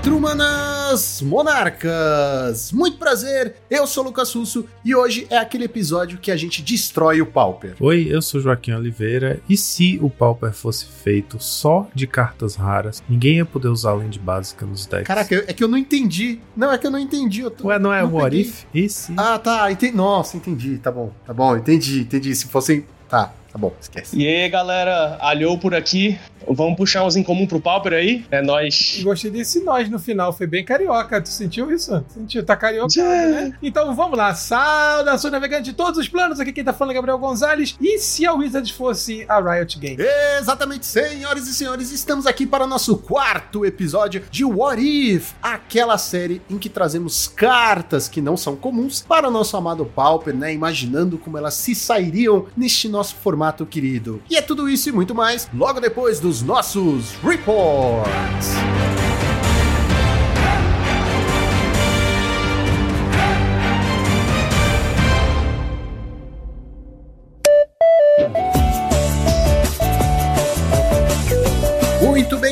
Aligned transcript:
Patrumanas 0.00 1.20
Monarcas! 1.20 2.72
Muito 2.72 2.96
prazer, 2.96 3.56
eu 3.70 3.86
sou 3.86 4.02
o 4.02 4.06
Lucas 4.06 4.32
Russo 4.32 4.64
e 4.82 4.94
hoje 4.94 5.26
é 5.28 5.36
aquele 5.36 5.64
episódio 5.64 6.16
que 6.16 6.30
a 6.30 6.36
gente 6.38 6.62
destrói 6.62 7.20
o 7.20 7.26
Pauper. 7.26 7.74
Oi, 7.78 8.06
eu 8.08 8.22
sou 8.22 8.40
Joaquim 8.40 8.72
Oliveira 8.72 9.42
e 9.46 9.58
se 9.58 9.98
o 10.00 10.08
Pauper 10.08 10.54
fosse 10.54 10.86
feito 10.86 11.38
só 11.38 11.86
de 11.94 12.06
cartas 12.06 12.56
raras, 12.56 13.02
ninguém 13.06 13.36
ia 13.36 13.44
poder 13.44 13.68
usar 13.68 13.90
a 13.90 13.94
land 13.94 14.18
básica 14.18 14.64
nos 14.64 14.86
decks. 14.86 15.06
Caraca, 15.06 15.34
é 15.46 15.52
que 15.52 15.62
eu 15.62 15.68
não 15.68 15.76
entendi. 15.76 16.40
Não, 16.56 16.72
é 16.72 16.78
que 16.78 16.86
eu 16.86 16.90
não 16.90 16.98
entendi. 16.98 17.42
Eu 17.42 17.50
tô, 17.50 17.68
Ué, 17.68 17.78
não 17.78 17.92
é 17.92 18.02
o 18.02 18.14
What 18.14 18.40
If? 18.40 18.64
E 18.72 18.88
se? 18.88 19.12
Ah, 19.18 19.38
tá, 19.38 19.70
entendi. 19.70 19.94
Nossa, 19.94 20.34
entendi, 20.34 20.78
tá 20.78 20.90
bom, 20.90 21.12
tá 21.26 21.34
bom, 21.34 21.58
entendi, 21.58 22.00
entendi. 22.00 22.34
Se 22.34 22.46
fossem... 22.46 22.86
Tá, 23.06 23.34
Tá 23.52 23.58
bom, 23.58 23.72
esquece. 23.80 24.16
E 24.16 24.26
aí, 24.26 24.48
galera, 24.48 25.18
alhou 25.20 25.58
por 25.58 25.74
aqui. 25.74 26.18
Vamos 26.48 26.76
puxar 26.76 27.04
uns 27.04 27.16
em 27.16 27.22
comum 27.22 27.46
pro 27.46 27.60
Pauper 27.60 27.92
aí? 27.92 28.24
É 28.30 28.40
nós. 28.40 29.00
Gostei 29.02 29.30
desse 29.30 29.62
nós 29.62 29.90
no 29.90 29.98
final, 29.98 30.32
foi 30.32 30.46
bem 30.46 30.64
carioca. 30.64 31.20
Tu 31.20 31.28
sentiu 31.28 31.70
isso? 31.70 32.02
Sentiu? 32.08 32.44
Tá 32.44 32.56
carioca, 32.56 32.94
né? 32.96 33.52
Então 33.62 33.94
vamos 33.94 34.16
lá. 34.16 34.34
Saudações 34.34 35.32
navegantes 35.32 35.66
de 35.66 35.72
todos 35.74 35.98
os 35.98 36.08
planos. 36.08 36.40
Aqui 36.40 36.52
quem 36.52 36.64
tá 36.64 36.72
falando 36.72 36.92
é 36.92 36.94
Gabriel 36.94 37.18
Gonzalez. 37.18 37.76
E 37.80 37.98
se 37.98 38.24
a 38.24 38.32
Wizards 38.32 38.70
fosse 38.70 39.26
a 39.28 39.38
Riot 39.40 39.78
Games? 39.78 39.98
Exatamente, 40.40 40.86
senhoras 40.86 41.46
e 41.46 41.54
senhores, 41.54 41.90
estamos 41.90 42.26
aqui 42.26 42.46
para 42.46 42.64
o 42.64 42.66
nosso 42.66 42.96
quarto 42.96 43.66
episódio 43.66 44.22
de 44.30 44.44
What 44.44 44.80
If, 44.80 45.32
aquela 45.42 45.98
série 45.98 46.40
em 46.48 46.56
que 46.56 46.68
trazemos 46.68 47.28
cartas 47.28 48.08
que 48.08 48.22
não 48.22 48.36
são 48.36 48.56
comuns 48.56 49.02
para 49.02 49.28
o 49.28 49.30
nosso 49.30 49.56
amado 49.56 49.84
Pauper, 49.84 50.34
né? 50.34 50.54
Imaginando 50.54 51.18
como 51.18 51.36
elas 51.36 51.54
se 51.54 51.74
sairiam 51.74 52.46
neste 52.56 52.88
nosso 52.88 53.14
formato 53.16 53.39
querido. 53.66 54.22
E 54.28 54.36
é 54.36 54.42
tudo 54.42 54.68
isso 54.68 54.88
e 54.88 54.92
muito 54.92 55.14
mais 55.14 55.48
logo 55.54 55.80
depois 55.80 56.20
dos 56.20 56.42
nossos 56.42 57.14
reports. 57.22 58.54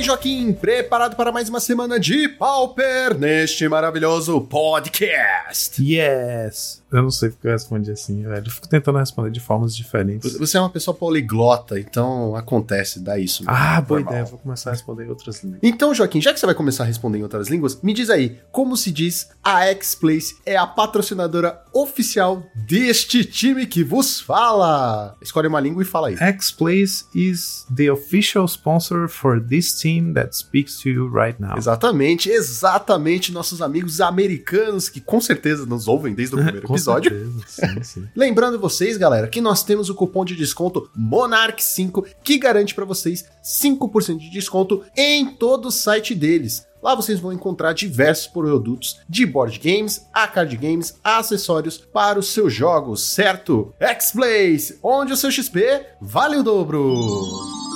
Joaquim, 0.08 0.54
preparado 0.54 1.16
para 1.16 1.30
mais 1.30 1.50
uma 1.50 1.60
semana 1.60 2.00
de 2.00 2.30
Pauper 2.30 3.14
neste 3.18 3.68
maravilhoso 3.68 4.40
podcast. 4.40 5.82
Yes! 5.84 6.82
Eu 6.90 7.02
não 7.02 7.10
sei 7.10 7.28
porque 7.28 7.46
eu 7.46 7.52
respondi 7.52 7.90
assim, 7.90 8.22
velho. 8.22 8.46
Eu 8.46 8.50
fico 8.50 8.66
tentando 8.66 8.96
responder 8.96 9.30
de 9.30 9.40
formas 9.40 9.76
diferentes. 9.76 10.38
Você 10.38 10.56
é 10.56 10.60
uma 10.60 10.70
pessoa 10.70 10.96
poliglota, 10.96 11.78
então 11.78 12.34
acontece, 12.34 13.00
dá 13.00 13.18
isso. 13.18 13.44
Ah, 13.46 13.78
boa 13.82 14.00
ideia. 14.00 14.24
Vou 14.24 14.38
começar 14.38 14.70
a 14.70 14.72
responder 14.72 15.04
em 15.04 15.10
outras 15.10 15.44
línguas. 15.44 15.60
Então, 15.62 15.94
Joaquim, 15.94 16.18
já 16.22 16.32
que 16.32 16.40
você 16.40 16.46
vai 16.46 16.54
começar 16.54 16.84
a 16.84 16.86
responder 16.86 17.18
em 17.18 17.22
outras 17.22 17.48
línguas, 17.48 17.78
me 17.82 17.92
diz 17.92 18.08
aí, 18.08 18.40
como 18.50 18.74
se 18.74 18.90
diz 18.90 19.28
a 19.44 19.66
X-Place 19.66 20.36
é 20.46 20.56
a 20.56 20.66
patrocinadora 20.66 21.62
oficial 21.74 22.42
deste 22.54 23.22
time 23.22 23.66
que 23.66 23.84
vos 23.84 24.18
fala? 24.18 25.14
Escolhe 25.20 25.46
uma 25.46 25.60
língua 25.60 25.82
e 25.82 25.86
fala 25.86 26.08
aí. 26.08 26.16
X-Place 26.16 27.04
is 27.14 27.66
the 27.76 27.92
official 27.92 28.46
sponsor 28.46 29.08
for 29.08 29.38
this 29.38 29.74
team 29.74 29.97
that 30.14 30.36
speaks 30.36 30.80
to 30.82 30.88
you 30.88 31.08
right 31.08 31.40
now. 31.40 31.56
Exatamente, 31.56 32.30
exatamente. 32.30 33.32
Nossos 33.32 33.62
amigos 33.62 34.00
americanos 34.00 34.88
que 34.88 35.00
com 35.00 35.20
certeza 35.20 35.66
nos 35.66 35.88
ouvem 35.88 36.14
desde 36.14 36.34
o 36.34 36.38
primeiro 36.42 36.66
episódio. 36.66 37.32
Sim, 37.46 37.82
sim. 37.82 38.08
Lembrando 38.14 38.58
vocês, 38.58 38.96
galera, 38.96 39.28
que 39.28 39.40
nós 39.40 39.62
temos 39.62 39.88
o 39.90 39.94
cupom 39.94 40.24
de 40.24 40.34
desconto 40.36 40.90
Monarch5 40.98 42.06
que 42.22 42.38
garante 42.38 42.74
para 42.74 42.84
vocês 42.84 43.24
5% 43.42 44.18
de 44.18 44.30
desconto 44.30 44.84
em 44.96 45.26
todo 45.26 45.68
o 45.68 45.72
site 45.72 46.14
deles. 46.14 46.67
Lá 46.88 46.94
vocês 46.94 47.20
vão 47.20 47.34
encontrar 47.34 47.74
diversos 47.74 48.28
produtos 48.28 48.98
de 49.06 49.26
board 49.26 49.58
games, 49.58 50.08
a 50.10 50.26
card 50.26 50.56
games, 50.56 50.98
acessórios 51.04 51.76
para 51.76 52.18
os 52.18 52.28
seus 52.28 52.50
jogos, 52.54 53.02
certo? 53.10 53.74
X-Blaze, 53.78 54.78
onde 54.82 55.12
o 55.12 55.16
seu 55.18 55.30
XP 55.30 55.84
vale 56.00 56.36
o 56.36 56.42
dobro. 56.42 57.26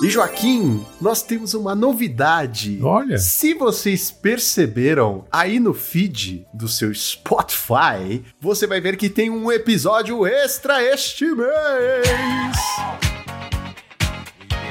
E 0.02 0.08
Joaquim, 0.08 0.82
nós 0.98 1.22
temos 1.22 1.52
uma 1.52 1.74
novidade. 1.74 2.80
Olha. 2.82 3.18
Se 3.18 3.52
vocês 3.52 4.10
perceberam, 4.10 5.26
aí 5.30 5.60
no 5.60 5.74
feed 5.74 6.46
do 6.54 6.66
seu 6.66 6.94
Spotify, 6.94 8.24
você 8.40 8.66
vai 8.66 8.80
ver 8.80 8.96
que 8.96 9.10
tem 9.10 9.28
um 9.28 9.52
episódio 9.52 10.26
extra 10.26 10.82
este 10.82 11.26
mês. 11.26 13.11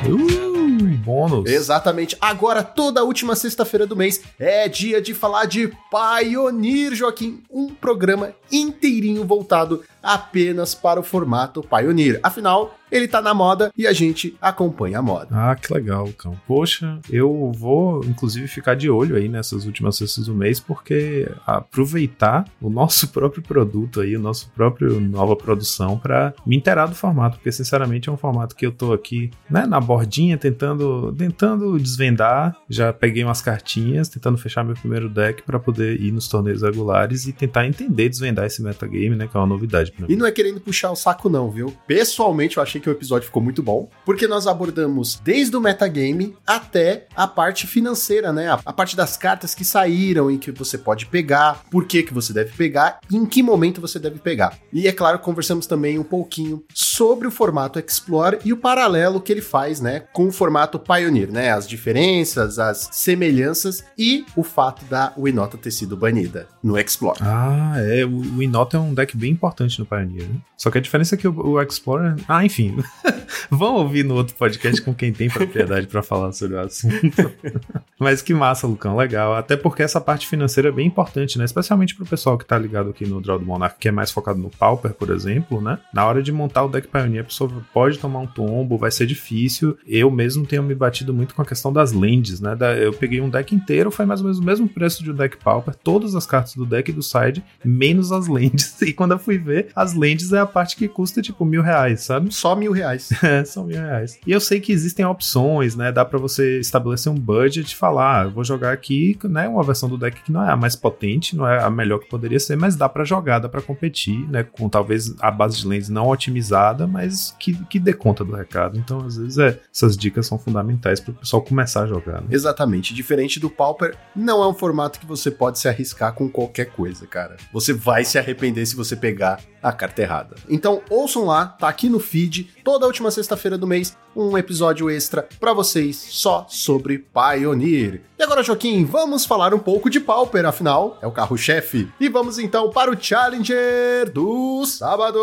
Uh, 0.06 0.98
bônus. 0.98 1.50
Exatamente. 1.50 2.18
Agora, 2.20 2.64
toda 2.64 3.04
última 3.04 3.36
sexta-feira 3.36 3.86
do 3.86 3.96
mês 3.96 4.22
é 4.40 4.68
dia 4.68 5.02
de 5.02 5.14
falar 5.14 5.46
de 5.46 5.72
Pioneer, 5.90 6.96
Joaquim. 6.96 7.44
Um 7.50 7.70
programa 7.70 8.34
inteirinho 8.52 9.26
voltado 9.26 9.84
apenas 10.02 10.74
para 10.76 11.00
o 11.00 11.04
formato 11.04 11.64
Pioneer. 11.64 12.20
Afinal, 12.24 12.76
ele 12.92 13.08
tá 13.08 13.22
na 13.22 13.34
moda 13.34 13.72
e 13.78 13.88
a 13.88 13.94
gente 13.94 14.36
acompanha 14.42 15.00
a 15.00 15.02
moda. 15.02 15.28
Ah, 15.32 15.56
que 15.56 15.74
legal, 15.74 16.10
Cão. 16.18 16.36
Poxa, 16.46 17.00
eu 17.10 17.52
vou 17.56 18.04
inclusive 18.04 18.48
ficar 18.48 18.76
de 18.76 18.90
olho 18.90 19.16
aí 19.16 19.30
nessas 19.30 19.66
últimas 19.66 19.96
sextas 19.96 20.26
do 20.26 20.36
mês, 20.36 20.60
porque 20.60 21.30
aproveitar 21.48 22.46
o 22.62 22.70
nosso 22.70 23.08
próprio 23.10 23.42
produto 23.42 24.02
aí, 24.02 24.18
o 24.18 24.20
nosso 24.20 24.50
próprio 24.52 25.00
nova 25.00 25.36
produção 25.36 25.98
para 25.98 26.34
me 26.46 26.58
inteirar 26.58 26.88
do 26.88 26.96
formato, 26.96 27.38
porque 27.38 27.52
sinceramente 27.52 28.10
é 28.10 28.12
um 28.12 28.18
formato 28.18 28.56
que 28.56 28.66
eu 28.66 28.72
tô 28.72 28.92
aqui, 28.92 29.32
né, 29.50 29.66
na 29.66 29.80
bordinha 29.80 30.38
tentando 30.38 31.14
tentando 31.18 31.80
desvendar, 31.80 32.58
já 32.70 32.92
peguei 32.92 33.24
umas 33.24 33.42
cartinhas, 33.42 34.10
tentando 34.10 34.38
fechar 34.38 34.64
meu 34.64 34.76
primeiro 34.76 35.08
deck 35.08 35.44
para 35.44 35.60
poder 35.60 36.02
ir 36.02 36.12
nos 36.12 36.28
torneios 36.28 36.62
regulares 36.62 37.26
e 37.26 37.32
tentar 37.32 37.66
entender, 37.66 38.10
desvendar 38.10 38.46
esse 38.46 38.62
metagame, 38.62 39.16
né, 39.16 39.28
que 39.28 39.38
é 39.38 39.40
uma 39.40 39.48
novidade 39.48 39.91
E 40.08 40.16
não 40.16 40.26
é 40.26 40.32
querendo 40.32 40.60
puxar 40.60 40.92
o 40.92 40.96
saco 40.96 41.30
não, 41.30 41.50
viu? 41.50 41.76
Pessoalmente 41.88 42.58
eu 42.58 42.64
achei 42.64 42.80
que 42.80 42.90
o 42.90 42.92
episódio 42.92 43.28
ficou 43.28 43.42
muito 43.42 43.62
bom, 43.62 43.90
porque 44.06 44.28
nós 44.28 44.48
abordamos 44.48 45.20
desde 45.24 45.56
o 45.56 45.62
metagame 45.62 46.36
até 46.46 47.08
a 47.16 47.28
parte 47.28 47.68
financeira, 47.68 48.32
né? 48.34 48.50
A, 48.66 48.74
parte 48.74 48.96
das 48.96 49.18
cartas 49.18 49.54
que 49.54 49.64
saíram 49.64 50.32
e 50.32 50.38
que 50.38 50.52
você 50.52 50.78
pode 50.78 51.06
pegar, 51.06 51.64
por 51.70 51.86
que, 51.86 52.04
que 52.04 52.14
você 52.14 52.34
deve 52.34 52.52
pegar 52.52 53.00
e 53.10 53.16
em 53.16 53.26
que 53.26 53.44
momento 53.44 53.82
você 53.82 54.00
deve 54.00 54.20
pegar. 54.20 54.58
E 54.72 54.88
é 54.88 54.92
claro, 54.92 55.20
conversamos 55.20 55.68
também 55.68 56.00
um 56.00 56.04
pouquinho 56.04 56.64
sobre 56.74 57.28
o 57.28 57.32
formato 57.32 57.80
Explore 57.80 58.40
e 58.44 58.54
o 58.54 58.58
paralelo 58.58 59.22
que 59.22 59.32
ele 59.32 59.42
faz, 59.42 59.80
né, 59.82 60.04
com 60.14 60.28
o 60.28 60.32
formato 60.32 60.80
Pioneer, 60.80 61.32
né? 61.32 61.52
As 61.52 61.68
diferenças, 61.68 62.60
as 62.60 62.90
semelhanças 62.92 63.84
e 63.98 64.26
o 64.36 64.44
fato 64.44 64.86
da 64.86 65.14
Winota 65.18 65.58
ter 65.58 65.72
sido 65.72 65.96
banida 65.98 66.48
no 66.64 66.78
Explore. 66.78 67.20
Ah, 67.22 67.76
é. 67.78 68.06
O 68.06 68.20
Winota 68.20 68.78
é 68.78 68.80
um 68.80 68.94
deck 68.94 69.16
bem 69.16 69.32
importante 69.32 69.81
no 69.82 69.86
Pioneer, 69.86 70.28
né? 70.28 70.36
Só 70.56 70.72
que 70.72 70.78
a 70.78 70.82
diferença 70.82 71.16
é 71.16 71.18
que 71.18 71.28
o, 71.28 71.48
o 71.48 71.62
Explorer. 71.62 72.16
Ah, 72.28 72.46
enfim, 72.46 72.78
Vão 73.50 73.76
ouvir 73.76 74.04
no 74.04 74.16
outro 74.16 74.36
podcast 74.36 74.82
com 74.82 74.94
quem 74.94 75.12
tem 75.12 75.30
propriedade 75.30 75.88
para 75.88 76.02
falar 76.02 76.32
sobre 76.32 76.56
o 76.56 76.60
assunto. 76.60 77.32
Mas 78.00 78.22
que 78.22 78.34
massa, 78.34 78.66
Lucão, 78.66 78.96
legal. 78.96 79.36
Até 79.36 79.56
porque 79.56 79.84
essa 79.84 80.02
parte 80.02 80.28
financeira 80.28 80.70
é 80.70 80.72
bem 80.72 80.88
importante, 80.88 81.38
né? 81.38 81.46
Especialmente 81.46 81.96
pro 81.96 82.06
pessoal 82.06 82.38
que 82.38 82.46
tá 82.46 82.58
ligado 82.58 82.90
aqui 82.90 83.06
no 83.06 83.22
Draw 83.22 83.40
do 83.40 83.46
Monarch, 83.46 83.76
que 83.80 83.88
é 83.88 83.92
mais 83.92 84.10
focado 84.10 84.40
no 84.40 84.50
Pauper, 84.50 84.94
por 84.94 85.10
exemplo, 85.12 85.62
né? 85.62 85.78
Na 85.94 86.06
hora 86.06 86.22
de 86.24 86.32
montar 86.32 86.64
o 86.64 86.70
deck 86.70 86.88
Pioneer, 86.88 87.22
a 87.22 87.26
pessoa 87.26 87.52
pode 87.74 88.00
tomar 88.00 88.20
um 88.20 88.28
tombo, 88.28 88.78
vai 88.78 88.92
ser 88.92 89.06
difícil. 89.06 89.78
Eu 89.86 90.10
mesmo 90.10 90.46
tenho 90.46 90.64
me 90.64 90.74
batido 90.74 91.14
muito 91.14 91.36
com 91.36 91.42
a 91.42 91.46
questão 91.46 91.72
das 91.72 91.92
lentes, 91.92 92.42
né? 92.42 92.58
Eu 92.80 92.94
peguei 92.94 93.22
um 93.22 93.30
deck 93.30 93.54
inteiro, 93.54 93.92
foi 93.92 94.06
mais 94.06 94.20
ou 94.20 94.26
menos 94.26 94.40
o 94.40 94.44
mesmo 94.44 94.68
preço 94.68 95.04
de 95.04 95.12
um 95.12 95.16
deck 95.16 95.38
Pauper, 95.38 95.76
todas 95.76 96.16
as 96.16 96.26
cartas 96.26 96.56
do 96.56 96.66
deck 96.66 96.90
e 96.90 96.94
do 96.94 97.04
side, 97.04 97.44
menos 97.64 98.12
as 98.12 98.28
lentes. 98.28 98.82
E 98.92 98.94
quando 98.94 99.12
eu 99.12 99.20
fui 99.20 99.38
ver, 99.38 99.70
as 99.76 99.94
lentes 99.94 100.32
é 100.34 100.40
a 100.40 100.46
parte 100.46 100.76
que 100.76 100.88
custa 100.88 101.22
tipo 101.22 101.46
mil 101.46 101.62
reais, 101.62 102.02
sabe? 102.02 102.34
Só 102.34 102.56
mil 102.56 102.72
reais. 102.72 103.10
É, 103.32 103.46
são 103.46 103.66
mil 103.66 103.80
reais. 103.80 104.20
E 104.26 104.32
eu 104.32 104.42
sei 104.42 104.60
que 104.60 104.72
existem 104.72 105.06
opções, 105.06 105.76
né? 105.76 105.92
Dá 105.92 106.04
para 106.04 106.18
você 106.18 106.60
estabelecer 106.60 107.12
um 107.12 107.16
budget 107.16 107.72
e 107.72 107.76
falar, 107.76 108.22
ah, 108.22 108.24
eu 108.24 108.32
vou 108.32 108.44
jogar 108.44 108.74
aqui, 108.74 109.18
né? 109.26 109.48
Uma 109.48 109.64
versão 109.64 109.88
do 109.88 109.98
deck 109.98 110.24
que 110.24 110.32
não 110.32 110.44
é 110.44 110.52
a 110.52 110.58
mais 110.58 110.76
potente, 110.76 111.36
não 111.36 111.48
é 111.48 111.64
a 111.64 111.70
melhor 111.70 112.00
que 112.00 112.10
poderia 112.10 112.40
ser, 112.40 112.58
mas 112.58 112.76
dá 112.76 112.90
para 112.90 113.06
jogar, 113.06 113.40
dá 113.40 113.48
pra 113.48 113.62
competir, 113.62 114.28
né? 114.28 114.44
Com 114.44 114.68
talvez 114.68 115.14
a 115.20 115.30
base 115.30 115.58
de 115.58 115.68
lentes 115.68 115.88
não 115.90 116.08
otimizada, 116.08 116.88
mas 116.88 117.36
que, 117.40 117.54
que 117.66 117.80
dê 117.80 117.94
conta 117.94 118.26
do 118.26 118.34
recado. 118.34 118.78
Então, 118.78 119.06
às 119.06 119.18
vezes, 119.18 119.38
é, 119.38 119.60
essas 119.74 119.96
dicas 119.96 120.26
são 120.26 120.40
fundamentais 120.40 121.00
para 121.00 121.12
o 121.12 121.16
pessoal 121.16 121.42
começar 121.42 121.84
a 121.84 121.88
jogar. 121.88 122.22
Né? 122.22 122.28
Exatamente. 122.32 122.94
Diferente 122.94 123.40
do 123.40 123.50
Pauper, 123.50 123.96
não 124.16 124.42
é 124.42 124.48
um 124.48 124.54
formato 124.54 125.00
que 125.00 125.06
você 125.06 125.30
pode 125.30 125.60
se 125.60 125.68
arriscar 125.68 126.14
com 126.14 126.28
qualquer 126.30 126.66
coisa, 126.66 127.06
cara. 127.06 127.38
Você 127.54 127.74
vai 127.74 128.04
se 128.04 128.18
arrepender 128.18 128.66
se 128.66 128.76
você 128.76 128.96
pegar 128.96 129.40
a 129.62 129.72
carta 129.72 130.02
errada. 130.02 130.36
Então, 130.50 130.82
ouçam 130.90 131.26
lá, 131.26 131.46
tá 131.46 131.68
aqui 131.68 131.90
no 131.90 132.00
feed, 132.00 132.50
toda 132.64 132.86
última 132.86 133.12
sexta-feira 133.12 133.58
do 133.58 133.68
mês 133.68 133.98
um 134.16 134.38
episódio 134.38 134.90
extra 134.90 135.28
para 135.40 135.54
vocês 135.54 135.96
só 135.96 136.46
sobre 136.50 137.00
Pioneer. 137.00 138.02
E 138.22 138.24
agora, 138.24 138.44
Joaquim, 138.44 138.86
vamos 138.86 139.26
falar 139.26 139.52
um 139.52 139.58
pouco 139.58 139.90
de 139.90 140.00
Pauper, 140.00 140.46
afinal, 140.46 141.00
é 141.02 141.08
o 141.08 141.12
carro-chefe. 141.12 141.90
E 142.00 142.08
vamos 142.08 142.38
então 142.38 142.70
para 142.70 142.92
o 142.92 142.96
Challenger 142.96 144.12
do 144.14 144.64
sábado. 144.68 145.20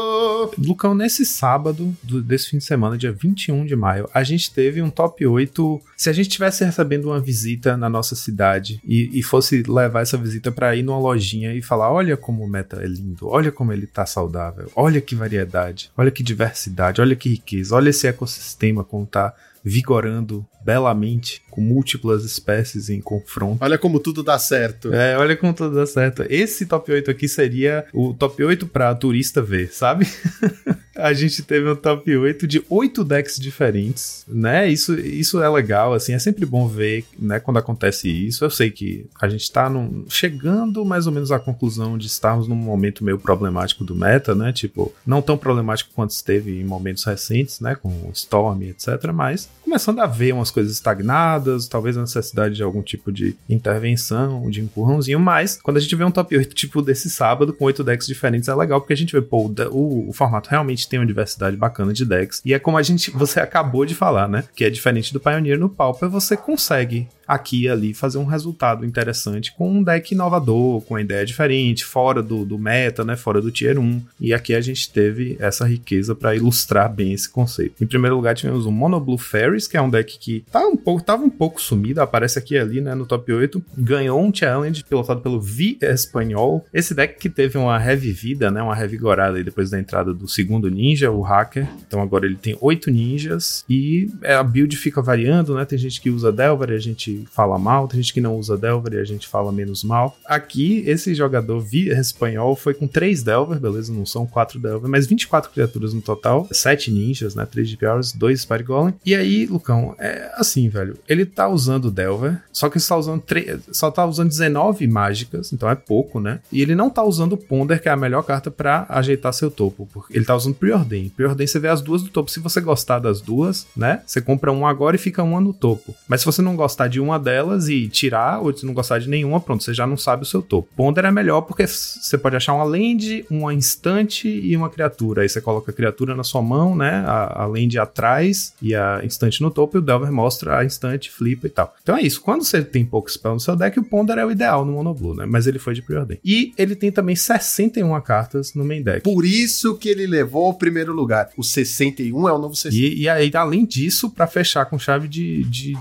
Lucão, 0.58 0.96
nesse 0.96 1.24
sábado 1.24 1.96
do, 2.02 2.20
desse 2.20 2.50
fim 2.50 2.58
de 2.58 2.64
semana, 2.64 2.98
dia 2.98 3.12
21 3.12 3.66
de 3.66 3.76
maio, 3.76 4.08
a 4.12 4.24
gente 4.24 4.52
teve 4.52 4.82
um 4.82 4.90
top 4.90 5.24
8. 5.24 5.80
Se 5.96 6.10
a 6.10 6.12
gente 6.12 6.26
estivesse 6.26 6.64
recebendo 6.64 7.04
uma 7.04 7.20
visita 7.20 7.76
na 7.76 7.88
nossa 7.88 8.16
cidade 8.16 8.80
e, 8.84 9.16
e 9.16 9.22
fosse 9.22 9.62
levar 9.62 10.00
essa 10.00 10.16
visita 10.16 10.50
para 10.50 10.74
ir 10.74 10.82
numa 10.82 10.98
lojinha 10.98 11.54
e 11.54 11.62
falar: 11.62 11.92
olha 11.92 12.16
como 12.16 12.42
o 12.42 12.48
meta 12.48 12.82
é 12.82 12.86
lindo, 12.86 13.28
olha 13.28 13.52
como 13.52 13.72
ele 13.72 13.86
tá 13.86 14.06
saudável, 14.06 14.72
olha 14.74 15.00
que 15.00 15.14
variedade, 15.14 15.92
olha 15.96 16.10
que 16.10 16.22
diversidade, 16.24 17.00
olha 17.00 17.14
que 17.14 17.28
riqueza, 17.28 17.76
olha 17.76 17.90
esse 17.90 18.08
ecossistema 18.08 18.77
como 18.84 19.06
tá 19.06 19.34
vigorando 19.64 20.46
belamente, 20.68 21.40
com 21.50 21.62
múltiplas 21.62 22.24
espécies 22.24 22.90
em 22.90 23.00
confronto. 23.00 23.64
Olha 23.64 23.78
como 23.78 23.98
tudo 23.98 24.22
dá 24.22 24.38
certo. 24.38 24.92
É, 24.92 25.16
olha 25.16 25.34
como 25.34 25.54
tudo 25.54 25.74
dá 25.74 25.86
certo. 25.86 26.26
Esse 26.28 26.66
top 26.66 26.92
8 26.92 27.10
aqui 27.10 27.26
seria 27.26 27.86
o 27.90 28.12
top 28.12 28.44
8 28.44 28.66
para 28.66 28.94
turista 28.94 29.40
ver, 29.40 29.72
sabe? 29.72 30.06
a 30.98 31.12
gente 31.12 31.42
teve 31.42 31.70
um 31.70 31.76
top 31.76 32.14
8 32.14 32.46
de 32.46 32.62
8 32.68 33.04
decks 33.04 33.38
diferentes, 33.38 34.24
né? 34.28 34.68
Isso, 34.68 34.98
isso 34.98 35.40
é 35.40 35.48
legal, 35.48 35.94
assim, 35.94 36.12
é 36.12 36.18
sempre 36.18 36.44
bom 36.44 36.66
ver, 36.66 37.04
né, 37.18 37.38
quando 37.38 37.58
acontece 37.58 38.10
isso. 38.10 38.44
Eu 38.44 38.50
sei 38.50 38.70
que 38.70 39.06
a 39.20 39.28
gente 39.28 39.50
tá 39.50 39.70
num, 39.70 40.04
chegando 40.08 40.84
mais 40.84 41.06
ou 41.06 41.12
menos 41.12 41.30
à 41.30 41.38
conclusão 41.38 41.96
de 41.96 42.08
estarmos 42.08 42.48
num 42.48 42.56
momento 42.56 43.04
meio 43.04 43.18
problemático 43.18 43.84
do 43.84 43.94
meta, 43.94 44.34
né? 44.34 44.52
Tipo, 44.52 44.92
não 45.06 45.22
tão 45.22 45.38
problemático 45.38 45.90
quanto 45.94 46.10
esteve 46.10 46.60
em 46.60 46.64
momentos 46.64 47.04
recentes, 47.04 47.60
né, 47.60 47.76
com 47.76 48.10
Storm, 48.12 48.62
etc, 48.64 49.12
mas 49.14 49.48
começando 49.62 50.00
a 50.00 50.06
ver 50.06 50.32
umas 50.32 50.50
coisas 50.50 50.57
estagnadas, 50.66 51.68
talvez 51.68 51.96
a 51.96 52.00
necessidade 52.00 52.54
de 52.54 52.62
algum 52.62 52.82
tipo 52.82 53.12
de 53.12 53.36
intervenção, 53.48 54.50
de 54.50 54.60
empurrãozinho, 54.60 55.20
mas 55.20 55.60
quando 55.62 55.76
a 55.76 55.80
gente 55.80 55.94
vê 55.94 56.04
um 56.04 56.10
top 56.10 56.36
8 56.36 56.54
tipo 56.54 56.82
desse 56.82 57.08
sábado 57.08 57.52
com 57.52 57.64
8 57.64 57.84
decks 57.84 58.06
diferentes 58.06 58.48
é 58.48 58.54
legal 58.54 58.80
porque 58.80 58.92
a 58.92 58.96
gente 58.96 59.12
vê, 59.12 59.22
pô, 59.22 59.52
o, 59.70 60.08
o, 60.08 60.12
formato 60.12 60.50
realmente 60.50 60.88
tem 60.88 60.98
uma 60.98 61.06
diversidade 61.06 61.56
bacana 61.56 61.92
de 61.92 62.04
decks. 62.04 62.42
E 62.44 62.54
é 62.54 62.58
como 62.58 62.76
a 62.76 62.82
gente, 62.82 63.10
você 63.10 63.38
acabou 63.40 63.84
de 63.84 63.94
falar, 63.94 64.28
né? 64.28 64.44
Que 64.54 64.64
é 64.64 64.70
diferente 64.70 65.12
do 65.12 65.20
Pioneer 65.20 65.58
no 65.58 65.68
Pauper, 65.68 66.08
você 66.08 66.36
consegue 66.36 67.08
aqui 67.28 67.64
e 67.64 67.68
ali 67.68 67.92
fazer 67.92 68.16
um 68.16 68.24
resultado 68.24 68.86
interessante 68.86 69.52
com 69.52 69.70
um 69.70 69.82
deck 69.82 70.14
inovador, 70.14 70.80
com 70.80 70.94
uma 70.94 71.02
ideia 71.02 71.26
diferente, 71.26 71.84
fora 71.84 72.22
do, 72.22 72.44
do 72.44 72.58
meta, 72.58 73.04
né, 73.04 73.16
fora 73.16 73.42
do 73.42 73.50
tier 73.50 73.78
1. 73.78 74.02
E 74.18 74.32
aqui 74.32 74.54
a 74.54 74.60
gente 74.62 74.90
teve 74.90 75.36
essa 75.38 75.66
riqueza 75.66 76.14
para 76.14 76.34
ilustrar 76.34 76.90
bem 76.90 77.12
esse 77.12 77.28
conceito. 77.28 77.84
Em 77.84 77.86
primeiro 77.86 78.16
lugar, 78.16 78.34
tivemos 78.34 78.64
o 78.64 78.72
Mono 78.72 78.98
Blue 78.98 79.18
Fairies, 79.18 79.66
que 79.66 79.76
é 79.76 79.82
um 79.82 79.90
deck 79.90 80.18
que 80.18 80.44
tá 80.50 80.66
um 80.66 80.76
pouco, 80.76 81.04
tava 81.04 81.22
um 81.22 81.30
pouco 81.30 81.60
sumido, 81.60 82.00
aparece 82.00 82.38
aqui 82.38 82.56
ali, 82.56 82.80
né, 82.80 82.94
no 82.94 83.04
top 83.04 83.30
8. 83.30 83.62
Ganhou 83.76 84.20
um 84.22 84.34
challenge 84.34 84.82
pilotado 84.84 85.20
pelo 85.20 85.40
V 85.40 85.76
Espanhol. 85.82 86.66
Esse 86.72 86.94
deck 86.94 87.18
que 87.18 87.28
teve 87.28 87.58
uma 87.58 87.78
revivida, 87.78 88.50
né, 88.50 88.62
uma 88.62 88.74
revigorada 88.74 89.42
depois 89.42 89.68
da 89.68 89.78
entrada 89.78 90.14
do 90.14 90.26
segundo 90.26 90.70
ninja, 90.70 91.10
o 91.10 91.20
hacker. 91.20 91.68
Então 91.86 92.00
agora 92.00 92.24
ele 92.24 92.36
tem 92.36 92.56
oito 92.60 92.90
ninjas 92.90 93.64
e 93.68 94.10
a 94.24 94.42
build 94.42 94.76
fica 94.76 95.02
variando, 95.02 95.54
né? 95.54 95.64
Tem 95.64 95.78
gente 95.78 96.00
que 96.00 96.10
usa 96.10 96.32
Delver, 96.32 96.70
a 96.70 96.78
gente 96.78 97.17
fala 97.30 97.58
mal, 97.58 97.88
tem 97.88 98.00
gente 98.00 98.12
que 98.12 98.20
não 98.20 98.36
usa 98.36 98.56
Delver 98.56 98.94
e 98.94 99.00
a 99.00 99.04
gente 99.04 99.26
fala 99.26 99.52
menos 99.52 99.82
mal. 99.82 100.16
Aqui, 100.26 100.82
esse 100.86 101.14
jogador 101.14 101.60
via 101.60 101.98
espanhol 101.98 102.54
foi 102.56 102.74
com 102.74 102.86
3 102.86 103.22
Delver, 103.22 103.58
beleza? 103.58 103.92
Não 103.92 104.06
são 104.06 104.26
4 104.26 104.58
Delver, 104.58 104.90
mas 104.90 105.06
24 105.06 105.50
criaturas 105.50 105.92
no 105.94 106.00
total, 106.00 106.46
7 106.50 106.90
ninjas, 106.90 107.34
né? 107.34 107.46
3 107.46 107.68
GPRs, 107.68 108.16
2 108.16 108.40
Spire 108.40 108.62
Golem. 108.62 108.94
E 109.04 109.14
aí, 109.14 109.46
Lucão, 109.46 109.94
é 109.98 110.30
assim, 110.34 110.68
velho. 110.68 110.98
Ele 111.08 111.24
tá 111.24 111.48
usando 111.48 111.90
Delver, 111.90 112.40
só 112.52 112.68
que 112.68 112.78
ele 112.78 112.84
tá 112.84 112.96
usando 112.96 113.20
3, 113.22 113.60
só 113.72 113.90
tá 113.90 114.04
usando 114.06 114.28
19 114.28 114.86
mágicas, 114.86 115.52
então 115.52 115.68
é 115.68 115.74
pouco, 115.74 116.20
né? 116.20 116.40
E 116.52 116.62
ele 116.62 116.74
não 116.74 116.90
tá 116.90 117.02
usando 117.02 117.36
Ponder, 117.36 117.80
que 117.80 117.88
é 117.88 117.92
a 117.92 117.96
melhor 117.96 118.22
carta 118.22 118.50
para 118.50 118.86
ajeitar 118.88 119.32
seu 119.32 119.50
topo, 119.50 119.88
porque 119.92 120.16
ele 120.16 120.24
tá 120.24 120.34
usando 120.36 120.54
Preordain. 120.54 121.08
Preordain 121.08 121.46
você 121.46 121.58
vê 121.58 121.68
as 121.68 121.80
duas 121.80 122.02
do 122.02 122.08
topo. 122.08 122.30
Se 122.30 122.40
você 122.40 122.60
gostar 122.60 122.98
das 122.98 123.20
duas, 123.20 123.66
né? 123.76 124.02
Você 124.06 124.20
compra 124.20 124.52
uma 124.52 124.68
agora 124.68 124.96
e 124.96 124.98
fica 124.98 125.22
uma 125.22 125.40
no 125.40 125.52
topo. 125.52 125.94
Mas 126.06 126.20
se 126.20 126.26
você 126.26 126.42
não 126.42 126.56
gostar 126.56 126.88
de 126.88 127.00
uma 127.00 127.07
uma 127.08 127.18
delas 127.18 127.68
e 127.68 127.88
tirar, 127.88 128.40
ou 128.40 128.56
se 128.56 128.64
não 128.64 128.74
gostar 128.74 128.98
de 128.98 129.08
nenhuma, 129.08 129.40
pronto, 129.40 129.62
você 129.62 129.74
já 129.74 129.86
não 129.86 129.96
sabe 129.96 130.22
o 130.22 130.26
seu 130.26 130.42
topo. 130.42 130.68
Ponder 130.76 131.04
é 131.04 131.10
melhor 131.10 131.42
porque 131.42 131.66
você 131.66 132.16
pode 132.18 132.36
achar 132.36 132.54
uma 132.54 132.64
land, 132.64 133.24
uma 133.30 133.52
instante 133.54 134.28
e 134.28 134.56
uma 134.56 134.68
criatura. 134.68 135.22
Aí 135.22 135.28
você 135.28 135.40
coloca 135.40 135.70
a 135.70 135.74
criatura 135.74 136.14
na 136.14 136.22
sua 136.22 136.42
mão, 136.42 136.76
né? 136.76 137.04
A, 137.06 137.42
a 137.42 137.46
land 137.46 137.78
atrás 137.78 138.52
e 138.60 138.74
a 138.74 139.00
instante 139.04 139.42
no 139.42 139.50
topo, 139.50 139.76
e 139.76 139.78
o 139.78 139.82
Delver 139.82 140.12
mostra 140.12 140.58
a 140.58 140.64
instante, 140.64 141.10
flipa 141.10 141.46
e 141.46 141.50
tal. 141.50 141.74
Então 141.82 141.96
é 141.96 142.02
isso. 142.02 142.20
Quando 142.20 142.44
você 142.44 142.62
tem 142.62 142.84
pouco 142.84 143.10
spell 143.10 143.34
no 143.34 143.40
seu 143.40 143.56
deck, 143.56 143.78
o 143.78 143.84
Ponder 143.84 144.18
é 144.18 144.26
o 144.26 144.30
ideal 144.30 144.64
no 144.64 144.72
Monoblue, 144.72 145.16
né? 145.16 145.26
Mas 145.26 145.46
ele 145.46 145.58
foi 145.58 145.74
de 145.74 145.82
preordem. 145.82 146.18
E 146.24 146.52
ele 146.56 146.74
tem 146.74 146.90
também 146.90 147.16
61 147.16 148.00
cartas 148.00 148.54
no 148.54 148.64
main 148.64 148.82
deck. 148.82 149.02
Por 149.02 149.24
isso 149.24 149.76
que 149.76 149.88
ele 149.88 150.06
levou 150.06 150.50
o 150.50 150.54
primeiro 150.54 150.92
lugar. 150.92 151.30
O 151.36 151.42
61 151.42 152.28
é 152.28 152.32
o 152.32 152.38
novo 152.38 152.54
60. 152.54 152.76
E, 152.76 153.02
e 153.02 153.08
aí, 153.08 153.30
além 153.34 153.64
disso, 153.64 154.10
para 154.10 154.26
fechar 154.26 154.66
com 154.66 154.78
chave 154.78 155.08
de, 155.08 155.44
de 155.44 155.76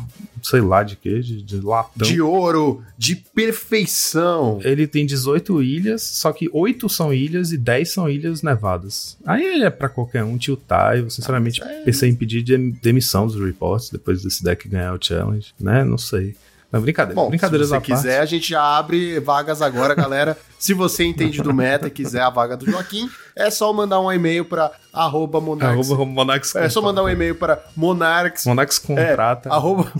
sei 0.49 0.61
lá 0.61 0.81
de 0.81 0.95
que, 0.95 1.19
de, 1.19 1.41
de 1.41 1.59
latão. 1.59 2.07
De 2.07 2.21
ouro, 2.21 2.81
de 2.97 3.15
perfeição. 3.15 4.59
Ele 4.63 4.87
tem 4.87 5.05
18 5.05 5.61
ilhas, 5.61 6.01
só 6.01 6.31
que 6.31 6.49
8 6.53 6.87
são 6.87 7.13
ilhas 7.13 7.51
e 7.51 7.57
10 7.57 7.91
são 7.91 8.09
ilhas 8.09 8.41
nevadas. 8.41 9.17
Aí 9.25 9.61
é 9.61 9.69
para 9.69 9.89
qualquer 9.89 10.23
um 10.23 10.37
tiltar. 10.37 10.97
Eu 10.97 11.09
sinceramente 11.09 11.61
ah, 11.61 11.69
é... 11.69 11.83
pensei 11.83 12.09
em 12.09 12.15
pedir 12.15 12.43
demissão 12.81 13.27
dos 13.27 13.39
reports 13.39 13.89
depois 13.89 14.23
desse 14.23 14.41
deck 14.41 14.69
ganhar 14.69 14.93
o 14.93 15.03
challenge, 15.03 15.53
né? 15.59 15.83
Não 15.83 15.97
sei. 15.97 16.35
Não, 16.71 16.81
brincadeira. 16.81 17.15
Bom, 17.15 17.29
Brincadeiras 17.29 17.69
se 17.69 17.75
você 17.75 17.81
quiser, 17.81 18.17
parte. 18.17 18.23
a 18.23 18.25
gente 18.25 18.49
já 18.49 18.61
abre 18.61 19.19
vagas 19.21 19.61
agora, 19.61 19.95
galera. 19.95 20.37
se 20.59 20.73
você 20.73 21.05
entende 21.05 21.41
do 21.41 21.53
meta 21.53 21.87
e 21.87 21.91
quiser 21.91 22.21
a 22.21 22.29
vaga 22.29 22.57
do 22.57 22.69
Joaquim, 22.69 23.09
é 23.35 23.49
só 23.49 23.71
mandar 23.71 24.01
um 24.01 24.11
e-mail 24.11 24.43
para 24.43 24.71
arroba 24.91 25.39
monarx. 25.39 25.89
Arroba 25.89 26.05
monarx 26.05 26.55
é 26.55 26.67
só 26.67 26.81
mandar 26.81 27.03
um 27.03 27.09
e-mail 27.09 27.35
para 27.35 27.63
monarx. 27.75 28.45
Monarx 28.45 28.79
contrata. 28.79 29.47
É, 29.49 29.51
arroba... 29.51 29.91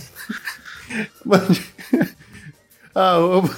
arroba... 2.93 3.49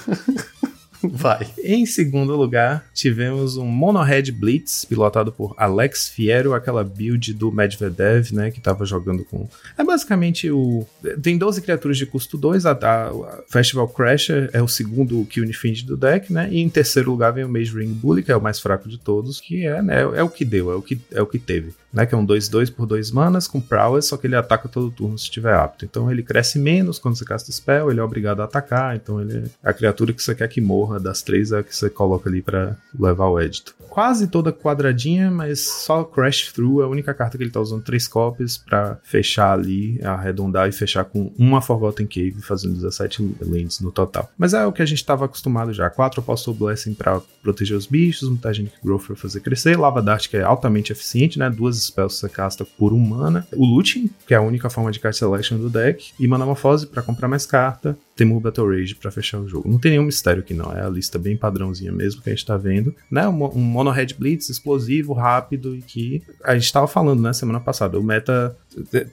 Vai. 1.02 1.46
Em 1.62 1.86
segundo 1.86 2.36
lugar, 2.36 2.84
tivemos 2.94 3.56
um 3.56 3.66
Monohead 3.66 4.30
Blitz, 4.32 4.84
pilotado 4.84 5.32
por 5.32 5.54
Alex 5.56 6.08
Fiero, 6.08 6.54
aquela 6.54 6.84
build 6.84 7.32
do 7.34 7.50
Medvedev, 7.50 8.32
né, 8.32 8.50
que 8.50 8.60
tava 8.60 8.84
jogando 8.84 9.24
com... 9.24 9.48
É 9.78 9.84
basicamente 9.84 10.50
o... 10.50 10.86
Tem 11.22 11.38
12 11.38 11.62
criaturas 11.62 11.96
de 11.96 12.06
custo 12.06 12.36
2, 12.36 12.66
a, 12.66 12.72
a 12.72 13.42
Festival 13.48 13.88
Crasher 13.88 14.50
é 14.52 14.62
o 14.62 14.68
segundo 14.68 15.24
Kill 15.26 15.50
Fiend 15.52 15.84
do 15.84 15.96
deck, 15.96 16.32
né, 16.32 16.48
e 16.50 16.60
em 16.60 16.68
terceiro 16.68 17.10
lugar 17.10 17.32
vem 17.32 17.44
o 17.44 17.48
Mage 17.48 17.76
Ring 17.76 17.92
Bully, 17.92 18.22
que 18.22 18.32
é 18.32 18.36
o 18.36 18.42
mais 18.42 18.60
fraco 18.60 18.88
de 18.88 18.98
todos, 18.98 19.40
que 19.40 19.66
é, 19.66 19.80
né, 19.82 20.02
é 20.02 20.22
o 20.22 20.28
que 20.28 20.44
deu, 20.44 20.70
é 20.70 20.76
o 20.76 20.82
que, 20.82 21.00
é 21.12 21.22
o 21.22 21.26
que 21.26 21.38
teve 21.38 21.72
né? 21.92 22.06
Que 22.06 22.14
é 22.14 22.18
um 22.18 22.26
2-2 22.26 22.72
por 22.72 22.86
2 22.86 23.10
manas 23.10 23.46
com 23.46 23.60
prowess, 23.60 24.08
só 24.08 24.16
que 24.16 24.26
ele 24.26 24.36
ataca 24.36 24.68
todo 24.68 24.90
turno 24.90 25.18
se 25.18 25.24
estiver 25.24 25.54
apto. 25.54 25.84
Então 25.84 26.10
ele 26.10 26.22
cresce 26.22 26.58
menos 26.58 26.98
quando 26.98 27.16
você 27.16 27.24
casta 27.24 27.50
spell, 27.52 27.90
ele 27.90 28.00
é 28.00 28.02
obrigado 28.02 28.40
a 28.40 28.44
atacar, 28.44 28.96
então 28.96 29.20
ele 29.20 29.38
é 29.62 29.68
a 29.68 29.72
criatura 29.72 30.12
que 30.12 30.22
você 30.22 30.34
quer 30.34 30.48
que 30.48 30.60
morra 30.60 30.98
das 31.00 31.22
três 31.22 31.52
é 31.52 31.58
a 31.58 31.62
que 31.62 31.74
você 31.74 31.90
coloca 31.90 32.28
ali 32.28 32.42
para 32.42 32.76
levar 32.98 33.28
o 33.28 33.38
édito. 33.38 33.74
Quase 33.88 34.28
toda 34.28 34.52
quadradinha, 34.52 35.30
mas 35.32 35.60
só 35.60 36.04
Crash 36.04 36.52
Through 36.52 36.82
é 36.82 36.84
a 36.84 36.88
única 36.88 37.12
carta 37.12 37.36
que 37.36 37.42
ele 37.42 37.50
tá 37.50 37.60
usando 37.60 37.82
três 37.82 38.06
copies 38.06 38.56
para 38.56 38.98
fechar 39.02 39.52
ali, 39.52 40.00
arredondar 40.04 40.68
e 40.68 40.72
fechar 40.72 41.04
com 41.04 41.32
uma 41.36 41.60
Forgotten 41.60 42.06
Cave, 42.06 42.36
fazendo 42.40 42.74
17 42.74 43.36
lands 43.40 43.80
no 43.80 43.90
total. 43.90 44.30
Mas 44.38 44.54
é 44.54 44.64
o 44.64 44.72
que 44.72 44.80
a 44.80 44.86
gente 44.86 45.04
tava 45.04 45.24
acostumado 45.24 45.72
já. 45.72 45.90
Quatro 45.90 46.20
Apostle 46.20 46.54
Blessing 46.54 46.94
para 46.94 47.20
proteger 47.42 47.76
os 47.76 47.86
bichos, 47.86 48.28
Mutagenic 48.28 48.74
Growth 48.82 49.06
pra 49.06 49.16
fazer 49.16 49.40
crescer, 49.40 49.76
Lava 49.76 50.00
Dart 50.00 50.28
que 50.28 50.36
é 50.36 50.42
altamente 50.42 50.92
eficiente, 50.92 51.36
né? 51.36 51.50
Duas 51.50 51.79
spells 51.80 52.18
você 52.18 52.28
casta 52.28 52.64
por 52.64 52.92
um 52.92 52.98
mana. 52.98 53.46
O 53.54 53.64
Looting, 53.64 54.10
que 54.26 54.34
é 54.34 54.36
a 54.36 54.42
única 54.42 54.70
forma 54.70 54.90
de 54.90 55.00
card 55.00 55.16
selection 55.16 55.58
do 55.58 55.70
deck. 55.70 56.12
E 56.18 56.26
Manamorphose 56.26 56.86
para 56.86 57.02
comprar 57.02 57.28
mais 57.28 57.46
carta. 57.46 57.96
Temur 58.14 58.40
Battle 58.40 58.68
Rage 58.68 58.94
para 58.94 59.10
fechar 59.10 59.38
o 59.38 59.48
jogo. 59.48 59.68
Não 59.68 59.78
tem 59.78 59.92
nenhum 59.92 60.04
mistério 60.04 60.42
aqui 60.42 60.52
não, 60.52 60.70
é 60.72 60.82
a 60.82 60.88
lista 60.88 61.18
bem 61.18 61.36
padrãozinha 61.36 61.90
mesmo 61.90 62.20
que 62.20 62.28
a 62.28 62.34
gente 62.34 62.44
tá 62.44 62.56
vendo. 62.56 62.94
Né? 63.10 63.26
Um, 63.26 63.44
um 63.44 63.60
Mono 63.60 63.90
Red 63.90 64.08
Blitz 64.18 64.50
explosivo, 64.50 65.14
rápido 65.14 65.74
e 65.74 65.80
que 65.80 66.22
a 66.44 66.54
gente 66.54 66.72
tava 66.72 66.86
falando, 66.86 67.22
né, 67.22 67.32
semana 67.32 67.60
passada. 67.60 67.98
O 67.98 68.02
meta 68.02 68.54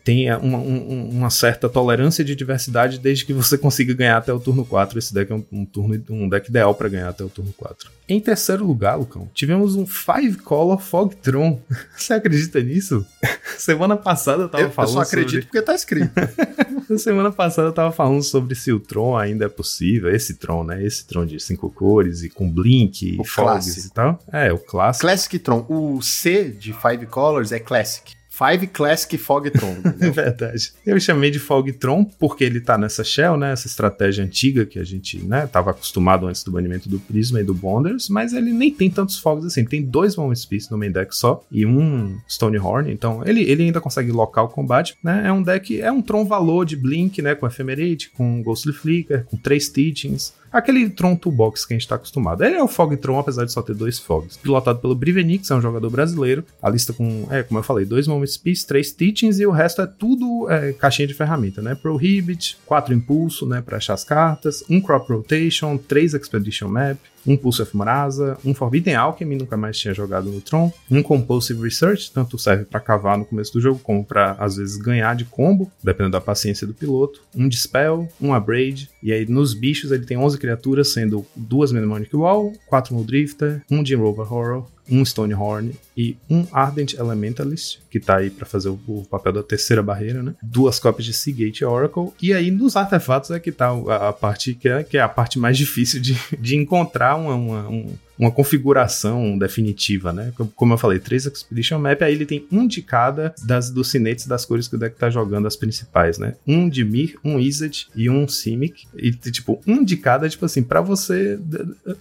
tem 0.04 0.32
uma, 0.36 0.60
um, 0.60 1.10
uma, 1.10 1.30
certa 1.30 1.68
tolerância 1.68 2.24
de 2.24 2.36
diversidade 2.36 3.00
desde 3.00 3.26
que 3.26 3.34
você 3.34 3.58
consiga 3.58 3.94
ganhar 3.94 4.18
até 4.18 4.32
o 4.32 4.40
turno 4.40 4.64
4. 4.64 5.00
Esse 5.00 5.14
deck 5.14 5.32
é 5.32 5.36
um, 5.36 5.44
um 5.52 5.66
turno, 5.66 6.04
um 6.10 6.30
deck 6.30 6.50
ideal 6.50 6.76
para 6.76 6.90
ganhar 6.90 7.10
até 7.10 7.24
o 7.24 7.30
turno 7.30 7.52
4. 7.58 7.90
Em 8.08 8.20
terceiro 8.20 8.66
lugar, 8.66 8.96
Lucão, 8.96 9.30
tivemos 9.34 9.76
um 9.76 9.86
Five 9.86 10.38
Color 10.38 10.80
Fogtron. 10.80 11.60
Você 11.98 12.14
acredita 12.14 12.62
nisso? 12.62 13.06
Semana 13.58 13.98
passada 13.98 14.44
eu 14.44 14.50
tava 14.50 14.64
eu, 14.64 14.72
falando. 14.72 14.92
Eu 14.92 14.94
só 14.94 15.02
acredito 15.02 15.32
sobre... 15.32 15.46
porque 15.48 15.62
tá 15.62 15.76
escrito. 15.76 16.14
Semana 16.98 17.32
passada 17.32 17.68
eu 17.68 17.74
tava 17.74 17.92
falando 17.92 18.24
sobre 18.24 18.56
se 18.56 18.72
o 18.72 18.80
Tron 18.80 19.18
ainda 19.18 19.46
é 19.46 19.50
possível. 19.50 20.14
Esse 20.14 20.36
Tron, 20.36 20.64
né? 20.64 20.86
Esse 20.86 21.06
Tron 21.06 21.26
de 21.26 21.40
cinco 21.40 21.70
cores 21.70 22.22
e 22.22 22.30
com 22.30 22.50
Blink, 22.50 23.18
o 23.20 23.26
Fogs 23.26 23.86
e 23.86 23.90
tal. 23.92 24.20
É, 24.32 24.54
o 24.54 24.60
Classic. 24.60 25.02
Classic 25.02 25.40
Tron. 25.40 25.66
O 25.68 26.02
C 26.02 26.50
de 26.50 26.74
Five 26.74 27.08
Colors 27.08 27.52
é 27.52 27.60
Classic. 27.60 28.17
Five 28.38 28.68
Classic 28.68 29.18
Fogtron. 29.18 29.78
É 30.00 30.10
verdade. 30.12 30.72
Eu 30.86 31.00
chamei 31.00 31.32
de 31.32 31.40
Fogtron 31.40 32.04
porque 32.04 32.44
ele 32.44 32.62
tá 32.62 32.78
nessa 32.78 33.04
shell, 33.04 33.36
né? 33.36 33.52
Essa 33.52 33.66
estratégia 33.66 34.24
antiga 34.24 34.64
que 34.64 34.78
a 34.78 34.84
gente, 34.84 35.18
né, 35.18 35.48
tava 35.48 35.72
acostumado 35.72 36.28
antes 36.28 36.44
do 36.44 36.52
banimento 36.52 36.88
do 36.88 37.00
Prisma 37.00 37.42
e 37.42 37.44
do 37.44 37.54
Bonders, 37.54 38.10
mas 38.10 38.34
ele 38.34 38.54
nem 38.54 38.72
tem 38.72 38.92
tantos 38.92 39.18
fogos 39.18 39.44
assim. 39.44 39.66
Tem 39.66 39.82
dois 39.82 40.16
Moment 40.16 40.36
Piece 40.48 40.70
no 40.70 40.78
main 40.78 40.92
deck 40.92 41.16
só 41.16 41.44
e 41.52 41.66
um 41.66 42.20
Stonehorn, 42.30 42.92
então 42.92 43.24
ele, 43.26 43.42
ele 43.42 43.64
ainda 43.64 43.82
consegue 43.82 44.12
locar 44.12 44.44
o 44.44 44.50
combate, 44.50 44.96
né? 45.04 45.24
É 45.26 45.32
um 45.32 45.42
deck, 45.42 45.82
é 45.82 45.92
um 45.92 46.02
Tron 46.02 46.24
valor 46.24 46.64
de 46.66 46.76
Blink, 46.76 47.22
né? 47.22 47.34
Com 47.34 47.48
Ephemerate, 47.48 48.12
com 48.12 48.44
Ghostly 48.44 48.74
Flicker, 48.74 49.26
com 49.26 49.38
três 49.38 49.68
Teachings, 49.68 50.34
aquele 50.58 50.90
Tron 50.90 51.16
Toolbox 51.16 51.66
que 51.66 51.74
a 51.74 51.76
gente 51.76 51.84
está 51.84 51.96
acostumado. 51.96 52.44
Ele 52.44 52.56
é 52.56 52.64
o 52.64 52.68
Fog 52.68 52.96
Tron, 52.98 53.20
apesar 53.20 53.46
de 53.46 53.52
só 53.52 53.62
ter 53.62 53.76
dois 53.76 54.00
Fogs. 54.00 54.38
Pilotado 54.38 54.80
pelo 54.80 54.96
Brivenix, 54.96 55.50
é 55.52 55.56
um 55.56 55.62
jogador 55.62 55.90
brasileiro. 55.90 56.44
A 56.62 56.70
lista 56.70 56.94
com, 56.94 57.28
é, 57.30 57.44
como 57.44 57.60
eu 57.60 57.64
falei, 57.64 57.86
dois 57.86 58.08
Moment 58.08 58.28
Piece, 58.44 58.66
três 58.66 58.92
Teachings 58.92 59.40
e 59.40 59.46
o 59.46 59.52
resto 59.52 59.82
é 59.82 59.88
tudo 59.88 60.48
é, 60.50 60.74
caixinha 60.74 61.08
de 61.08 61.14
ferramenta, 61.14 61.62
né? 61.62 61.76
Prohibit, 61.76 62.58
quatro 62.66 62.94
Impulso, 62.94 63.46
né? 63.46 63.62
Para 63.62 63.78
achar 63.78 63.94
as 63.94 64.04
cartas, 64.04 64.64
um 64.70 64.82
Crop 64.82 65.08
Rotation, 65.12 65.78
três 65.78 66.14
Expedition 66.14 66.70
Map, 66.70 66.98
um 67.28 67.36
Pulse 67.36 67.62
of 67.62 67.76
Murasa, 67.76 68.38
um 68.44 68.54
Forbidden 68.54 68.96
Alchemy, 68.96 69.36
nunca 69.36 69.58
mais 69.58 69.78
tinha 69.78 69.94
jogado 69.94 70.30
no 70.30 70.42
Tron, 70.42 70.72
um 70.90 71.04
Compulsive 71.04 71.62
Research, 71.62 72.12
tanto 72.12 72.40
serve 72.40 72.66
para 72.66 72.80
cavar 72.80 73.18
no 73.18 73.26
começo 73.26 73.54
do 73.54 73.62
jogo, 73.62 73.80
como 73.84 74.04
para 74.04 74.32
às 74.40 74.56
vezes 74.56 74.78
ganhar 74.78 75.16
de 75.16 75.26
combo, 75.26 75.72
dependendo 75.84 76.14
da 76.14 76.22
paciência 76.22 76.66
do 76.66 76.74
piloto, 76.74 77.22
um 77.36 77.48
Dispel, 77.48 78.08
um 78.22 78.34
Abrade, 78.34 78.90
e 79.04 79.12
aí 79.12 79.26
nos 79.28 79.54
bichos 79.54 79.92
ele 79.92 80.06
tem 80.06 80.18
11 80.18 80.38
criaturas, 80.38 80.90
sendo 80.90 81.26
duas 81.36 81.72
Mnemonic 81.72 82.16
Wall, 82.16 82.54
quatro 82.66 82.96
Muldrifter, 82.96 83.62
um 83.70 83.86
Jim 83.86 83.96
Rover 83.96 84.32
Horror, 84.32 84.66
um 84.90 85.04
Stonehorn 85.04 85.74
e 85.96 86.18
um 86.30 86.46
Ardent 86.52 86.94
Elementalist, 86.94 87.80
que 87.90 88.00
tá 88.00 88.18
aí 88.18 88.30
para 88.30 88.46
fazer 88.46 88.70
o, 88.70 88.80
o, 88.88 89.06
papel 89.06 89.34
da 89.34 89.44
terceira 89.44 89.84
barreira, 89.84 90.24
né? 90.24 90.34
Duas 90.42 90.80
cópias 90.80 91.06
de 91.06 91.14
Seagate 91.14 91.66
Oracle. 91.66 92.12
E 92.22 92.34
aí 92.34 92.52
nos 92.52 92.76
artefatos 92.76 93.32
é 93.32 93.40
que 93.40 93.52
tá 93.52 93.70
a, 93.70 94.10
a 94.10 94.14
parte 94.14 94.54
que 94.54 94.70
é, 94.70 94.84
que 94.84 94.98
é 94.98 95.02
a 95.02 95.10
parte 95.10 95.40
mais 95.40 95.58
difícil 95.58 96.00
de, 96.00 96.18
de 96.40 96.56
encontrar 96.56 97.16
uma, 97.16 97.36
uma, 97.36 97.70
um, 97.70 97.94
uma 98.18 98.32
configuração 98.32 99.38
definitiva, 99.38 100.12
né? 100.12 100.34
Como 100.56 100.74
eu 100.74 100.78
falei, 100.78 101.00
três 101.00 101.26
Expedition 101.26 101.80
Map, 101.80 102.02
aí 102.02 102.14
ele 102.14 102.26
tem 102.26 102.48
um 102.52 102.68
de 102.68 102.82
cada 102.82 103.34
das, 103.44 103.70
dos 103.70 103.90
cinetes 103.90 104.26
das 104.28 104.46
cores 104.46 104.68
que 104.68 104.76
o 104.76 104.80
deck 104.80 104.98
tá 104.98 105.10
jogando, 105.10 105.48
as 105.48 105.56
principais, 105.56 106.18
né? 106.18 106.36
Um 106.46 106.70
de 106.70 106.84
Mir, 106.84 107.18
um 107.24 107.40
Izzet 107.40 107.88
e 107.96 108.10
um 108.10 108.28
Simic. 108.28 108.88
E, 108.96 109.12
tipo, 109.12 109.62
um 109.68 109.84
de 109.84 109.98
cada, 109.98 110.28
tipo 110.30 110.46
assim, 110.46 110.64
para 110.64 110.82
você, 110.82 111.40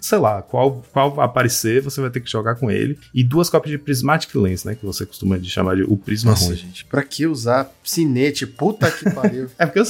sei 0.01 0.19
lá, 0.19 0.43
qual, 0.43 0.85
qual 0.93 1.21
aparecer, 1.21 1.83
você 1.83 2.01
vai 2.01 2.11
ter 2.11 2.21
que 2.21 2.31
jogar 2.31 2.57
com 2.57 2.71
ele. 2.71 2.99
E 3.15 3.23
duas 3.23 3.51
cópias 3.51 3.71
de 3.71 3.79
Prismatic 3.79 4.35
Lens, 4.35 4.65
né? 4.65 4.75
Que 4.75 4.85
você 4.85 5.05
costuma 5.05 5.39
de 5.39 5.51
chamar 5.51 5.77
de 5.77 5.83
o 5.83 5.97
Prisma 5.97 6.31
Nossa, 6.31 6.47
ruim. 6.47 6.57
gente, 6.57 6.85
pra 6.85 7.03
que 7.03 7.27
usar 7.27 7.71
cinete? 7.85 8.47
Puta 8.47 8.91
que 8.91 9.11
pariu. 9.11 9.49
é 9.59 9.67
porque 9.67 9.81
eu, 9.81 9.85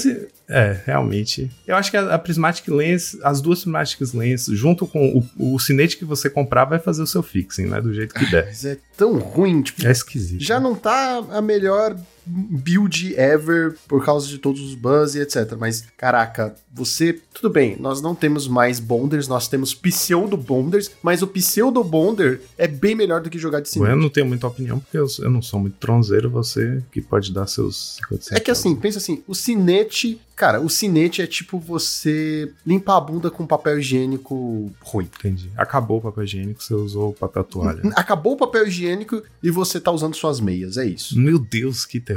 é, 0.48 0.80
realmente. 0.84 1.50
Eu 1.66 1.74
acho 1.74 1.90
que 1.90 1.96
a, 1.96 2.14
a, 2.14 2.18
Prismatic 2.18 2.68
Lens, 2.68 3.18
as 3.22 3.40
duas 3.40 3.60
Prismatic 3.60 4.12
Lens, 4.14 4.46
junto 4.46 4.86
com 4.86 5.26
o, 5.36 5.54
o 5.54 5.58
cinete 5.58 5.96
que 5.96 6.04
você 6.04 6.30
comprar, 6.30 6.64
vai 6.64 6.78
fazer 6.78 7.02
o 7.02 7.06
seu 7.06 7.22
fixing, 7.22 7.66
né? 7.66 7.80
Do 7.80 7.92
jeito 7.92 8.14
que 8.14 8.30
der. 8.30 8.46
Mas 8.46 8.64
é 8.64 8.78
tão 8.96 9.18
ruim, 9.18 9.62
tipo. 9.62 9.86
É 9.86 9.90
esquisito. 9.90 10.42
Já 10.42 10.60
não 10.60 10.74
tá 10.74 11.18
a 11.30 11.42
melhor 11.42 11.96
build 12.26 13.14
ever 13.16 13.76
por 13.86 14.04
causa 14.04 14.26
de 14.28 14.38
todos 14.38 14.60
os 14.60 14.74
bans 14.74 15.14
e 15.14 15.20
etc. 15.20 15.56
Mas, 15.58 15.84
caraca, 15.96 16.54
você. 16.72 17.20
Tudo 17.32 17.50
bem, 17.50 17.76
nós 17.78 18.00
não 18.00 18.14
temos 18.14 18.48
mais 18.48 18.80
bonders, 18.80 19.28
nós 19.28 19.48
temos 19.48 19.74
pseudo 19.74 20.36
bonders, 20.36 20.90
mas 21.02 21.22
o 21.22 21.26
pseudo 21.26 21.82
bonder 21.84 22.40
é 22.56 22.66
bem 22.66 22.94
melhor 22.94 23.20
do 23.20 23.30
que 23.30 23.38
jogar 23.38 23.60
de 23.60 23.68
cima. 23.68 23.88
Eu 23.88 23.96
não 23.96 24.08
tenho 24.08 24.26
muita 24.26 24.46
opinião, 24.46 24.78
porque 24.78 24.96
eu, 24.96 25.06
eu 25.20 25.30
não 25.30 25.42
sou 25.42 25.60
muito 25.60 25.76
tronzeiro, 25.78 26.30
você 26.30 26.82
que 26.90 27.00
pode 27.00 27.32
dar 27.32 27.46
seus 27.46 27.96
50 27.96 28.36
É 28.36 28.40
que 28.40 28.50
assim, 28.50 28.74
pensa 28.74 28.98
assim, 28.98 29.22
o 29.26 29.34
cinete 29.34 30.18
Cara, 30.36 30.60
o 30.60 30.68
cinete 30.68 31.22
é 31.22 31.26
tipo 31.26 31.58
você 31.58 32.52
limpar 32.66 32.98
a 32.98 33.00
bunda 33.00 33.30
com 33.30 33.46
papel 33.46 33.78
higiênico 33.78 34.70
ruim. 34.82 35.08
Entendi. 35.18 35.50
Acabou 35.56 35.96
o 35.96 36.02
papel 36.02 36.24
higiênico, 36.24 36.62
você 36.62 36.74
usou 36.74 37.08
o 37.08 37.14
papel 37.14 37.42
toalha. 37.42 37.80
Acabou 37.96 38.34
o 38.34 38.36
papel 38.36 38.66
higiênico 38.66 39.22
e 39.42 39.50
você 39.50 39.80
tá 39.80 39.90
usando 39.90 40.14
suas 40.14 40.38
meias, 40.38 40.76
é 40.76 40.84
isso. 40.84 41.18
Meu 41.18 41.38
Deus, 41.38 41.86
que 41.86 41.98
terror. 41.98 42.15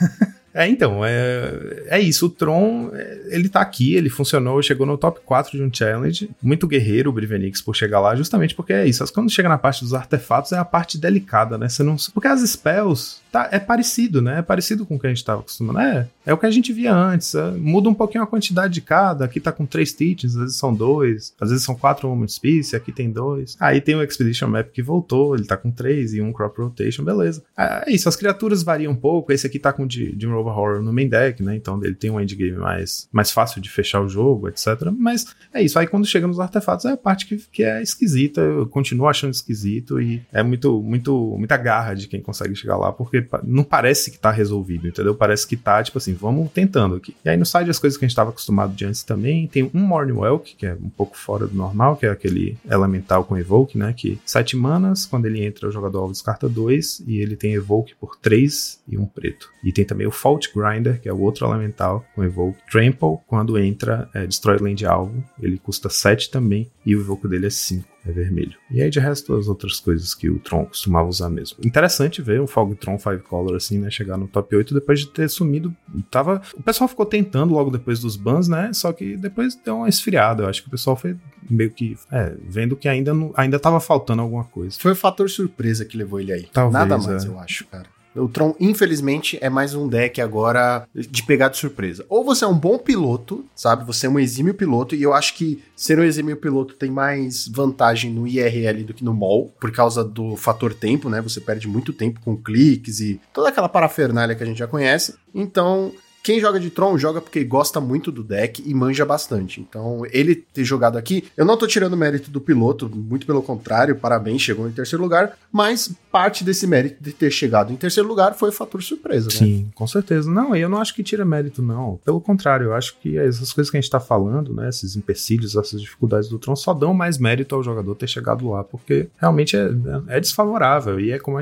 É, 0.56 0.68
então, 0.68 1.04
é, 1.04 1.82
é 1.88 2.00
isso. 2.00 2.26
O 2.26 2.30
Tron, 2.30 2.90
é, 2.94 3.22
ele 3.26 3.48
tá 3.48 3.60
aqui, 3.60 3.96
ele 3.96 4.08
funcionou, 4.08 4.62
chegou 4.62 4.86
no 4.86 4.96
top 4.96 5.18
4 5.24 5.58
de 5.58 5.64
um 5.64 5.70
challenge. 5.72 6.30
Muito 6.40 6.68
guerreiro 6.68 7.10
o 7.10 7.12
Brivenix 7.12 7.60
por 7.60 7.74
chegar 7.74 7.98
lá, 7.98 8.14
justamente 8.14 8.54
porque 8.54 8.72
é 8.72 8.86
isso. 8.86 9.04
Quando 9.12 9.32
chega 9.32 9.48
na 9.48 9.58
parte 9.58 9.82
dos 9.82 9.92
artefatos, 9.92 10.52
é 10.52 10.56
a 10.56 10.64
parte 10.64 10.96
delicada, 10.96 11.58
né? 11.58 11.68
Você 11.68 11.82
não, 11.82 11.96
porque 12.14 12.28
as 12.28 12.40
spells 12.48 13.20
tá, 13.34 13.48
é 13.50 13.58
parecido, 13.58 14.22
né? 14.22 14.38
É 14.38 14.42
parecido 14.42 14.86
com 14.86 14.94
o 14.94 14.98
que 14.98 15.08
a 15.08 15.10
gente 15.10 15.24
tava 15.24 15.40
acostumado. 15.40 15.80
É, 15.80 16.06
é 16.24 16.32
o 16.32 16.38
que 16.38 16.46
a 16.46 16.50
gente 16.52 16.72
via 16.72 16.94
antes. 16.94 17.34
É, 17.34 17.50
muda 17.50 17.88
um 17.88 17.94
pouquinho 17.94 18.22
a 18.22 18.26
quantidade 18.28 18.72
de 18.72 18.80
cada. 18.80 19.24
Aqui 19.24 19.40
tá 19.40 19.50
com 19.50 19.66
três 19.66 19.92
teachings, 19.92 20.36
às 20.36 20.40
vezes 20.40 20.56
são 20.56 20.72
dois, 20.72 21.34
às 21.40 21.50
vezes 21.50 21.64
são 21.64 21.74
quatro 21.74 22.08
Moment 22.08 22.28
Piece, 22.40 22.76
aqui 22.76 22.92
tem 22.92 23.10
dois. 23.10 23.56
Aí 23.58 23.80
tem 23.80 23.96
o 23.96 24.02
Expedition 24.04 24.46
Map 24.46 24.68
que 24.70 24.80
voltou, 24.80 25.34
ele 25.34 25.46
tá 25.46 25.56
com 25.56 25.72
três 25.72 26.14
e 26.14 26.22
um 26.22 26.32
Crop 26.32 26.56
Rotation, 26.56 27.02
beleza. 27.02 27.42
É, 27.58 27.90
é 27.90 27.92
isso, 27.92 28.08
as 28.08 28.14
criaturas 28.14 28.62
variam 28.62 28.92
um 28.92 28.96
pouco. 28.96 29.32
Esse 29.32 29.48
aqui 29.48 29.58
tá 29.58 29.72
com 29.72 29.84
de, 29.84 30.14
de 30.14 30.26
Rover 30.26 30.56
Horror 30.56 30.82
no 30.82 30.92
main 30.92 31.08
deck, 31.08 31.42
né? 31.42 31.56
Então 31.56 31.82
ele 31.82 31.96
tem 31.96 32.10
um 32.10 32.20
endgame 32.20 32.56
mais, 32.56 33.08
mais 33.10 33.32
fácil 33.32 33.60
de 33.60 33.68
fechar 33.68 34.00
o 34.00 34.08
jogo, 34.08 34.48
etc. 34.48 34.92
Mas 34.96 35.26
é 35.52 35.60
isso. 35.60 35.76
Aí 35.76 35.88
quando 35.88 36.06
chega 36.06 36.28
nos 36.28 36.38
artefatos 36.38 36.84
é 36.84 36.92
a 36.92 36.96
parte 36.96 37.26
que, 37.26 37.36
que 37.50 37.64
é 37.64 37.82
esquisita. 37.82 38.40
Eu 38.40 38.68
continuo 38.68 39.08
achando 39.08 39.32
esquisito 39.32 40.00
e 40.00 40.22
é 40.32 40.40
muito, 40.40 40.80
muito, 40.80 41.34
muita 41.36 41.56
garra 41.56 41.94
de 41.94 42.06
quem 42.06 42.20
consegue 42.20 42.54
chegar 42.54 42.76
lá, 42.76 42.92
porque 42.92 43.23
não 43.42 43.64
parece 43.64 44.10
que 44.10 44.18
tá 44.18 44.30
resolvido, 44.30 44.88
entendeu? 44.88 45.14
Parece 45.14 45.46
que 45.46 45.56
tá, 45.56 45.82
tipo 45.82 45.98
assim, 45.98 46.14
vamos 46.14 46.50
tentando 46.52 46.96
aqui. 46.96 47.14
E 47.24 47.28
aí 47.28 47.36
no 47.36 47.46
side 47.46 47.70
as 47.70 47.78
coisas 47.78 47.98
que 47.98 48.04
a 48.04 48.08
gente 48.08 48.16
tava 48.16 48.30
acostumado 48.30 48.74
de 48.74 48.84
antes 48.84 49.02
também, 49.02 49.46
tem 49.46 49.70
um 49.74 49.80
Morning 49.80 50.12
Welk, 50.12 50.54
que 50.56 50.66
é 50.66 50.74
um 50.74 50.88
pouco 50.88 51.16
fora 51.16 51.46
do 51.46 51.54
normal, 51.54 51.96
que 51.96 52.06
é 52.06 52.10
aquele 52.10 52.56
elemental 52.70 53.24
com 53.24 53.36
Evoke, 53.36 53.78
né? 53.78 53.92
Que 53.92 54.18
sete 54.24 54.56
manas, 54.56 55.06
quando 55.06 55.26
ele 55.26 55.44
entra, 55.44 55.68
o 55.68 55.72
jogador 55.72 56.00
alvo 56.00 56.12
descarta 56.12 56.48
dois, 56.48 57.02
e 57.06 57.18
ele 57.18 57.36
tem 57.36 57.54
Evoke 57.54 57.94
por 57.94 58.16
três 58.16 58.80
e 58.88 58.96
um 58.98 59.06
preto. 59.06 59.48
E 59.62 59.72
tem 59.72 59.84
também 59.84 60.06
o 60.06 60.10
Fault 60.10 60.50
Grinder, 60.54 61.00
que 61.00 61.08
é 61.08 61.12
o 61.12 61.20
outro 61.20 61.46
elemental 61.46 62.04
com 62.14 62.24
Evoke. 62.24 62.58
Trample, 62.70 63.18
quando 63.26 63.58
entra, 63.58 64.08
é, 64.14 64.26
destrói 64.26 64.58
land 64.58 64.84
alvo, 64.86 65.24
ele 65.40 65.58
custa 65.58 65.88
7 65.88 66.30
também, 66.30 66.70
e 66.84 66.94
o 66.94 67.00
Evoke 67.00 67.28
dele 67.28 67.46
é 67.46 67.50
5 67.50 67.93
é 68.06 68.12
vermelho. 68.12 68.56
E 68.70 68.82
aí 68.82 68.90
de 68.90 69.00
resto 69.00 69.34
as 69.34 69.48
outras 69.48 69.80
coisas 69.80 70.14
que 70.14 70.28
o 70.28 70.38
Tron 70.38 70.66
costumava 70.66 71.08
usar 71.08 71.30
mesmo. 71.30 71.58
Interessante 71.64 72.20
ver 72.20 72.40
o 72.40 72.46
Fog 72.46 72.74
Tron 72.74 72.98
5 72.98 73.20
Color 73.20 73.56
assim, 73.56 73.78
né, 73.78 73.90
chegar 73.90 74.16
no 74.16 74.28
top 74.28 74.54
8 74.54 74.74
depois 74.74 75.00
de 75.00 75.08
ter 75.08 75.28
sumido. 75.28 75.74
Tava, 76.10 76.42
o 76.54 76.62
pessoal 76.62 76.88
ficou 76.88 77.06
tentando 77.06 77.54
logo 77.54 77.70
depois 77.70 78.00
dos 78.00 78.16
bans, 78.16 78.48
né? 78.48 78.72
Só 78.72 78.92
que 78.92 79.16
depois 79.16 79.54
deu 79.56 79.76
uma 79.78 79.88
esfriada. 79.88 80.42
Eu 80.42 80.48
acho 80.48 80.62
que 80.62 80.68
o 80.68 80.70
pessoal 80.70 80.96
foi 80.96 81.16
meio 81.48 81.70
que 81.70 81.96
é, 82.10 82.34
vendo 82.46 82.76
que 82.76 82.88
ainda 82.88 83.14
não, 83.14 83.32
ainda 83.36 83.58
tava 83.58 83.80
faltando 83.80 84.22
alguma 84.22 84.44
coisa. 84.44 84.76
Foi 84.78 84.92
o 84.92 84.96
fator 84.96 85.28
surpresa 85.28 85.84
que 85.84 85.96
levou 85.96 86.20
ele 86.20 86.32
aí. 86.32 86.48
Talvez, 86.52 86.72
Nada 86.72 86.98
mais, 86.98 87.24
é. 87.24 87.28
eu 87.28 87.38
acho, 87.38 87.66
cara. 87.66 87.93
O 88.16 88.28
Tron, 88.28 88.54
infelizmente, 88.60 89.38
é 89.40 89.50
mais 89.50 89.74
um 89.74 89.88
deck 89.88 90.20
agora 90.20 90.86
de 90.94 91.22
pegar 91.24 91.48
de 91.48 91.56
surpresa. 91.56 92.04
Ou 92.08 92.24
você 92.24 92.44
é 92.44 92.48
um 92.48 92.58
bom 92.58 92.78
piloto, 92.78 93.44
sabe? 93.54 93.84
Você 93.84 94.06
é 94.06 94.10
um 94.10 94.18
exímio 94.18 94.54
piloto, 94.54 94.94
e 94.94 95.02
eu 95.02 95.12
acho 95.12 95.34
que 95.34 95.62
ser 95.74 95.98
um 95.98 96.04
exímio 96.04 96.36
piloto 96.36 96.74
tem 96.74 96.90
mais 96.90 97.48
vantagem 97.48 98.12
no 98.12 98.26
IRL 98.26 98.84
do 98.84 98.94
que 98.94 99.04
no 99.04 99.12
MOL, 99.12 99.52
por 99.60 99.72
causa 99.72 100.04
do 100.04 100.36
fator 100.36 100.72
tempo, 100.72 101.08
né? 101.08 101.20
Você 101.20 101.40
perde 101.40 101.66
muito 101.66 101.92
tempo 101.92 102.20
com 102.20 102.36
cliques 102.36 103.00
e 103.00 103.20
toda 103.32 103.48
aquela 103.48 103.68
parafernália 103.68 104.34
que 104.34 104.42
a 104.42 104.46
gente 104.46 104.58
já 104.58 104.66
conhece. 104.66 105.14
Então, 105.34 105.92
quem 106.24 106.40
joga 106.40 106.58
de 106.58 106.70
Tron 106.70 106.96
joga 106.96 107.20
porque 107.20 107.44
gosta 107.44 107.82
muito 107.82 108.10
do 108.10 108.24
deck 108.24 108.62
e 108.64 108.72
manja 108.72 109.04
bastante. 109.04 109.60
Então, 109.60 110.02
ele 110.10 110.34
ter 110.34 110.64
jogado 110.64 110.96
aqui, 110.96 111.24
eu 111.36 111.44
não 111.44 111.58
tô 111.58 111.66
tirando 111.66 111.94
mérito 111.98 112.30
do 112.30 112.40
piloto, 112.40 112.90
muito 112.92 113.26
pelo 113.26 113.42
contrário, 113.42 113.94
parabéns, 113.96 114.40
chegou 114.40 114.66
em 114.66 114.72
terceiro 114.72 115.02
lugar, 115.02 115.36
mas 115.52 115.94
parte 116.10 116.42
desse 116.42 116.66
mérito 116.66 116.96
de 117.02 117.12
ter 117.12 117.30
chegado 117.30 117.74
em 117.74 117.76
terceiro 117.76 118.08
lugar 118.08 118.34
foi 118.34 118.50
fator 118.50 118.82
surpresa, 118.82 119.26
né? 119.26 119.36
Sim, 119.36 119.70
com 119.74 119.86
certeza. 119.86 120.30
Não, 120.30 120.56
eu 120.56 120.68
não 120.68 120.78
acho 120.78 120.94
que 120.94 121.02
tira 121.02 121.26
mérito, 121.26 121.60
não. 121.60 122.00
Pelo 122.02 122.22
contrário, 122.22 122.68
eu 122.68 122.74
acho 122.74 122.96
que 123.00 123.18
essas 123.18 123.52
coisas 123.52 123.70
que 123.70 123.76
a 123.76 123.80
gente 123.80 123.90
tá 123.90 124.00
falando, 124.00 124.54
né, 124.54 124.70
esses 124.70 124.96
empecilhos, 124.96 125.54
essas 125.54 125.78
dificuldades 125.78 126.30
do 126.30 126.38
Tron, 126.38 126.56
só 126.56 126.72
dão 126.72 126.94
mais 126.94 127.18
mérito 127.18 127.54
ao 127.54 127.62
jogador 127.62 127.94
ter 127.96 128.08
chegado 128.08 128.48
lá, 128.48 128.64
porque 128.64 129.08
realmente 129.18 129.58
é, 129.58 129.68
é 130.08 130.20
desfavorável 130.20 130.98
e 130.98 131.12
é 131.12 131.18
como, 131.18 131.38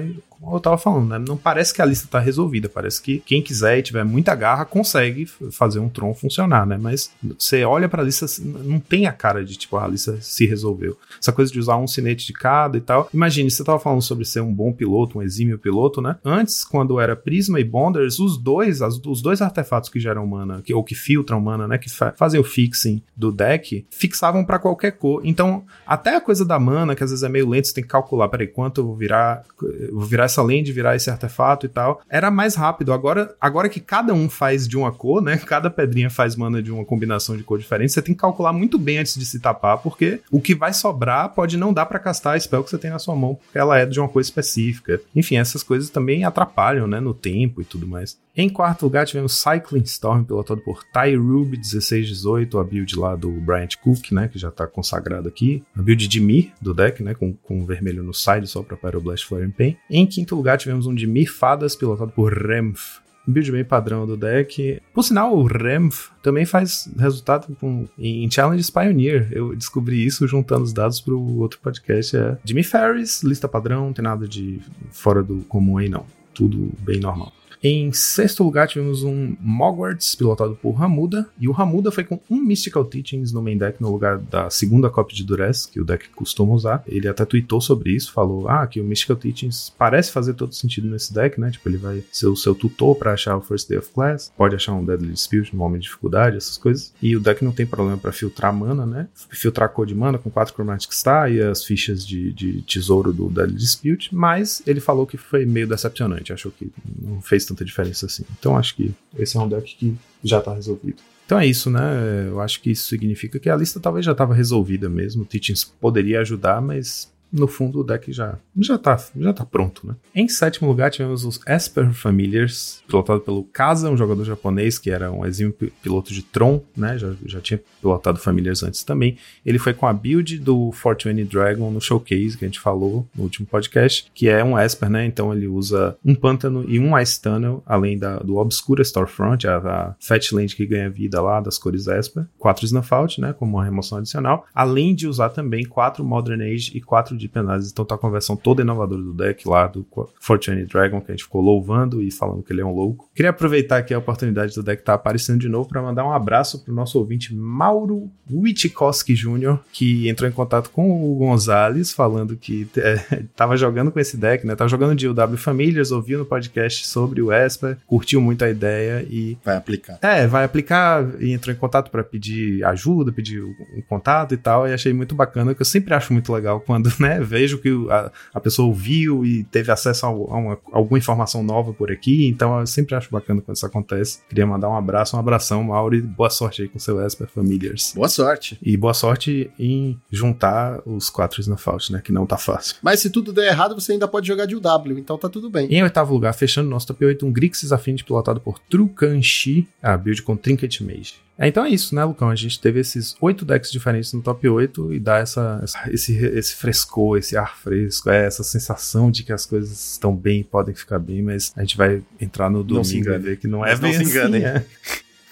eu 0.52 0.60
tava 0.60 0.78
falando, 0.78 1.08
né? 1.08 1.18
Não 1.18 1.36
parece 1.36 1.72
que 1.72 1.80
a 1.80 1.84
lista 1.84 2.08
tá 2.08 2.18
resolvida, 2.18 2.68
parece 2.68 3.00
que 3.00 3.20
quem 3.20 3.42
quiser 3.42 3.78
e 3.78 3.82
tiver 3.82 4.04
muita 4.04 4.34
garra 4.34 4.64
consegue 4.64 5.26
fazer 5.50 5.78
um 5.78 5.88
Tron 5.88 6.14
funcionar, 6.14 6.66
né? 6.66 6.78
Mas 6.80 7.10
você 7.38 7.64
olha 7.64 7.88
pra 7.88 8.02
lista, 8.02 8.26
não 8.42 8.80
tem 8.80 9.06
a 9.06 9.12
cara 9.12 9.44
de 9.44 9.56
tipo, 9.56 9.76
a 9.76 9.86
lista 9.86 10.18
se 10.20 10.46
resolveu. 10.46 10.96
Essa 11.20 11.32
coisa 11.32 11.52
de 11.52 11.58
usar 11.58 11.76
um 11.76 11.86
cinete 11.86 12.26
de 12.26 12.32
cada 12.32 12.76
e 12.76 12.80
tal. 12.80 13.08
Imagine, 13.12 13.50
você 13.50 13.62
tava 13.62 13.78
falando 13.78 14.02
sobre 14.02 14.24
ser 14.24 14.40
um 14.40 14.52
bom 14.52 14.72
piloto, 14.72 15.18
um 15.18 15.22
exímio 15.22 15.58
piloto, 15.58 16.00
né? 16.00 16.16
Antes, 16.24 16.64
quando 16.64 16.98
era 16.98 17.14
Prisma 17.14 17.60
e 17.60 17.64
Bonders, 17.64 18.18
os 18.18 18.36
dois, 18.36 18.82
as, 18.82 18.98
os 19.04 19.22
dois 19.22 19.40
artefatos 19.40 19.90
que 19.90 20.00
geram 20.00 20.26
mana, 20.26 20.62
que, 20.62 20.74
ou 20.74 20.82
que 20.82 20.94
filtram 20.94 21.40
mana, 21.40 21.68
né? 21.68 21.78
Que 21.78 21.90
fa 21.90 22.12
fazem 22.16 22.40
o 22.40 22.44
fixing 22.44 23.02
do 23.16 23.32
deck, 23.32 23.86
fixavam 23.90 24.44
para 24.44 24.58
qualquer 24.58 24.92
cor. 24.92 25.20
Então, 25.24 25.64
até 25.86 26.16
a 26.16 26.20
coisa 26.20 26.44
da 26.44 26.58
mana, 26.58 26.94
que 26.94 27.02
às 27.02 27.10
vezes 27.10 27.22
é 27.22 27.28
meio 27.28 27.48
lento, 27.48 27.68
você 27.68 27.74
tem 27.74 27.84
que 27.84 27.90
calcular, 27.90 28.28
peraí, 28.28 28.46
quanto 28.46 28.80
eu 28.80 28.86
vou 28.86 28.96
virar, 28.96 29.44
eu 29.62 29.94
vou 29.94 30.04
virar 30.04 30.28
essa 30.32 30.42
land 30.42 30.70
virar 30.72 30.96
esse 30.96 31.10
artefato 31.10 31.66
e 31.66 31.68
tal. 31.68 32.00
Era 32.08 32.30
mais 32.30 32.54
rápido. 32.54 32.92
Agora, 32.92 33.34
agora 33.40 33.68
que 33.68 33.80
cada 33.80 34.12
um 34.12 34.28
faz 34.28 34.66
de 34.66 34.76
uma 34.76 34.90
cor, 34.90 35.22
né? 35.22 35.36
Cada 35.52 35.68
pedrinha 35.68 36.08
faz 36.08 36.34
mana 36.34 36.62
de 36.62 36.72
uma 36.72 36.84
combinação 36.84 37.36
de 37.36 37.42
cor 37.42 37.58
diferente, 37.58 37.92
você 37.92 38.00
tem 38.00 38.14
que 38.14 38.20
calcular 38.20 38.52
muito 38.52 38.78
bem 38.78 38.98
antes 38.98 39.14
de 39.16 39.26
se 39.26 39.38
tapar, 39.38 39.78
porque 39.78 40.20
o 40.30 40.40
que 40.40 40.54
vai 40.54 40.72
sobrar 40.72 41.28
pode 41.34 41.58
não 41.58 41.72
dar 41.74 41.84
para 41.84 41.98
castar 41.98 42.36
a 42.36 42.40
spell 42.40 42.64
que 42.64 42.70
você 42.70 42.78
tem 42.78 42.90
na 42.90 42.98
sua 42.98 43.14
mão, 43.14 43.34
porque 43.34 43.58
ela 43.58 43.78
é 43.78 43.84
de 43.84 44.00
uma 44.00 44.08
coisa 44.08 44.28
específica. 44.28 45.00
Enfim, 45.14 45.36
essas 45.36 45.62
coisas 45.62 45.90
também 45.90 46.24
atrapalham, 46.24 46.86
né? 46.86 47.00
No 47.00 47.12
tempo 47.12 47.60
e 47.60 47.64
tudo 47.64 47.86
mais. 47.86 48.16
Em 48.34 48.48
quarto 48.48 48.84
lugar, 48.84 49.06
tivemos 49.06 49.34
Cycling 49.34 49.82
Storm, 49.82 50.24
pilotado 50.24 50.62
por 50.62 50.82
Ty 50.84 51.14
Rube 51.16 51.58
1618, 51.58 52.58
a 52.58 52.64
build 52.64 52.98
lá 52.98 53.14
do 53.14 53.30
Bryant 53.30 53.76
Cook, 53.82 54.10
né, 54.10 54.26
que 54.26 54.38
já 54.38 54.50
tá 54.50 54.66
consagrado 54.66 55.28
aqui. 55.28 55.62
A 55.76 55.82
build 55.82 56.08
de 56.08 56.20
Mir 56.20 56.50
do 56.58 56.72
deck, 56.72 57.02
né, 57.02 57.12
com, 57.12 57.34
com 57.34 57.66
vermelho 57.66 58.02
no 58.02 58.14
side 58.14 58.46
só 58.46 58.62
para 58.62 58.76
Pyroblast 58.76 59.26
Flare 59.26 59.48
Pain. 59.48 59.76
Em 59.90 60.06
quinto 60.06 60.21
lugar, 60.30 60.58
tivemos 60.58 60.86
um 60.86 60.94
de 60.94 61.06
Mir 61.06 61.26
Fadas, 61.26 61.74
pilotado 61.76 62.10
por 62.10 62.32
Remf, 62.32 63.00
build 63.26 63.52
bem 63.52 63.64
padrão 63.64 64.06
do 64.06 64.16
deck. 64.16 64.80
Por 64.92 65.02
sinal, 65.02 65.36
o 65.36 65.44
Remf 65.44 66.10
também 66.22 66.44
faz 66.44 66.90
resultado 66.98 67.56
com, 67.60 67.86
em 67.98 68.30
Challenges 68.30 68.70
Pioneer. 68.70 69.28
Eu 69.30 69.54
descobri 69.54 70.04
isso 70.04 70.26
juntando 70.26 70.64
os 70.64 70.72
dados 70.72 71.00
para 71.00 71.14
o 71.14 71.38
outro 71.38 71.58
podcast. 71.60 72.16
É 72.16 72.38
Jimmy 72.44 72.62
Ferris, 72.62 73.22
lista 73.22 73.48
padrão, 73.48 73.86
não 73.86 73.92
tem 73.92 74.02
nada 74.02 74.26
de 74.26 74.60
fora 74.90 75.22
do 75.22 75.38
comum 75.48 75.78
aí 75.78 75.88
não. 75.88 76.04
Tudo 76.34 76.70
bem 76.80 76.98
normal. 76.98 77.32
Em 77.64 77.92
sexto 77.92 78.42
lugar, 78.42 78.66
tivemos 78.66 79.04
um 79.04 79.36
Mogwarts, 79.40 80.16
pilotado 80.16 80.58
por 80.60 80.72
Ramuda, 80.72 81.28
e 81.38 81.48
o 81.48 81.52
Ramuda 81.52 81.92
foi 81.92 82.02
com 82.02 82.18
um 82.28 82.42
Mystical 82.42 82.84
Teachings 82.84 83.32
no 83.32 83.40
main 83.40 83.56
deck 83.56 83.80
no 83.80 83.88
lugar 83.92 84.18
da 84.18 84.50
segunda 84.50 84.90
cópia 84.90 85.16
de 85.16 85.22
Duress, 85.22 85.68
que 85.70 85.80
o 85.80 85.84
deck 85.84 86.08
costuma 86.08 86.54
usar. 86.54 86.82
Ele 86.88 87.06
até 87.06 87.24
tweetou 87.24 87.60
sobre 87.60 87.92
isso, 87.92 88.12
falou 88.12 88.48
ah, 88.48 88.66
que 88.66 88.80
o 88.80 88.84
Mystical 88.84 89.14
Teachings 89.14 89.72
parece 89.78 90.10
fazer 90.10 90.34
todo 90.34 90.52
sentido 90.52 90.88
nesse 90.88 91.14
deck, 91.14 91.40
né? 91.40 91.52
Tipo, 91.52 91.68
ele 91.68 91.76
vai 91.76 92.02
ser 92.10 92.26
o 92.26 92.34
seu 92.34 92.52
tutor 92.52 92.96
para 92.96 93.12
achar 93.12 93.36
o 93.36 93.40
First 93.40 93.68
Day 93.68 93.78
of 93.78 93.90
Class, 93.92 94.32
pode 94.36 94.56
achar 94.56 94.72
um 94.72 94.84
Deadly 94.84 95.12
Dispute 95.12 95.52
no 95.52 95.60
momento 95.60 95.82
de 95.82 95.86
dificuldade, 95.86 96.38
essas 96.38 96.58
coisas. 96.58 96.92
E 97.00 97.14
o 97.14 97.20
deck 97.20 97.44
não 97.44 97.52
tem 97.52 97.64
problema 97.64 97.96
para 97.96 98.10
filtrar 98.10 98.52
mana, 98.52 98.84
né? 98.84 99.06
Filtrar 99.30 99.68
cor 99.68 99.86
de 99.86 99.94
mana 99.94 100.18
com 100.18 100.28
quatro 100.28 100.52
Chromatic 100.52 100.92
Star 100.92 101.30
e 101.30 101.40
as 101.40 101.64
fichas 101.64 102.04
de, 102.04 102.32
de 102.32 102.62
tesouro 102.62 103.12
do 103.12 103.28
Deadly 103.28 103.56
Dispute, 103.56 104.12
mas 104.12 104.62
ele 104.66 104.80
falou 104.80 105.06
que 105.06 105.16
foi 105.16 105.46
meio 105.46 105.68
decepcionante, 105.68 106.32
achou 106.32 106.50
que 106.50 106.72
não 107.00 107.22
fez 107.22 107.51
tanta 107.52 107.64
diferença 107.64 108.06
assim. 108.06 108.24
Então 108.38 108.56
acho 108.56 108.74
que 108.74 108.92
esse 109.18 109.36
é 109.36 109.40
um 109.40 109.48
deck 109.48 109.76
que 109.76 109.96
já 110.24 110.40
tá 110.40 110.54
resolvido. 110.54 111.02
Então 111.26 111.38
é 111.38 111.46
isso, 111.46 111.70
né? 111.70 112.26
Eu 112.28 112.40
acho 112.40 112.60
que 112.60 112.70
isso 112.70 112.88
significa 112.88 113.38
que 113.38 113.48
a 113.48 113.56
lista 113.56 113.78
talvez 113.78 114.04
já 114.04 114.12
estava 114.12 114.34
resolvida 114.34 114.88
mesmo. 114.88 115.22
O 115.22 115.26
Teachings 115.26 115.64
poderia 115.64 116.20
ajudar, 116.20 116.60
mas 116.60 117.11
no 117.32 117.48
fundo 117.48 117.80
o 117.80 117.84
deck 117.84 118.12
já, 118.12 118.38
já, 118.58 118.76
tá, 118.76 119.02
já 119.16 119.32
tá 119.32 119.44
pronto, 119.44 119.86
né? 119.86 119.96
Em 120.14 120.28
sétimo 120.28 120.68
lugar 120.68 120.90
tivemos 120.90 121.24
os 121.24 121.40
Esper 121.46 121.92
Familiars, 121.92 122.82
pilotado 122.86 123.20
pelo 123.20 123.44
Kaza, 123.44 123.90
um 123.90 123.96
jogador 123.96 124.24
japonês 124.24 124.78
que 124.78 124.90
era 124.90 125.10
um 125.10 125.24
exímio 125.24 125.54
piloto 125.82 126.12
de 126.12 126.22
Tron, 126.22 126.62
né? 126.76 126.98
Já, 126.98 127.12
já 127.24 127.40
tinha 127.40 127.60
pilotado 127.80 128.18
Familiars 128.18 128.62
antes 128.62 128.84
também. 128.84 129.16
Ele 129.44 129.58
foi 129.58 129.72
com 129.72 129.86
a 129.86 129.92
build 129.92 130.38
do 130.38 130.70
Fortune 130.72 131.24
Dragon 131.24 131.70
no 131.70 131.80
Showcase, 131.80 132.36
que 132.36 132.44
a 132.44 132.48
gente 132.48 132.60
falou 132.60 133.06
no 133.14 133.24
último 133.24 133.46
podcast, 133.46 134.10
que 134.14 134.28
é 134.28 134.44
um 134.44 134.58
Esper, 134.58 134.90
né? 134.90 135.06
Então 135.06 135.32
ele 135.32 135.46
usa 135.46 135.96
um 136.04 136.14
Pântano 136.14 136.64
e 136.68 136.78
um 136.78 136.98
Ice 136.98 137.20
Tunnel, 137.20 137.62
além 137.64 137.98
da, 137.98 138.18
do 138.18 138.36
Obscura 138.36 138.84
Storefront, 138.84 139.46
a, 139.46 139.56
a 139.56 139.94
Fat 139.98 140.32
Land 140.32 140.54
que 140.54 140.66
ganha 140.66 140.90
vida 140.90 141.20
lá 141.20 141.40
das 141.40 141.56
cores 141.56 141.86
Esper. 141.86 142.26
Quatro 142.38 142.66
Snuff 142.66 142.92
Out, 142.92 143.20
né? 143.20 143.32
Como 143.32 143.56
uma 143.56 143.64
remoção 143.64 143.98
adicional. 143.98 144.46
Além 144.54 144.94
de 144.94 145.08
usar 145.08 145.30
também 145.30 145.64
quatro 145.64 146.04
Modern 146.04 146.42
Age 146.42 146.72
e 146.74 146.80
quatro 146.80 147.16
de 147.22 147.28
penais. 147.28 147.70
Então 147.70 147.84
tá 147.84 147.96
com 147.96 148.06
a 148.06 148.10
versão 148.10 148.36
toda 148.36 148.62
inovadora 148.62 149.02
do 149.02 149.14
deck 149.14 149.48
lá 149.48 149.66
do 149.66 149.86
Fortune 150.20 150.64
Dragon, 150.64 151.00
que 151.00 151.10
a 151.10 151.14
gente 151.14 151.24
ficou 151.24 151.40
louvando 151.40 152.02
e 152.02 152.10
falando 152.10 152.42
que 152.42 152.52
ele 152.52 152.60
é 152.60 152.64
um 152.64 152.74
louco. 152.74 153.08
Queria 153.14 153.30
aproveitar 153.30 153.78
aqui 153.78 153.94
a 153.94 153.98
oportunidade 153.98 154.54
do 154.54 154.62
deck 154.62 154.82
tá 154.82 154.94
aparecendo 154.94 155.40
de 155.40 155.48
novo 155.48 155.68
para 155.68 155.82
mandar 155.82 156.04
um 156.04 156.12
abraço 156.12 156.64
pro 156.64 156.74
nosso 156.74 156.98
ouvinte 156.98 157.34
Mauro 157.34 158.10
Witkowski 158.30 159.14
Jr., 159.14 159.58
que 159.72 160.08
entrou 160.08 160.28
em 160.28 160.32
contato 160.32 160.70
com 160.70 160.90
o 160.90 161.14
Gonzalez, 161.16 161.92
falando 161.92 162.36
que 162.36 162.68
é, 162.76 163.22
tava 163.36 163.56
jogando 163.56 163.90
com 163.90 164.00
esse 164.00 164.16
deck, 164.16 164.46
né? 164.46 164.54
Tava 164.56 164.68
jogando 164.68 164.94
de 164.94 165.08
UW 165.08 165.36
Familiars, 165.36 165.90
ouviu 165.90 166.18
no 166.18 166.24
podcast 166.24 166.86
sobre 166.86 167.20
o 167.20 167.32
Esper, 167.32 167.76
curtiu 167.86 168.20
muito 168.20 168.44
a 168.44 168.50
ideia 168.50 169.06
e. 169.08 169.36
Vai 169.44 169.56
aplicar. 169.56 169.98
É, 170.02 170.26
vai 170.26 170.44
aplicar 170.44 171.06
e 171.20 171.32
entrou 171.32 171.54
em 171.54 171.58
contato 171.58 171.90
para 171.90 172.02
pedir 172.02 172.64
ajuda, 172.64 173.12
pedir 173.12 173.42
um 173.42 173.82
contato 173.88 174.34
e 174.34 174.36
tal. 174.36 174.66
E 174.66 174.72
achei 174.72 174.92
muito 174.92 175.14
bacana, 175.14 175.54
que 175.54 175.62
eu 175.62 175.66
sempre 175.66 175.94
acho 175.94 176.12
muito 176.12 176.32
legal 176.32 176.60
quando, 176.60 176.92
né, 176.98 177.11
vejo 177.20 177.58
que 177.58 177.70
a, 177.90 178.10
a 178.34 178.40
pessoa 178.40 178.68
ouviu 178.68 179.24
e 179.24 179.44
teve 179.44 179.70
acesso 179.70 180.06
a, 180.06 180.08
a 180.08 180.12
uma, 180.12 180.58
alguma 180.72 180.98
informação 180.98 181.42
nova 181.42 181.72
por 181.72 181.90
aqui. 181.90 182.26
Então 182.28 182.60
eu 182.60 182.66
sempre 182.66 182.94
acho 182.94 183.10
bacana 183.10 183.40
quando 183.40 183.56
isso 183.56 183.66
acontece. 183.66 184.20
Queria 184.28 184.46
mandar 184.46 184.68
um 184.68 184.76
abraço, 184.76 185.16
um 185.16 185.20
abração, 185.20 185.62
Mauro, 185.64 185.94
e 185.94 186.02
boa 186.02 186.30
sorte 186.30 186.62
aí 186.62 186.68
com 186.68 186.78
seu 186.78 187.04
Esper 187.04 187.28
Familiars. 187.28 187.92
Boa 187.94 188.08
sorte. 188.08 188.58
E 188.62 188.76
boa 188.76 188.94
sorte 188.94 189.50
em 189.58 189.98
juntar 190.10 190.80
os 190.86 191.10
quatro 191.10 191.40
Snowfault, 191.40 191.92
né? 191.92 192.00
Que 192.02 192.12
não 192.12 192.26
tá 192.26 192.36
fácil. 192.36 192.76
Mas 192.82 193.00
se 193.00 193.10
tudo 193.10 193.32
der 193.32 193.48
errado, 193.48 193.74
você 193.74 193.92
ainda 193.92 194.08
pode 194.08 194.26
jogar 194.26 194.46
de 194.46 194.56
UW, 194.56 194.98
então 194.98 195.18
tá 195.18 195.28
tudo 195.28 195.50
bem. 195.50 195.68
Em 195.70 195.82
oitavo 195.82 196.12
lugar, 196.12 196.32
fechando 196.32 196.68
nosso 196.68 196.86
top 196.86 197.04
8, 197.04 197.26
um 197.26 197.32
Grixis 197.32 197.72
Affinity 197.72 198.04
pilotado 198.04 198.40
por 198.40 198.58
Trukanshi, 198.58 199.68
a 199.82 199.96
build 199.96 200.22
com 200.22 200.36
Trinket 200.36 200.80
Mage. 200.80 201.14
É, 201.38 201.48
então 201.48 201.64
é 201.64 201.70
isso, 201.70 201.94
né, 201.94 202.04
Lucão? 202.04 202.28
A 202.28 202.34
gente 202.34 202.60
teve 202.60 202.80
esses 202.80 203.16
oito 203.20 203.44
decks 203.44 203.70
diferentes 203.70 204.12
no 204.12 204.22
top 204.22 204.48
8 204.48 204.92
e 204.92 205.00
dá 205.00 205.18
essa, 205.18 205.60
essa, 205.62 205.90
esse, 205.90 206.16
esse 206.26 206.54
frescor, 206.54 207.18
esse 207.18 207.36
ar 207.36 207.56
fresco, 207.56 208.10
é 208.10 208.26
essa 208.26 208.44
sensação 208.44 209.10
de 209.10 209.22
que 209.22 209.32
as 209.32 209.46
coisas 209.46 209.92
estão 209.92 210.14
bem 210.14 210.40
e 210.40 210.44
podem 210.44 210.74
ficar 210.74 210.98
bem, 210.98 211.22
mas 211.22 211.52
a 211.56 211.60
gente 211.62 211.76
vai 211.76 212.02
entrar 212.20 212.50
no 212.50 212.62
domingo 212.62 213.10
e 213.10 213.18
ver 213.18 213.38
que 213.38 213.48
não 213.48 213.64
é 213.64 213.70
mas 213.70 213.80
bem 213.80 213.92
não 213.98 214.04
se 214.04 214.10
enganem. 214.10 214.44
assim, 214.44 214.66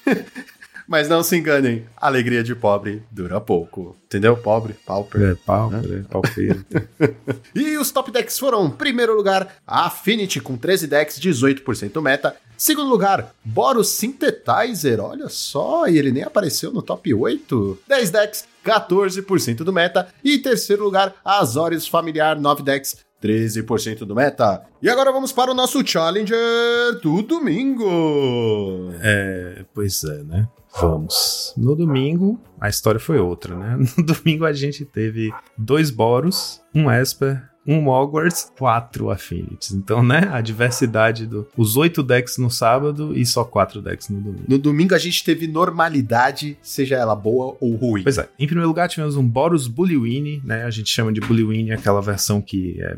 é. 0.07 0.25
Mas 0.91 1.09
não 1.09 1.23
se 1.23 1.37
enganem, 1.37 1.85
a 1.97 2.09
alegria 2.09 2.43
de 2.43 2.53
pobre 2.53 3.01
dura 3.13 3.41
pouco. 3.41 3.97
Entendeu? 4.07 4.37
Pobre, 4.37 4.73
pauper. 4.73 5.23
É, 5.23 5.35
pau, 5.37 5.71
é, 5.73 6.03
paupeiro. 6.03 6.67
E 7.55 7.79
os 7.79 7.93
top 7.93 8.11
decks 8.11 8.37
foram, 8.37 8.67
em 8.67 8.71
primeiro 8.71 9.15
lugar, 9.15 9.55
a 9.65 9.87
Affinity 9.87 10.41
com 10.41 10.57
13 10.57 10.89
decks, 10.89 11.21
18% 11.21 12.03
meta. 12.03 12.35
Segundo 12.61 12.91
lugar, 12.91 13.35
Boros 13.43 13.89
Synthetizer, 13.89 15.01
olha 15.01 15.31
só, 15.31 15.89
e 15.89 15.97
ele 15.97 16.13
nem 16.13 16.25
apareceu 16.25 16.71
no 16.71 16.83
top 16.83 17.15
8. 17.15 17.79
10 17.89 18.11
decks, 18.11 18.45
14% 18.63 19.65
do 19.65 19.73
meta. 19.73 20.09
E 20.23 20.37
terceiro 20.37 20.85
lugar, 20.85 21.15
Azorius 21.25 21.89
Familiar, 21.89 22.39
9 22.39 22.63
decks, 22.63 22.99
13% 23.25 24.01
do 24.01 24.15
meta. 24.15 24.63
E 24.83 24.91
agora 24.91 25.11
vamos 25.11 25.33
para 25.33 25.51
o 25.51 25.55
nosso 25.55 25.83
Challenger 25.87 27.01
do 27.03 27.23
domingo. 27.23 28.93
É, 29.01 29.65
pois 29.73 30.05
é, 30.05 30.23
né? 30.23 30.47
Vamos. 30.79 31.55
No 31.57 31.75
domingo, 31.75 32.39
a 32.61 32.69
história 32.69 33.01
foi 33.01 33.19
outra, 33.19 33.57
né? 33.57 33.79
No 33.97 34.05
domingo 34.05 34.45
a 34.45 34.53
gente 34.53 34.85
teve 34.85 35.33
dois 35.57 35.91
Boros, 35.91 36.61
um 36.75 36.91
Esper, 36.91 37.43
um 37.67 37.89
Hogwarts, 37.89 38.51
quatro 38.59 39.11
Affinities. 39.11 39.73
Então, 39.73 40.03
né? 40.03 40.29
A 40.33 40.41
diversidade 40.41 41.27
do. 41.27 41.47
Os 41.57 41.77
oito 41.77 42.03
decks 42.03 42.39
no 42.39 42.51
sábado 42.51 43.17
e 43.17 43.25
só 43.25 43.45
quatro 43.45 43.83
decks 43.83 44.09
no 44.09 44.21
domingo. 44.21 44.45
No 44.49 44.59
domingo 44.59 44.95
a 44.95 44.99
gente 44.99 45.23
teve 45.23 45.47
normalidade, 45.47 46.57
seja 46.63 46.97
ela 46.97 47.15
boa 47.15 47.57
ou 47.61 47.75
ruim. 47.77 48.03
Pois 48.03 48.19
é. 48.19 48.29
Em 48.39 48.47
primeiro 48.47 48.69
lugar, 48.69 48.89
tivemos 48.89 49.17
um 49.17 49.27
Boros 49.27 49.67
Bullywini, 49.69 50.43
né? 50.45 50.65
A 50.65 50.71
gente 50.71 50.91
chama 50.91 51.13
de 51.13 51.21
Bullywini 51.21 51.73
aquela 51.73 52.01
versão 52.01 52.41
que 52.41 52.81
é 52.81 52.97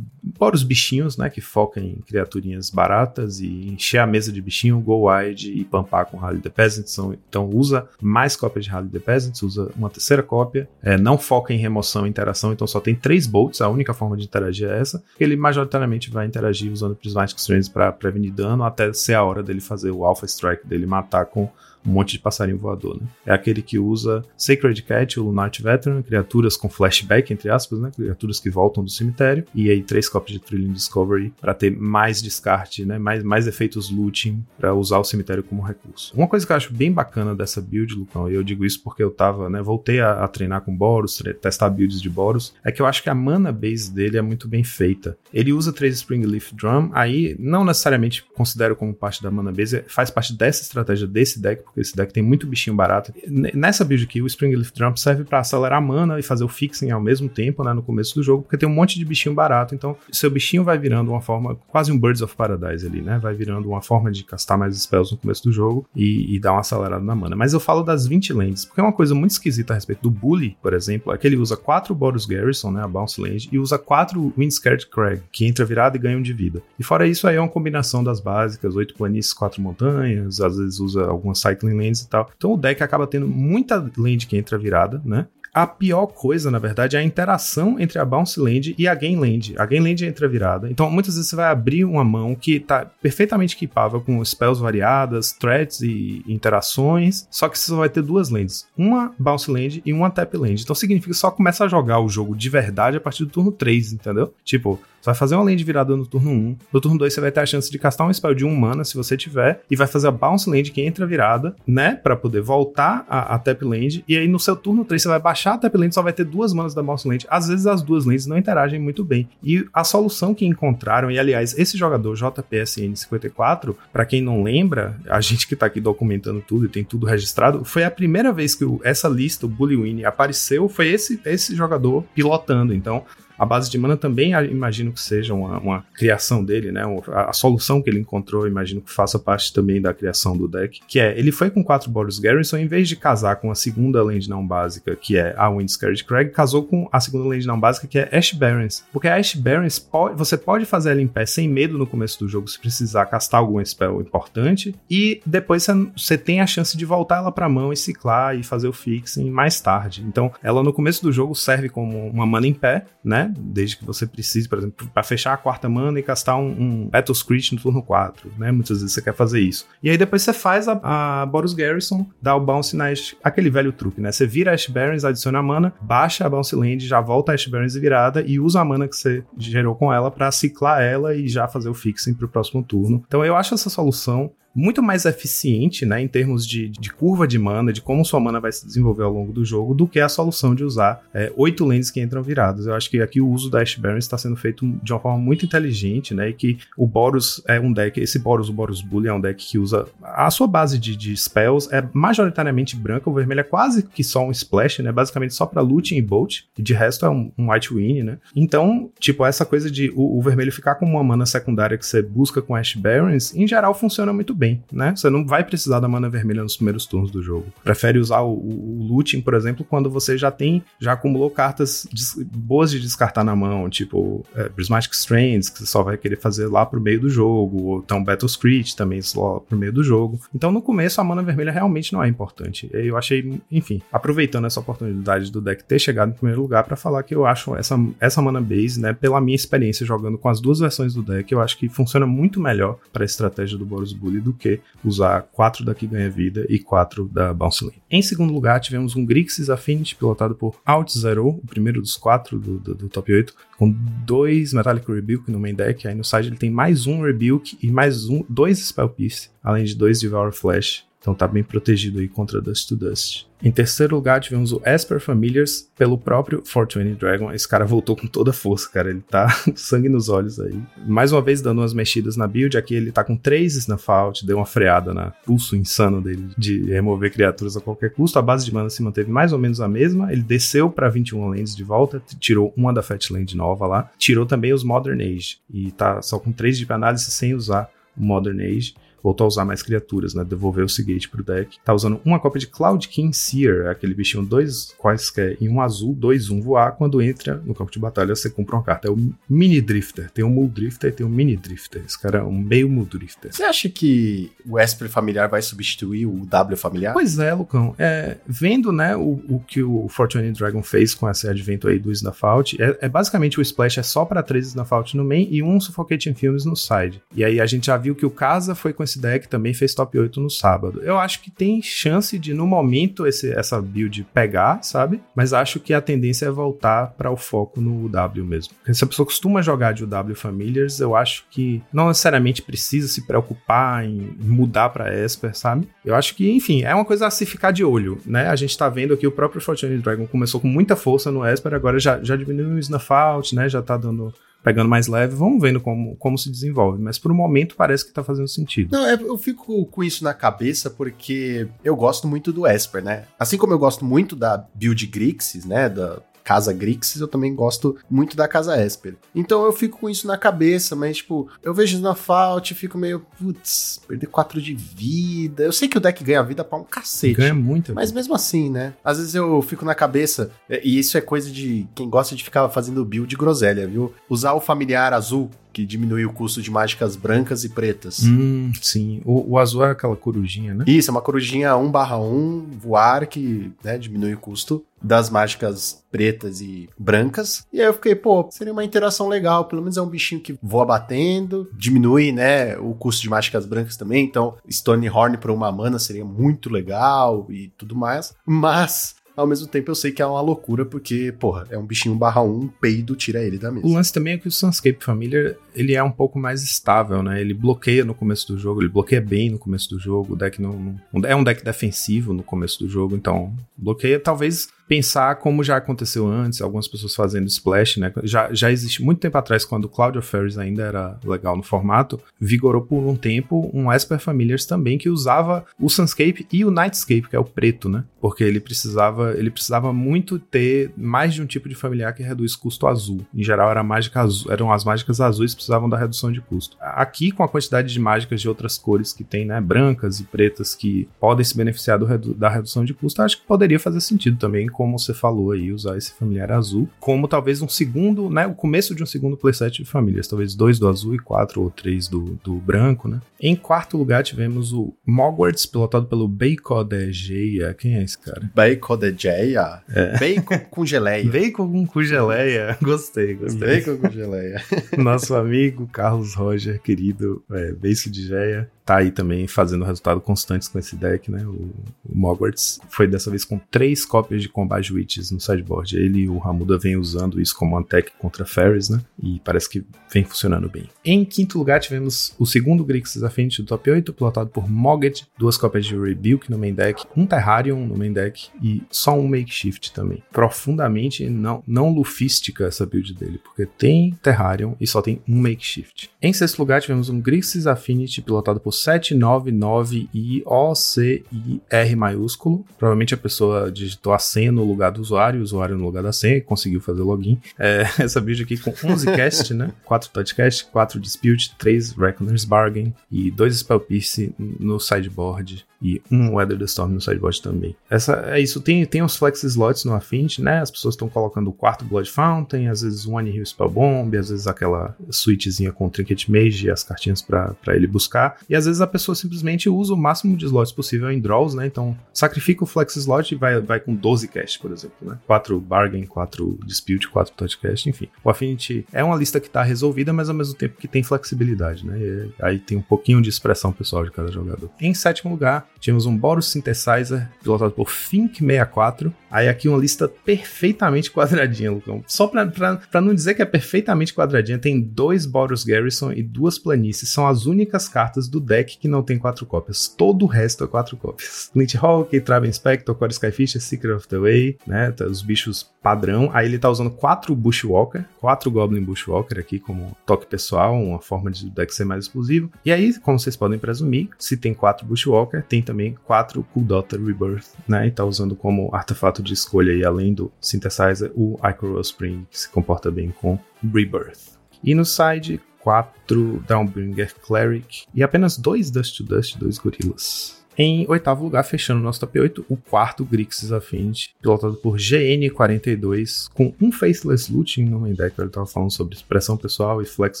Boros 0.38 0.62
bichinhos, 0.62 1.16
né? 1.16 1.28
Que 1.30 1.40
foca 1.40 1.80
em 1.80 1.96
criaturinhas 2.06 2.70
baratas 2.70 3.40
e 3.40 3.68
encher 3.68 3.98
a 3.98 4.06
mesa 4.06 4.32
de 4.32 4.40
bichinho, 4.40 4.80
go 4.80 5.08
wide 5.10 5.52
e 5.52 5.64
pampar 5.64 6.06
com 6.06 6.16
Rally 6.16 6.40
the 6.40 6.50
Peasants. 6.50 6.96
Então 7.28 7.48
usa 7.52 7.88
mais 8.00 8.34
cópias 8.36 8.64
de 8.64 8.70
Rally 8.70 8.88
the 8.88 8.98
Peasants, 8.98 9.42
usa 9.42 9.70
uma 9.76 9.90
terceira 9.90 10.22
cópia. 10.22 10.68
É, 10.82 10.96
não 10.96 11.18
foca 11.18 11.52
em 11.52 11.58
remoção 11.58 12.06
e 12.06 12.08
interação, 12.08 12.52
então 12.52 12.66
só 12.66 12.80
tem 12.80 12.94
três 12.94 13.26
bolts, 13.26 13.60
a 13.60 13.68
única 13.68 13.92
forma 13.94 14.16
de 14.16 14.24
interagir 14.24 14.47
é 14.64 14.78
essa. 14.78 15.02
Ele 15.18 15.36
majoritariamente 15.36 16.10
vai 16.10 16.26
interagir 16.26 16.72
usando 16.72 16.94
Prismatic 16.94 17.38
Strands 17.38 17.68
para 17.68 17.92
prevenir 17.92 18.32
dano 18.32 18.64
até 18.64 18.92
ser 18.92 19.14
a 19.14 19.22
hora 19.22 19.42
dele 19.42 19.60
fazer 19.60 19.90
o 19.90 20.04
Alpha 20.04 20.26
Strike 20.26 20.66
dele 20.66 20.86
matar 20.86 21.26
com 21.26 21.50
um 21.88 21.92
monte 21.92 22.12
de 22.12 22.18
passarinho 22.18 22.58
voador, 22.58 23.00
né? 23.00 23.08
É 23.24 23.32
aquele 23.32 23.62
que 23.62 23.78
usa 23.78 24.24
Sacred 24.36 24.82
Cat, 24.82 25.18
o 25.18 25.24
Lunart 25.24 25.60
Veteran, 25.60 26.02
criaturas 26.02 26.56
com 26.56 26.68
flashback, 26.68 27.32
entre 27.32 27.50
aspas, 27.50 27.78
né? 27.78 27.90
Criaturas 27.94 28.38
que 28.38 28.50
voltam 28.50 28.84
do 28.84 28.90
cemitério, 28.90 29.44
e 29.54 29.70
aí 29.70 29.82
três 29.82 30.08
cópias 30.08 30.38
de 30.38 30.44
Trillium 30.44 30.72
Discovery 30.72 31.32
para 31.40 31.54
ter 31.54 31.74
mais 31.74 32.20
descarte, 32.20 32.84
né? 32.84 32.98
Mais, 32.98 33.22
mais 33.22 33.46
efeitos 33.46 33.90
looting 33.90 34.44
para 34.58 34.74
usar 34.74 34.98
o 34.98 35.04
cemitério 35.04 35.42
como 35.42 35.62
recurso. 35.62 36.12
Uma 36.14 36.28
coisa 36.28 36.46
que 36.46 36.52
eu 36.52 36.56
acho 36.56 36.72
bem 36.72 36.92
bacana 36.92 37.34
dessa 37.34 37.60
build, 37.60 37.94
Lucão, 37.94 38.30
e 38.30 38.34
eu 38.34 38.42
digo 38.42 38.64
isso 38.64 38.82
porque 38.82 39.02
eu 39.02 39.10
tava, 39.10 39.48
né? 39.48 39.62
Voltei 39.62 40.00
a, 40.00 40.24
a 40.24 40.28
treinar 40.28 40.60
com 40.60 40.76
Boros, 40.76 41.22
testar 41.40 41.70
builds 41.70 42.00
de 42.00 42.10
Boros, 42.10 42.54
é 42.64 42.70
que 42.70 42.82
eu 42.82 42.86
acho 42.86 43.02
que 43.02 43.10
a 43.10 43.14
mana 43.14 43.50
base 43.50 43.92
dele 43.92 44.18
é 44.18 44.22
muito 44.22 44.46
bem 44.46 44.62
feita. 44.62 45.16
Ele 45.32 45.52
usa 45.52 45.72
três 45.72 45.94
Spring 45.96 46.24
Leaf 46.24 46.52
Drum, 46.52 46.90
aí 46.92 47.34
não 47.38 47.64
necessariamente 47.64 48.24
considero 48.34 48.76
como 48.76 48.94
parte 48.94 49.22
da 49.22 49.30
mana 49.30 49.52
base, 49.52 49.82
faz 49.88 50.10
parte 50.10 50.36
dessa 50.36 50.62
estratégia 50.62 51.06
desse 51.06 51.40
deck, 51.40 51.62
porque 51.62 51.77
esse 51.80 51.94
deck 51.94 52.12
tem 52.12 52.22
muito 52.22 52.46
bichinho 52.46 52.76
barato. 52.76 53.12
Nessa 53.28 53.84
build 53.84 54.04
aqui, 54.04 54.22
o 54.22 54.26
Springleaf 54.26 54.72
Drum 54.72 54.96
serve 54.96 55.24
para 55.24 55.40
acelerar 55.40 55.78
a 55.78 55.80
mana 55.80 56.18
e 56.18 56.22
fazer 56.22 56.44
o 56.44 56.48
fixing 56.48 56.90
ao 56.90 57.00
mesmo 57.00 57.28
tempo, 57.28 57.64
né, 57.64 57.72
no 57.72 57.82
começo 57.82 58.14
do 58.14 58.22
jogo, 58.22 58.42
porque 58.42 58.56
tem 58.56 58.68
um 58.68 58.72
monte 58.72 58.98
de 58.98 59.04
bichinho 59.04 59.34
barato, 59.34 59.74
então 59.74 59.96
seu 60.12 60.30
bichinho 60.30 60.64
vai 60.64 60.78
virando 60.78 61.10
uma 61.10 61.20
forma, 61.20 61.56
quase 61.68 61.92
um 61.92 61.98
Birds 61.98 62.22
of 62.22 62.34
Paradise 62.36 62.86
ali, 62.86 63.00
né, 63.00 63.18
vai 63.18 63.34
virando 63.34 63.68
uma 63.68 63.82
forma 63.82 64.10
de 64.10 64.24
castar 64.24 64.58
mais 64.58 64.76
spells 64.76 65.12
no 65.12 65.18
começo 65.18 65.42
do 65.44 65.52
jogo 65.52 65.86
e, 65.94 66.34
e 66.34 66.40
dar 66.40 66.52
uma 66.52 66.60
acelerada 66.60 67.04
na 67.04 67.14
mana. 67.14 67.36
Mas 67.36 67.52
eu 67.52 67.60
falo 67.60 67.82
das 67.82 68.06
20 68.06 68.32
lands, 68.32 68.64
porque 68.64 68.80
é 68.80 68.84
uma 68.84 68.92
coisa 68.92 69.14
muito 69.14 69.32
esquisita 69.32 69.72
a 69.72 69.76
respeito 69.76 70.02
do 70.02 70.10
Bully, 70.10 70.56
por 70.62 70.72
exemplo, 70.72 71.12
é 71.12 71.18
que 71.18 71.26
ele 71.26 71.36
usa 71.36 71.56
4 71.56 71.94
Boros 71.94 72.26
Garrison, 72.26 72.70
né, 72.70 72.82
a 72.82 72.88
Bounce 72.88 73.20
Land, 73.20 73.48
e 73.52 73.58
usa 73.58 73.78
4 73.78 74.34
Windscared 74.36 74.86
Crag, 74.88 75.22
que 75.30 75.46
entra 75.46 75.64
virada 75.64 75.96
e 75.96 76.00
ganha 76.00 76.18
um 76.18 76.22
de 76.22 76.32
vida. 76.32 76.62
E 76.78 76.82
fora 76.82 77.06
isso 77.06 77.26
aí 77.26 77.36
é 77.36 77.40
uma 77.40 77.48
combinação 77.48 78.02
das 78.02 78.20
básicas, 78.20 78.76
8 78.76 78.94
planícies, 78.94 79.32
4 79.32 79.60
montanhas, 79.60 80.40
às 80.40 80.56
vezes 80.56 80.80
usa 80.80 81.04
algumas 81.06 81.38
Cycling 81.38 81.67
Lands 81.74 82.00
e 82.00 82.08
tal. 82.08 82.30
Então 82.36 82.52
o 82.52 82.56
deck 82.56 82.82
acaba 82.82 83.06
tendo 83.06 83.26
muita 83.26 83.90
land 83.96 84.26
que 84.26 84.36
entra 84.36 84.58
virada, 84.58 85.00
né? 85.04 85.26
A 85.52 85.66
pior 85.66 86.06
coisa, 86.06 86.50
na 86.50 86.58
verdade, 86.58 86.96
é 86.96 87.00
a 87.00 87.02
interação 87.02 87.80
entre 87.80 87.98
a 87.98 88.04
Bounce 88.04 88.38
Land 88.38 88.76
e 88.78 88.86
a 88.86 88.94
Game 88.94 89.16
Land. 89.16 89.54
A 89.58 89.66
Game 89.66 89.88
Land 89.88 90.04
entra 90.04 90.28
virada. 90.28 90.70
Então, 90.70 90.90
muitas 90.90 91.14
vezes 91.14 91.28
você 91.28 91.36
vai 91.36 91.50
abrir 91.50 91.84
uma 91.84 92.04
mão 92.04 92.34
que 92.34 92.56
está 92.56 92.84
perfeitamente 92.84 93.56
equipável 93.56 94.00
com 94.00 94.24
spells 94.24 94.60
variadas, 94.60 95.32
threats 95.32 95.80
e 95.80 96.22
interações, 96.28 97.26
só 97.28 97.48
que 97.48 97.58
você 97.58 97.66
só 97.66 97.76
vai 97.76 97.88
ter 97.88 98.02
duas 98.02 98.28
lands. 98.28 98.68
Uma 98.76 99.12
Bounce 99.18 99.50
Land 99.50 99.82
e 99.84 99.92
uma 99.92 100.10
Tap 100.10 100.32
Land. 100.34 100.62
Então, 100.62 100.76
significa 100.76 101.12
que 101.12 101.18
só 101.18 101.30
começa 101.30 101.64
a 101.64 101.68
jogar 101.68 101.98
o 101.98 102.08
jogo 102.08 102.36
de 102.36 102.48
verdade 102.48 102.96
a 102.96 103.00
partir 103.00 103.24
do 103.24 103.30
turno 103.30 103.50
3, 103.50 103.94
entendeu? 103.94 104.32
Tipo, 104.44 104.78
você 105.00 105.06
vai 105.06 105.14
fazer 105.14 105.34
uma 105.34 105.44
land 105.44 105.62
virada 105.62 105.96
no 105.96 106.06
turno 106.06 106.30
1. 106.30 106.56
No 106.72 106.80
turno 106.80 106.98
2 106.98 107.12
você 107.12 107.20
vai 107.20 107.30
ter 107.30 107.40
a 107.40 107.46
chance 107.46 107.70
de 107.70 107.78
castar 107.78 108.06
um 108.06 108.12
spell 108.12 108.34
de 108.34 108.44
1 108.44 108.54
mana, 108.54 108.84
se 108.84 108.96
você 108.96 109.16
tiver, 109.16 109.62
e 109.70 109.76
vai 109.76 109.86
fazer 109.86 110.08
a 110.08 110.10
bounce 110.10 110.48
land 110.50 110.70
que 110.70 110.82
entra 110.82 111.06
virada, 111.06 111.54
né? 111.66 111.94
Pra 112.02 112.16
poder 112.16 112.40
voltar 112.40 113.06
a, 113.08 113.34
a 113.34 113.38
tap 113.38 113.62
land. 113.62 114.04
E 114.08 114.16
aí 114.16 114.28
no 114.28 114.38
seu 114.38 114.56
turno 114.56 114.84
3 114.84 115.02
você 115.02 115.08
vai 115.08 115.20
baixar 115.20 115.54
a 115.54 115.58
tap 115.58 115.74
land, 115.74 115.94
só 115.94 116.02
vai 116.02 116.12
ter 116.12 116.24
duas 116.24 116.52
manas 116.52 116.74
da 116.74 116.82
bounce 116.82 117.06
land. 117.08 117.26
Às 117.30 117.48
vezes 117.48 117.66
as 117.66 117.82
duas 117.82 118.04
lands 118.04 118.26
não 118.26 118.36
interagem 118.36 118.80
muito 118.80 119.04
bem. 119.04 119.28
E 119.42 119.64
a 119.72 119.84
solução 119.84 120.34
que 120.34 120.46
encontraram, 120.46 121.10
e 121.10 121.18
aliás, 121.18 121.56
esse 121.58 121.76
jogador 121.76 122.14
JPSN54, 122.14 123.74
para 123.92 124.04
quem 124.04 124.20
não 124.20 124.42
lembra, 124.42 124.96
a 125.08 125.20
gente 125.20 125.46
que 125.46 125.56
tá 125.56 125.66
aqui 125.66 125.80
documentando 125.80 126.42
tudo 126.46 126.66
e 126.66 126.68
tem 126.68 126.84
tudo 126.84 127.06
registrado, 127.06 127.64
foi 127.64 127.84
a 127.84 127.90
primeira 127.90 128.32
vez 128.32 128.54
que 128.54 128.64
o, 128.64 128.80
essa 128.82 129.08
lista, 129.08 129.46
o 129.46 129.48
Bully 129.48 129.76
Win, 129.76 130.04
apareceu, 130.04 130.68
foi 130.68 130.88
esse, 130.88 131.20
esse 131.24 131.54
jogador 131.54 132.04
pilotando. 132.14 132.74
Então, 132.74 133.04
a 133.38 133.46
base 133.46 133.70
de 133.70 133.78
mana 133.78 133.96
também 133.96 134.32
imagino 134.50 134.92
que 134.92 135.00
seja 135.00 135.34
uma, 135.34 135.58
uma 135.58 135.84
criação 135.94 136.44
dele, 136.44 136.72
né? 136.72 136.82
A, 137.12 137.30
a, 137.30 137.32
solução 137.32 137.80
que 137.80 137.88
ele 137.88 138.00
encontrou, 138.00 138.46
imagino 138.46 138.80
que 138.80 138.90
faça 138.90 139.18
parte 139.18 139.52
também 139.52 139.80
da 139.80 139.94
criação 139.94 140.36
do 140.36 140.48
deck. 140.48 140.80
Que 140.88 140.98
é, 140.98 141.18
ele 141.18 141.30
foi 141.30 141.50
com 141.50 141.62
quatro 141.62 141.90
Boros 141.90 142.18
Garrison, 142.18 142.56
em 142.56 142.66
vez 142.66 142.88
de 142.88 142.96
casar 142.96 143.36
com 143.36 143.50
a 143.50 143.54
segunda 143.54 144.02
land 144.02 144.28
não 144.28 144.46
básica, 144.46 144.96
que 144.96 145.16
é 145.16 145.34
a 145.36 145.48
Windscarred 145.48 146.04
Crag, 146.04 146.30
casou 146.30 146.64
com 146.64 146.88
a 146.90 147.00
segunda 147.00 147.28
land 147.28 147.46
não 147.46 147.58
básica, 147.58 147.86
que 147.86 147.98
é 147.98 148.08
Ash 148.12 148.32
Barrens. 148.32 148.84
Porque 148.92 149.08
a 149.08 149.16
Ash 149.16 149.34
Barrens, 149.34 149.78
pode, 149.78 150.16
você 150.16 150.36
pode 150.36 150.64
fazer 150.64 150.90
ela 150.90 151.02
em 151.02 151.06
pé 151.06 151.24
sem 151.26 151.48
medo 151.48 151.78
no 151.78 151.86
começo 151.86 152.18
do 152.18 152.28
jogo, 152.28 152.48
se 152.48 152.58
precisar 152.58 153.06
castar 153.06 153.40
algum 153.40 153.64
spell 153.64 154.00
importante, 154.00 154.74
e 154.90 155.20
depois 155.24 155.66
você 155.96 156.18
tem 156.18 156.40
a 156.40 156.46
chance 156.46 156.76
de 156.76 156.84
voltar 156.84 157.18
ela 157.18 157.32
pra 157.32 157.48
mão 157.48 157.72
e 157.72 157.76
ciclar 157.76 158.36
e 158.36 158.42
fazer 158.42 158.68
o 158.68 158.72
fixing 158.72 159.30
mais 159.30 159.60
tarde. 159.60 160.04
Então, 160.06 160.32
ela 160.42 160.62
no 160.62 160.72
começo 160.72 161.02
do 161.02 161.12
jogo 161.12 161.34
serve 161.34 161.68
como 161.68 162.08
uma 162.08 162.26
mana 162.26 162.46
em 162.46 162.54
pé, 162.54 162.84
né? 163.04 163.27
Desde 163.36 163.76
que 163.76 163.84
você 163.84 164.06
precise, 164.06 164.48
por 164.48 164.58
exemplo, 164.58 164.88
para 164.92 165.02
fechar 165.02 165.32
a 165.32 165.36
quarta 165.36 165.68
mana 165.68 165.98
e 165.98 166.02
castar 166.02 166.38
um, 166.38 166.48
um 166.48 166.88
Battle 166.88 167.14
Screech 167.14 167.54
no 167.54 167.60
turno 167.60 167.82
4, 167.82 168.30
né? 168.38 168.52
Muitas 168.52 168.80
vezes 168.80 168.92
você 168.92 169.02
quer 169.02 169.14
fazer 169.14 169.40
isso. 169.40 169.66
E 169.82 169.90
aí 169.90 169.96
depois 169.96 170.22
você 170.22 170.32
faz 170.32 170.68
a, 170.68 170.80
a 170.82 171.26
Boros 171.26 171.54
Garrison, 171.54 172.06
dá 172.20 172.34
o 172.34 172.40
bounce 172.40 172.76
na 172.76 172.90
Ash, 172.90 173.16
aquele 173.22 173.50
velho 173.50 173.72
truque, 173.72 174.00
né? 174.00 174.12
Você 174.12 174.26
vira 174.26 174.52
Ash 174.52 174.66
Barrens, 174.66 175.04
adiciona 175.04 175.38
a 175.38 175.42
mana, 175.42 175.72
baixa 175.80 176.26
a 176.26 176.30
bounce 176.30 176.54
land, 176.54 176.86
já 176.86 177.00
volta 177.00 177.32
a 177.32 177.34
Ash 177.34 177.46
Barrens 177.46 177.74
virada 177.74 178.22
e 178.22 178.38
usa 178.40 178.60
a 178.60 178.64
mana 178.64 178.88
que 178.88 178.96
você 178.96 179.22
gerou 179.36 179.74
com 179.74 179.92
ela 179.92 180.10
para 180.10 180.30
ciclar 180.30 180.82
ela 180.82 181.14
e 181.14 181.28
já 181.28 181.46
fazer 181.48 181.68
o 181.68 181.74
fixing 181.74 182.14
pro 182.14 182.28
próximo 182.28 182.62
turno. 182.62 183.02
Então 183.06 183.24
eu 183.24 183.36
acho 183.36 183.54
essa 183.54 183.70
solução 183.70 184.32
muito 184.54 184.82
mais 184.82 185.04
eficiente, 185.04 185.86
né, 185.86 186.00
em 186.00 186.08
termos 186.08 186.46
de, 186.46 186.68
de, 186.68 186.92
curva 186.92 187.28
de 187.28 187.38
mana, 187.38 187.72
de 187.72 187.80
como 187.80 188.04
sua 188.04 188.18
mana 188.18 188.40
vai 188.40 188.50
se 188.50 188.66
desenvolver 188.66 189.04
ao 189.04 189.12
longo 189.12 189.32
do 189.32 189.44
jogo, 189.44 189.74
do 189.74 189.86
que 189.86 190.00
a 190.00 190.08
solução 190.08 190.54
de 190.54 190.64
usar 190.64 191.02
é, 191.14 191.32
oito 191.36 191.64
lentes 191.64 191.90
que 191.90 192.00
entram 192.00 192.22
viradas. 192.22 192.66
Eu 192.66 192.74
acho 192.74 192.90
que 192.90 193.00
aqui 193.00 193.20
o 193.20 193.28
uso 193.28 193.50
da 193.50 193.62
Ash 193.62 193.76
Baron 193.76 193.98
está 193.98 194.18
sendo 194.18 194.36
feito 194.36 194.66
de 194.82 194.92
uma 194.92 194.98
forma 194.98 195.18
muito 195.18 195.44
inteligente, 195.44 196.12
né, 196.12 196.30
e 196.30 196.32
que 196.32 196.58
o 196.76 196.86
Boros 196.86 197.42
é 197.46 197.60
um 197.60 197.72
deck, 197.72 198.00
esse 198.00 198.18
Boros, 198.18 198.48
o 198.48 198.52
Boros 198.52 198.80
Bully 198.80 199.08
é 199.08 199.12
um 199.12 199.20
deck 199.20 199.46
que 199.46 199.58
usa 199.58 199.86
a 200.02 200.30
sua 200.30 200.46
base 200.46 200.78
de, 200.78 200.96
de 200.96 201.16
spells 201.16 201.68
é 201.72 201.86
majoritariamente 201.92 202.74
branca, 202.74 203.08
o 203.08 203.14
vermelho 203.14 203.40
é 203.40 203.44
quase 203.44 203.84
que 203.84 204.02
só 204.02 204.26
um 204.26 204.30
splash, 204.32 204.80
né, 204.80 204.90
basicamente 204.90 205.34
só 205.34 205.46
para 205.46 205.62
looting 205.62 205.96
e 205.96 206.02
bolt, 206.02 206.40
e 206.58 206.62
de 206.62 206.74
resto 206.74 207.06
é 207.06 207.10
um, 207.10 207.30
um 207.38 207.52
white 207.52 207.72
win, 207.72 208.02
né. 208.02 208.18
Então, 208.34 208.90
tipo, 208.98 209.24
essa 209.24 209.44
coisa 209.44 209.70
de 209.70 209.92
o, 209.94 210.18
o 210.18 210.22
vermelho 210.22 210.50
ficar 210.50 210.74
com 210.74 210.86
uma 210.86 211.04
mana 211.04 211.26
secundária 211.26 211.78
que 211.78 211.86
você 211.86 212.02
busca 212.02 212.42
com 212.42 212.56
Ash 212.56 212.74
Barons, 212.74 213.34
em 213.34 213.46
geral 213.46 213.72
funciona 213.72 214.12
muito 214.12 214.34
bem 214.34 214.47
bem, 214.48 214.64
né? 214.72 214.94
Você 214.96 215.10
não 215.10 215.26
vai 215.26 215.44
precisar 215.44 215.80
da 215.80 215.88
mana 215.88 216.08
vermelha 216.08 216.42
nos 216.42 216.56
primeiros 216.56 216.86
turnos 216.86 217.10
do 217.10 217.22
jogo. 217.22 217.46
Prefere 217.62 217.98
usar 217.98 218.20
o, 218.20 218.32
o, 218.32 218.80
o 218.80 218.86
looting, 218.88 219.20
por 219.20 219.34
exemplo, 219.34 219.64
quando 219.68 219.90
você 219.90 220.16
já 220.16 220.30
tem, 220.30 220.62
já 220.80 220.92
acumulou 220.92 221.30
cartas 221.30 221.86
boas 222.32 222.70
de 222.70 222.80
descartar 222.80 223.24
na 223.24 223.36
mão, 223.36 223.68
tipo 223.68 224.24
é, 224.34 224.48
Prismatic 224.48 224.92
Strands, 224.92 225.50
que 225.50 225.58
você 225.58 225.66
só 225.66 225.82
vai 225.82 225.96
querer 225.96 226.18
fazer 226.18 226.46
lá 226.46 226.64
pro 226.64 226.80
meio 226.80 227.00
do 227.00 227.10
jogo, 227.10 227.62
ou 227.62 227.78
então 227.78 228.02
Battle 228.02 228.28
Screech 228.28 228.76
também 228.76 229.02
só 229.02 229.40
pro 229.40 229.58
meio 229.58 229.72
do 229.72 229.82
jogo. 229.82 230.20
Então 230.34 230.50
no 230.50 230.62
começo 230.62 231.00
a 231.00 231.04
mana 231.04 231.22
vermelha 231.22 231.52
realmente 231.52 231.92
não 231.92 232.02
é 232.02 232.08
importante. 232.08 232.68
Eu 232.72 232.96
achei, 232.96 233.40
enfim, 233.50 233.82
aproveitando 233.92 234.46
essa 234.46 234.60
oportunidade 234.60 235.30
do 235.30 235.40
deck 235.40 235.64
ter 235.64 235.78
chegado 235.78 236.10
em 236.10 236.14
primeiro 236.14 236.40
lugar 236.40 236.64
para 236.64 236.76
falar 236.76 237.02
que 237.02 237.14
eu 237.14 237.26
acho 237.26 237.54
essa, 237.54 237.78
essa 238.00 238.22
mana 238.22 238.40
base, 238.40 238.80
né, 238.80 238.92
pela 238.92 239.20
minha 239.20 239.36
experiência 239.36 239.84
jogando 239.84 240.18
com 240.18 240.28
as 240.28 240.40
duas 240.40 240.58
versões 240.60 240.94
do 240.94 241.02
deck, 241.02 241.30
eu 241.30 241.40
acho 241.40 241.58
que 241.58 241.68
funciona 241.68 242.06
muito 242.06 242.40
melhor 242.40 242.78
para 242.92 243.04
a 243.04 243.06
estratégia 243.06 243.58
do 243.58 243.66
Boros 243.66 243.92
Bully 243.92 244.20
do 244.28 244.34
que 244.34 244.60
usar 244.84 245.22
4 245.32 245.64
daqui 245.64 245.86
ganha 245.86 246.10
vida 246.10 246.46
e 246.48 246.58
4 246.58 247.08
da 247.08 247.32
Bounce 247.32 247.64
Lane. 247.64 247.82
Em 247.90 248.02
segundo 248.02 248.32
lugar, 248.32 248.60
tivemos 248.60 248.94
um 248.94 249.04
Grixis 249.04 249.50
Affinity 249.50 249.96
pilotado 249.96 250.34
por 250.34 250.60
Alt 250.64 250.92
Zero, 250.92 251.28
o 251.28 251.46
primeiro 251.46 251.80
dos 251.80 251.96
quatro 251.96 252.38
do, 252.38 252.58
do, 252.58 252.74
do 252.74 252.88
top 252.88 253.12
8, 253.12 253.34
com 253.58 253.70
dois 254.04 254.52
Metallic 254.52 254.90
Rebuke 254.90 255.30
no 255.30 255.40
main 255.40 255.54
deck. 255.54 255.86
Aí 255.88 255.94
no 255.94 256.04
side 256.04 256.28
ele 256.28 256.36
tem 256.36 256.50
mais 256.50 256.86
um 256.86 257.02
Rebuke 257.02 257.58
e 257.62 257.70
mais 257.70 258.08
um, 258.08 258.24
dois 258.28 258.58
Spell 258.58 258.88
Piece, 258.88 259.30
além 259.42 259.64
de 259.64 259.74
dois 259.74 260.00
Devour 260.00 260.32
Flash. 260.32 260.87
Então 261.00 261.14
tá 261.14 261.28
bem 261.28 261.44
protegido 261.44 262.00
aí 262.00 262.08
contra 262.08 262.40
Dust 262.40 262.68
to 262.68 262.76
Dust. 262.76 263.28
Em 263.40 263.52
terceiro 263.52 263.94
lugar, 263.94 264.20
tivemos 264.20 264.52
o 264.52 264.60
Esper 264.66 264.98
Familiars 264.98 265.70
pelo 265.76 265.96
próprio 265.96 266.42
420 266.42 266.98
Dragon. 266.98 267.32
Esse 267.32 267.46
cara 267.46 267.64
voltou 267.64 267.94
com 267.94 268.08
toda 268.08 268.30
a 268.30 268.34
força, 268.34 268.68
cara. 268.68 268.90
Ele 268.90 269.00
tá 269.00 269.28
sangue 269.54 269.88
nos 269.88 270.08
olhos 270.08 270.40
aí. 270.40 270.60
Mais 270.86 271.12
uma 271.12 271.22
vez 271.22 271.40
dando 271.40 271.60
umas 271.60 271.72
mexidas 271.72 272.16
na 272.16 272.26
build. 272.26 272.58
Aqui 272.58 272.74
ele 272.74 272.90
tá 272.90 273.04
com 273.04 273.16
3 273.16 273.54
Snuff 273.54 273.88
Out, 273.88 274.26
deu 274.26 274.38
uma 274.38 274.46
freada 274.46 274.92
na 274.92 275.12
pulso 275.24 275.54
insano 275.54 276.02
dele 276.02 276.30
de 276.36 276.64
remover 276.64 277.12
criaturas 277.12 277.56
a 277.56 277.60
qualquer 277.60 277.92
custo. 277.92 278.18
A 278.18 278.22
base 278.22 278.44
de 278.44 278.52
mana 278.52 278.68
se 278.68 278.82
manteve 278.82 279.10
mais 279.10 279.32
ou 279.32 279.38
menos 279.38 279.60
a 279.60 279.68
mesma. 279.68 280.12
Ele 280.12 280.22
desceu 280.22 280.68
para 280.68 280.88
21 280.88 281.28
lands 281.28 281.54
de 281.54 281.62
volta, 281.62 282.02
tirou 282.18 282.52
uma 282.56 282.72
da 282.72 282.82
Fat 282.82 283.08
Land 283.10 283.36
nova 283.36 283.68
lá. 283.68 283.90
Tirou 283.96 284.26
também 284.26 284.52
os 284.52 284.64
Modern 284.64 285.00
Age. 285.00 285.38
E 285.48 285.70
tá 285.70 286.02
só 286.02 286.18
com 286.18 286.32
3 286.32 286.58
de 286.58 286.66
análise 286.72 287.04
sem 287.04 287.34
usar 287.34 287.70
o 287.96 288.02
Modern 288.02 288.40
Age 288.40 288.74
voltou 289.02 289.24
a 289.24 289.28
usar 289.28 289.44
mais 289.44 289.62
criaturas, 289.62 290.14
né? 290.14 290.24
Devolveu 290.24 290.64
o 290.64 290.68
Seagate 290.68 291.08
pro 291.08 291.22
deck. 291.22 291.58
Tá 291.64 291.74
usando 291.74 292.00
uma 292.04 292.18
cópia 292.18 292.40
de 292.40 292.46
Cloud 292.46 292.86
King 292.88 293.14
Seer, 293.16 293.68
aquele 293.68 293.94
bichinho 293.94 294.24
dois 294.24 294.74
quaisquer 294.78 295.36
em 295.40 295.48
um 295.48 295.60
azul, 295.60 295.94
dois 295.94 296.30
um 296.30 296.40
voar. 296.40 296.72
Quando 296.72 297.00
entra 297.02 297.42
no 297.44 297.54
campo 297.54 297.70
de 297.70 297.78
batalha, 297.78 298.14
você 298.14 298.30
compra 298.30 298.56
uma 298.56 298.62
carta. 298.62 298.88
É 298.88 298.90
o 298.90 298.96
Mini 299.28 299.60
Drifter. 299.60 300.10
Tem 300.10 300.24
o 300.24 300.30
Mul 300.30 300.48
Drifter 300.48 300.90
e 300.90 300.92
tem 300.92 301.06
o 301.06 301.08
Mini 301.08 301.36
Drifter. 301.36 301.82
Esse 301.84 302.00
cara 302.00 302.18
é 302.18 302.22
um 302.22 302.38
meio 302.38 302.68
Mul 302.68 302.84
Drifter. 302.84 303.32
Você 303.32 303.42
acha 303.42 303.68
que 303.68 304.30
o 304.46 304.58
Esper 304.58 304.88
familiar 304.88 305.28
vai 305.28 305.42
substituir 305.42 306.06
o 306.06 306.24
W 306.26 306.56
familiar? 306.56 306.92
Pois 306.92 307.18
é, 307.18 307.32
Lucão. 307.34 307.74
É, 307.78 308.16
vendo, 308.26 308.72
né, 308.72 308.96
o, 308.96 309.20
o 309.28 309.42
que 309.46 309.62
o 309.62 309.88
Fortune 309.88 310.32
Dragon 310.32 310.62
fez 310.62 310.94
com 310.94 311.08
esse 311.08 311.28
advento 311.28 311.68
aí 311.68 311.78
do 311.78 311.92
Snafault, 311.92 312.60
é, 312.60 312.78
é 312.82 312.88
basicamente 312.88 313.38
o 313.38 313.42
Splash 313.42 313.78
é 313.78 313.82
só 313.82 314.04
para 314.04 314.22
três 314.22 314.48
Snafault 314.48 314.96
no 314.96 315.04
main 315.04 315.28
e 315.30 315.42
um 315.42 315.60
Suffocating 315.60 316.14
Films 316.14 316.44
no 316.44 316.56
side. 316.56 317.02
E 317.14 317.24
aí 317.24 317.40
a 317.40 317.46
gente 317.46 317.66
já 317.66 317.76
viu 317.76 317.94
que 317.94 318.06
o 318.06 318.10
Casa 318.10 318.54
foi 318.54 318.72
com 318.72 318.82
esse 318.88 319.00
deck 319.00 319.28
também 319.28 319.52
fez 319.52 319.74
top 319.74 319.98
8 319.98 320.20
no 320.20 320.30
sábado. 320.30 320.80
Eu 320.82 320.98
acho 320.98 321.20
que 321.20 321.30
tem 321.30 321.62
chance 321.62 322.18
de, 322.18 322.32
no 322.32 322.46
momento, 322.46 323.06
esse, 323.06 323.30
essa 323.32 323.60
build 323.60 324.06
pegar, 324.12 324.62
sabe? 324.62 325.00
Mas 325.14 325.32
acho 325.32 325.60
que 325.60 325.74
a 325.74 325.80
tendência 325.80 326.26
é 326.26 326.30
voltar 326.30 326.94
para 326.96 327.10
o 327.10 327.16
foco 327.16 327.60
no 327.60 327.88
W 327.88 328.24
mesmo. 328.24 328.54
Porque 328.54 328.74
se 328.74 328.84
a 328.84 328.86
pessoa 328.86 329.06
costuma 329.06 329.42
jogar 329.42 329.72
de 329.72 329.86
W 329.86 330.16
Familiars, 330.16 330.80
eu 330.80 330.96
acho 330.96 331.24
que 331.30 331.62
não 331.72 331.88
necessariamente 331.88 332.42
precisa 332.42 332.88
se 332.88 333.06
preocupar 333.06 333.84
em 333.84 334.16
mudar 334.18 334.70
para 334.70 334.94
Esper, 334.94 335.36
sabe? 335.36 335.68
Eu 335.84 335.94
acho 335.94 336.14
que, 336.14 336.30
enfim, 336.30 336.62
é 336.62 336.74
uma 336.74 336.84
coisa 336.84 337.06
a 337.06 337.10
se 337.10 337.26
ficar 337.26 337.50
de 337.50 337.64
olho, 337.64 337.98
né? 338.06 338.28
A 338.28 338.36
gente 338.36 338.56
tá 338.56 338.68
vendo 338.68 338.94
aqui 338.94 339.06
o 339.06 339.12
próprio 339.12 339.40
Fortune 339.40 339.78
Dragon 339.78 340.06
começou 340.06 340.40
com 340.40 340.48
muita 340.48 340.76
força 340.76 341.10
no 341.10 341.26
Esper, 341.26 341.54
agora 341.54 341.78
já, 341.78 342.02
já 342.02 342.16
diminuiu 342.16 342.56
o 342.56 342.58
Snuff 342.58 342.92
Out, 342.92 343.34
né? 343.34 343.48
Já 343.48 343.62
tá 343.62 343.76
dando 343.76 344.12
pegando 344.48 344.66
mais 344.70 344.86
leve, 344.86 345.14
vamos 345.14 345.42
vendo 345.42 345.60
como, 345.60 345.94
como 345.96 346.16
se 346.16 346.30
desenvolve. 346.30 346.80
Mas 346.80 346.98
por 346.98 347.12
um 347.12 347.14
momento 347.14 347.54
parece 347.54 347.84
que 347.84 347.92
tá 347.92 348.02
fazendo 348.02 348.28
sentido. 348.28 348.72
Não, 348.72 348.86
é, 348.86 348.94
eu 348.94 349.18
fico 349.18 349.66
com 349.66 349.84
isso 349.84 350.02
na 350.02 350.14
cabeça 350.14 350.70
porque 350.70 351.46
eu 351.62 351.76
gosto 351.76 352.08
muito 352.08 352.32
do 352.32 352.46
Esper, 352.46 352.82
né? 352.82 353.04
Assim 353.18 353.36
como 353.36 353.52
eu 353.52 353.58
gosto 353.58 353.84
muito 353.84 354.16
da 354.16 354.42
build 354.54 354.86
Grixis, 354.86 355.44
né? 355.44 355.68
Da, 355.68 356.00
Casa 356.28 356.52
Grixis, 356.52 357.00
eu 357.00 357.08
também 357.08 357.34
gosto 357.34 357.74
muito 357.88 358.14
da 358.14 358.28
Casa 358.28 358.62
Esper. 358.62 358.96
Então 359.14 359.46
eu 359.46 359.52
fico 359.52 359.78
com 359.78 359.88
isso 359.88 360.06
na 360.06 360.18
cabeça, 360.18 360.76
mas 360.76 360.98
tipo, 360.98 361.26
eu 361.42 361.54
vejo 361.54 361.80
na 361.80 361.94
Fault 361.94 362.52
e 362.52 362.54
fico 362.54 362.76
meio, 362.76 363.00
putz, 363.18 363.80
perder 363.88 364.08
4 364.08 364.42
de 364.42 364.52
vida. 364.52 365.44
Eu 365.44 365.52
sei 365.54 365.68
que 365.68 365.78
o 365.78 365.80
deck 365.80 366.04
ganha 366.04 366.22
vida 366.22 366.44
pra 366.44 366.58
um 366.58 366.64
cacete. 366.64 367.14
Ganha 367.14 367.32
muito. 367.32 367.74
Mas 367.74 367.92
mesmo 367.92 368.14
assim, 368.14 368.50
né? 368.50 368.74
Às 368.84 368.98
vezes 368.98 369.14
eu 369.14 369.40
fico 369.40 369.64
na 369.64 369.74
cabeça, 369.74 370.30
e 370.50 370.78
isso 370.78 370.98
é 370.98 371.00
coisa 371.00 371.30
de 371.30 371.66
quem 371.74 371.88
gosta 371.88 372.14
de 372.14 372.22
ficar 372.22 372.46
fazendo 372.50 372.84
build 372.84 373.16
groselha, 373.16 373.66
viu? 373.66 373.94
Usar 374.06 374.34
o 374.34 374.40
familiar 374.40 374.92
azul 374.92 375.30
que 375.58 375.66
diminui 375.66 376.04
o 376.04 376.12
custo 376.12 376.40
de 376.40 376.52
mágicas 376.52 376.94
brancas 376.94 377.42
e 377.42 377.48
pretas. 377.48 378.04
Hum, 378.04 378.52
sim. 378.62 379.00
O, 379.04 379.32
o, 379.32 379.38
azul 379.38 379.64
é 379.64 379.72
aquela 379.72 379.96
corujinha, 379.96 380.54
né? 380.54 380.64
Isso, 380.68 380.88
é 380.88 380.92
uma 380.92 381.02
corujinha 381.02 381.50
1/1, 381.56 382.58
voar, 382.60 383.08
que 383.08 383.50
né, 383.64 383.76
diminui 383.76 384.14
o 384.14 384.18
custo 384.18 384.64
das 384.80 385.10
mágicas 385.10 385.82
pretas 385.90 386.40
e 386.40 386.68
brancas. 386.78 387.44
E 387.52 387.60
aí 387.60 387.66
eu 387.66 387.74
fiquei, 387.74 387.96
pô, 387.96 388.28
seria 388.30 388.52
uma 388.52 388.62
interação 388.62 389.08
legal. 389.08 389.46
Pelo 389.46 389.62
menos 389.62 389.76
é 389.76 389.82
um 389.82 389.88
bichinho 389.88 390.20
que 390.20 390.38
voa 390.40 390.64
batendo, 390.64 391.50
diminui, 391.52 392.12
né, 392.12 392.56
o 392.58 392.74
custo 392.74 393.02
de 393.02 393.10
mágicas 393.10 393.44
brancas 393.44 393.76
também. 393.76 394.04
Então, 394.04 394.36
Stonehorn 394.48 395.16
para 395.16 395.32
uma 395.32 395.50
mana 395.50 395.80
seria 395.80 396.04
muito 396.04 396.48
legal 396.48 397.26
e 397.30 397.48
tudo 397.58 397.74
mais. 397.74 398.14
Mas 398.24 398.94
ao 399.18 399.26
mesmo 399.26 399.48
tempo, 399.48 399.68
eu 399.68 399.74
sei 399.74 399.90
que 399.90 400.00
é 400.00 400.06
uma 400.06 400.20
loucura, 400.20 400.64
porque, 400.64 401.12
porra, 401.18 401.44
é 401.50 401.58
um 401.58 401.66
bichinho 401.66 401.96
barra 401.96 402.22
um, 402.22 402.46
peido 402.46 402.94
tira 402.94 403.20
ele 403.20 403.36
da 403.36 403.50
mesa. 403.50 403.66
O 403.66 403.72
lance 403.74 403.92
também 403.92 404.14
é 404.14 404.18
que 404.18 404.28
o 404.28 404.30
Sunscape 404.30 404.84
Familiar, 404.84 405.34
ele 405.56 405.74
é 405.74 405.82
um 405.82 405.90
pouco 405.90 406.20
mais 406.20 406.44
estável, 406.44 407.02
né? 407.02 407.20
Ele 407.20 407.34
bloqueia 407.34 407.84
no 407.84 407.94
começo 407.94 408.32
do 408.32 408.38
jogo, 408.38 408.62
ele 408.62 408.68
bloqueia 408.68 409.00
bem 409.00 409.28
no 409.28 409.38
começo 409.38 409.68
do 409.70 409.78
jogo. 409.78 410.12
O 410.12 410.16
deck 410.16 410.40
não, 410.40 410.76
não 410.92 411.08
é 411.08 411.16
um 411.16 411.24
deck 411.24 411.44
defensivo 411.44 412.12
no 412.12 412.22
começo 412.22 412.60
do 412.60 412.68
jogo, 412.68 412.94
então 412.94 413.34
bloqueia 413.56 413.98
talvez 413.98 414.48
pensar 414.68 415.16
como 415.16 415.42
já 415.42 415.56
aconteceu 415.56 416.06
antes, 416.06 416.42
algumas 416.42 416.68
pessoas 416.68 416.94
fazendo 416.94 417.26
splash, 417.26 417.78
né? 417.78 417.92
Já, 418.04 418.32
já 418.32 418.52
existe 418.52 418.82
muito 418.82 419.00
tempo 419.00 419.16
atrás, 419.16 419.44
quando 419.44 419.64
o 419.64 419.68
Cloud 419.68 419.98
of 419.98 420.06
Fairies 420.06 420.36
ainda 420.36 420.62
era 420.62 421.00
legal 421.04 421.36
no 421.36 421.42
formato, 421.42 421.98
vigorou 422.20 422.62
por 422.62 422.86
um 422.86 422.94
tempo 422.94 423.50
um 423.52 423.72
Esper 423.72 423.98
Familiars 423.98 424.44
também 424.44 424.76
que 424.76 424.90
usava 424.90 425.44
o 425.58 425.70
Sunscape 425.70 426.26
e 426.30 426.44
o 426.44 426.50
Nightscape, 426.50 427.08
que 427.08 427.16
é 427.16 427.18
o 427.18 427.24
preto, 427.24 427.68
né? 427.68 427.84
Porque 428.00 428.22
ele 428.22 428.40
precisava, 428.40 429.12
ele 429.16 429.30
precisava 429.30 429.72
muito 429.72 430.18
ter 430.18 430.72
mais 430.76 431.14
de 431.14 431.22
um 431.22 431.26
tipo 431.26 431.48
de 431.48 431.54
familiar 431.54 431.92
que 431.92 432.02
reduz 432.02 432.36
custo 432.36 432.66
azul. 432.66 433.00
Em 433.14 433.22
geral, 433.22 433.50
era 433.50 433.62
mágica 433.62 434.00
azul, 434.00 434.30
eram 434.32 434.52
as 434.52 434.64
mágicas 434.64 435.00
azuis 435.00 435.32
que 435.32 435.38
precisavam 435.38 435.68
da 435.68 435.76
redução 435.76 436.12
de 436.12 436.20
custo. 436.20 436.56
Aqui, 436.60 437.10
com 437.10 437.22
a 437.22 437.28
quantidade 437.28 437.72
de 437.72 437.80
mágicas 437.80 438.20
de 438.20 438.28
outras 438.28 438.56
cores 438.56 438.92
que 438.92 439.04
tem, 439.04 439.24
né? 439.24 439.40
Brancas 439.40 440.00
e 440.00 440.04
pretas 440.04 440.54
que 440.54 440.88
podem 441.00 441.24
se 441.24 441.36
beneficiar 441.36 441.78
do, 441.78 442.14
da 442.14 442.28
redução 442.28 442.64
de 442.64 442.74
custo, 442.74 443.02
acho 443.02 443.20
que 443.20 443.26
poderia 443.26 443.58
fazer 443.58 443.80
sentido 443.80 444.16
também 444.18 444.48
como 444.48 444.78
você 444.78 444.94
falou 444.94 445.32
aí, 445.32 445.52
usar 445.52 445.76
esse 445.76 445.92
familiar 445.92 446.32
azul, 446.32 446.68
como 446.80 447.08
talvez 447.08 447.42
um 447.42 447.48
segundo, 447.48 448.10
né, 448.10 448.26
o 448.26 448.34
começo 448.34 448.74
de 448.74 448.82
um 448.82 448.86
segundo 448.86 449.16
playset 449.16 449.62
de 449.62 449.68
famílias, 449.68 450.08
talvez 450.08 450.34
dois 450.34 450.58
do 450.58 450.68
azul 450.68 450.94
e 450.94 450.98
quatro 450.98 451.42
ou 451.42 451.50
três 451.50 451.88
do, 451.88 452.18
do 452.22 452.34
branco, 452.34 452.88
né. 452.88 453.00
Em 453.20 453.34
quarto 453.34 453.76
lugar 453.76 454.04
tivemos 454.04 454.52
o 454.52 454.76
Mogwarts, 454.86 455.44
pilotado 455.44 455.86
pelo 455.86 456.06
Bacon 456.06 456.64
Degeia, 456.64 457.52
quem 457.52 457.76
é 457.76 457.82
esse 457.82 457.98
cara? 457.98 458.30
Bacon 458.32 458.76
Degeia? 458.76 459.60
É. 459.68 459.98
Bacon 459.98 460.38
com 460.50 460.64
geleia. 460.64 461.10
Bacon 461.10 461.66
com 461.66 461.82
geleia, 461.82 462.56
gostei, 462.62 463.14
gostei. 463.14 463.60
Bacon 463.60 463.78
com 463.78 463.90
geleia. 463.90 464.40
Nosso 464.76 465.14
amigo 465.16 465.66
Carlos 465.66 466.14
Roger, 466.14 466.60
querido, 466.60 467.24
é, 467.30 467.52
Beijo 467.52 467.90
de 467.90 468.06
Geia, 468.06 468.48
tá 468.68 468.76
aí 468.76 468.90
também 468.90 469.26
fazendo 469.26 469.64
resultado 469.64 469.98
constantes 469.98 470.46
com 470.46 470.58
esse 470.58 470.76
deck, 470.76 471.10
né? 471.10 471.24
O, 471.24 471.50
o 471.88 471.98
Mogwarts 471.98 472.60
foi 472.68 472.86
dessa 472.86 473.08
vez 473.08 473.24
com 473.24 473.38
três 473.50 473.86
cópias 473.86 474.20
de 474.20 474.28
Combat 474.28 474.70
Witches 474.70 475.10
no 475.10 475.18
sideboard. 475.18 475.74
Ele 475.74 476.00
e 476.00 476.08
o 476.08 476.18
Ramuda 476.18 476.58
vem 476.58 476.76
usando 476.76 477.18
isso 477.18 477.34
como 477.34 477.58
tech 477.64 477.90
contra 477.98 478.26
Ferris, 478.26 478.68
né? 478.68 478.82
E 479.02 479.22
parece 479.24 479.48
que 479.48 479.64
vem 479.90 480.04
funcionando 480.04 480.50
bem. 480.50 480.68
Em 480.84 481.02
quinto 481.02 481.38
lugar, 481.38 481.60
tivemos 481.60 482.14
o 482.18 482.26
segundo 482.26 482.62
Grixis 482.62 483.02
Affinity 483.02 483.40
do 483.40 483.48
top 483.48 483.70
8, 483.70 483.90
plotado 483.94 484.28
por 484.28 484.50
Mogget, 484.50 485.06
duas 485.16 485.38
cópias 485.38 485.64
de 485.64 485.74
Rebuke 485.74 486.30
no 486.30 486.36
main 486.36 486.52
deck, 486.52 486.84
um 486.94 487.06
Terrarium 487.06 487.66
no 487.66 487.74
main 487.74 487.92
deck 487.94 488.28
e 488.42 488.62
só 488.70 488.98
um 488.98 489.08
Makeshift 489.08 489.72
também. 489.72 490.02
Profundamente 490.12 491.08
não, 491.08 491.42
não 491.46 491.70
lufística 491.70 492.44
essa 492.44 492.66
build 492.66 492.92
dele, 492.92 493.18
porque 493.24 493.46
tem 493.46 493.98
Terrarium 494.02 494.54
e 494.60 494.66
só 494.66 494.82
tem 494.82 495.00
um 495.08 495.22
Makeshift. 495.22 495.90
Em 496.02 496.12
sexto 496.12 496.38
lugar, 496.38 496.60
tivemos 496.60 496.90
um 496.90 497.00
Grixis 497.00 497.46
Affinity 497.46 498.02
pilotado 498.02 498.38
por 498.38 498.57
799 498.62 499.88
i 499.92 500.22
O 500.24 500.54
C 500.54 501.02
I 501.12 501.40
R 501.50 501.76
maiúsculo. 501.76 502.44
Provavelmente 502.58 502.94
a 502.94 502.96
pessoa 502.96 503.50
digitou 503.50 503.92
a 503.92 503.98
senha 503.98 504.32
no 504.32 504.44
lugar 504.44 504.70
do 504.70 504.80
usuário, 504.80 505.20
o 505.20 505.22
usuário 505.22 505.56
no 505.56 505.64
lugar 505.64 505.82
da 505.82 505.92
senha 505.92 506.16
e 506.16 506.20
conseguiu 506.20 506.60
fazer 506.60 506.82
login. 506.82 507.20
É, 507.38 507.62
essa 507.78 508.00
build 508.00 508.22
aqui 508.22 508.36
com 508.36 508.52
11 508.64 508.86
cast, 508.96 509.34
né? 509.34 509.52
4 509.64 509.90
touchcast, 509.90 510.46
4 510.46 510.80
dispute, 510.80 511.34
3 511.38 511.72
reckoner's 511.72 512.24
bargain 512.24 512.74
e 512.90 513.10
2 513.10 513.38
spell 513.38 513.60
pierce 513.60 514.14
no 514.18 514.58
sideboard 514.58 515.46
e 515.60 515.82
um 515.90 516.14
Weather 516.14 516.38
the 516.38 516.44
Storm 516.44 516.72
no 516.72 516.80
sideboard 516.80 517.20
também. 517.22 517.56
Essa 517.68 518.04
é 518.06 518.20
isso, 518.20 518.40
tem, 518.40 518.64
tem 518.64 518.82
os 518.82 518.96
flex 518.96 519.22
slots 519.24 519.64
no 519.64 519.74
Affinity, 519.74 520.22
né? 520.22 520.40
As 520.40 520.50
pessoas 520.50 520.74
estão 520.74 520.88
colocando 520.88 521.28
o 521.28 521.32
quarto 521.32 521.64
Blood 521.64 521.90
Fountain, 521.90 522.48
às 522.48 522.62
vezes 522.62 522.86
One 522.86 523.24
Spell 523.24 523.48
Bomb, 523.48 523.96
às 523.96 524.10
vezes 524.10 524.26
aquela 524.26 524.76
suitezinha 524.90 525.52
com 525.52 525.68
Trinket 525.68 526.08
Mage 526.08 526.46
e 526.46 526.50
as 526.50 526.62
cartinhas 526.62 527.02
para 527.02 527.36
ele 527.48 527.66
buscar. 527.66 528.18
E 528.28 528.34
às 528.34 528.46
vezes 528.46 528.60
a 528.60 528.66
pessoa 528.66 528.94
simplesmente 528.94 529.48
usa 529.48 529.74
o 529.74 529.76
máximo 529.76 530.16
de 530.16 530.24
slots 530.24 530.52
possível 530.52 530.90
em 530.90 531.00
draws, 531.00 531.34
né? 531.34 531.46
Então 531.46 531.76
sacrifica 531.92 532.44
o 532.44 532.46
flex 532.46 532.76
slot 532.76 533.14
e 533.14 533.18
vai, 533.18 533.40
vai 533.40 533.60
com 533.60 533.74
12 533.74 534.08
cast, 534.08 534.38
por 534.38 534.52
exemplo, 534.52 534.76
né? 534.82 534.98
4 535.06 535.40
Bargain, 535.40 535.84
4 535.84 536.38
Dispute, 536.44 536.88
4 536.88 537.14
Touch 537.14 537.38
Cast, 537.38 537.68
enfim. 537.68 537.88
O 538.04 538.10
Affinity 538.10 538.64
é 538.72 538.82
uma 538.84 538.96
lista 538.96 539.20
que 539.20 539.26
está 539.26 539.42
resolvida, 539.42 539.92
mas 539.92 540.08
ao 540.08 540.14
mesmo 540.14 540.34
tempo 540.34 540.56
que 540.58 540.68
tem 540.68 540.82
flexibilidade, 540.82 541.66
né? 541.66 541.78
E 541.78 542.10
aí 542.20 542.38
tem 542.38 542.56
um 542.56 542.62
pouquinho 542.62 543.00
de 543.02 543.08
expressão 543.08 543.52
pessoal 543.52 543.84
de 543.84 543.90
cada 543.90 544.10
jogador. 544.10 544.50
Em 544.60 544.74
sétimo 544.74 545.10
lugar, 545.10 545.47
Tínhamos 545.60 545.86
um 545.86 545.96
Boros 545.96 546.30
Synthesizer, 546.30 547.08
pilotado 547.22 547.50
por 547.50 547.68
Think64. 547.68 548.92
Aí 549.10 549.28
aqui 549.28 549.48
uma 549.48 549.58
lista 549.58 549.88
perfeitamente 549.88 550.90
quadradinha, 550.90 551.50
Lucão. 551.50 551.82
Só 551.86 552.06
pra 552.06 552.80
não 552.80 552.94
dizer 552.94 553.14
que 553.14 553.22
é 553.22 553.24
perfeitamente 553.24 553.94
quadradinha, 553.94 554.38
tem 554.38 554.60
dois 554.60 555.06
Boros 555.06 555.44
Garrison 555.44 555.92
e 555.92 556.02
duas 556.02 556.38
planícies. 556.38 556.90
São 556.90 557.06
as 557.06 557.26
únicas 557.26 557.68
cartas 557.68 558.08
do 558.08 558.20
deck 558.20 558.58
que 558.58 558.68
não 558.68 558.82
tem 558.82 558.98
quatro 558.98 559.26
cópias. 559.26 559.68
Todo 559.68 560.04
o 560.04 560.08
resto 560.08 560.44
é 560.44 560.46
quatro 560.46 560.76
cópias. 560.76 561.30
Flint 561.32 561.54
Hawk, 561.56 561.98
Traven 562.00 562.32
Spectre, 562.32 562.74
Core 562.74 562.92
Skyfish, 562.92 563.40
Secret 563.40 563.72
of 563.72 563.88
the 563.88 563.98
Way, 563.98 564.38
né? 564.46 564.70
Tá, 564.72 564.84
os 564.84 565.02
bichos 565.02 565.50
padrão. 565.62 566.10
Aí 566.12 566.26
ele 566.26 566.38
tá 566.38 566.48
usando 566.48 566.70
quatro 566.70 567.14
Bushwalker, 567.14 567.84
quatro 567.98 568.30
Goblin 568.30 568.62
Bushwalker 568.62 569.18
aqui 569.18 569.38
como 569.38 569.76
toque 569.84 570.06
pessoal, 570.06 570.54
uma 570.54 570.80
forma 570.80 571.10
de 571.10 571.28
deck 571.30 571.54
ser 571.54 571.64
mais 571.64 571.84
exclusivo. 571.84 572.30
E 572.44 572.52
aí, 572.52 572.78
como 572.80 572.98
vocês 572.98 573.16
podem 573.16 573.38
presumir, 573.38 573.88
se 573.98 574.16
tem 574.16 574.32
quatro 574.32 574.66
Bushwalker, 574.66 575.22
tem 575.22 575.37
também 575.42 575.76
quatro 575.84 576.22
Cool 576.34 576.44
Daughter 576.44 576.82
Rebirth, 576.82 577.28
né? 577.46 577.66
E 577.66 577.70
tá 577.70 577.84
usando 577.84 578.16
como 578.16 578.54
artefato 578.54 579.02
de 579.02 579.14
escolha 579.14 579.52
aí, 579.52 579.64
além 579.64 579.94
do 579.94 580.10
Synthesizer, 580.20 580.92
o 580.94 581.16
Icaro 581.16 581.60
Spring, 581.60 582.06
que 582.10 582.18
se 582.18 582.28
comporta 582.28 582.70
bem 582.70 582.90
com 582.90 583.18
Rebirth. 583.42 584.18
E 584.42 584.54
no 584.54 584.64
side, 584.64 585.20
quatro 585.40 586.22
Downbringer 586.26 586.94
Cleric 587.00 587.64
e 587.74 587.82
apenas 587.82 588.16
dois 588.16 588.50
Dust 588.50 588.76
to 588.76 588.84
Dust, 588.84 589.16
dois 589.16 589.38
Gorilas. 589.38 590.17
Em 590.40 590.64
oitavo 590.68 591.02
lugar, 591.02 591.24
fechando 591.24 591.58
o 591.58 591.64
nosso 591.64 591.80
top 591.80 591.98
8, 591.98 592.26
o 592.28 592.36
quarto 592.36 592.84
Grixis 592.84 593.32
Affinity, 593.32 593.92
pilotado 594.00 594.34
por 594.34 594.56
GN42, 594.56 596.08
com 596.14 596.32
um 596.40 596.52
Faceless 596.52 597.12
Looting 597.12 597.46
no 597.46 597.58
main 597.58 597.74
deck. 597.74 597.98
Ele 597.98 598.08
tava 598.08 598.24
falando 598.24 598.52
sobre 598.52 598.76
expressão 598.76 599.16
pessoal 599.16 599.60
e 599.60 599.66
flex 599.66 600.00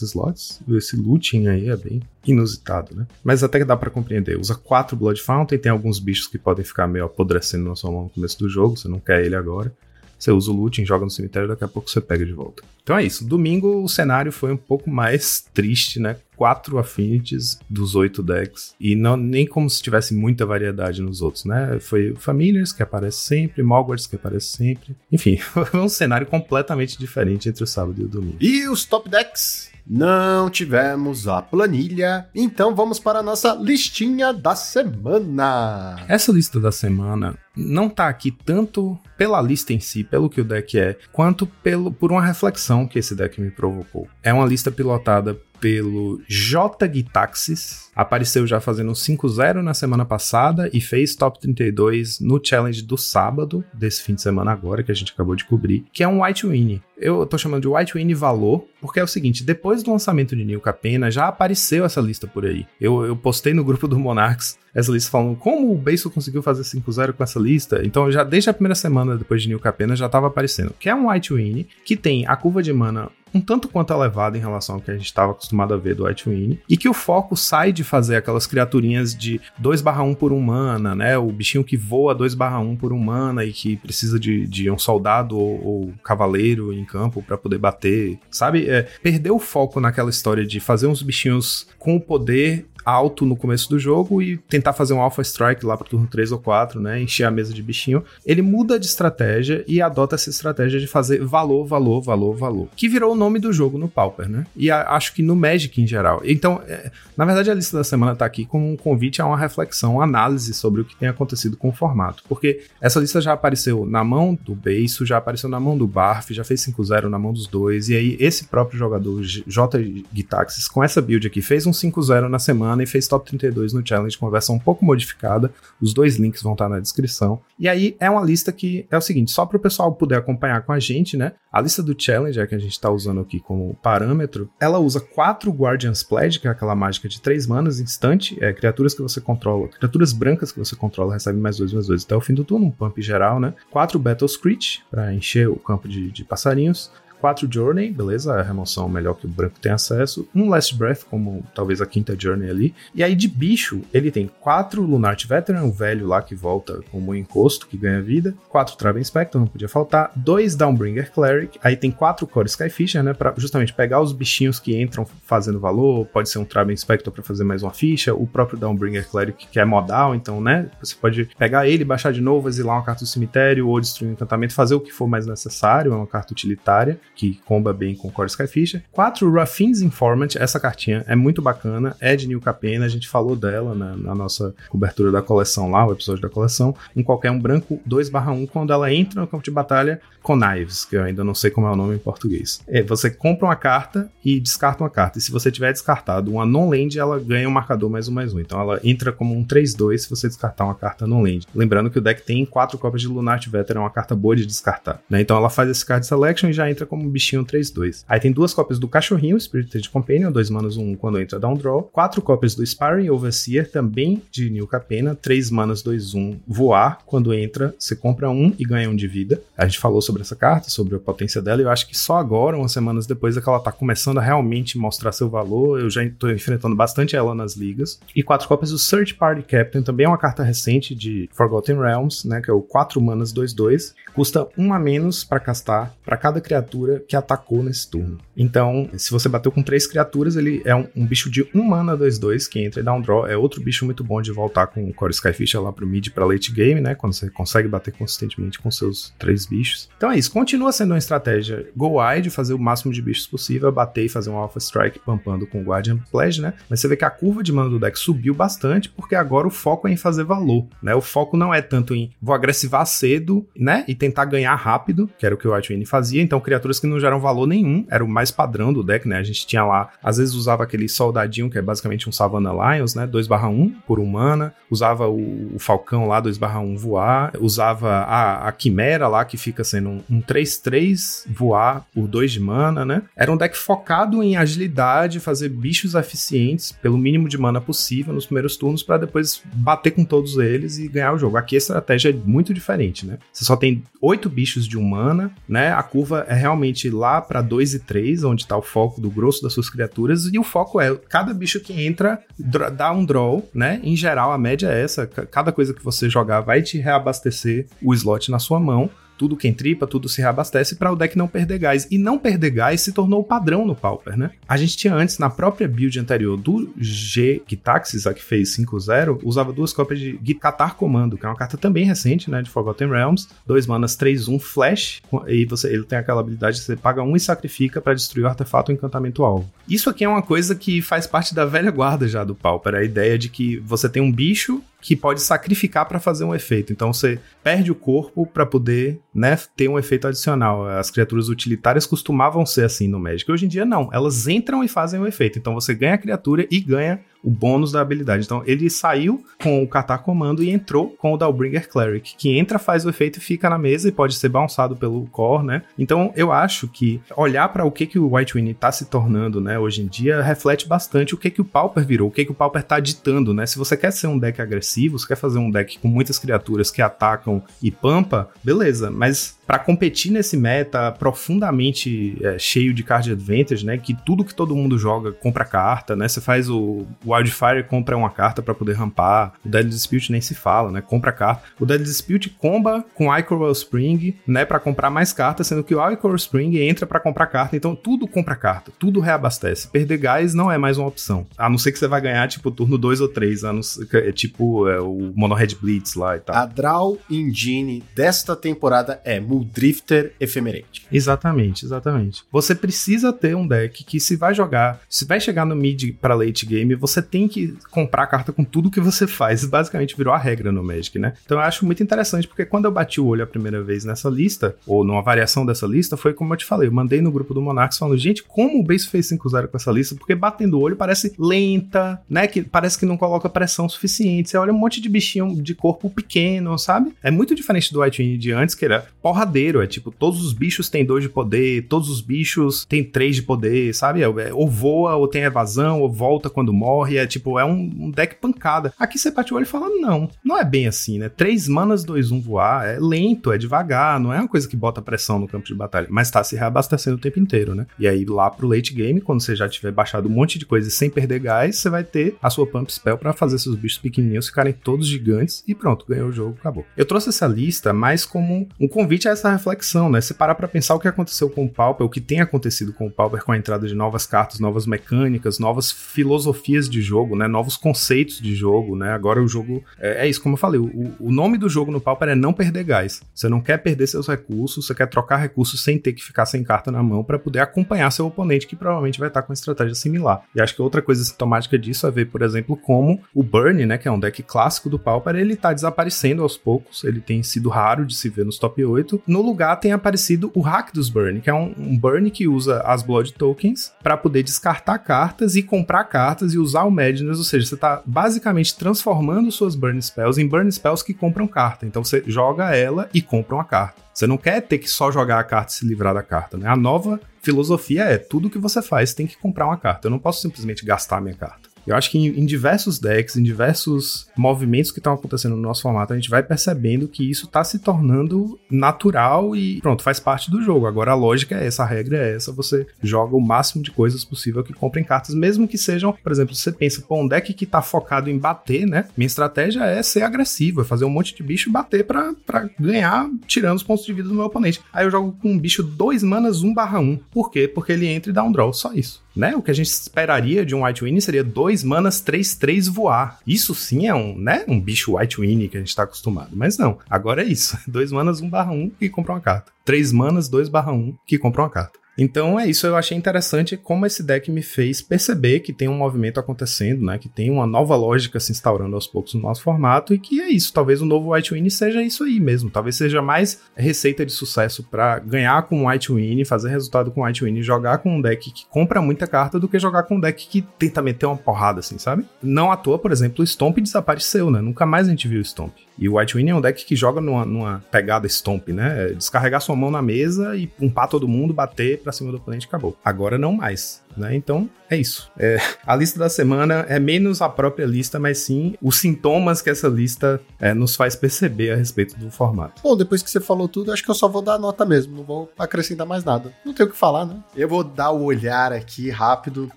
slots. 0.00 0.60
Esse 0.70 0.94
looting 0.94 1.48
aí 1.48 1.68
é 1.68 1.76
bem 1.76 2.00
inusitado, 2.24 2.94
né? 2.94 3.04
Mas 3.24 3.42
até 3.42 3.58
que 3.58 3.64
dá 3.64 3.76
para 3.76 3.90
compreender. 3.90 4.38
Usa 4.38 4.54
quatro 4.54 4.96
Blood 4.96 5.20
Fountain, 5.20 5.58
tem 5.58 5.72
alguns 5.72 5.98
bichos 5.98 6.28
que 6.28 6.38
podem 6.38 6.64
ficar 6.64 6.86
meio 6.86 7.06
apodrecendo 7.06 7.68
na 7.68 7.74
sua 7.74 7.90
mão 7.90 8.04
no 8.04 8.08
começo 8.08 8.38
do 8.38 8.48
jogo, 8.48 8.76
você 8.76 8.86
não 8.86 9.00
quer 9.00 9.24
ele 9.24 9.34
agora. 9.34 9.74
Você 10.18 10.32
usa 10.32 10.50
o 10.50 10.54
looting, 10.54 10.84
joga 10.84 11.04
no 11.04 11.10
cemitério, 11.10 11.48
daqui 11.48 11.64
a 11.64 11.68
pouco 11.68 11.88
você 11.88 12.00
pega 12.00 12.26
de 12.26 12.32
volta. 12.32 12.62
Então 12.82 12.96
é 12.96 13.04
isso. 13.04 13.24
Domingo 13.24 13.82
o 13.82 13.88
cenário 13.88 14.32
foi 14.32 14.50
um 14.50 14.56
pouco 14.56 14.90
mais 14.90 15.44
triste, 15.52 16.00
né? 16.00 16.16
Quatro 16.34 16.78
affinities 16.78 17.58
dos 17.68 17.94
oito 17.94 18.22
decks. 18.22 18.74
E 18.80 18.96
não 18.96 19.16
nem 19.16 19.46
como 19.46 19.68
se 19.68 19.82
tivesse 19.82 20.14
muita 20.14 20.46
variedade 20.46 21.02
nos 21.02 21.20
outros, 21.20 21.44
né? 21.44 21.78
Foi 21.80 22.14
Familiars, 22.16 22.72
que 22.72 22.82
aparece 22.82 23.18
sempre, 23.18 23.62
Mogwarts, 23.62 24.06
que 24.06 24.16
aparece 24.16 24.46
sempre. 24.46 24.96
Enfim, 25.12 25.36
foi 25.38 25.78
um 25.78 25.88
cenário 25.88 26.26
completamente 26.26 26.98
diferente 26.98 27.48
entre 27.48 27.62
o 27.62 27.66
sábado 27.66 28.00
e 28.00 28.04
o 28.04 28.08
domingo. 28.08 28.38
E 28.40 28.66
os 28.68 28.84
top 28.84 29.08
decks? 29.08 29.70
Não 29.90 30.50
tivemos 30.50 31.26
a 31.26 31.40
planilha, 31.40 32.28
então 32.34 32.74
vamos 32.74 32.98
para 32.98 33.20
a 33.20 33.22
nossa 33.22 33.54
listinha 33.54 34.34
da 34.34 34.54
semana. 34.54 36.04
Essa 36.06 36.30
lista 36.30 36.60
da 36.60 36.70
semana 36.70 37.38
não 37.58 37.88
tá 37.88 38.08
aqui 38.08 38.30
tanto 38.30 38.96
pela 39.16 39.42
lista 39.42 39.72
em 39.72 39.80
si, 39.80 40.04
pelo 40.04 40.30
que 40.30 40.40
o 40.40 40.44
deck 40.44 40.78
é, 40.78 40.96
quanto 41.12 41.44
pelo, 41.44 41.90
por 41.90 42.12
uma 42.12 42.24
reflexão 42.24 42.86
que 42.86 43.00
esse 43.00 43.16
deck 43.16 43.40
me 43.40 43.50
provocou. 43.50 44.06
É 44.22 44.32
uma 44.32 44.46
lista 44.46 44.70
pilotada 44.70 45.36
pelo 45.60 46.20
J 46.28 46.88
Gitaxis, 46.92 47.90
apareceu 47.94 48.46
já 48.46 48.60
fazendo 48.60 48.92
5-0 48.92 49.60
na 49.60 49.74
semana 49.74 50.04
passada 50.04 50.70
e 50.72 50.80
fez 50.80 51.16
top 51.16 51.40
32 51.40 52.20
no 52.20 52.40
challenge 52.42 52.82
do 52.82 52.96
sábado, 52.96 53.64
desse 53.74 54.02
fim 54.02 54.14
de 54.14 54.22
semana 54.22 54.52
agora, 54.52 54.82
que 54.82 54.92
a 54.92 54.94
gente 54.94 55.12
acabou 55.12 55.34
de 55.34 55.44
cobrir, 55.44 55.84
que 55.92 56.02
é 56.02 56.08
um 56.08 56.22
White 56.22 56.46
Winnie. 56.46 56.82
Eu 56.96 57.26
tô 57.26 57.36
chamando 57.38 57.62
de 57.62 57.68
White 57.68 57.94
Winnie 57.94 58.14
Valor, 58.14 58.64
porque 58.80 59.00
é 59.00 59.04
o 59.04 59.08
seguinte, 59.08 59.44
depois 59.44 59.82
do 59.82 59.90
lançamento 59.90 60.34
de 60.34 60.44
New 60.44 60.60
Capena, 60.60 61.10
já 61.10 61.28
apareceu 61.28 61.84
essa 61.84 62.00
lista 62.00 62.26
por 62.26 62.44
aí. 62.44 62.66
Eu, 62.80 63.04
eu 63.04 63.16
postei 63.16 63.52
no 63.52 63.64
grupo 63.64 63.86
do 63.88 63.98
Monarchs 63.98 64.58
essa 64.74 64.92
lista 64.92 65.10
falando 65.10 65.36
como 65.36 65.72
o 65.72 65.78
Beiso 65.78 66.10
conseguiu 66.10 66.42
fazer 66.42 66.62
5-0 66.62 67.12
com 67.12 67.22
essa 67.22 67.38
lista. 67.38 67.80
Então, 67.84 68.10
já 68.10 68.24
desde 68.24 68.50
a 68.50 68.54
primeira 68.54 68.74
semana 68.74 69.16
depois 69.16 69.42
de 69.42 69.48
New 69.48 69.58
Capena 69.58 69.96
já 69.96 70.06
estava 70.06 70.26
aparecendo. 70.26 70.74
Que 70.78 70.88
é 70.88 70.94
um 70.94 71.10
White 71.10 71.32
Winnie, 71.32 71.68
que 71.84 71.96
tem 71.96 72.26
a 72.26 72.36
curva 72.36 72.62
de 72.62 72.72
mana 72.72 73.10
um 73.32 73.40
tanto 73.40 73.68
quanto 73.68 73.92
elevada 73.92 74.36
em 74.36 74.40
relação 74.40 74.76
ao 74.76 74.80
que 74.80 74.90
a 74.90 74.94
gente 74.94 75.06
estava 75.06 75.32
acostumado 75.32 75.74
a 75.74 75.76
ver 75.76 75.94
do 75.94 76.04
White 76.04 76.28
Winnie, 76.28 76.60
e 76.68 76.76
que 76.76 76.88
o 76.88 76.94
foco 76.94 77.36
sai 77.36 77.72
de 77.72 77.84
fazer 77.84 78.16
aquelas 78.16 78.46
criaturinhas 78.46 79.14
de 79.14 79.40
2/1 79.60 80.14
por 80.14 80.32
um 80.32 80.40
mana, 80.40 80.94
né? 80.94 81.18
O 81.18 81.30
bichinho 81.30 81.64
que 81.64 81.76
voa 81.76 82.14
2/1 82.14 82.76
por 82.76 82.92
um 82.92 82.98
mana 82.98 83.44
e 83.44 83.52
que 83.52 83.76
precisa 83.76 84.18
de, 84.18 84.46
de 84.46 84.70
um 84.70 84.78
soldado 84.78 85.38
ou, 85.38 85.64
ou 85.64 85.94
cavaleiro 86.02 86.72
em 86.72 86.84
campo 86.84 87.22
para 87.22 87.36
poder 87.36 87.58
bater, 87.58 88.18
sabe? 88.30 88.68
É, 88.68 88.82
perdeu 89.02 89.36
o 89.36 89.40
foco 89.40 89.80
naquela 89.80 90.10
história 90.10 90.46
de 90.46 90.60
fazer 90.60 90.86
uns 90.86 91.02
bichinhos 91.02 91.66
com 91.78 91.96
o 91.96 92.00
poder 92.00 92.66
alto 92.88 93.26
no 93.26 93.36
começo 93.36 93.68
do 93.68 93.78
jogo 93.78 94.22
e 94.22 94.38
tentar 94.38 94.72
fazer 94.72 94.94
um 94.94 95.00
Alpha 95.00 95.20
Strike 95.20 95.64
lá 95.64 95.76
pro 95.76 95.88
turno 95.88 96.06
3 96.06 96.32
ou 96.32 96.38
4, 96.38 96.80
né? 96.80 97.00
Encher 97.00 97.24
a 97.24 97.30
mesa 97.30 97.52
de 97.52 97.62
bichinho. 97.62 98.02
Ele 98.24 98.40
muda 98.40 98.78
de 98.78 98.86
estratégia 98.86 99.62
e 99.68 99.82
adota 99.82 100.14
essa 100.14 100.30
estratégia 100.30 100.80
de 100.80 100.86
fazer 100.86 101.22
valor, 101.22 101.66
valor, 101.66 102.00
valor, 102.00 102.36
valor. 102.36 102.68
Que 102.74 102.88
virou 102.88 103.12
o 103.12 103.16
nome 103.16 103.38
do 103.38 103.52
jogo 103.52 103.76
no 103.76 103.88
Pauper, 103.88 104.28
né? 104.28 104.46
E 104.56 104.70
a, 104.70 104.90
acho 104.90 105.14
que 105.14 105.22
no 105.22 105.36
Magic 105.36 105.80
em 105.80 105.86
geral. 105.86 106.22
Então, 106.24 106.62
é, 106.66 106.90
na 107.16 107.24
verdade, 107.24 107.50
a 107.50 107.54
lista 107.54 107.76
da 107.76 107.84
semana 107.84 108.16
tá 108.16 108.24
aqui 108.24 108.46
com 108.46 108.72
um 108.72 108.76
convite 108.76 109.20
a 109.20 109.26
uma 109.26 109.36
reflexão, 109.36 109.96
uma 109.96 110.04
análise 110.04 110.54
sobre 110.54 110.80
o 110.80 110.84
que 110.84 110.96
tem 110.96 111.08
acontecido 111.08 111.56
com 111.56 111.68
o 111.68 111.72
formato. 111.72 112.22
Porque 112.28 112.62
essa 112.80 112.98
lista 112.98 113.20
já 113.20 113.34
apareceu 113.34 113.84
na 113.84 114.02
mão 114.02 114.38
do 114.42 114.54
Beiso, 114.54 115.04
já 115.04 115.18
apareceu 115.18 115.48
na 115.48 115.60
mão 115.60 115.76
do 115.76 115.86
Barf, 115.86 116.30
já 116.30 116.44
fez 116.44 116.64
5-0 116.64 117.04
na 117.04 117.18
mão 117.18 117.32
dos 117.32 117.46
dois. 117.46 117.88
E 117.90 117.96
aí, 117.96 118.16
esse 118.18 118.44
próprio 118.44 118.78
jogador, 118.78 119.22
J. 119.22 120.04
Gitaxis, 120.12 120.68
com 120.68 120.82
essa 120.82 121.02
build 121.02 121.26
aqui, 121.26 121.42
fez 121.42 121.66
um 121.66 121.70
5-0 121.70 122.28
na 122.28 122.38
semana 122.38 122.77
semana 122.78 122.82
e 122.82 122.86
fez 122.86 123.08
top 123.08 123.26
32 123.26 123.72
no 123.72 123.86
challenge 123.86 124.16
com 124.16 124.26
uma 124.26 124.32
versão 124.32 124.54
um 124.54 124.58
pouco 124.58 124.84
modificada. 124.84 125.52
Os 125.80 125.92
dois 125.92 126.16
links 126.16 126.42
vão 126.42 126.52
estar 126.52 126.68
na 126.68 126.78
descrição. 126.78 127.40
E 127.58 127.68
aí 127.68 127.96
é 127.98 128.08
uma 128.08 128.22
lista 128.22 128.52
que 128.52 128.86
é 128.90 128.96
o 128.96 129.00
seguinte, 129.00 129.30
só 129.30 129.44
para 129.44 129.56
o 129.56 129.60
pessoal 129.60 129.92
poder 129.94 130.16
acompanhar 130.16 130.62
com 130.62 130.72
a 130.72 130.78
gente, 130.78 131.16
né? 131.16 131.32
A 131.52 131.60
lista 131.60 131.82
do 131.82 131.94
challenge, 131.98 132.38
é 132.38 132.46
que 132.46 132.54
a 132.54 132.58
gente 132.58 132.72
está 132.72 132.90
usando 132.90 133.20
aqui 133.20 133.40
como 133.40 133.74
parâmetro, 133.82 134.50
ela 134.60 134.78
usa 134.78 135.00
quatro 135.00 135.50
Guardian's 135.50 136.02
Pledge, 136.02 136.38
que 136.38 136.46
é 136.46 136.50
aquela 136.50 136.74
mágica 136.74 137.08
de 137.08 137.20
três 137.20 137.46
manas 137.46 137.80
instante, 137.80 138.36
é 138.42 138.52
criaturas 138.52 138.94
que 138.94 139.02
você 139.02 139.20
controla, 139.20 139.68
criaturas 139.68 140.12
brancas 140.12 140.52
que 140.52 140.58
você 140.58 140.76
controla 140.76 141.14
recebem 141.14 141.40
mais 141.40 141.56
dois, 141.56 141.72
mais 141.72 141.86
dois 141.86 142.04
até 142.04 142.14
o 142.14 142.20
fim 142.20 142.34
do 142.34 142.44
turno, 142.44 142.66
um 142.66 142.70
pump 142.70 143.00
geral, 143.00 143.40
né? 143.40 143.54
Quatro 143.70 143.98
Battle 143.98 144.28
Screech 144.28 144.82
para 144.90 145.12
encher 145.12 145.48
o 145.48 145.56
campo 145.56 145.88
de, 145.88 146.10
de 146.10 146.24
passarinhos. 146.24 146.90
4 147.20 147.48
Journey, 147.50 147.90
beleza? 147.90 148.34
A 148.34 148.42
remoção 148.42 148.88
melhor 148.88 149.14
que 149.14 149.26
o 149.26 149.28
branco 149.28 149.58
tem 149.60 149.72
acesso. 149.72 150.28
Um 150.34 150.48
Last 150.48 150.74
Breath, 150.76 151.04
como 151.10 151.44
talvez 151.54 151.80
a 151.80 151.86
quinta 151.86 152.16
Journey 152.18 152.48
ali. 152.48 152.74
E 152.94 153.02
aí 153.02 153.14
de 153.14 153.28
bicho, 153.28 153.82
ele 153.92 154.10
tem 154.10 154.30
4 154.40 154.82
Lunart 154.82 155.26
Veteran, 155.26 155.64
o 155.64 155.72
velho 155.72 156.06
lá 156.06 156.22
que 156.22 156.34
volta 156.34 156.80
como 156.90 157.14
encosto, 157.14 157.66
que 157.66 157.76
ganha 157.76 158.02
vida. 158.02 158.34
4 158.48 158.76
Traven 158.76 159.04
Spectre, 159.04 159.38
não 159.38 159.46
podia 159.46 159.68
faltar. 159.68 160.10
2 160.16 160.54
Downbringer 160.56 161.12
Cleric. 161.12 161.58
Aí 161.62 161.76
tem 161.76 161.90
4 161.90 162.26
Core 162.26 162.48
Skyfisher, 162.48 163.02
né? 163.02 163.12
Pra 163.12 163.34
justamente 163.36 163.72
pegar 163.72 164.00
os 164.00 164.12
bichinhos 164.12 164.58
que 164.58 164.80
entram 164.80 165.06
fazendo 165.24 165.60
valor. 165.60 166.06
Pode 166.06 166.28
ser 166.28 166.38
um 166.38 166.44
Traven 166.44 166.76
Spectre 166.76 167.10
para 167.10 167.22
fazer 167.22 167.44
mais 167.44 167.62
uma 167.62 167.72
ficha. 167.72 168.14
O 168.14 168.26
próprio 168.26 168.58
Downbringer 168.58 169.08
Cleric, 169.08 169.46
que 169.46 169.60
é 169.60 169.64
modal, 169.64 170.14
então, 170.14 170.40
né? 170.40 170.70
Você 170.80 170.94
pode 170.94 171.28
pegar 171.38 171.66
ele, 171.66 171.84
baixar 171.84 172.12
de 172.12 172.20
novo, 172.20 172.48
exilar 172.48 172.76
uma 172.76 172.84
carta 172.84 173.04
do 173.04 173.08
cemitério 173.08 173.68
ou 173.68 173.80
destruir 173.80 174.10
um 174.10 174.12
encantamento, 174.12 174.54
fazer 174.54 174.74
o 174.74 174.80
que 174.80 174.92
for 174.92 175.08
mais 175.08 175.26
necessário. 175.26 175.92
É 175.92 175.96
uma 175.96 176.06
carta 176.06 176.32
utilitária 176.32 177.00
que 177.18 177.40
comba 177.44 177.72
bem 177.72 177.96
com 177.96 178.12
Core 178.12 178.30
Skyfisher. 178.30 178.84
4 178.92 179.28
Ruffin's 179.28 179.82
Informant, 179.82 180.36
essa 180.36 180.60
cartinha 180.60 181.04
é 181.08 181.16
muito 181.16 181.42
bacana, 181.42 181.96
é 182.00 182.14
de 182.14 182.28
New 182.28 182.40
Capena, 182.40 182.84
a 182.84 182.88
gente 182.88 183.08
falou 183.08 183.34
dela 183.34 183.74
na, 183.74 183.96
na, 183.96 184.14
nossa 184.14 184.54
cobertura 184.68 185.10
da 185.10 185.20
coleção 185.20 185.68
lá, 185.68 185.84
o 185.84 185.92
episódio 185.92 186.22
da 186.22 186.28
coleção. 186.28 186.72
Um 186.94 187.02
qualquer 187.02 187.32
um 187.32 187.40
branco 187.40 187.80
2/1 187.86 188.46
quando 188.46 188.72
ela 188.72 188.92
entra 188.94 189.20
no 189.20 189.26
campo 189.26 189.42
de 189.42 189.50
batalha 189.50 190.00
com 190.22 190.36
knives, 190.36 190.84
que 190.84 190.94
eu 190.94 191.02
ainda 191.02 191.24
não 191.24 191.34
sei 191.34 191.50
como 191.50 191.66
é 191.66 191.70
o 191.70 191.76
nome 191.76 191.96
em 191.96 191.98
português. 191.98 192.60
É, 192.68 192.82
você 192.82 193.10
compra 193.10 193.46
uma 193.46 193.56
carta 193.56 194.10
e 194.24 194.38
descarta 194.38 194.84
uma 194.84 194.90
carta. 194.90 195.18
E 195.18 195.22
se 195.22 195.32
você 195.32 195.50
tiver 195.50 195.72
descartado 195.72 196.30
uma 196.30 196.46
non-land, 196.46 196.98
ela 196.98 197.18
ganha 197.18 197.48
um 197.48 197.52
marcador 197.52 197.90
mais 197.90 198.08
um 198.08 198.12
mais 198.12 198.32
um. 198.32 198.38
Então 198.38 198.60
ela 198.60 198.78
entra 198.84 199.10
como 199.10 199.34
um 199.34 199.44
3-2 199.44 199.98
se 199.98 200.10
você 200.10 200.28
descartar 200.28 200.66
uma 200.66 200.74
carta 200.74 201.06
non-land. 201.06 201.46
Lembrando 201.54 201.90
que 201.90 201.98
o 201.98 202.02
deck 202.02 202.22
tem 202.22 202.44
quatro 202.44 202.78
cópias 202.78 203.02
de 203.02 203.08
Lunart 203.08 203.48
Veteran, 203.48 203.80
é 203.80 203.82
uma 203.84 203.90
carta 203.90 204.14
boa 204.14 204.36
de 204.36 204.46
descartar. 204.46 205.00
Né? 205.08 205.20
Então 205.20 205.36
ela 205.36 205.50
faz 205.50 205.68
esse 205.70 205.84
card 205.84 206.06
selection 206.06 206.50
e 206.50 206.52
já 206.52 206.70
entra 206.70 206.86
como 206.86 207.07
um 207.08 207.10
bichinho 207.10 207.44
3-2. 207.44 208.04
Aí 208.08 208.20
tem 208.20 208.30
duas 208.30 208.54
cópias 208.54 208.78
do 208.78 208.86
Cachorrinho, 208.86 209.40
Spirited 209.40 209.88
Companion, 209.90 210.30
2 210.30 210.50
manas 210.50 210.76
1 210.76 210.82
um, 210.82 210.94
quando 210.94 211.20
entra 211.20 211.38
dá 211.38 211.48
um 211.48 211.56
draw. 211.56 211.82
Quatro 211.82 212.22
cópias 212.22 212.54
do 212.54 212.64
Sparring 212.64 213.10
Overseer, 213.10 213.70
também 213.70 214.22
de 214.30 214.50
New 214.50 214.66
Capena, 214.66 215.14
3 215.14 215.50
manas 215.50 215.82
2 215.82 216.14
1 216.14 216.20
um, 216.20 216.38
voar. 216.46 216.98
Quando 217.06 217.34
entra, 217.34 217.74
você 217.78 217.96
compra 217.96 218.30
um 218.30 218.52
e 218.58 218.64
ganha 218.64 218.88
um 218.88 218.96
de 218.96 219.08
vida. 219.08 219.42
A 219.56 219.66
gente 219.66 219.78
falou 219.78 220.00
sobre 220.00 220.22
essa 220.22 220.36
carta, 220.36 220.70
sobre 220.70 220.96
a 220.96 220.98
potência 220.98 221.40
dela, 221.40 221.62
e 221.62 221.64
eu 221.64 221.70
acho 221.70 221.88
que 221.88 221.96
só 221.96 222.16
agora, 222.16 222.56
umas 222.56 222.72
semanas 222.72 223.06
depois, 223.06 223.36
é 223.36 223.40
que 223.40 223.48
ela 223.48 223.60
tá 223.60 223.72
começando 223.72 224.18
a 224.18 224.22
realmente 224.22 224.78
mostrar 224.78 225.12
seu 225.12 225.28
valor. 225.28 225.80
Eu 225.80 225.90
já 225.90 226.04
estou 226.04 226.30
enfrentando 226.30 226.76
bastante 226.76 227.16
ela 227.16 227.34
nas 227.34 227.56
ligas. 227.56 227.98
E 228.14 228.22
quatro 228.22 228.46
cópias 228.48 228.70
do 228.70 228.78
Search 228.78 229.14
Party 229.14 229.42
Captain, 229.42 229.82
também 229.82 230.04
é 230.06 230.08
uma 230.08 230.18
carta 230.18 230.42
recente 230.42 230.94
de 230.94 231.28
Forgotten 231.32 231.78
Realms, 231.78 232.26
né? 232.26 232.40
Que 232.40 232.50
é 232.50 232.54
o 232.54 232.60
4 232.60 233.00
manas 233.00 233.32
2-2. 233.32 233.94
Custa 234.14 234.46
um 234.56 234.72
a 234.72 234.78
menos 234.78 235.24
para 235.24 235.40
castar 235.40 235.94
para 236.04 236.16
cada 236.16 236.40
criatura 236.40 236.87
que 237.06 237.16
atacou 237.16 237.62
nesse 237.62 237.90
turno. 237.90 238.18
Então, 238.36 238.88
se 238.96 239.10
você 239.10 239.28
bateu 239.28 239.50
com 239.50 239.62
três 239.62 239.86
criaturas, 239.86 240.36
ele 240.36 240.62
é 240.64 240.74
um, 240.74 240.86
um 240.94 241.06
bicho 241.06 241.30
de 241.30 241.48
1 241.54 241.62
mana 241.62 241.96
2-2 241.96 242.48
que 242.48 242.60
entra 242.60 242.80
e 242.80 242.84
dá 242.84 242.92
um 242.92 243.00
draw. 243.00 243.26
É 243.26 243.36
outro 243.36 243.62
bicho 243.62 243.84
muito 243.84 244.04
bom 244.04 244.20
de 244.22 244.32
voltar 244.32 244.66
com 244.68 244.88
o 244.88 244.94
Core 244.94 245.12
Skyfisher 245.12 245.60
lá 245.60 245.72
pro 245.72 245.86
mid 245.86 246.10
para 246.10 246.24
late 246.24 246.52
game, 246.52 246.80
né? 246.80 246.94
Quando 246.94 247.12
você 247.12 247.30
consegue 247.30 247.68
bater 247.68 247.92
consistentemente 247.92 248.58
com 248.58 248.70
seus 248.70 249.12
três 249.18 249.46
bichos. 249.46 249.88
Então 249.96 250.10
é 250.10 250.18
isso. 250.18 250.30
Continua 250.30 250.72
sendo 250.72 250.92
uma 250.92 250.98
estratégia 250.98 251.68
go 251.76 252.00
wide, 252.00 252.30
fazer 252.30 252.54
o 252.54 252.58
máximo 252.58 252.92
de 252.92 253.02
bichos 253.02 253.26
possível, 253.26 253.70
bater 253.72 254.04
e 254.04 254.08
fazer 254.08 254.30
um 254.30 254.36
Alpha 254.36 254.58
Strike 254.58 255.00
pampando 255.00 255.46
com 255.46 255.60
o 255.60 255.64
Guardian 255.64 255.98
Pledge, 256.10 256.40
né? 256.40 256.54
Mas 256.68 256.80
você 256.80 256.88
vê 256.88 256.96
que 256.96 257.04
a 257.04 257.10
curva 257.10 257.42
de 257.42 257.52
mana 257.52 257.70
do 257.70 257.78
deck 257.78 257.98
subiu 257.98 258.34
bastante, 258.34 258.88
porque 258.88 259.14
agora 259.14 259.46
o 259.46 259.50
foco 259.50 259.88
é 259.88 259.92
em 259.92 259.96
fazer 259.96 260.24
valor, 260.24 260.66
né? 260.82 260.94
O 260.94 261.00
foco 261.00 261.36
não 261.36 261.52
é 261.52 261.60
tanto 261.60 261.94
em 261.94 262.10
vou 262.20 262.34
agressivar 262.34 262.86
cedo, 262.86 263.46
né? 263.56 263.84
E 263.88 263.94
tentar 263.94 264.24
ganhar 264.24 264.54
rápido, 264.54 265.08
que 265.18 265.26
era 265.26 265.34
o 265.34 265.38
que 265.38 265.46
o 265.46 265.54
White 265.54 265.70
Wayne 265.70 265.86
fazia. 265.86 266.22
Então, 266.22 266.40
criaturas 266.40 266.77
que 266.80 266.86
não 266.86 267.00
geram 267.00 267.20
valor 267.20 267.46
nenhum, 267.46 267.84
era 267.90 268.04
o 268.04 268.08
mais 268.08 268.30
padrão 268.30 268.72
do 268.72 268.82
deck, 268.82 269.06
né? 269.08 269.18
A 269.18 269.22
gente 269.22 269.46
tinha 269.46 269.64
lá, 269.64 269.90
às 270.02 270.18
vezes 270.18 270.34
usava 270.34 270.62
aquele 270.62 270.88
soldadinho, 270.88 271.50
que 271.50 271.58
é 271.58 271.62
basicamente 271.62 272.08
um 272.08 272.12
Savannah 272.12 272.76
Lions, 272.76 272.94
né? 272.94 273.06
2/1 273.06 273.74
por 273.86 273.98
humana, 273.98 274.54
usava 274.70 275.08
o, 275.08 275.54
o 275.54 275.58
Falcão 275.58 276.06
lá, 276.06 276.20
2/1 276.20 276.76
voar, 276.76 277.32
usava 277.40 277.88
a, 277.88 278.48
a 278.48 278.52
Quimera 278.52 279.08
lá, 279.08 279.24
que 279.24 279.36
fica 279.36 279.64
sendo 279.64 280.02
um 280.10 280.20
3-3 280.20 281.24
voar 281.28 281.86
por 281.94 282.06
2 282.06 282.32
de 282.32 282.40
mana, 282.40 282.84
né? 282.84 283.02
Era 283.16 283.32
um 283.32 283.36
deck 283.36 283.56
focado 283.56 284.22
em 284.22 284.36
agilidade, 284.36 285.20
fazer 285.20 285.48
bichos 285.48 285.94
eficientes 285.94 286.72
pelo 286.72 286.98
mínimo 286.98 287.28
de 287.28 287.38
mana 287.38 287.60
possível 287.60 288.12
nos 288.12 288.26
primeiros 288.26 288.56
turnos 288.56 288.82
para 288.82 288.98
depois 288.98 289.42
bater 289.54 289.90
com 289.90 290.04
todos 290.04 290.36
eles 290.36 290.78
e 290.78 290.88
ganhar 290.88 291.12
o 291.12 291.18
jogo. 291.18 291.36
Aqui 291.36 291.54
a 291.54 291.58
estratégia 291.58 292.10
é 292.10 292.12
muito 292.12 292.52
diferente, 292.52 293.06
né? 293.06 293.18
Você 293.32 293.44
só 293.44 293.56
tem 293.56 293.82
oito 294.00 294.28
bichos 294.28 294.66
de 294.66 294.76
humana, 294.76 295.30
né? 295.48 295.72
A 295.72 295.82
curva 295.82 296.24
é 296.28 296.34
realmente 296.34 296.67
lá 296.90 297.20
para 297.20 297.42
2 297.42 297.74
e 297.74 297.78
3, 297.80 298.24
onde 298.24 298.46
tá 298.46 298.56
o 298.56 298.62
foco 298.62 299.00
do 299.00 299.10
grosso 299.10 299.42
das 299.42 299.52
suas 299.52 299.68
criaturas, 299.68 300.26
e 300.32 300.38
o 300.38 300.44
foco 300.44 300.80
é 300.80 300.94
cada 301.08 301.32
bicho 301.34 301.60
que 301.60 301.72
entra 301.72 302.22
dá 302.38 302.92
um 302.92 303.04
draw, 303.04 303.48
né? 303.54 303.80
Em 303.82 303.96
geral, 303.96 304.32
a 304.32 304.38
média 304.38 304.68
é 304.68 304.82
essa. 304.82 305.06
Cada 305.06 305.52
coisa 305.52 305.74
que 305.74 305.84
você 305.84 306.08
jogar 306.08 306.40
vai 306.40 306.62
te 306.62 306.78
reabastecer 306.78 307.66
o 307.82 307.92
slot 307.94 308.30
na 308.30 308.38
sua 308.38 308.60
mão 308.60 308.90
tudo 309.18 309.36
quem 309.36 309.52
tripa, 309.52 309.86
tudo 309.86 310.08
se 310.08 310.20
reabastece 310.20 310.76
para 310.76 310.92
o 310.92 310.96
deck 310.96 311.18
não 311.18 311.26
perder 311.26 311.58
gás. 311.58 311.86
E 311.90 311.98
não 311.98 312.18
perder 312.18 312.50
gás 312.50 312.80
se 312.80 312.92
tornou 312.92 313.20
o 313.20 313.24
padrão 313.24 313.66
no 313.66 313.74
Pauper, 313.74 314.16
né? 314.16 314.30
A 314.48 314.56
gente 314.56 314.76
tinha 314.76 314.94
antes, 314.94 315.18
na 315.18 315.28
própria 315.28 315.68
build 315.68 315.98
anterior 315.98 316.36
do 316.36 316.72
G 316.78 317.42
Gitaxis, 317.46 318.06
a 318.06 318.14
que 318.14 318.22
fez 318.22 318.56
5-0, 318.56 319.20
usava 319.24 319.52
duas 319.52 319.72
cópias 319.72 319.98
de 319.98 320.18
Gitatar 320.22 320.76
Comando, 320.76 321.18
que 321.18 321.26
é 321.26 321.28
uma 321.28 321.36
carta 321.36 321.58
também 321.58 321.84
recente, 321.84 322.30
né? 322.30 322.40
De 322.40 322.48
Forgotten 322.48 322.88
Realms. 322.88 323.28
Dois 323.44 323.66
manas 323.66 323.96
3-1 323.96 324.38
Flash, 324.38 325.02
e 325.26 325.44
você, 325.44 325.72
ele 325.72 325.84
tem 325.84 325.98
aquela 325.98 326.20
habilidade 326.20 326.58
de 326.58 326.62
você 326.62 326.76
paga 326.76 327.02
um 327.02 327.16
e 327.16 327.20
sacrifica 327.20 327.80
para 327.80 327.94
destruir 327.94 328.24
o 328.24 328.28
artefato 328.28 328.70
ou 328.70 328.76
encantamento 328.76 329.24
alvo. 329.24 329.50
Isso 329.68 329.90
aqui 329.90 330.04
é 330.04 330.08
uma 330.08 330.22
coisa 330.22 330.54
que 330.54 330.80
faz 330.80 331.06
parte 331.06 331.34
da 331.34 331.44
velha 331.44 331.70
guarda 331.70 332.06
já 332.06 332.22
do 332.22 332.34
Pauper, 332.34 332.74
a 332.74 332.84
ideia 332.84 333.18
de 333.18 333.28
que 333.28 333.58
você 333.58 333.88
tem 333.88 334.02
um 334.02 334.12
bicho 334.12 334.62
que 334.80 334.94
pode 334.94 335.20
sacrificar 335.20 335.86
para 335.86 335.98
fazer 335.98 336.24
um 336.24 336.34
efeito. 336.34 336.72
Então 336.72 336.92
você 336.92 337.20
perde 337.42 337.70
o 337.70 337.74
corpo 337.74 338.26
para 338.26 338.46
poder, 338.46 339.00
né, 339.14 339.36
ter 339.56 339.68
um 339.68 339.78
efeito 339.78 340.06
adicional. 340.06 340.66
As 340.66 340.90
criaturas 340.90 341.28
utilitárias 341.28 341.86
costumavam 341.86 342.46
ser 342.46 342.64
assim 342.64 342.86
no 342.86 343.00
Magic. 343.00 343.30
Hoje 343.30 343.46
em 343.46 343.48
dia 343.48 343.64
não, 343.64 343.88
elas 343.92 344.28
entram 344.28 344.62
e 344.62 344.68
fazem 344.68 345.00
o 345.00 345.06
efeito. 345.06 345.38
Então 345.38 345.54
você 345.54 345.74
ganha 345.74 345.94
a 345.94 345.98
criatura 345.98 346.46
e 346.50 346.60
ganha 346.60 347.00
o 347.22 347.30
bônus 347.30 347.72
da 347.72 347.80
habilidade. 347.80 348.24
Então 348.24 348.42
ele 348.46 348.70
saiu 348.70 349.24
com 349.42 349.62
o 349.62 349.68
Katar 349.68 350.02
Comando 350.02 350.42
e 350.42 350.50
entrou 350.50 350.90
com 350.90 351.12
o 351.12 351.16
Dalbringer 351.16 351.68
Cleric, 351.68 352.16
que 352.16 352.38
entra, 352.38 352.58
faz 352.58 352.84
o 352.84 352.90
efeito 352.90 353.18
e 353.18 353.22
fica 353.22 353.50
na 353.50 353.58
mesa 353.58 353.88
e 353.88 353.92
pode 353.92 354.14
ser 354.14 354.28
bounçado 354.28 354.76
pelo 354.76 355.06
core, 355.06 355.44
né? 355.44 355.62
Então 355.78 356.12
eu 356.16 356.32
acho 356.32 356.68
que 356.68 357.00
olhar 357.16 357.48
para 357.48 357.64
o 357.64 357.70
que, 357.70 357.86
que 357.86 357.98
o 357.98 358.14
White 358.14 358.34
Winnie 358.34 358.54
tá 358.54 358.70
se 358.72 358.86
tornando, 358.86 359.40
né, 359.40 359.58
hoje 359.58 359.82
em 359.82 359.86
dia, 359.86 360.22
reflete 360.22 360.66
bastante 360.66 361.14
o 361.14 361.18
que, 361.18 361.30
que 361.30 361.40
o 361.40 361.44
Pauper 361.44 361.84
virou, 361.84 362.08
o 362.08 362.10
que, 362.10 362.24
que 362.24 362.30
o 362.30 362.34
Pauper 362.34 362.62
tá 362.62 362.80
ditando, 362.80 363.34
né? 363.34 363.46
Se 363.46 363.58
você 363.58 363.76
quer 363.76 363.92
ser 363.92 364.06
um 364.06 364.18
deck 364.18 364.40
agressivo, 364.40 364.98
se 364.98 365.06
quer 365.06 365.16
fazer 365.16 365.38
um 365.38 365.50
deck 365.50 365.78
com 365.78 365.88
muitas 365.88 366.18
criaturas 366.18 366.70
que 366.70 366.82
atacam 366.82 367.42
e 367.62 367.70
pampa, 367.70 368.28
beleza, 368.42 368.90
mas 368.90 369.38
para 369.46 369.58
competir 369.58 370.12
nesse 370.12 370.36
meta 370.36 370.92
profundamente 370.92 372.18
é, 372.22 372.38
cheio 372.38 372.74
de 372.74 372.82
card 372.82 373.10
advantage, 373.10 373.64
né? 373.64 373.78
Que 373.78 373.94
tudo 374.04 374.22
que 374.24 374.34
todo 374.34 374.54
mundo 374.54 374.78
joga 374.78 375.10
compra 375.10 375.44
carta, 375.44 375.96
né? 375.96 376.06
Você 376.06 376.20
faz 376.20 376.50
o 376.50 376.86
Wildfire 377.14 377.64
compra 377.64 377.96
uma 377.96 378.10
carta 378.10 378.42
para 378.42 378.54
poder 378.54 378.74
rampar, 378.74 379.34
o 379.44 379.48
Deadly 379.48 379.70
Dispute 379.70 380.12
nem 380.12 380.20
se 380.20 380.34
fala, 380.34 380.70
né? 380.70 380.80
Compra 380.80 381.12
carta. 381.12 381.42
O 381.58 381.66
Deadly 381.66 381.86
Dispute 381.86 382.30
comba 382.30 382.84
com 382.94 383.14
Icoral 383.16 383.52
Spring, 383.52 384.16
né? 384.26 384.44
Para 384.44 384.60
comprar 384.60 384.90
mais 384.90 385.12
cartas, 385.12 385.46
sendo 385.46 385.64
que 385.64 385.74
o 385.74 385.90
Icoral 385.90 386.16
Spring 386.16 386.58
entra 386.58 386.86
para 386.86 387.00
comprar 387.00 387.26
carta. 387.26 387.56
Então 387.56 387.74
tudo 387.74 388.06
compra 388.06 388.36
carta, 388.36 388.72
tudo 388.78 389.00
reabastece. 389.00 389.68
Perder 389.68 389.98
gás 389.98 390.34
não 390.34 390.50
é 390.50 390.58
mais 390.58 390.78
uma 390.78 390.88
opção. 390.88 391.26
A 391.36 391.48
não 391.48 391.58
ser 391.58 391.72
que 391.72 391.78
você 391.78 391.88
vai 391.88 392.00
ganhar 392.00 392.26
tipo 392.28 392.50
turno 392.50 392.78
2 392.78 393.00
ou 393.00 393.08
3, 393.08 393.44
a 393.44 393.52
não 393.52 393.62
ser, 393.62 393.88
é, 393.94 394.12
tipo 394.12 394.68
é, 394.68 394.80
o 394.80 395.12
Mono 395.14 395.34
Red 395.34 395.56
Blitz 395.60 395.94
lá 395.94 396.16
e 396.16 396.20
tal. 396.20 396.36
A 396.36 396.46
Draw 396.46 396.98
Engine 397.10 397.82
desta 397.94 398.34
temporada 398.34 399.00
é 399.04 399.20
Drifter 399.44 400.12
Ephemerate. 400.20 400.86
Exatamente, 400.90 401.64
exatamente. 401.64 402.24
Você 402.30 402.54
precisa 402.54 403.12
ter 403.12 403.34
um 403.36 403.46
deck 403.46 403.84
que 403.84 404.00
se 404.00 404.16
vai 404.16 404.34
jogar, 404.34 404.80
se 404.88 405.04
vai 405.04 405.20
chegar 405.20 405.44
no 405.44 405.56
mid 405.56 405.94
para 406.00 406.14
late 406.14 406.46
game, 406.46 406.74
você 406.74 406.97
tem 407.00 407.28
que 407.28 407.56
comprar 407.70 408.02
a 408.02 408.06
carta 408.06 408.32
com 408.32 408.44
tudo 408.44 408.70
que 408.70 408.80
você 408.80 409.06
faz. 409.06 409.44
Basicamente 409.44 409.96
virou 409.96 410.12
a 410.12 410.18
regra 410.18 410.50
no 410.52 410.62
Magic, 410.62 410.98
né? 410.98 411.14
Então 411.24 411.38
eu 411.38 411.44
acho 411.44 411.64
muito 411.64 411.82
interessante 411.82 412.26
porque 412.26 412.44
quando 412.44 412.64
eu 412.64 412.72
bati 412.72 413.00
o 413.00 413.06
olho 413.06 413.22
a 413.22 413.26
primeira 413.26 413.62
vez 413.62 413.84
nessa 413.84 414.08
lista, 414.08 414.56
ou 414.66 414.84
numa 414.84 415.02
variação 415.02 415.46
dessa 415.46 415.66
lista, 415.66 415.96
foi 415.96 416.12
como 416.12 416.32
eu 416.34 416.36
te 416.36 416.44
falei, 416.44 416.68
eu 416.68 416.72
mandei 416.72 417.00
no 417.00 417.10
grupo 417.10 417.32
do 417.32 417.40
Monarchs 417.40 417.78
falando, 417.78 417.96
gente, 417.96 418.22
como 418.22 418.60
o 418.60 418.64
base 418.64 418.88
fez 418.88 419.08
5-0 419.10 419.48
com 419.48 419.56
essa 419.56 419.70
lista? 419.70 419.94
Porque 419.94 420.14
batendo 420.14 420.58
o 420.58 420.60
olho 420.60 420.76
parece 420.76 421.12
lenta, 421.18 422.00
né? 422.08 422.26
Que 422.26 422.42
parece 422.42 422.78
que 422.78 422.86
não 422.86 422.96
coloca 422.96 423.28
pressão 423.28 423.68
suficiente. 423.68 424.30
Você 424.30 424.36
olha 424.36 424.52
um 424.52 424.58
monte 424.58 424.80
de 424.80 424.88
bichinho 424.88 425.40
de 425.40 425.54
corpo 425.54 425.88
pequeno, 425.88 426.58
sabe? 426.58 426.92
É 427.02 427.10
muito 427.10 427.34
diferente 427.34 427.72
do 427.72 427.80
White 427.80 428.02
Wind 428.02 428.20
de 428.20 428.32
antes, 428.32 428.54
que 428.54 428.64
era 428.64 428.86
porra 429.00 429.24
verdadeiro. 429.28 429.62
É 429.62 429.66
tipo, 429.66 429.90
todos 429.90 430.24
os 430.24 430.32
bichos 430.32 430.68
têm 430.68 430.84
dois 430.84 431.02
de 431.02 431.08
poder, 431.08 431.66
todos 431.68 431.88
os 431.88 432.00
bichos 432.00 432.64
têm 432.64 432.82
três 432.82 433.16
de 433.16 433.22
poder, 433.22 433.74
sabe? 433.74 434.02
É, 434.02 434.32
ou 434.32 434.48
voa, 434.48 434.96
ou 434.96 435.06
tem 435.06 435.22
evasão, 435.22 435.80
ou 435.80 435.90
volta 435.90 436.30
quando 436.30 436.52
morre. 436.52 436.87
É 436.96 437.06
tipo, 437.06 437.38
é 437.38 437.44
um, 437.44 437.70
um 437.78 437.90
deck 437.90 438.16
pancada. 438.16 438.72
Aqui 438.78 438.98
você 438.98 439.10
bate 439.10 439.32
o 439.32 439.36
olho 439.36 439.44
e 439.44 439.46
fala: 439.46 439.68
não, 439.68 440.10
não 440.24 440.38
é 440.38 440.44
bem 440.44 440.66
assim, 440.66 440.98
né? 440.98 441.08
Três 441.08 441.48
manas, 441.48 441.84
dois, 441.84 442.10
um 442.10 442.20
voar. 442.20 442.66
É 442.66 442.78
lento, 442.80 443.32
é 443.32 443.38
devagar, 443.38 444.00
não 444.00 444.12
é 444.12 444.18
uma 444.18 444.28
coisa 444.28 444.48
que 444.48 444.56
bota 444.56 444.82
pressão 444.82 445.18
no 445.18 445.28
campo 445.28 445.46
de 445.46 445.54
batalha, 445.54 445.86
mas 445.90 446.10
tá 446.10 446.22
se 446.22 446.36
reabastecendo 446.36 446.96
o 446.96 447.00
tempo 447.00 447.18
inteiro, 447.18 447.54
né? 447.54 447.66
E 447.78 447.86
aí 447.86 448.04
lá 448.04 448.30
pro 448.30 448.48
late 448.48 448.72
game, 448.74 449.00
quando 449.00 449.20
você 449.20 449.34
já 449.34 449.48
tiver 449.48 449.72
baixado 449.72 450.08
um 450.08 450.12
monte 450.12 450.38
de 450.38 450.46
coisa 450.46 450.70
sem 450.70 450.90
perder 450.90 451.20
gás, 451.20 451.56
você 451.56 451.70
vai 451.70 451.84
ter 451.84 452.16
a 452.22 452.30
sua 452.30 452.46
pump 452.46 452.72
spell 452.72 452.98
para 452.98 453.12
fazer 453.12 453.38
seus 453.38 453.56
bichos 453.56 453.78
pequenininhos 453.78 454.28
ficarem 454.28 454.52
todos 454.52 454.86
gigantes 454.86 455.42
e 455.46 455.54
pronto, 455.54 455.84
ganhou 455.88 456.08
o 456.08 456.12
jogo, 456.12 456.36
acabou. 456.38 456.64
Eu 456.76 456.84
trouxe 456.84 457.08
essa 457.08 457.26
lista 457.26 457.72
mais 457.72 458.04
como 458.04 458.48
um 458.58 458.68
convite 458.68 459.08
a 459.08 459.12
essa 459.12 459.30
reflexão, 459.30 459.90
né? 459.90 460.00
Você 460.00 460.14
parar 460.14 460.34
pra 460.34 460.48
pensar 460.48 460.74
o 460.74 460.80
que 460.80 460.88
aconteceu 460.88 461.28
com 461.28 461.44
o 461.44 461.48
Pauper, 461.48 461.86
o 461.86 461.90
que 461.90 462.00
tem 462.00 462.20
acontecido 462.20 462.72
com 462.72 462.86
o 462.86 462.90
Pauper 462.90 463.24
com 463.24 463.32
a 463.32 463.36
entrada 463.36 463.66
de 463.66 463.74
novas 463.74 464.06
cartas, 464.06 464.40
novas 464.40 464.66
mecânicas, 464.66 465.38
novas 465.38 465.70
filosofias 465.70 466.68
de 466.68 466.77
jogo, 466.82 467.16
né? 467.16 467.26
Novos 467.26 467.56
conceitos 467.56 468.20
de 468.20 468.34
jogo, 468.34 468.76
né? 468.76 468.92
Agora 468.92 469.22
o 469.22 469.28
jogo. 469.28 469.62
É, 469.78 470.06
é 470.06 470.08
isso, 470.08 470.22
como 470.22 470.34
eu 470.34 470.38
falei, 470.38 470.60
o, 470.60 470.94
o, 471.00 471.10
nome 471.10 471.38
do 471.38 471.48
jogo 471.48 471.70
no 471.70 471.80
Pauper 471.80 472.08
é 472.08 472.14
não 472.14 472.32
perder 472.32 472.64
gás. 472.64 473.00
Você 473.14 473.28
não 473.28 473.40
quer 473.40 473.58
perder 473.58 473.86
seus 473.86 474.06
recursos, 474.06 474.66
você 474.66 474.74
quer 474.74 474.86
trocar 474.86 475.16
recursos 475.16 475.62
sem 475.62 475.78
ter 475.78 475.92
que 475.92 476.04
ficar 476.04 476.26
sem 476.26 476.42
carta 476.42 476.70
na 476.70 476.82
mão 476.82 477.02
para 477.02 477.18
poder 477.18 477.40
acompanhar 477.40 477.90
seu 477.90 478.06
oponente, 478.06 478.46
que 478.46 478.56
provavelmente 478.56 478.98
vai 478.98 479.08
estar 479.08 479.22
com 479.22 479.30
uma 479.30 479.34
estratégia 479.34 479.74
similar. 479.74 480.22
E 480.34 480.40
acho 480.40 480.54
que 480.54 480.62
outra 480.62 480.82
coisa 480.82 481.02
sintomática 481.02 481.58
disso 481.58 481.86
é 481.86 481.90
ver, 481.90 482.06
por 482.06 482.22
exemplo, 482.22 482.56
como 482.56 483.00
o 483.14 483.22
Burn, 483.22 483.66
né? 483.66 483.78
Que 483.78 483.88
é 483.88 483.92
um 483.92 484.00
deck 484.00 484.22
clássico 484.22 484.70
do 484.70 484.78
Pauper, 484.78 485.16
ele 485.16 485.36
tá 485.36 485.52
desaparecendo 485.52 486.22
aos 486.22 486.36
poucos, 486.36 486.84
ele 486.84 487.00
tem 487.00 487.22
sido 487.22 487.48
raro 487.48 487.84
de 487.84 487.94
se 487.94 488.08
ver 488.08 488.24
nos 488.24 488.38
top 488.38 488.64
8. 488.64 489.02
No 489.06 489.22
lugar 489.22 489.56
tem 489.56 489.72
aparecido 489.72 490.30
o 490.34 490.40
hack 490.40 490.72
dos 490.72 490.88
Burn, 490.88 491.20
que 491.20 491.30
é 491.30 491.34
um, 491.34 491.54
um 491.58 491.78
Burn 491.78 492.10
que 492.10 492.28
usa 492.28 492.60
as 492.60 492.82
Blood 492.82 493.12
Tokens 493.14 493.72
para 493.82 493.96
poder 493.96 494.22
descartar 494.22 494.78
cartas 494.78 495.36
e 495.36 495.42
comprar 495.42 495.84
cartas 495.84 496.34
e 496.34 496.38
usar 496.38 496.64
o 496.68 496.70
Madness, 496.70 497.18
ou 497.18 497.24
seja, 497.24 497.46
você 497.46 497.54
está 497.54 497.82
basicamente 497.84 498.56
transformando 498.56 499.32
suas 499.32 499.54
Burn 499.54 499.80
Spells 499.80 500.20
em 500.20 500.26
Burn 500.26 500.50
Spells 500.50 500.84
que 500.84 500.94
compram 500.94 501.26
carta. 501.26 501.66
Então 501.66 501.82
você 501.82 502.02
joga 502.06 502.54
ela 502.54 502.88
e 502.92 503.02
compra 503.02 503.34
uma 503.34 503.44
carta. 503.44 503.82
Você 503.92 504.06
não 504.06 504.16
quer 504.16 504.40
ter 504.42 504.58
que 504.58 504.70
só 504.70 504.92
jogar 504.92 505.18
a 505.18 505.24
carta 505.24 505.52
e 505.52 505.54
se 505.56 505.66
livrar 505.66 505.92
da 505.92 506.02
carta, 506.02 506.36
né? 506.36 506.48
A 506.48 506.56
nova 506.56 507.00
filosofia 507.20 507.82
é 507.84 507.98
tudo 507.98 508.30
que 508.30 508.38
você 508.38 508.62
faz 508.62 508.94
tem 508.94 509.06
que 509.06 509.18
comprar 509.18 509.46
uma 509.46 509.56
carta. 509.56 509.88
Eu 509.88 509.90
não 509.90 509.98
posso 509.98 510.22
simplesmente 510.22 510.64
gastar 510.64 511.00
minha 511.00 511.16
carta. 511.16 511.47
Eu 511.68 511.76
acho 511.76 511.90
que 511.90 511.98
em, 511.98 512.06
em 512.20 512.24
diversos 512.24 512.78
decks, 512.78 513.16
em 513.16 513.22
diversos 513.22 514.08
movimentos 514.16 514.70
que 514.70 514.78
estão 514.78 514.94
acontecendo 514.94 515.36
no 515.36 515.42
nosso 515.42 515.62
formato, 515.62 515.92
a 515.92 515.96
gente 515.96 516.08
vai 516.08 516.22
percebendo 516.22 516.88
que 516.88 517.08
isso 517.08 517.26
está 517.26 517.44
se 517.44 517.58
tornando 517.58 518.38
natural 518.50 519.36
e 519.36 519.60
pronto, 519.60 519.82
faz 519.82 520.00
parte 520.00 520.30
do 520.30 520.40
jogo. 520.42 520.66
Agora 520.66 520.92
a 520.92 520.94
lógica 520.94 521.36
é 521.36 521.46
essa, 521.46 521.62
a 521.62 521.66
regra 521.66 521.98
é 521.98 522.16
essa, 522.16 522.32
você 522.32 522.66
joga 522.82 523.14
o 523.14 523.20
máximo 523.20 523.62
de 523.62 523.70
coisas 523.70 524.04
possível 524.04 524.42
que 524.42 524.54
comprem 524.54 524.82
cartas, 524.82 525.14
mesmo 525.14 525.46
que 525.46 525.58
sejam, 525.58 525.92
por 525.92 526.10
exemplo, 526.10 526.34
você 526.34 526.50
pensa, 526.50 526.80
pô, 526.80 527.02
um 527.02 527.06
deck 527.06 527.34
que 527.34 527.44
tá 527.44 527.60
focado 527.60 528.08
em 528.08 528.18
bater, 528.18 528.66
né? 528.66 528.88
Minha 528.96 529.06
estratégia 529.06 529.64
é 529.64 529.82
ser 529.82 530.02
agressivo, 530.02 530.62
é 530.62 530.64
fazer 530.64 530.86
um 530.86 530.90
monte 530.90 531.14
de 531.14 531.22
bicho 531.22 531.50
e 531.50 531.52
bater 531.52 531.84
para 531.84 532.48
ganhar, 532.58 533.08
tirando 533.26 533.56
os 533.56 533.62
pontos 533.62 533.84
de 533.84 533.92
vida 533.92 534.08
do 534.08 534.14
meu 534.14 534.24
oponente. 534.24 534.60
Aí 534.72 534.86
eu 534.86 534.90
jogo 534.90 535.16
com 535.20 535.32
um 535.32 535.38
bicho 535.38 535.62
2 535.62 536.02
manas 536.02 536.42
1 536.42 536.54
barra 536.54 536.80
1. 536.80 536.96
Por 537.10 537.30
quê? 537.30 537.46
Porque 537.46 537.72
ele 537.72 537.86
entra 537.86 538.10
e 538.10 538.14
dá 538.14 538.22
um 538.22 538.32
draw, 538.32 538.52
só 538.52 538.72
isso 538.72 539.06
né? 539.18 539.34
O 539.34 539.42
que 539.42 539.50
a 539.50 539.54
gente 539.54 539.66
esperaria 539.66 540.46
de 540.46 540.54
um 540.54 540.64
White 540.64 540.84
Winnie 540.84 541.02
seria 541.02 541.24
dois 541.58 541.64
manas 541.64 542.00
3-3 542.02 542.70
voar. 542.70 543.18
Isso 543.26 543.54
sim 543.54 543.86
é 543.86 543.94
um, 543.94 544.16
né? 544.16 544.44
Um 544.46 544.60
bicho 544.60 544.96
White 544.96 545.20
Winnie 545.20 545.48
que 545.48 545.56
a 545.56 545.60
gente 545.60 545.74
tá 545.74 545.82
acostumado. 545.82 546.30
Mas 546.32 546.56
não, 546.58 546.78
agora 546.88 547.22
é 547.22 547.26
isso. 547.26 547.58
Dois 547.66 547.90
manas 547.90 548.20
1 548.20 548.28
barra 548.28 548.52
1 548.52 548.70
que 548.70 548.88
compra 548.88 549.14
uma 549.14 549.20
carta. 549.20 549.50
Três 549.64 549.92
manas 549.92 550.28
2 550.28 550.48
barra 550.48 550.72
1 550.72 550.96
que 551.06 551.18
compra 551.18 551.42
uma 551.42 551.50
carta. 551.50 551.78
Então 551.98 552.38
é 552.38 552.46
isso, 552.46 552.64
eu 552.64 552.76
achei 552.76 552.96
interessante 552.96 553.56
como 553.56 553.84
esse 553.84 554.04
deck 554.04 554.30
me 554.30 554.40
fez 554.40 554.80
perceber 554.80 555.40
que 555.40 555.52
tem 555.52 555.68
um 555.68 555.76
movimento 555.76 556.20
acontecendo, 556.20 556.86
né? 556.86 556.96
Que 556.96 557.08
tem 557.08 557.28
uma 557.28 557.44
nova 557.44 557.74
lógica 557.74 558.20
se 558.20 558.30
instaurando 558.30 558.76
aos 558.76 558.86
poucos 558.86 559.14
no 559.14 559.22
nosso 559.22 559.42
formato 559.42 559.92
e 559.92 559.98
que 559.98 560.20
é 560.20 560.28
isso. 560.28 560.52
Talvez 560.52 560.80
o 560.80 560.86
novo 560.86 561.12
White 561.12 561.34
Win 561.34 561.50
seja 561.50 561.82
isso 561.82 562.04
aí 562.04 562.20
mesmo. 562.20 562.50
Talvez 562.50 562.76
seja 562.76 563.02
mais 563.02 563.40
receita 563.56 564.06
de 564.06 564.12
sucesso 564.12 564.62
para 564.62 565.00
ganhar 565.00 565.42
com 565.42 565.68
White 565.68 565.92
Win, 565.92 566.24
fazer 566.24 566.50
resultado 566.50 566.92
com 566.92 567.02
White 567.02 567.24
Win, 567.24 567.42
jogar 567.42 567.78
com 567.78 567.96
um 567.96 568.00
deck 568.00 568.30
que 568.30 568.46
compra 568.46 568.80
muita 568.80 569.08
carta 569.08 569.40
do 569.40 569.48
que 569.48 569.58
jogar 569.58 569.82
com 569.82 569.96
um 569.96 570.00
deck 570.00 570.28
que 570.28 570.42
tenta 570.56 570.80
meter 570.80 571.06
uma 571.06 571.16
porrada, 571.16 571.58
assim, 571.58 571.78
sabe? 571.78 572.04
Não 572.22 572.52
à 572.52 572.56
toa, 572.56 572.78
por 572.78 572.92
exemplo, 572.92 573.24
o 573.24 573.26
Stomp 573.26 573.58
desapareceu, 573.58 574.30
né? 574.30 574.40
Nunca 574.40 574.64
mais 574.64 574.86
a 574.86 574.90
gente 574.90 575.08
viu 575.08 575.20
o 575.20 575.24
Stomp. 575.24 575.52
E 575.76 575.88
o 575.88 575.96
White 575.98 576.16
Win 576.16 576.28
é 576.28 576.34
um 576.34 576.40
deck 576.40 576.64
que 576.64 576.74
joga 576.74 577.00
numa, 577.00 577.24
numa 577.24 577.64
pegada 577.70 578.08
Stomp, 578.08 578.48
né? 578.48 578.88
Descarregar 578.88 579.40
sua 579.40 579.54
mão 579.56 579.70
na 579.70 579.80
mesa 579.80 580.36
e 580.36 580.46
pumpar 580.46 580.88
todo 580.88 581.08
mundo, 581.08 581.32
bater 581.32 581.80
pra 581.88 581.92
cima 581.92 582.10
do 582.10 582.18
oponente 582.18 582.46
acabou. 582.46 582.76
Agora 582.84 583.16
não 583.16 583.32
mais. 583.32 583.82
Né? 583.96 584.14
Então, 584.14 584.48
é 584.70 584.76
isso. 584.76 585.10
É, 585.18 585.38
a 585.66 585.74
lista 585.74 585.98
da 585.98 586.08
semana 586.08 586.66
é 586.68 586.78
menos 586.78 587.22
a 587.22 587.28
própria 587.28 587.64
lista, 587.64 587.98
mas 587.98 588.18
sim 588.18 588.54
os 588.62 588.78
sintomas 588.78 589.40
que 589.40 589.48
essa 589.48 589.68
lista 589.68 590.20
é, 590.38 590.52
nos 590.52 590.76
faz 590.76 590.94
perceber 590.94 591.50
a 591.50 591.56
respeito 591.56 591.96
do 591.96 592.10
formato. 592.10 592.62
Bom, 592.62 592.76
depois 592.76 593.02
que 593.02 593.10
você 593.10 593.20
falou 593.20 593.48
tudo, 593.48 593.72
acho 593.72 593.82
que 593.82 593.90
eu 593.90 593.94
só 593.94 594.06
vou 594.06 594.20
dar 594.20 594.38
nota 594.38 594.66
mesmo, 594.66 594.96
não 594.96 595.02
vou 595.02 595.32
acrescentar 595.38 595.86
mais 595.86 596.04
nada. 596.04 596.32
Não 596.44 596.52
tenho 596.52 596.68
o 596.68 596.72
que 596.72 596.78
falar, 596.78 597.06
né? 597.06 597.16
Eu 597.34 597.48
vou 597.48 597.64
dar 597.64 597.90
o 597.90 598.04
olhar 598.04 598.52
aqui 598.52 598.90
rápido 598.90 599.50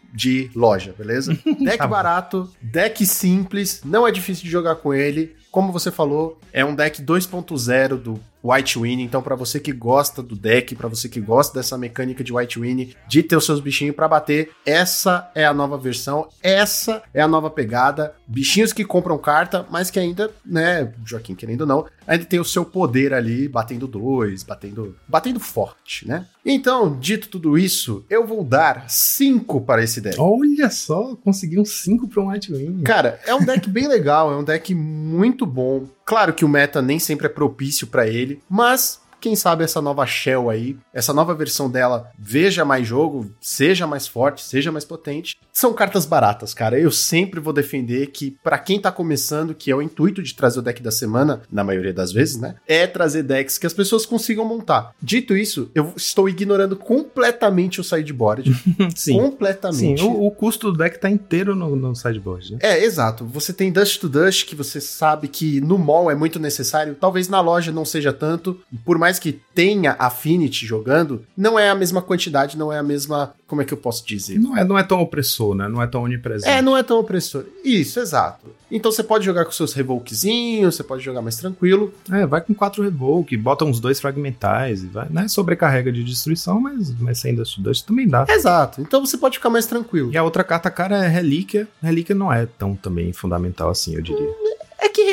de 0.13 0.49
loja, 0.55 0.95
beleza? 0.97 1.37
Deck 1.59 1.77
tá 1.77 1.87
barato, 1.87 2.49
deck 2.61 3.05
simples, 3.05 3.81
não 3.83 4.07
é 4.07 4.11
difícil 4.11 4.45
de 4.45 4.49
jogar 4.49 4.75
com 4.75 4.93
ele. 4.93 5.35
Como 5.51 5.73
você 5.73 5.91
falou, 5.91 6.39
é 6.53 6.63
um 6.63 6.73
deck 6.73 7.03
2.0 7.03 7.97
do 7.97 8.19
White 8.43 8.79
Winnie. 8.79 9.05
Então, 9.05 9.21
para 9.21 9.35
você 9.35 9.59
que 9.59 9.71
gosta 9.71 10.21
do 10.21 10.35
deck, 10.35 10.75
para 10.75 10.87
você 10.87 11.07
que 11.07 11.19
gosta 11.19 11.57
dessa 11.57 11.77
mecânica 11.77 12.23
de 12.23 12.33
White 12.33 12.59
Winnie, 12.59 12.95
de 13.07 13.23
ter 13.23 13.35
os 13.35 13.45
seus 13.45 13.59
bichinhos 13.59 13.95
para 13.95 14.07
bater, 14.07 14.51
essa 14.65 15.29
é 15.35 15.45
a 15.45 15.53
nova 15.53 15.77
versão, 15.77 16.27
essa 16.41 17.03
é 17.13 17.21
a 17.21 17.27
nova 17.27 17.49
pegada. 17.49 18.15
Bichinhos 18.27 18.73
que 18.73 18.85
compram 18.85 19.17
carta, 19.17 19.65
mas 19.69 19.89
que 19.89 19.99
ainda, 19.99 20.31
né, 20.45 20.93
Joaquim, 21.05 21.35
querendo 21.35 21.61
ou 21.61 21.67
não, 21.67 21.85
ainda 22.07 22.25
tem 22.25 22.39
o 22.39 22.45
seu 22.45 22.65
poder 22.65 23.13
ali, 23.13 23.47
batendo 23.47 23.87
dois, 23.87 24.43
batendo, 24.43 24.95
batendo 25.07 25.39
forte, 25.39 26.07
né? 26.07 26.25
Então, 26.43 26.97
dito 26.99 27.29
tudo 27.29 27.57
isso, 27.57 28.03
eu 28.09 28.25
vou 28.25 28.43
dar 28.43 28.89
5 28.89 29.61
para 29.61 29.83
esse 29.83 30.01
deck. 30.01 30.15
Olha 30.19 30.71
só, 30.71 31.15
consegui 31.17 31.59
um 31.59 31.65
5 31.65 32.07
para 32.07 32.21
um 32.21 32.29
White 32.29 32.51
Winnie. 32.51 32.83
Cara, 32.83 33.19
é 33.25 33.35
um 33.35 33.45
deck 33.45 33.69
bem 33.69 33.87
legal, 33.87 34.31
é 34.31 34.35
um 34.35 34.43
deck 34.43 34.73
muito 34.73 35.45
bom. 35.45 35.87
Claro 36.11 36.33
que 36.33 36.43
o 36.43 36.49
meta 36.49 36.81
nem 36.81 36.99
sempre 36.99 37.27
é 37.27 37.29
propício 37.29 37.87
para 37.87 38.05
ele, 38.05 38.43
mas 38.49 39.01
quem 39.21 39.35
sabe 39.35 39.63
essa 39.63 39.81
nova 39.81 40.05
Shell 40.05 40.49
aí, 40.49 40.75
essa 40.91 41.13
nova 41.13 41.33
versão 41.33 41.69
dela, 41.69 42.09
veja 42.17 42.65
mais 42.65 42.87
jogo, 42.87 43.31
seja 43.39 43.85
mais 43.85 44.07
forte, 44.07 44.41
seja 44.43 44.71
mais 44.71 44.83
potente. 44.83 45.37
São 45.53 45.73
cartas 45.73 46.05
baratas, 46.05 46.53
cara. 46.53 46.79
Eu 46.79 46.91
sempre 46.91 47.39
vou 47.39 47.53
defender 47.53 48.07
que, 48.07 48.35
para 48.43 48.57
quem 48.57 48.79
tá 48.79 48.91
começando, 48.91 49.53
que 49.53 49.69
é 49.69 49.75
o 49.75 49.81
intuito 49.81 50.23
de 50.23 50.33
trazer 50.33 50.59
o 50.59 50.61
deck 50.61 50.81
da 50.81 50.91
semana, 50.91 51.41
na 51.51 51.63
maioria 51.63 51.93
das 51.93 52.11
vezes, 52.11 52.37
né? 52.37 52.55
É 52.67 52.87
trazer 52.87 53.23
decks 53.23 53.57
que 53.57 53.67
as 53.67 53.73
pessoas 53.73 54.05
consigam 54.05 54.43
montar. 54.43 54.95
Dito 55.01 55.35
isso, 55.37 55.69
eu 55.75 55.93
estou 55.95 56.27
ignorando 56.27 56.75
completamente 56.75 57.79
o 57.79 57.83
sideboard. 57.83 58.51
Sim. 58.95 59.17
Completamente. 59.17 60.01
Sim, 60.01 60.07
o, 60.07 60.25
o, 60.25 60.31
custo 60.31 60.71
do 60.71 60.77
deck 60.77 60.99
tá 60.99 61.09
inteiro 61.09 61.55
no, 61.55 61.75
no 61.75 61.95
sideboard, 61.95 62.53
né? 62.53 62.59
É, 62.61 62.83
exato. 62.83 63.25
Você 63.25 63.53
tem 63.53 63.71
Dust 63.71 63.99
to 63.99 64.09
Dust, 64.09 64.45
que 64.45 64.55
você 64.55 64.81
sabe 64.81 65.27
que 65.27 65.61
no 65.61 65.77
mall 65.77 66.09
é 66.09 66.15
muito 66.15 66.39
necessário. 66.39 66.95
Talvez 66.99 67.27
na 67.27 67.41
loja 67.41 67.71
não 67.71 67.85
seja 67.85 68.11
tanto. 68.11 68.59
Por 68.83 68.97
mais 68.97 69.10
que 69.19 69.39
tenha 69.53 69.95
Affinity 69.97 70.65
jogando, 70.65 71.23
não 71.35 71.57
é 71.57 71.69
a 71.69 71.75
mesma 71.75 72.01
quantidade, 72.01 72.57
não 72.57 72.71
é 72.71 72.79
a 72.79 72.83
mesma. 72.83 73.33
Como 73.47 73.61
é 73.61 73.65
que 73.65 73.73
eu 73.73 73.77
posso 73.77 74.05
dizer? 74.05 74.39
Não 74.39 74.57
é, 74.57 74.63
não 74.63 74.77
é 74.77 74.83
tão 74.83 75.01
opressor, 75.01 75.53
né? 75.55 75.67
Não 75.67 75.81
é 75.81 75.87
tão 75.87 76.03
onipresente. 76.03 76.49
É, 76.49 76.61
não 76.61 76.77
é 76.77 76.83
tão 76.83 76.99
opressor. 76.99 77.43
Isso, 77.63 77.99
exato. 77.99 78.47
Então 78.71 78.91
você 78.91 79.03
pode 79.03 79.25
jogar 79.25 79.43
com 79.43 79.51
seus 79.51 79.73
revokezinhos, 79.73 80.75
você 80.75 80.83
pode 80.83 81.03
jogar 81.03 81.21
mais 81.21 81.35
tranquilo. 81.35 81.93
É, 82.09 82.25
vai 82.25 82.39
com 82.39 82.53
quatro 82.53 82.81
revoke, 82.81 83.35
bota 83.35 83.65
uns 83.65 83.79
dois 83.81 83.99
fragmentais 83.99 84.83
e 84.83 84.87
vai. 84.87 85.07
Não 85.09 85.23
é 85.23 85.27
sobrecarrega 85.27 85.91
de 85.91 86.03
destruição, 86.03 86.61
mas, 86.61 86.97
mas 86.99 87.19
sem 87.19 87.35
Dust 87.35 87.59
Dust 87.59 87.85
também 87.85 88.07
dá. 88.07 88.25
Exato. 88.29 88.81
Então 88.81 89.05
você 89.05 89.17
pode 89.17 89.37
ficar 89.37 89.49
mais 89.49 89.65
tranquilo. 89.65 90.11
E 90.13 90.17
a 90.17 90.23
outra 90.23 90.43
carta 90.43 90.69
cara 90.69 91.03
é 91.03 91.07
Relíquia. 91.09 91.67
Relíquia 91.83 92.15
não 92.15 92.31
é 92.31 92.45
tão 92.45 92.75
também 92.75 93.11
fundamental 93.11 93.69
assim, 93.69 93.95
eu 93.95 94.01
diria. 94.01 94.27
Que 94.27 94.60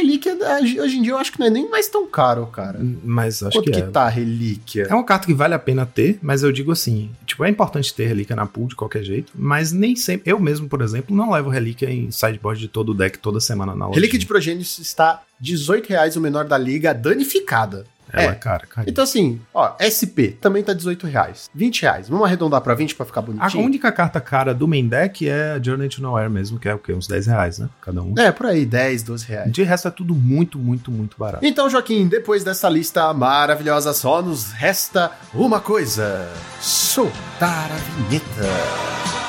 relíquia, 0.00 0.36
hoje 0.80 0.98
em 0.98 1.02
dia, 1.02 1.12
eu 1.12 1.18
acho 1.18 1.32
que 1.32 1.38
não 1.38 1.46
é 1.46 1.50
nem 1.50 1.68
mais 1.68 1.88
tão 1.88 2.06
caro, 2.06 2.46
cara. 2.46 2.78
Mas 3.04 3.42
acho 3.42 3.58
Quanto 3.58 3.66
que, 3.66 3.72
que 3.72 3.80
é. 3.80 3.90
tá 3.90 4.08
relíquia? 4.08 4.86
É 4.88 4.94
uma 4.94 5.04
carta 5.04 5.26
que 5.26 5.34
vale 5.34 5.54
a 5.54 5.58
pena 5.58 5.86
ter, 5.86 6.18
mas 6.22 6.42
eu 6.42 6.52
digo 6.52 6.72
assim, 6.72 7.10
tipo, 7.26 7.44
é 7.44 7.48
importante 7.48 7.92
ter 7.92 8.06
relíquia 8.06 8.36
na 8.36 8.46
pool 8.46 8.68
de 8.68 8.76
qualquer 8.76 9.02
jeito, 9.02 9.32
mas 9.34 9.72
nem 9.72 9.96
sempre, 9.96 10.30
eu 10.30 10.38
mesmo, 10.38 10.68
por 10.68 10.82
exemplo, 10.82 11.14
não 11.14 11.30
levo 11.30 11.48
relíquia 11.50 11.90
em 11.90 12.10
sideboard 12.10 12.60
de 12.60 12.68
todo 12.68 12.90
o 12.90 12.94
deck 12.94 13.18
toda 13.18 13.40
semana 13.40 13.74
na 13.74 13.86
loja. 13.86 13.96
Relíquia 13.96 14.18
de 14.18 14.26
Progênios 14.26 14.78
está 14.78 15.22
R$18,00 15.40 16.16
o 16.16 16.20
menor 16.20 16.44
da 16.44 16.58
liga, 16.58 16.92
danificada. 16.92 17.84
Ela 18.12 18.22
É. 18.22 18.26
é 18.26 18.34
cara, 18.34 18.66
cara. 18.66 18.88
Então 18.88 19.04
assim, 19.04 19.40
ó, 19.52 19.74
SP 19.78 20.36
também 20.40 20.62
tá 20.62 20.72
R$18,00. 20.72 21.48
R$20,00. 21.54 22.04
Vamos 22.08 22.24
arredondar 22.26 22.60
pra 22.60 22.74
20 22.74 22.94
pra 22.94 23.04
ficar 23.06 23.20
A 23.20 23.22
bonitinho? 23.22 23.64
única 23.64 23.90
carta 23.92 24.20
cara 24.20 24.54
do 24.54 24.66
main 24.68 24.86
deck 24.88 25.28
é 25.28 25.52
a 25.52 25.62
Journey 25.62 25.88
to 25.88 26.00
Nowhere 26.02 26.30
mesmo, 26.30 26.58
que 26.58 26.68
é 26.68 26.74
o 26.74 26.78
quê? 26.78 26.92
Uns 26.92 27.06
10 27.06 27.26
reais, 27.26 27.58
né? 27.58 27.68
Cada 27.80 28.02
um. 28.02 28.14
É, 28.18 28.32
por 28.32 28.46
aí, 28.46 28.64
10, 28.64 29.02
12 29.02 29.26
reais. 29.26 29.52
De 29.52 29.62
resto 29.62 29.88
é 29.88 29.90
tudo 29.90 30.14
muito, 30.14 30.58
muito, 30.58 30.90
muito 30.90 31.16
barato. 31.18 31.44
Então, 31.44 31.68
Joaquim, 31.68 32.08
depois 32.08 32.42
dessa 32.44 32.68
lista 32.68 33.12
maravilhosa, 33.12 33.92
só 33.92 34.22
nos 34.22 34.52
resta 34.52 35.10
uma 35.34 35.60
coisa: 35.60 36.28
soltar 36.60 37.70
a 37.70 37.76
vinheta. 38.08 39.27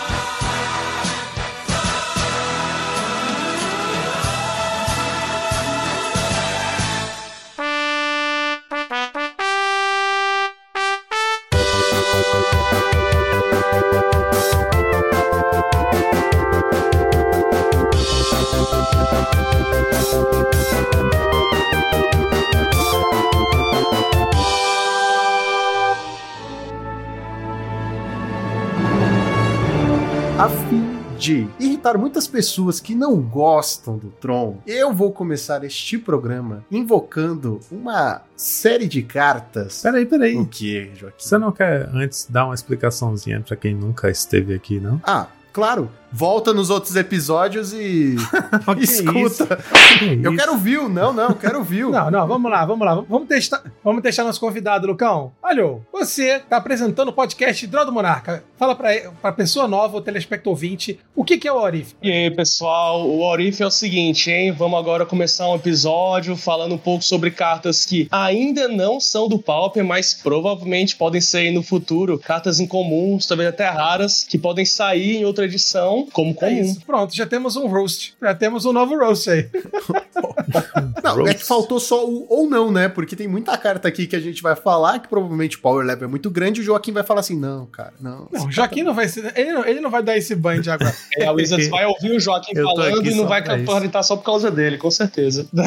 De 31.29 31.47
irritar 31.59 31.95
muitas 31.95 32.25
pessoas 32.27 32.79
que 32.79 32.95
não 32.95 33.21
gostam 33.21 33.95
do 33.99 34.09
Tron, 34.09 34.57
eu 34.65 34.91
vou 34.91 35.11
começar 35.11 35.63
este 35.63 35.95
programa 35.95 36.65
invocando 36.71 37.59
uma 37.71 38.23
série 38.35 38.87
de 38.87 39.03
cartas. 39.03 39.83
Peraí, 39.83 40.07
peraí. 40.07 40.35
O 40.35 40.47
que, 40.47 40.89
Joaquim? 40.95 41.23
Você 41.23 41.37
não 41.37 41.51
quer 41.51 41.87
antes 41.93 42.25
dar 42.27 42.45
uma 42.45 42.55
explicaçãozinha 42.55 43.41
pra 43.41 43.55
quem 43.55 43.75
nunca 43.75 44.09
esteve 44.09 44.55
aqui, 44.55 44.79
não? 44.79 44.99
Ah, 45.03 45.27
claro. 45.59 45.89
Volta 46.11 46.53
nos 46.53 46.71
outros 46.71 46.95
episódios 46.95 47.71
e 47.71 48.15
Que 48.75 48.83
escuta. 48.83 49.59
Que 49.99 50.05
Eu 50.25 50.33
isso? 50.33 50.35
quero 50.37 50.57
view, 50.57 50.89
não, 50.89 51.13
não, 51.13 51.29
eu 51.29 51.35
quero 51.35 51.63
view. 51.63 51.91
Não, 51.91 52.09
não, 52.09 52.27
vamos 52.27 52.49
lá, 52.49 52.65
vamos 52.65 52.83
lá. 52.83 52.95
Vamos 53.07 53.27
testar, 53.27 53.61
vamos 53.83 54.01
testar 54.01 54.23
nosso 54.23 54.39
convidado, 54.39 54.87
Lucão. 54.87 55.31
Alô, 55.43 55.81
você 55.93 56.39
tá 56.39 56.57
apresentando 56.57 57.09
o 57.09 57.13
podcast 57.13 57.67
Draw 57.67 57.85
do 57.85 57.91
Monarca. 57.91 58.43
Fala 58.57 58.75
pra, 58.75 58.89
pra 59.21 59.31
pessoa 59.31 59.67
nova, 59.67 59.97
o 59.97 60.01
telespecto 60.01 60.49
ouvinte, 60.49 60.99
o 61.15 61.23
que, 61.23 61.37
que 61.37 61.47
é 61.47 61.51
o 61.53 61.57
Orif? 61.61 61.93
E 62.01 62.11
aí, 62.11 62.31
pessoal, 62.31 63.07
o 63.07 63.21
Orif 63.21 63.61
é 63.61 63.67
o 63.67 63.71
seguinte, 63.71 64.31
hein? 64.31 64.51
Vamos 64.51 64.79
agora 64.79 65.05
começar 65.05 65.47
um 65.47 65.55
episódio 65.55 66.35
falando 66.35 66.73
um 66.73 66.77
pouco 66.79 67.03
sobre 67.03 67.29
cartas 67.29 67.85
que 67.85 68.07
ainda 68.09 68.67
não 68.67 68.99
são 68.99 69.27
do 69.27 69.37
Pauper, 69.37 69.85
mas 69.85 70.15
provavelmente 70.15 70.95
podem 70.95 71.21
ser 71.21 71.51
no 71.51 71.61
futuro. 71.61 72.17
Cartas 72.17 72.59
incomuns, 72.59 73.27
talvez 73.27 73.49
até 73.49 73.67
raras, 73.69 74.23
que 74.27 74.39
podem 74.39 74.65
sair 74.65 75.17
em 75.17 75.25
outra 75.25 75.47
edição 75.49 76.07
como 76.13 76.31
É 76.31 76.33
comum. 76.33 76.61
isso. 76.61 76.81
Pronto, 76.85 77.15
já 77.15 77.25
temos 77.25 77.55
um 77.55 77.67
roast. 77.67 78.13
Já 78.21 78.33
temos 78.35 78.65
um 78.65 78.73
novo 78.73 78.97
roast 78.97 79.29
aí. 79.29 79.49
Não, 81.03 81.27
é 81.27 81.33
que 81.33 81.43
faltou 81.45 81.79
só 81.79 82.05
o 82.07 82.25
ou 82.29 82.49
não, 82.49 82.71
né? 82.71 82.87
Porque 82.89 83.15
tem 83.15 83.27
muita 83.27 83.57
carta 83.57 83.87
aqui 83.87 84.07
que 84.07 84.15
a 84.15 84.19
gente 84.19 84.41
vai 84.41 84.55
falar 84.55 84.99
que 84.99 85.07
provavelmente 85.07 85.57
o 85.57 85.59
power 85.61 85.85
level 85.85 86.07
é 86.07 86.09
muito 86.09 86.29
grande 86.29 86.59
e 86.59 86.63
o 86.63 86.65
Joaquim 86.65 86.91
vai 86.91 87.03
falar 87.03 87.21
assim: 87.21 87.37
não, 87.37 87.65
cara, 87.67 87.93
não. 87.99 88.27
Não, 88.31 88.47
o 88.47 88.51
Joaquim 88.51 88.83
não 88.83 88.93
vai 88.93 89.07
ser. 89.07 89.31
Ele 89.37 89.51
não, 89.53 89.65
ele 89.65 89.79
não 89.79 89.89
vai 89.89 90.03
dar 90.03 90.17
esse 90.17 90.35
banho 90.35 90.61
de 90.61 90.69
água. 90.69 90.91
É, 91.17 91.25
a 91.25 91.31
Wizards 91.31 91.67
vai 91.69 91.85
ouvir 91.85 92.11
o 92.11 92.19
Joaquim 92.19 92.51
Eu 92.55 92.65
falando 92.65 93.05
e 93.05 93.15
não 93.15 93.27
vai 93.27 93.41
isso. 93.41 93.65
capacitar 93.65 94.03
só 94.03 94.15
por 94.17 94.23
causa 94.23 94.51
dele, 94.51 94.77
com 94.77 94.91
certeza. 94.91 95.47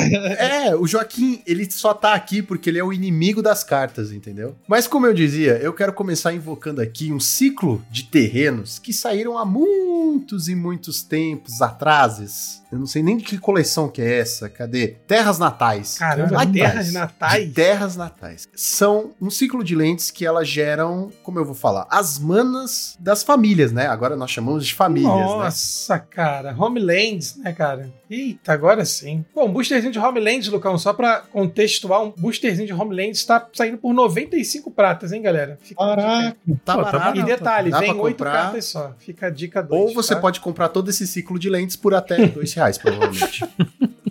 É, 0.43 0.75
o 0.75 0.87
Joaquim, 0.87 1.43
ele 1.47 1.71
só 1.71 1.95
tá 1.95 2.15
aqui 2.15 2.43
porque 2.43 2.71
ele 2.71 2.79
é 2.79 2.85
o 2.85 2.93
inimigo 2.93 3.43
das 3.43 3.63
cartas, 3.63 4.13
entendeu? 4.13 4.55
Mas 4.67 4.87
como 4.87 5.07
eu 5.07 5.15
dizia, 5.15 5.59
eu 5.63 5.73
quero 5.73 5.93
começar 5.93 6.33
invocando 6.33 6.81
aqui 6.81 7.13
um 7.13 7.21
ciclo 7.21 7.83
de 7.91 8.05
terrenos 8.05 8.79
que 8.79 8.93
saíram 8.93 9.39
há 9.39 9.45
muitos 9.67 10.49
e 10.49 10.55
muitos 10.55 11.03
tempos 11.03 11.63
atrás. 11.63 12.63
Eu 12.71 12.79
não 12.79 12.87
sei 12.87 13.03
nem 13.03 13.17
de 13.17 13.25
que 13.25 13.39
coleção 13.39 13.89
que 13.89 14.01
é 14.01 14.19
essa. 14.21 14.49
Cadê? 14.49 14.97
Terras 15.07 15.39
Natais. 15.39 15.99
Caramba, 15.99 16.31
Natais. 16.45 16.53
terras 16.53 16.93
natais. 16.93 17.45
De 17.49 17.53
terras 17.55 17.97
natais. 17.97 18.49
São 18.55 19.11
um 19.21 19.31
ciclo 19.31 19.63
de 19.63 19.75
lentes 19.75 20.11
que 20.11 20.25
elas 20.25 20.49
geram, 20.49 21.11
como 21.23 21.39
eu 21.39 21.45
vou 21.45 21.55
falar, 21.55 21.87
as 21.91 22.19
manas 22.19 22.97
das 22.99 23.23
famílias, 23.23 23.73
né? 23.73 23.87
Agora 23.87 24.17
nós 24.17 24.31
chamamos 24.31 24.67
de 24.67 24.75
famílias, 24.75 25.13
né? 25.13 25.23
Nossa, 25.25 25.99
cara. 25.99 26.55
Homelands, 26.59 27.37
né, 27.37 27.53
cara? 27.53 27.91
Eita, 28.09 28.53
agora 28.53 28.85
sim. 28.85 29.25
Bom, 29.35 29.49
um 29.49 29.53
boosterzinho 29.53 29.93
de 29.93 29.99
Homelands, 29.99 30.49
Lucão, 30.49 30.77
só 30.79 30.93
pra 30.93 31.21
contextuar, 31.33 32.03
um 32.03 32.11
boosterzinho 32.11 32.67
de 32.67 32.73
Homelands 32.73 33.25
tá 33.25 33.47
saindo 33.53 33.79
por 33.79 33.93
95 33.93 34.71
pratas, 34.71 35.13
hein, 35.13 35.21
galera? 35.23 35.59
Fica. 35.63 35.83
Caraca, 35.85 36.37
Tá 36.65 36.75
Pô, 36.75 36.83
tá 36.85 36.93
barato. 36.93 37.19
E 37.19 37.23
detalhe, 37.23 37.71
Dá 37.71 37.81
vem 37.81 37.93
pra 37.93 38.03
oito 38.03 38.17
comprar. 38.19 38.33
cartas 38.45 38.65
só. 38.67 38.95
Fica 38.99 39.27
a 39.27 39.31
dica 39.31 39.52
2. 39.61 39.83
Ou 39.83 39.95
você 39.95 40.17
pode 40.17 40.41
comprar 40.41 40.69
todo 40.69 40.89
esse 40.89 41.07
ciclo 41.07 41.39
de 41.39 41.51
lentes 41.51 41.77
por 41.77 41.95
até 41.95 42.27
dois 42.29 42.55
reais, 42.55 42.79
provavelmente. 42.79 43.45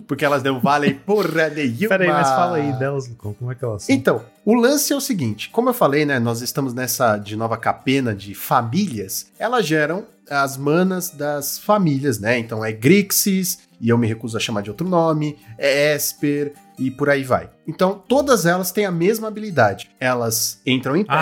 Porque 0.06 0.24
elas 0.24 0.42
não 0.42 0.60
valem 0.60 0.94
porra 0.94 1.48
nenhuma. 1.48 1.88
Peraí, 1.88 2.08
mas 2.08 2.28
fala 2.28 2.58
aí 2.58 2.72
delas, 2.78 3.08
Lucão, 3.08 3.34
como 3.34 3.50
é 3.50 3.54
que 3.54 3.64
elas 3.64 3.84
são? 3.84 3.94
Então, 3.94 4.24
o 4.44 4.54
lance 4.54 4.92
é 4.92 4.96
o 4.96 5.00
seguinte: 5.00 5.48
como 5.50 5.70
eu 5.70 5.74
falei, 5.74 6.04
né? 6.04 6.18
Nós 6.18 6.42
estamos 6.42 6.74
nessa 6.74 7.16
de 7.16 7.34
nova 7.34 7.56
capena 7.56 8.14
de 8.14 8.34
famílias, 8.34 9.26
elas 9.38 9.66
geram 9.66 10.04
as 10.28 10.56
manas 10.56 11.10
das 11.10 11.58
famílias, 11.58 12.18
né? 12.18 12.38
Então 12.38 12.64
é 12.64 12.72
Grixis, 12.72 13.60
e 13.80 13.88
eu 13.88 13.98
me 13.98 14.06
recuso 14.06 14.36
a 14.36 14.40
chamar 14.40 14.62
de 14.62 14.70
outro 14.70 14.88
nome, 14.88 15.38
é 15.58 15.94
Esper, 15.94 16.52
e 16.78 16.90
por 16.90 17.08
aí 17.08 17.22
vai. 17.22 17.50
Então, 17.66 18.02
todas 18.08 18.44
elas 18.44 18.72
têm 18.72 18.84
a 18.84 18.90
mesma 18.90 19.28
habilidade. 19.28 19.90
Elas 20.00 20.60
entram 20.66 20.96
em 20.96 21.04
pé, 21.04 21.12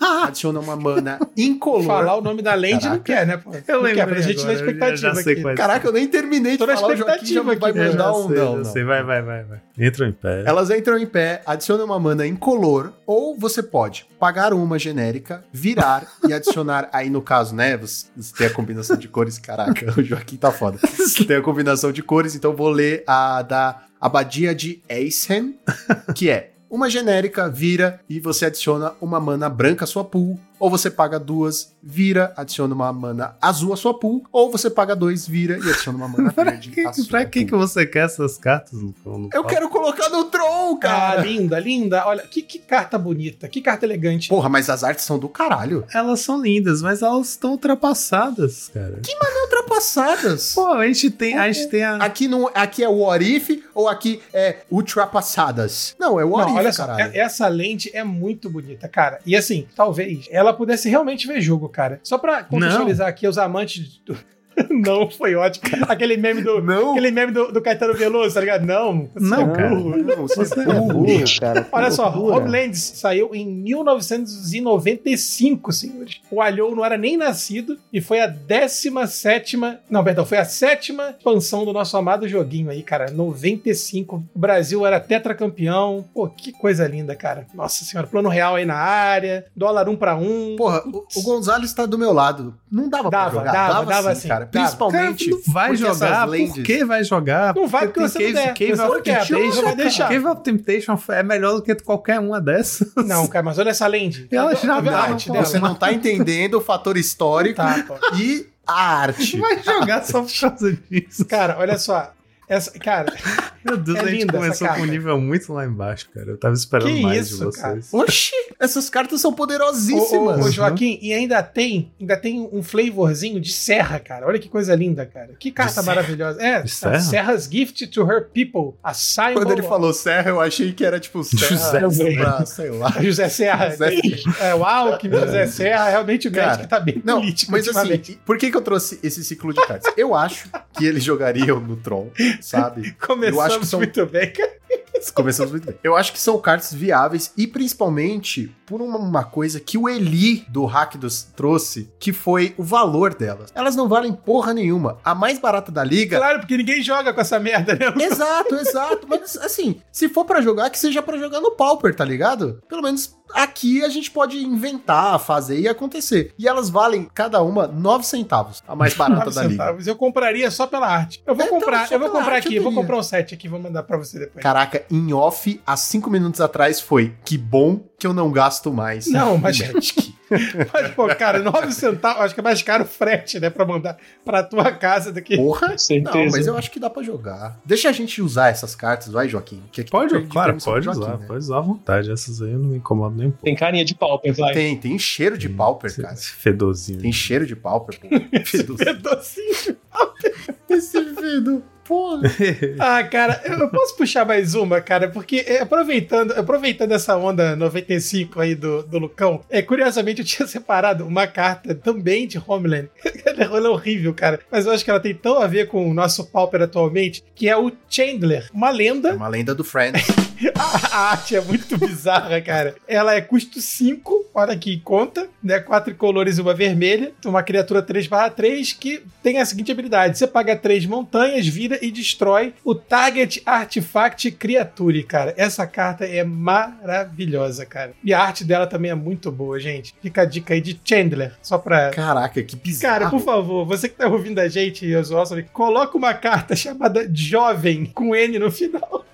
ah. 0.00 0.24
adicionam 0.28 0.62
uma 0.62 0.76
mana 0.76 1.18
incolor. 1.36 1.84
Falar 1.84 2.16
o 2.16 2.22
nome 2.22 2.40
da 2.40 2.54
lente 2.54 2.88
não 2.88 2.98
quer, 2.98 3.26
né? 3.26 3.36
Pô? 3.36 3.50
Eu 3.68 3.82
lembro. 3.82 4.06
Pra 4.06 4.20
gente 4.20 4.44
na 4.44 4.54
expectativa 4.54 5.20
aqui. 5.20 5.54
Caraca, 5.54 5.86
eu 5.86 5.92
nem 5.92 6.08
terminei 6.08 6.52
de 6.52 6.58
Tô 6.58 6.66
falar, 6.66 6.94
o 6.94 6.96
Joaquim 6.96 7.26
já 7.26 7.42
vai 7.42 7.56
mandar 7.56 8.12
um 8.12 8.28
sei, 8.28 8.36
não, 8.36 8.56
não. 8.56 8.64
Sei. 8.64 8.84
Vai, 8.84 9.02
vai, 9.02 9.22
vai, 9.22 9.44
vai. 9.44 9.60
Entram 9.78 10.06
em 10.06 10.12
pé. 10.12 10.42
Elas 10.46 10.70
entram 10.70 10.98
em 10.98 11.06
pé, 11.06 11.42
adicionam 11.44 11.84
uma 11.84 12.00
mana 12.00 12.26
incolor, 12.26 12.92
ou 13.06 13.36
você 13.36 13.62
pode 13.62 14.06
pagar 14.18 14.52
uma 14.52 14.78
genérica, 14.78 15.44
virar 15.52 16.06
e 16.26 16.32
adicionar, 16.32 16.88
aí 16.92 17.10
no 17.10 17.20
caso, 17.20 17.54
né, 17.54 17.76
você 17.76 18.06
tem 18.36 18.46
a 18.46 18.50
combinação 18.50 18.96
de 18.96 19.08
cores, 19.08 19.38
caraca, 19.38 19.94
o 19.98 20.02
Joaquim 20.02 20.36
tá 20.36 20.50
foda. 20.50 20.78
tem 21.26 21.36
a 21.36 21.42
combinação 21.42 21.92
de 21.92 22.02
cores, 22.02 22.34
então 22.34 22.54
vou 22.54 22.70
ler 22.70 23.04
a 23.06 23.42
da 23.42 23.82
Abadia 24.00 24.54
de 24.54 24.82
Eisen, 24.88 25.58
que 26.14 26.30
é 26.30 26.52
uma 26.70 26.88
genérica, 26.88 27.50
vira 27.50 28.00
e 28.08 28.18
você 28.20 28.46
adiciona 28.46 28.94
uma 29.00 29.20
mana 29.20 29.48
branca 29.48 29.84
à 29.84 29.86
sua 29.86 30.04
pool, 30.04 30.38
ou 30.60 30.68
você 30.68 30.90
paga 30.90 31.18
duas, 31.18 31.74
vira, 31.82 32.34
adiciona 32.36 32.74
uma 32.74 32.92
mana 32.92 33.34
azul 33.40 33.72
à 33.72 33.76
sua 33.76 33.98
pool, 33.98 34.22
ou 34.30 34.52
você 34.52 34.68
paga 34.68 34.94
dois, 34.94 35.26
vira 35.26 35.56
e 35.56 35.70
adiciona 35.70 35.96
uma 35.96 36.06
mana 36.06 36.30
verde 36.36 36.68
que, 36.68 36.86
à 36.86 36.92
sua 36.92 37.06
Pra 37.06 37.24
que, 37.24 37.46
que 37.46 37.52
você 37.52 37.86
quer 37.86 38.04
essas 38.04 38.36
cartas, 38.36 38.78
Lucão? 38.78 39.30
Eu 39.32 39.42
quero 39.44 39.70
colocar 39.70 40.10
no 40.10 40.24
Tron, 40.24 40.76
cara! 40.76 41.20
Ah, 41.20 41.24
linda, 41.24 41.58
linda. 41.58 42.06
Olha, 42.06 42.22
que, 42.22 42.42
que 42.42 42.58
carta 42.58 42.98
bonita, 42.98 43.48
que 43.48 43.62
carta 43.62 43.86
elegante. 43.86 44.28
Porra, 44.28 44.50
mas 44.50 44.68
as 44.68 44.84
artes 44.84 45.06
são 45.06 45.18
do 45.18 45.30
caralho. 45.30 45.84
Elas 45.94 46.20
são 46.20 46.40
lindas, 46.40 46.82
mas 46.82 47.00
elas 47.00 47.30
estão 47.30 47.52
ultrapassadas, 47.52 48.68
cara. 48.68 49.00
Que 49.02 49.16
maneira 49.16 49.44
ultrapassadas? 49.44 50.54
Pô, 50.54 50.66
a 50.66 50.86
gente 50.86 51.10
tem, 51.10 51.38
a, 51.38 51.50
gente 51.50 51.68
tem 51.68 51.82
a... 51.82 51.96
Aqui, 51.96 52.28
não, 52.28 52.50
aqui 52.54 52.84
é 52.84 52.88
o 52.88 53.00
Orif 53.00 53.64
ou 53.74 53.88
aqui 53.88 54.20
é 54.32 54.58
ultrapassadas? 54.70 55.96
Não, 55.98 56.20
é 56.20 56.24
o 56.24 56.34
Orif, 56.34 56.52
olha 56.52 56.72
só, 56.72 56.86
caralho. 56.86 57.16
Essa 57.16 57.48
lente 57.48 57.90
é 57.94 58.04
muito 58.04 58.50
bonita, 58.50 58.86
cara. 58.88 59.20
E 59.24 59.34
assim, 59.34 59.66
talvez 59.74 60.26
ela 60.30 60.49
pudesse 60.52 60.88
realmente 60.88 61.26
ver 61.26 61.40
jogo, 61.40 61.68
cara. 61.68 62.00
Só 62.02 62.18
pra 62.18 62.42
contextualizar 62.44 63.06
Não. 63.06 63.10
aqui 63.10 63.26
os 63.26 63.38
amantes 63.38 63.98
do, 64.04 64.16
não, 64.70 65.10
foi 65.10 65.34
ótimo. 65.34 65.64
Aquele 65.88 66.16
meme 66.16 66.40
do. 66.42 66.60
Não. 66.60 66.92
Aquele 66.92 67.10
meme 67.10 67.32
do, 67.32 67.50
do 67.52 67.60
Caetano 67.60 67.94
Veloso, 67.94 68.34
tá 68.34 68.40
ligado? 68.40 68.64
Não. 68.66 69.10
Não, 69.14 69.52
é 69.52 69.56
cara. 69.56 69.70
Não, 69.70 70.28
você, 70.28 70.44
você 70.44 70.60
é 70.60 70.64
burro, 70.64 71.06
cara. 71.38 71.68
Olha 71.72 71.90
só, 71.90 72.08
Homelands 72.10 72.92
saiu 72.96 73.34
em 73.34 73.46
1995, 73.46 75.72
senhores. 75.72 76.20
O 76.30 76.40
Alhou 76.40 76.76
não 76.76 76.84
era 76.84 76.96
nem 76.96 77.16
nascido 77.16 77.76
e 77.92 78.00
foi 78.00 78.20
a 78.20 78.26
17. 78.26 79.56
Não, 79.88 80.04
perdão, 80.04 80.24
foi 80.24 80.38
a 80.38 80.44
sétima 80.44 81.16
expansão 81.18 81.64
do 81.64 81.72
nosso 81.72 81.96
amado 81.96 82.28
joguinho 82.28 82.70
aí, 82.70 82.82
cara. 82.82 83.10
95. 83.10 84.22
O 84.34 84.38
Brasil 84.38 84.86
era 84.86 85.00
tetracampeão. 85.00 86.04
Pô, 86.14 86.28
que 86.28 86.52
coisa 86.52 86.86
linda, 86.86 87.16
cara. 87.16 87.46
Nossa 87.54 87.84
senhora, 87.84 88.06
plano 88.06 88.28
real 88.28 88.56
aí 88.56 88.64
na 88.64 88.76
área, 88.76 89.46
dólar 89.56 89.88
um 89.88 89.96
pra 89.96 90.14
um. 90.16 90.54
Porra, 90.56 90.82
o, 90.86 91.04
o 91.16 91.22
Gonzalez 91.22 91.72
tá 91.72 91.86
do 91.86 91.98
meu 91.98 92.12
lado. 92.12 92.54
Não 92.70 92.88
dava, 92.88 93.10
dava 93.10 93.30
pra 93.30 93.38
jogar. 93.38 93.52
Dava, 93.52 93.72
dava, 93.72 93.86
dava 93.86 94.14
sim, 94.14 94.28
cara. 94.28 94.39
Principalmente. 94.46 95.30
Cara, 95.30 95.42
vai 95.46 95.76
jogar. 95.76 96.26
Por 96.26 96.62
que 96.62 96.84
vai 96.84 97.04
jogar? 97.04 97.54
Não 97.54 97.66
vai 97.66 97.88
porque, 97.88 98.00
porque 98.00 98.18
você 98.18 98.32
não 98.32 98.42
Cave, 98.54 98.76
Cave 98.76 98.80
of 98.80 99.02
Temptation. 99.02 99.62
Vai 99.62 99.76
deixar. 99.76 100.08
Cave 100.08 100.26
of 100.26 100.42
Temptation 100.42 100.98
é 101.08 101.22
melhor 101.22 101.54
do 101.54 101.62
que 101.62 101.74
qualquer 101.76 102.20
uma 102.20 102.40
dessas. 102.40 102.92
Não, 102.96 103.26
cara, 103.26 103.44
mas 103.44 103.58
olha 103.58 103.70
essa 103.70 103.86
lente. 103.86 104.26
Ela 104.30 104.54
já 104.54 104.80
dá. 104.80 105.16
Você 105.16 105.58
não 105.58 105.74
tá 105.74 105.92
entendendo 105.92 106.54
o 106.54 106.60
fator 106.60 106.96
histórico 106.96 107.56
tá, 107.56 107.84
e 108.16 108.46
a 108.66 109.00
arte. 109.00 109.38
Vai 109.38 109.62
jogar 109.62 110.04
só 110.04 110.22
por 110.22 110.32
causa 110.40 110.78
disso. 110.90 111.24
Cara, 111.24 111.56
olha 111.58 111.78
só. 111.78 112.12
Essa, 112.50 112.72
cara. 112.72 113.12
Meu 113.64 113.76
Deus, 113.76 113.98
é 113.98 114.00
a 114.00 114.06
gente 114.08 114.26
começou 114.26 114.66
com 114.66 114.80
um 114.80 114.86
nível 114.86 115.20
muito 115.20 115.52
lá 115.52 115.64
embaixo, 115.64 116.08
cara. 116.12 116.30
Eu 116.30 116.36
tava 116.36 116.54
esperando 116.54 116.92
que 116.92 117.00
mais 117.00 117.28
isso, 117.28 117.38
de 117.38 117.44
vocês. 117.44 117.90
Cara? 117.90 118.02
Oxi, 118.04 118.32
essas 118.58 118.90
cartas 118.90 119.20
são 119.20 119.32
poderosíssimas. 119.32 120.40
Ô, 120.40 120.42
ô, 120.42 120.46
ô, 120.46 120.50
Joaquim, 120.50 120.98
e 121.00 121.12
ainda 121.12 121.40
tem, 121.44 121.92
ainda 122.00 122.16
tem 122.16 122.48
um 122.52 122.60
flavorzinho 122.60 123.40
de 123.40 123.52
serra, 123.52 124.00
cara. 124.00 124.26
Olha 124.26 124.38
que 124.38 124.48
coisa 124.48 124.74
linda, 124.74 125.06
cara. 125.06 125.34
Que 125.38 125.52
carta 125.52 125.80
maravilhosa. 125.82 126.42
É, 126.42 126.66
serra? 126.66 126.98
Serra's 126.98 127.48
Gift 127.50 127.86
to 127.86 128.02
Her 128.02 128.28
People. 128.34 128.76
A 128.82 128.92
Simon. 128.94 129.34
Quando 129.34 129.52
ele 129.52 129.62
falou 129.62 129.92
serra, 129.92 130.30
eu 130.30 130.40
achei 130.40 130.72
que 130.72 130.84
era 130.84 130.98
tipo 130.98 131.22
serra. 131.24 131.80
José, 131.80 132.14
pra, 132.16 132.46
sei 132.46 132.70
lá. 132.70 132.90
José 133.00 133.28
Serra. 133.28 133.70
José... 133.70 133.92
É, 134.40 134.54
o 134.56 134.64
Alckmin, 134.64 135.20
José 135.20 135.46
Serra. 135.46 135.88
Realmente 135.88 136.26
o 136.26 136.32
cara, 136.32 136.66
tá 136.66 136.80
bem 136.80 137.00
não, 137.04 137.20
político. 137.20 137.52
Mas 137.52 137.68
assim, 137.68 138.18
por 138.24 138.36
que, 138.36 138.50
que 138.50 138.56
eu 138.56 138.62
trouxe 138.62 138.98
esse 139.04 139.22
ciclo 139.22 139.52
de 139.52 139.64
cartas? 139.66 139.92
Eu 139.96 140.16
acho 140.16 140.48
que 140.72 140.84
eles 140.84 141.04
jogariam 141.04 141.60
no 141.60 141.76
Tron, 141.76 142.10
sabe? 142.42 142.92
Começamos 142.92 143.36
eu 143.36 143.40
acho 143.40 143.60
que 143.60 143.66
são... 143.66 143.80
muito 143.80 144.06
bem, 144.06 144.32
cara. 144.32 144.60
Começamos 145.14 145.50
muito 145.52 145.66
bem. 145.66 145.76
Eu 145.82 145.96
acho 145.96 146.12
que 146.12 146.18
são 146.18 146.38
cartas 146.38 146.72
viáveis 146.74 147.32
e 147.36 147.46
principalmente 147.46 148.54
por 148.66 148.82
uma, 148.82 148.98
uma, 148.98 149.24
coisa 149.24 149.58
que 149.58 149.78
o 149.78 149.88
Eli 149.88 150.44
do 150.48 150.64
Rakdos 150.64 151.22
trouxe, 151.34 151.90
que 151.98 152.12
foi 152.12 152.54
o 152.56 152.62
valor 152.62 153.14
delas. 153.14 153.50
Elas 153.54 153.74
não 153.74 153.88
valem 153.88 154.12
porra 154.12 154.52
nenhuma. 154.52 154.98
A 155.04 155.14
mais 155.14 155.38
barata 155.38 155.72
da 155.72 155.82
liga. 155.82 156.18
Claro, 156.18 156.40
porque 156.40 156.56
ninguém 156.56 156.82
joga 156.82 157.12
com 157.12 157.20
essa 157.20 157.40
merda, 157.40 157.74
né? 157.74 158.04
Exato, 158.04 158.54
exato. 158.56 159.06
Mas 159.08 159.36
assim, 159.38 159.80
se 159.90 160.08
for 160.08 160.24
para 160.24 160.40
jogar, 160.40 160.70
que 160.70 160.78
seja 160.78 161.02
para 161.02 161.18
jogar 161.18 161.40
no 161.40 161.52
Pauper, 161.52 161.94
tá 161.94 162.04
ligado? 162.04 162.62
Pelo 162.68 162.82
menos 162.82 163.18
aqui 163.34 163.84
a 163.84 163.88
gente 163.88 164.10
pode 164.10 164.38
inventar, 164.38 165.18
fazer 165.18 165.58
e 165.60 165.68
acontecer. 165.68 166.34
E 166.38 166.48
elas 166.48 166.70
valem 166.70 167.08
cada 167.14 167.42
uma 167.42 167.66
9 167.66 168.04
centavos, 168.04 168.62
a 168.66 168.74
mais 168.74 168.94
barata 168.94 169.30
da 169.30 169.44
liga. 169.44 169.76
Eu 169.84 169.96
compraria 169.96 170.50
só 170.50 170.66
pela 170.66 170.88
arte. 170.88 171.22
Eu 171.26 171.34
vou 171.34 171.44
é, 171.44 171.46
então, 171.46 171.58
comprar, 171.60 171.90
eu 171.90 171.98
vou 171.98 172.10
comprar 172.10 172.36
aqui, 172.36 172.56
eu 172.56 172.62
vou 172.62 172.72
comprar 172.72 172.96
um 172.96 173.02
set 173.02 173.34
aqui, 173.34 173.48
vou 173.48 173.60
mandar 173.60 173.82
para 173.82 173.96
você 173.96 174.18
depois. 174.18 174.42
Caraca, 174.42 174.84
em 174.90 175.12
off, 175.12 175.60
há 175.66 175.76
5 175.76 176.10
minutos 176.10 176.40
atrás 176.40 176.80
foi 176.80 177.14
que 177.24 177.36
bom 177.36 177.80
que 177.98 178.06
eu 178.06 178.14
não 178.14 178.30
gasto 178.30 178.72
mais. 178.72 179.06
Não, 179.06 179.36
mas. 179.36 179.58
mas, 180.72 180.90
pô, 180.94 181.08
cara, 181.08 181.38
9 181.40 181.72
centavos, 181.72 182.22
acho 182.22 182.34
que 182.34 182.40
é 182.40 182.42
mais 182.42 182.62
caro 182.62 182.84
o 182.84 182.86
frete, 182.86 183.40
né? 183.40 183.50
Pra 183.50 183.64
mandar 183.64 183.98
pra 184.24 184.42
tua 184.42 184.70
casa 184.72 185.12
daqui. 185.12 185.36
Porra, 185.36 185.76
certeza. 185.76 186.16
Não, 186.16 186.30
mas 186.30 186.46
eu 186.46 186.56
acho 186.56 186.70
que 186.70 186.78
dá 186.78 186.88
pra 186.88 187.02
jogar. 187.02 187.58
Deixa 187.64 187.88
a 187.88 187.92
gente 187.92 188.22
usar 188.22 188.48
essas 188.48 188.74
cartas, 188.74 189.08
vai, 189.08 189.28
Joaquim. 189.28 189.62
Que 189.72 189.82
pode, 189.84 190.18
claro, 190.26 190.56
pode 190.62 190.84
Joaquim, 190.84 191.00
usar, 191.00 191.18
né? 191.18 191.26
pode 191.26 191.38
usar 191.38 191.58
à 191.58 191.60
vontade. 191.60 192.10
Essas 192.10 192.40
aí 192.40 192.52
eu 192.52 192.58
não 192.58 192.70
me 192.70 192.76
incomodo 192.76 193.16
nem 193.16 193.28
um 193.28 193.30
pouco. 193.30 193.44
Tem 193.44 193.56
carinha 193.56 193.84
de 193.84 193.94
pauper, 193.94 194.34
vai. 194.34 194.54
Tem, 194.54 194.76
tem 194.76 194.98
cheiro 194.98 195.36
de 195.36 195.48
pauper, 195.48 195.94
cara. 195.96 196.14
Esse 196.14 196.30
fedozinho. 196.30 197.00
Tem 197.00 197.12
cheiro 197.12 197.46
de 197.46 197.56
pauper, 197.56 197.98
pô. 197.98 198.08
Fedozinho 198.44 199.54
de 199.64 199.72
pauper. 199.90 200.34
Esse 200.70 201.04
fedo. 201.14 201.62
Porra. 201.90 202.22
ah, 202.78 203.02
cara, 203.02 203.42
eu 203.44 203.68
posso 203.68 203.96
puxar 203.96 204.24
mais 204.24 204.54
uma, 204.54 204.80
cara, 204.80 205.08
porque 205.08 205.44
é, 205.44 205.60
aproveitando, 205.60 206.30
aproveitando 206.38 206.92
essa 206.92 207.16
onda 207.16 207.56
95 207.56 208.38
aí 208.38 208.54
do, 208.54 208.84
do 208.84 208.96
Lucão, 209.00 209.40
é, 209.50 209.60
curiosamente 209.60 210.20
eu 210.20 210.24
tinha 210.24 210.46
separado 210.48 211.04
uma 211.04 211.26
carta 211.26 211.74
também 211.74 212.28
de 212.28 212.40
Homeland. 212.46 212.88
ela 213.36 213.66
é 213.66 213.68
horrível, 213.68 214.14
cara, 214.14 214.38
mas 214.48 214.66
eu 214.66 214.72
acho 214.72 214.84
que 214.84 214.90
ela 214.90 215.00
tem 215.00 215.12
tão 215.12 215.42
a 215.42 215.48
ver 215.48 215.66
com 215.66 215.90
o 215.90 215.92
nosso 215.92 216.30
Pauper 216.30 216.62
atualmente, 216.62 217.24
que 217.34 217.48
é 217.48 217.56
o 217.56 217.72
Chandler, 217.88 218.48
uma 218.54 218.70
lenda. 218.70 219.08
É 219.08 219.14
uma 219.14 219.26
lenda 219.26 219.52
do 219.52 219.64
Friends. 219.64 220.29
a 220.54 221.10
arte 221.10 221.36
é 221.36 221.40
muito 221.40 221.76
bizarra, 221.76 222.40
cara. 222.40 222.74
Ela 222.86 223.14
é 223.14 223.20
custo 223.20 223.60
5, 223.60 224.26
olha 224.34 224.56
que 224.56 224.80
conta, 224.80 225.28
né? 225.42 225.58
Quatro 225.60 225.94
colores 225.94 226.38
e 226.38 226.40
uma 226.40 226.54
vermelha. 226.54 227.12
Uma 227.24 227.42
criatura 227.42 227.82
3/3 227.82 228.76
que 228.78 229.02
tem 229.22 229.38
a 229.38 229.44
seguinte 229.44 229.72
habilidade: 229.72 230.18
você 230.18 230.26
paga 230.26 230.56
três 230.56 230.86
montanhas, 230.86 231.46
vira 231.46 231.78
e 231.82 231.90
destrói 231.90 232.54
o 232.64 232.74
Target 232.74 233.42
Artifact 233.44 234.30
Creature, 234.32 235.02
cara. 235.04 235.34
Essa 235.36 235.66
carta 235.66 236.04
é 236.04 236.24
maravilhosa, 236.24 237.66
cara. 237.66 237.92
E 238.02 238.12
a 238.12 238.20
arte 238.20 238.44
dela 238.44 238.66
também 238.66 238.90
é 238.90 238.94
muito 238.94 239.30
boa, 239.30 239.58
gente. 239.58 239.94
Fica 240.00 240.22
a 240.22 240.24
dica 240.24 240.54
aí 240.54 240.60
de 240.60 240.80
Chandler, 240.84 241.32
só 241.42 241.58
pra. 241.58 241.90
Caraca, 241.90 242.42
que 242.42 242.56
bizarro. 242.56 243.00
Cara, 243.00 243.10
por 243.10 243.20
favor, 243.20 243.64
você 243.66 243.88
que 243.88 243.96
tá 243.96 244.08
ouvindo 244.08 244.38
a 244.38 244.48
gente, 244.48 244.86
Yosuosa, 244.86 245.42
coloca 245.52 245.96
uma 245.96 246.14
carta 246.14 246.56
chamada 246.56 247.08
Jovem 247.12 247.86
com 247.86 248.14
N 248.14 248.38
no 248.38 248.50
final. 248.50 249.04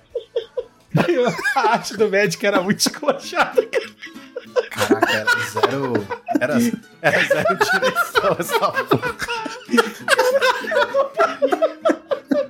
a 1.55 1.59
arte 1.71 1.95
do 1.97 2.09
médico 2.09 2.45
era 2.45 2.61
muito 2.61 2.79
esculachada, 2.79 3.65
cara. 3.65 3.87
Caraca, 4.69 5.11
era 5.11 5.31
zero. 5.49 6.07
Era, 6.39 6.53
era 7.01 7.23
zero 7.23 7.57
direção 7.57 8.35
essa 8.39 8.59
porra. 8.59 9.17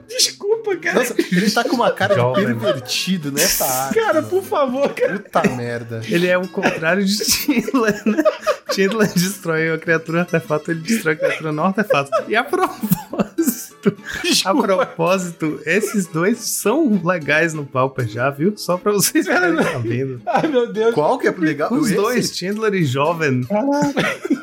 Desculpa, 0.08 0.78
cara. 0.78 1.00
Nossa, 1.00 1.16
ele 1.18 1.52
tá 1.52 1.64
com 1.64 1.76
uma 1.76 1.92
cara 1.92 2.16
de 2.16 2.34
pervertido 2.34 3.32
nessa 3.32 3.66
área. 3.66 4.02
Cara, 4.02 4.24
por 4.24 4.44
favor, 4.44 4.94
cara. 4.94 5.20
Puta 5.20 5.44
merda. 5.50 6.02
Ele 6.06 6.28
é 6.28 6.38
o 6.38 6.48
contrário 6.48 7.06
de 7.06 7.24
Chandler, 7.24 8.02
né? 8.06 8.24
Chandler 8.74 9.14
destrói 9.14 9.72
a 9.72 9.78
criatura 9.78 10.22
artefato, 10.22 10.72
ele 10.72 10.82
destrói 10.82 11.14
a 11.14 11.18
criatura 11.18 11.52
não 11.52 11.66
artefato. 11.66 12.10
E 12.28 12.36
a 12.36 12.44
propósito, 12.44 13.66
Desculpa. 14.24 14.74
a 14.74 14.86
propósito, 14.86 15.62
esses 15.66 16.08
dois 16.08 16.40
são 16.40 17.02
legais 17.04 17.54
no 17.54 17.66
Pauper 17.66 18.08
já, 18.08 18.30
viu? 18.30 18.54
Só 18.58 18.78
pra 18.78 18.92
vocês 18.92 19.26
ficarem 19.26 19.62
sabendo. 19.64 20.22
Ai, 20.26 20.48
meu 20.48 20.72
Deus. 20.72 20.94
Qual 20.94 21.18
que 21.18 21.28
é 21.28 21.32
legal? 21.32 21.72
Os 21.74 21.92
dois, 21.92 22.36
Chandler 22.36 22.74
e 22.74 22.84
Jovem. 22.84 23.44
Caraca. 23.44 24.38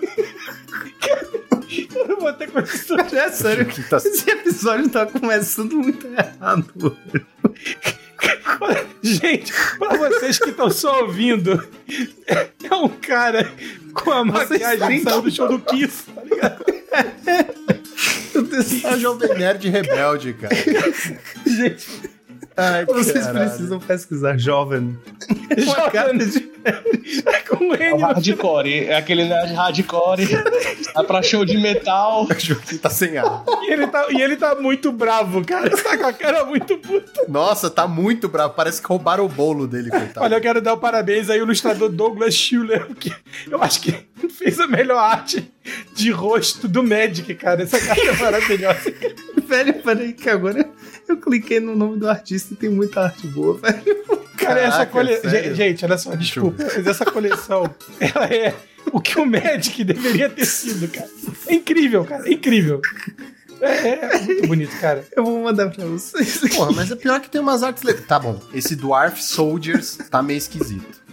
Eu 1.95 2.09
não 2.09 2.21
vou 2.21 2.33
ter 2.33 2.51
condições. 2.51 3.13
É 3.13 3.31
sério, 3.31 3.67
tá... 3.89 3.97
esse 3.97 4.31
episódio 4.31 4.89
tá 4.89 5.07
começando 5.07 5.77
muito 5.77 6.07
errado. 6.07 6.97
Gente, 9.03 9.53
pra 9.79 9.97
vocês 9.97 10.39
que 10.39 10.51
estão 10.51 10.71
só 10.71 11.03
ouvindo, 11.03 11.63
é 12.27 12.75
um 12.75 12.89
cara 12.89 13.51
com 13.93 14.11
a 14.11 14.25
maquiagem 14.25 15.05
que 15.05 15.21
do 15.21 15.31
show 15.31 15.49
do 15.49 15.59
Kiss, 15.59 16.05
tá 16.05 16.23
ligado? 16.23 16.65
A 18.85 18.97
Jovem 18.99 19.39
Nerd 19.39 19.65
Rebelde, 19.65 20.33
cara. 20.35 20.55
Gente, 21.47 21.87
Ai, 22.57 22.85
vocês 22.85 23.27
caralho. 23.27 23.51
precisam 23.51 23.81
pesquisar 23.81 24.39
jovem. 24.39 24.97
Cara 25.93 26.13
de... 26.13 26.51
é 27.27 27.41
com 27.41 27.75
ele. 27.75 27.83
É 27.83 27.97
hardcore, 27.97 28.85
é 28.87 28.97
aquele 28.97 29.25
nerd 29.25 29.53
hardcore. 29.55 30.29
Tá 30.93 31.03
pra 31.03 31.23
show 31.23 31.45
de 31.45 31.59
metal. 31.59 32.27
que 32.67 32.79
tá 32.79 32.89
sem 32.89 33.19
ar. 33.19 33.45
E 33.63 33.73
ele 33.73 33.87
tá, 33.89 34.07
e 34.11 34.23
ele 34.23 34.37
tá 34.37 34.55
muito 34.55 34.93
bravo, 34.93 35.45
cara. 35.45 35.69
Tá 35.71 35.99
com 35.99 36.07
a 36.07 36.13
cara 36.13 36.45
muito 36.45 36.79
puta. 36.79 37.25
Nossa, 37.29 37.69
tá 37.69 37.89
muito 37.89 38.29
bravo. 38.29 38.55
Parece 38.55 38.81
que 38.81 38.87
roubaram 38.87 39.25
o 39.25 39.29
bolo 39.29 39.67
dele, 39.67 39.91
coitado. 39.91 40.25
Olha, 40.25 40.37
eu 40.37 40.41
quero 40.41 40.61
dar 40.61 40.75
o 40.75 40.77
um 40.77 40.81
parabéns 40.81 41.29
aí 41.29 41.39
ao 41.39 41.45
ilustrador 41.45 41.89
Douglas 41.89 42.35
Schuller, 42.35 42.87
que 42.95 43.13
eu 43.51 43.61
acho 43.63 43.81
que 43.81 43.95
fez 44.29 44.61
a 44.61 44.69
melhor 44.69 44.99
arte 44.99 45.53
de 45.95 46.11
rosto 46.11 46.69
do 46.69 46.83
Magic, 46.83 47.35
cara. 47.35 47.63
Essa 47.63 47.81
carta 47.81 48.03
é 48.03 48.17
maravilhosa. 48.17 48.95
Velho, 49.47 49.75
peraí, 49.83 50.13
que 50.13 50.29
agora 50.29 50.69
eu 51.09 51.17
cliquei 51.17 51.61
no 51.61 51.77
nome 51.77 51.99
do 51.99 52.09
artista 52.09 52.55
e 52.55 52.57
tem 52.57 52.71
muita 52.71 53.03
arte 53.03 53.27
boa, 53.27 53.59
velho. 53.59 54.05
Cara, 54.37 54.61
Caraca, 54.61 54.61
essa 54.61 54.87
coleção. 54.87 55.55
Gente, 55.55 55.85
olha 55.85 55.99
só, 55.99 56.15
desculpa, 56.15 56.65
mas 56.65 56.87
essa 56.87 57.05
coleção, 57.05 57.75
ela 58.01 58.27
é 58.27 58.55
o 58.93 59.01
que 59.01 59.19
o 59.19 59.27
Magic 59.27 59.85
deveria 59.85 60.29
ter 60.29 60.47
sido, 60.47 60.89
cara. 60.89 61.09
É 61.47 61.55
incrível, 61.55 62.05
cara, 62.05 62.29
é 62.29 62.33
incrível. 62.33 62.81
É, 63.61 63.89
é, 63.89 64.19
muito 64.23 64.49
bonito, 64.49 64.79
cara. 64.81 65.07
Eu 65.17 65.25
vou 65.25 65.43
mandar 65.43 65.71
pra 65.71 65.85
vocês. 65.87 66.41
Porra, 66.55 66.73
mas 66.73 66.91
é 66.91 66.97
pior 66.97 67.21
que 67.21 67.31
tem 67.31 67.41
umas 67.41 67.63
artes. 67.63 67.83
Tá 68.07 68.19
bom, 68.19 68.41
esse 68.53 68.77
Dwarf 68.77 69.23
Soldiers 69.23 69.97
tá 70.11 70.23
meio 70.23 70.39
esquisito. 70.39 71.04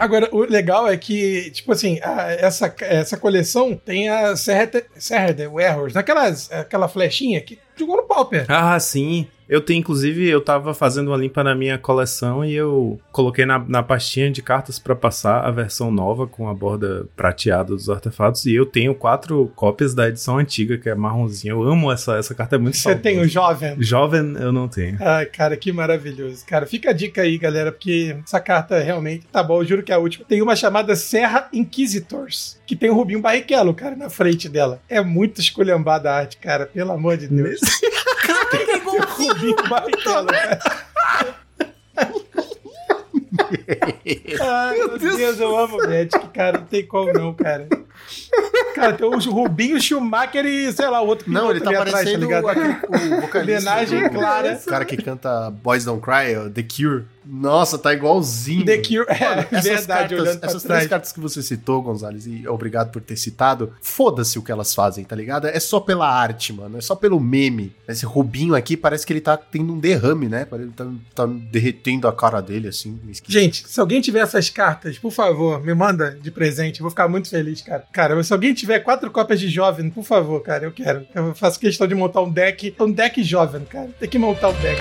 Agora, 0.00 0.28
o 0.32 0.40
legal 0.40 0.88
é 0.88 0.96
que, 0.96 1.50
tipo 1.50 1.70
assim, 1.72 2.00
a, 2.02 2.32
essa, 2.32 2.74
essa 2.80 3.16
coleção 3.16 3.76
tem 3.76 4.08
a 4.08 4.34
Serra, 4.34 5.32
de 5.34 5.42
Errors, 5.42 5.94
naquelas, 5.94 6.50
aquela 6.50 6.88
flechinha 6.88 7.40
que 7.40 7.58
jogou 7.76 7.96
no 7.96 8.04
Pauper. 8.04 8.46
Ah, 8.48 8.80
sim. 8.80 9.28
Eu 9.50 9.60
tenho, 9.60 9.80
inclusive, 9.80 10.28
eu 10.28 10.40
tava 10.40 10.72
fazendo 10.72 11.08
uma 11.08 11.16
limpa 11.16 11.42
na 11.42 11.56
minha 11.56 11.76
coleção 11.76 12.44
e 12.44 12.54
eu 12.54 13.00
coloquei 13.10 13.44
na, 13.44 13.58
na 13.58 13.82
pastinha 13.82 14.30
de 14.30 14.40
cartas 14.40 14.78
para 14.78 14.94
passar 14.94 15.40
a 15.40 15.50
versão 15.50 15.90
nova 15.90 16.24
com 16.24 16.48
a 16.48 16.54
borda 16.54 17.08
prateada 17.16 17.74
dos 17.74 17.90
artefatos. 17.90 18.46
E 18.46 18.54
eu 18.54 18.64
tenho 18.64 18.94
quatro 18.94 19.50
cópias 19.56 19.92
da 19.92 20.08
edição 20.08 20.38
antiga, 20.38 20.78
que 20.78 20.88
é 20.88 20.94
marronzinha. 20.94 21.52
Eu 21.52 21.64
amo 21.64 21.90
essa, 21.90 22.16
essa 22.16 22.32
carta, 22.32 22.54
é 22.54 22.58
muito 22.60 22.76
Você 22.76 22.94
tem 22.94 23.18
o 23.18 23.26
Jovem? 23.26 23.74
Jovem 23.80 24.34
eu 24.38 24.52
não 24.52 24.68
tenho. 24.68 24.96
Ai, 25.00 25.26
cara, 25.26 25.56
que 25.56 25.72
maravilhoso. 25.72 26.46
Cara, 26.46 26.64
fica 26.64 26.90
a 26.90 26.92
dica 26.92 27.22
aí, 27.22 27.36
galera, 27.36 27.72
porque 27.72 28.16
essa 28.24 28.38
carta 28.38 28.78
realmente 28.78 29.26
tá 29.32 29.42
bom. 29.42 29.60
Eu 29.60 29.66
juro 29.66 29.82
que 29.82 29.90
é 29.90 29.96
a 29.96 29.98
última. 29.98 30.24
Tem 30.26 30.40
uma 30.40 30.54
chamada 30.54 30.94
Serra 30.94 31.48
Inquisitors, 31.52 32.56
que 32.64 32.76
tem 32.76 32.88
o 32.88 32.94
Rubinho 32.94 33.20
Barrichello, 33.20 33.74
cara, 33.74 33.96
na 33.96 34.08
frente 34.08 34.48
dela. 34.48 34.80
É 34.88 35.00
muito 35.00 35.40
esculhambada 35.40 36.08
a 36.08 36.18
arte, 36.18 36.36
cara, 36.36 36.66
pelo 36.66 36.92
amor 36.92 37.16
de 37.16 37.26
Deus. 37.26 37.58
Rubinho 39.00 39.68
Barrichello, 39.68 40.26
cara. 40.26 40.60
Ai, 44.40 44.76
meu 44.78 44.98
Deus. 44.98 45.16
Deus, 45.16 45.40
eu 45.40 45.56
amo 45.56 45.76
o 45.76 45.86
Magic, 45.86 46.28
cara. 46.32 46.58
Não 46.58 46.66
tem 46.66 46.86
como 46.86 47.12
não, 47.12 47.34
cara. 47.34 47.68
Cara, 48.74 48.92
tem 48.92 49.06
o 49.06 49.18
Rubinho, 49.18 49.80
Schumacher 49.80 50.46
e, 50.46 50.72
sei 50.72 50.88
lá, 50.88 51.00
o 51.00 51.06
outro 51.06 51.30
Não, 51.30 51.50
ele 51.50 51.60
tá 51.60 51.72
parecendo 51.72 52.32
atrás, 52.34 52.56
tá 52.56 52.86
aquele, 52.86 53.14
o 53.14 53.20
vocalista. 53.22 53.70
Homenagem 53.70 54.08
clara. 54.08 54.60
O 54.64 54.68
cara 54.68 54.84
que 54.84 54.96
canta 54.96 55.50
Boys 55.50 55.84
Don't 55.84 56.02
Cry, 56.02 56.50
The 56.52 56.62
Cure. 56.62 57.04
Nossa, 57.24 57.78
tá 57.78 57.92
igualzinho. 57.92 58.64
The 58.64 58.78
Cure, 58.78 59.04
é, 59.08 59.46
essas 59.50 59.64
verdade, 59.64 60.16
cartas, 60.16 60.38
Essas 60.42 60.62
três 60.62 60.86
cartas 60.86 61.12
que 61.12 61.20
você 61.20 61.42
citou, 61.42 61.82
Gonzalez, 61.82 62.26
e 62.26 62.48
obrigado 62.48 62.90
por 62.90 63.02
ter 63.02 63.16
citado, 63.16 63.72
foda-se 63.82 64.38
o 64.38 64.42
que 64.42 64.50
elas 64.50 64.74
fazem, 64.74 65.04
tá 65.04 65.14
ligado? 65.14 65.46
É 65.46 65.60
só 65.60 65.80
pela 65.80 66.10
arte, 66.10 66.52
mano, 66.52 66.78
é 66.78 66.80
só 66.80 66.94
pelo 66.94 67.20
meme. 67.20 67.72
Esse 67.86 68.06
Rubinho 68.06 68.54
aqui 68.54 68.76
parece 68.76 69.06
que 69.06 69.12
ele 69.12 69.20
tá 69.20 69.36
tendo 69.36 69.74
um 69.74 69.78
derrame, 69.78 70.28
né? 70.28 70.46
Ele 70.52 70.72
tá, 70.74 70.86
tá 71.14 71.26
derretendo 71.26 72.08
a 72.08 72.12
cara 72.12 72.40
dele, 72.40 72.68
assim. 72.68 72.98
Gente, 73.28 73.68
se 73.68 73.78
alguém 73.78 74.00
tiver 74.00 74.20
essas 74.20 74.48
cartas, 74.48 74.98
por 74.98 75.12
favor, 75.12 75.62
me 75.62 75.74
manda 75.74 76.18
de 76.20 76.30
presente, 76.30 76.80
eu 76.80 76.84
vou 76.84 76.90
ficar 76.90 77.08
muito 77.08 77.28
feliz, 77.28 77.60
cara. 77.60 77.84
Cara, 77.92 78.14
se 78.24 78.32
alguém 78.32 78.52
tiver 78.54 78.80
quatro 78.80 79.10
cópias 79.10 79.40
de 79.40 79.48
Jovem, 79.48 79.90
por 79.90 80.04
favor, 80.04 80.40
cara, 80.42 80.64
eu 80.64 80.72
quero. 80.72 81.06
Eu 81.14 81.34
faço 81.34 81.60
questão 81.60 81.86
de 81.86 81.94
montar 81.94 82.20
um 82.22 82.30
deck, 82.30 82.74
um 82.80 82.90
deck 82.90 83.22
jovem, 83.22 83.64
cara. 83.64 83.90
Tem 83.98 84.08
que 84.08 84.18
montar 84.18 84.48
um 84.48 84.60
deck. 84.60 84.80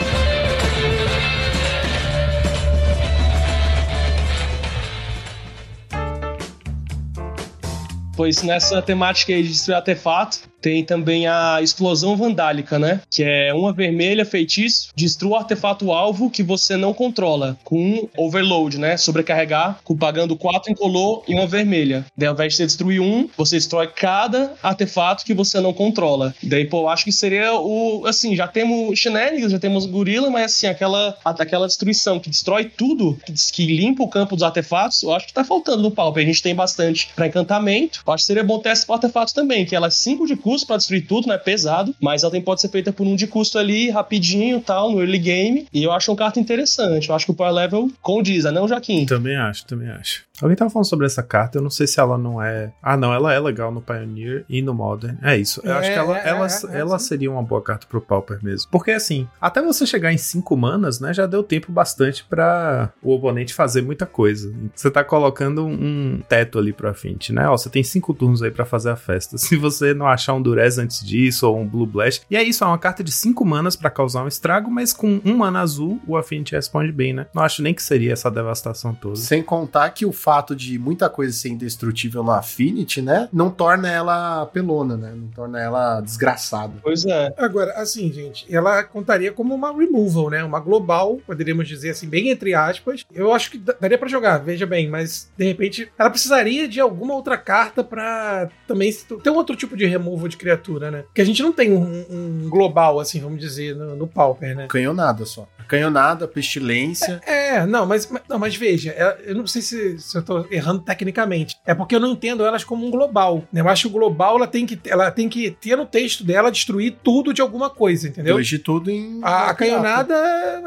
Pois 8.15 8.43
nessa 8.43 8.81
temática 8.81 9.31
aí 9.31 9.41
de 9.41 9.49
destruir 9.49 9.75
artefato, 9.75 10.48
tem 10.61 10.83
também 10.83 11.27
a 11.27 11.59
explosão 11.61 12.15
vandálica, 12.15 12.77
né? 12.77 13.01
Que 13.09 13.23
é 13.23 13.53
uma 13.53 13.73
vermelha 13.73 14.25
feitiço, 14.25 14.89
destrua 14.95 15.29
o 15.29 15.35
artefato 15.35 15.91
alvo 15.91 16.29
que 16.29 16.41
você 16.41 16.75
não 16.75 16.93
controla, 16.93 17.57
com 17.63 17.77
um 17.77 18.09
overload, 18.17 18.77
né? 18.77 18.97
Sobrecarregar, 18.97 19.79
pagando 19.99 20.35
quatro 20.35 20.71
incolor 20.71 21.23
e 21.27 21.33
uma 21.33 21.45
vermelha. 21.45 22.05
Daí, 22.17 22.27
ao 22.27 22.33
invés 22.33 22.53
de 22.53 22.57
você 22.57 22.65
destruir 22.65 23.01
um, 23.01 23.29
você 23.37 23.57
destrói 23.57 23.87
cada 23.87 24.53
artefato 24.61 25.25
que 25.25 25.33
você 25.33 25.59
não 25.59 25.73
controla. 25.73 26.33
Daí, 26.41 26.65
pô, 26.65 26.87
acho 26.87 27.05
que 27.05 27.11
seria 27.11 27.53
o. 27.53 28.05
Assim, 28.05 28.35
já 28.35 28.47
temos 28.47 28.97
shenanigans, 28.97 29.51
já 29.51 29.59
temos 29.59 29.85
gorila, 29.85 30.29
mas 30.29 30.45
assim, 30.45 30.67
aquela, 30.67 31.17
aquela 31.23 31.67
destruição 31.67 32.19
que 32.19 32.29
destrói 32.29 32.65
tudo, 32.65 33.17
que, 33.53 33.65
limpa 33.65 34.03
o 34.03 34.07
campo 34.07 34.35
dos 34.35 34.43
artefatos, 34.43 35.03
eu 35.03 35.13
acho 35.13 35.27
que 35.27 35.33
tá 35.33 35.43
faltando 35.43 35.81
no 35.81 35.91
palco. 35.91 36.19
A 36.19 36.23
gente 36.23 36.41
tem 36.41 36.55
bastante 36.55 37.09
pra 37.15 37.27
encantamento. 37.27 38.01
Eu 38.05 38.13
acho 38.13 38.23
que 38.23 38.27
seria 38.27 38.43
bom 38.43 38.59
ter 38.59 38.69
esse 38.69 38.89
artefatos 38.91 39.33
também, 39.33 39.65
que 39.65 39.75
ela 39.75 39.87
é 39.87 39.91
5 39.91 40.25
de 40.25 40.35
para 40.65 40.77
destruir 40.77 41.05
tudo, 41.07 41.27
né? 41.27 41.37
Pesado, 41.37 41.95
mas 41.99 42.23
ela 42.23 42.31
tem, 42.31 42.41
pode 42.41 42.61
ser 42.61 42.69
feita 42.69 42.91
por 42.91 43.05
um 43.05 43.15
de 43.15 43.27
custo 43.27 43.57
ali, 43.57 43.89
rapidinho 43.89 44.61
tal, 44.61 44.91
no 44.91 44.99
early 44.99 45.19
game. 45.19 45.67
E 45.73 45.83
eu 45.83 45.91
acho 45.91 46.11
uma 46.11 46.17
carta 46.17 46.39
interessante. 46.39 47.09
Eu 47.09 47.15
acho 47.15 47.25
que 47.25 47.31
o 47.31 47.35
power 47.35 47.53
level 47.53 47.89
condiz, 48.01 48.43
né, 48.43 48.51
não, 48.51 48.67
Jaquim? 48.67 49.05
Também 49.05 49.35
acho, 49.35 49.65
também 49.65 49.89
acho. 49.89 50.28
Alguém 50.41 50.55
tava 50.55 50.69
falando 50.69 50.87
sobre 50.87 51.05
essa 51.05 51.23
carta, 51.23 51.57
eu 51.57 51.61
não 51.61 51.69
sei 51.69 51.87
se 51.87 51.99
ela 51.99 52.17
não 52.17 52.41
é. 52.41 52.71
Ah, 52.81 52.97
não, 52.97 53.13
ela 53.13 53.33
é 53.33 53.39
legal 53.39 53.71
no 53.71 53.81
Pioneer 53.81 54.45
e 54.49 54.61
no 54.61 54.73
Modern. 54.73 55.17
É 55.21 55.37
isso. 55.37 55.61
Eu 55.63 55.73
é, 55.73 55.77
acho 55.77 55.91
que 55.91 55.97
ela, 55.97 56.17
é, 56.17 56.29
ela, 56.29 56.47
é, 56.47 56.79
ela 56.79 56.99
seria 56.99 57.31
uma 57.31 57.43
boa 57.43 57.61
carta 57.61 57.87
pro 57.87 58.01
Pauper 58.01 58.39
mesmo. 58.41 58.69
Porque 58.71 58.91
assim, 58.91 59.27
até 59.39 59.61
você 59.61 59.85
chegar 59.85 60.13
em 60.13 60.17
5 60.17 60.55
manas, 60.55 60.99
né, 60.99 61.13
já 61.13 61.25
deu 61.25 61.43
tempo 61.43 61.71
bastante 61.71 62.23
para 62.23 62.91
o 63.01 63.13
oponente 63.13 63.53
fazer 63.53 63.81
muita 63.81 64.05
coisa. 64.05 64.53
Você 64.73 64.89
tá 64.89 65.03
colocando 65.03 65.65
um 65.65 66.21
teto 66.27 66.59
ali 66.59 66.73
pro 66.73 66.89
Affinity, 66.89 67.33
né? 67.33 67.47
Ó, 67.47 67.57
você 67.57 67.69
tem 67.69 67.83
5 67.83 68.13
turnos 68.13 68.41
aí 68.41 68.51
para 68.51 68.65
fazer 68.65 68.91
a 68.91 68.95
festa. 68.95 69.37
Se 69.49 69.55
você 69.55 69.93
não 69.93 70.07
achar 70.07 70.33
um 70.33 70.41
Durez 70.41 70.77
antes 70.77 71.05
disso, 71.05 71.47
ou 71.47 71.59
um 71.59 71.67
Blue 71.67 71.85
Blast. 71.85 72.23
E 72.29 72.35
é 72.35 72.43
isso, 72.43 72.63
é 72.63 72.67
uma 72.67 72.77
carta 72.77 73.03
de 73.03 73.11
5 73.11 73.43
manas 73.45 73.75
para 73.75 73.89
causar 73.89 74.23
um 74.23 74.27
estrago, 74.27 74.69
mas 74.69 74.93
com 74.93 75.19
um 75.25 75.37
mana 75.37 75.61
azul, 75.61 75.99
o 76.07 76.15
Affinity 76.17 76.55
responde 76.55 76.91
bem, 76.91 77.13
né? 77.13 77.27
Não 77.33 77.43
acho 77.43 77.61
nem 77.61 77.73
que 77.73 77.83
seria 77.83 78.13
essa 78.13 78.29
devastação 78.29 78.93
toda. 78.93 79.15
Sem 79.15 79.41
contar 79.41 79.89
que 79.89 80.05
o 80.05 80.11
fato 80.29 80.55
de 80.55 80.77
muita 80.77 81.09
coisa 81.09 81.33
ser 81.33 81.49
indestrutível 81.49 82.23
no 82.23 82.29
Affinity, 82.29 83.01
né? 83.01 83.27
Não 83.33 83.49
torna 83.49 83.89
ela 83.89 84.45
pelona, 84.45 84.95
né? 84.95 85.11
Não 85.15 85.27
torna 85.29 85.59
ela 85.59 86.01
desgraçada. 86.01 86.73
Pois 86.83 87.03
é. 87.03 87.33
Agora, 87.35 87.73
assim, 87.73 88.13
gente, 88.13 88.45
ela 88.53 88.83
contaria 88.83 89.31
como 89.31 89.55
uma 89.55 89.75
removal, 89.75 90.29
né? 90.29 90.43
Uma 90.43 90.59
global, 90.59 91.19
poderíamos 91.25 91.67
dizer 91.67 91.89
assim, 91.89 92.07
bem 92.07 92.29
entre 92.29 92.53
aspas. 92.53 93.03
Eu 93.11 93.33
acho 93.33 93.49
que 93.49 93.57
daria 93.57 93.97
para 93.97 94.07
jogar, 94.07 94.37
veja 94.37 94.67
bem, 94.67 94.87
mas 94.87 95.31
de 95.35 95.45
repente 95.45 95.91
ela 95.97 96.11
precisaria 96.11 96.67
de 96.67 96.79
alguma 96.79 97.15
outra 97.15 97.35
carta 97.35 97.83
para 97.83 98.51
também 98.67 98.93
ter 99.23 99.31
um 99.31 99.35
outro 99.35 99.55
tipo 99.55 99.75
de 99.75 99.87
removal 99.87 100.27
de 100.27 100.37
criatura, 100.37 100.91
né? 100.91 101.01
Porque 101.07 101.21
a 101.21 101.25
gente 101.25 101.41
não 101.41 101.51
tem 101.51 101.73
um, 101.73 102.05
um 102.07 102.49
global, 102.49 102.99
assim, 102.99 103.19
vamos 103.19 103.39
dizer, 103.39 103.75
no, 103.75 103.95
no 103.95 104.05
Pauper, 104.05 104.55
né? 104.55 104.67
Canhonada 104.69 105.25
só. 105.25 105.47
Canhonada, 105.67 106.27
pestilência. 106.27 107.19
É, 107.25 107.55
é 107.55 107.65
não, 107.65 107.87
mas, 107.87 108.07
não, 108.29 108.37
mas 108.37 108.55
veja, 108.55 108.91
é, 108.91 109.17
eu 109.25 109.33
não 109.33 109.47
sei 109.47 109.63
se, 109.63 109.97
se 109.97 110.18
eu 110.19 110.23
tô 110.23 110.45
errando 110.51 110.81
tecnicamente. 110.81 111.57
É 111.65 111.73
porque 111.73 111.95
eu 111.95 111.99
não 111.99 112.11
entendo 112.11 112.45
elas 112.45 112.63
como 112.63 112.85
um 112.85 112.91
global. 112.91 113.43
Né? 113.51 113.61
Eu 113.61 113.69
acho 113.69 113.83
que 113.83 113.87
o 113.87 113.99
global 113.99 114.35
ela 114.37 114.47
tem 114.47 114.65
que, 114.65 114.79
ela 114.85 115.11
tem 115.11 115.27
que 115.27 115.51
ter 115.51 115.75
no 115.75 115.85
texto 115.85 116.23
dela 116.23 116.51
destruir 116.51 116.97
tudo 117.03 117.33
de 117.33 117.41
alguma 117.41 117.69
coisa, 117.69 118.07
entendeu? 118.07 118.37
Destruir 118.37 118.63
tudo 118.63 118.91
em. 118.91 119.19
A, 119.21 119.49
a 119.49 119.53
canhonada, 119.53 120.15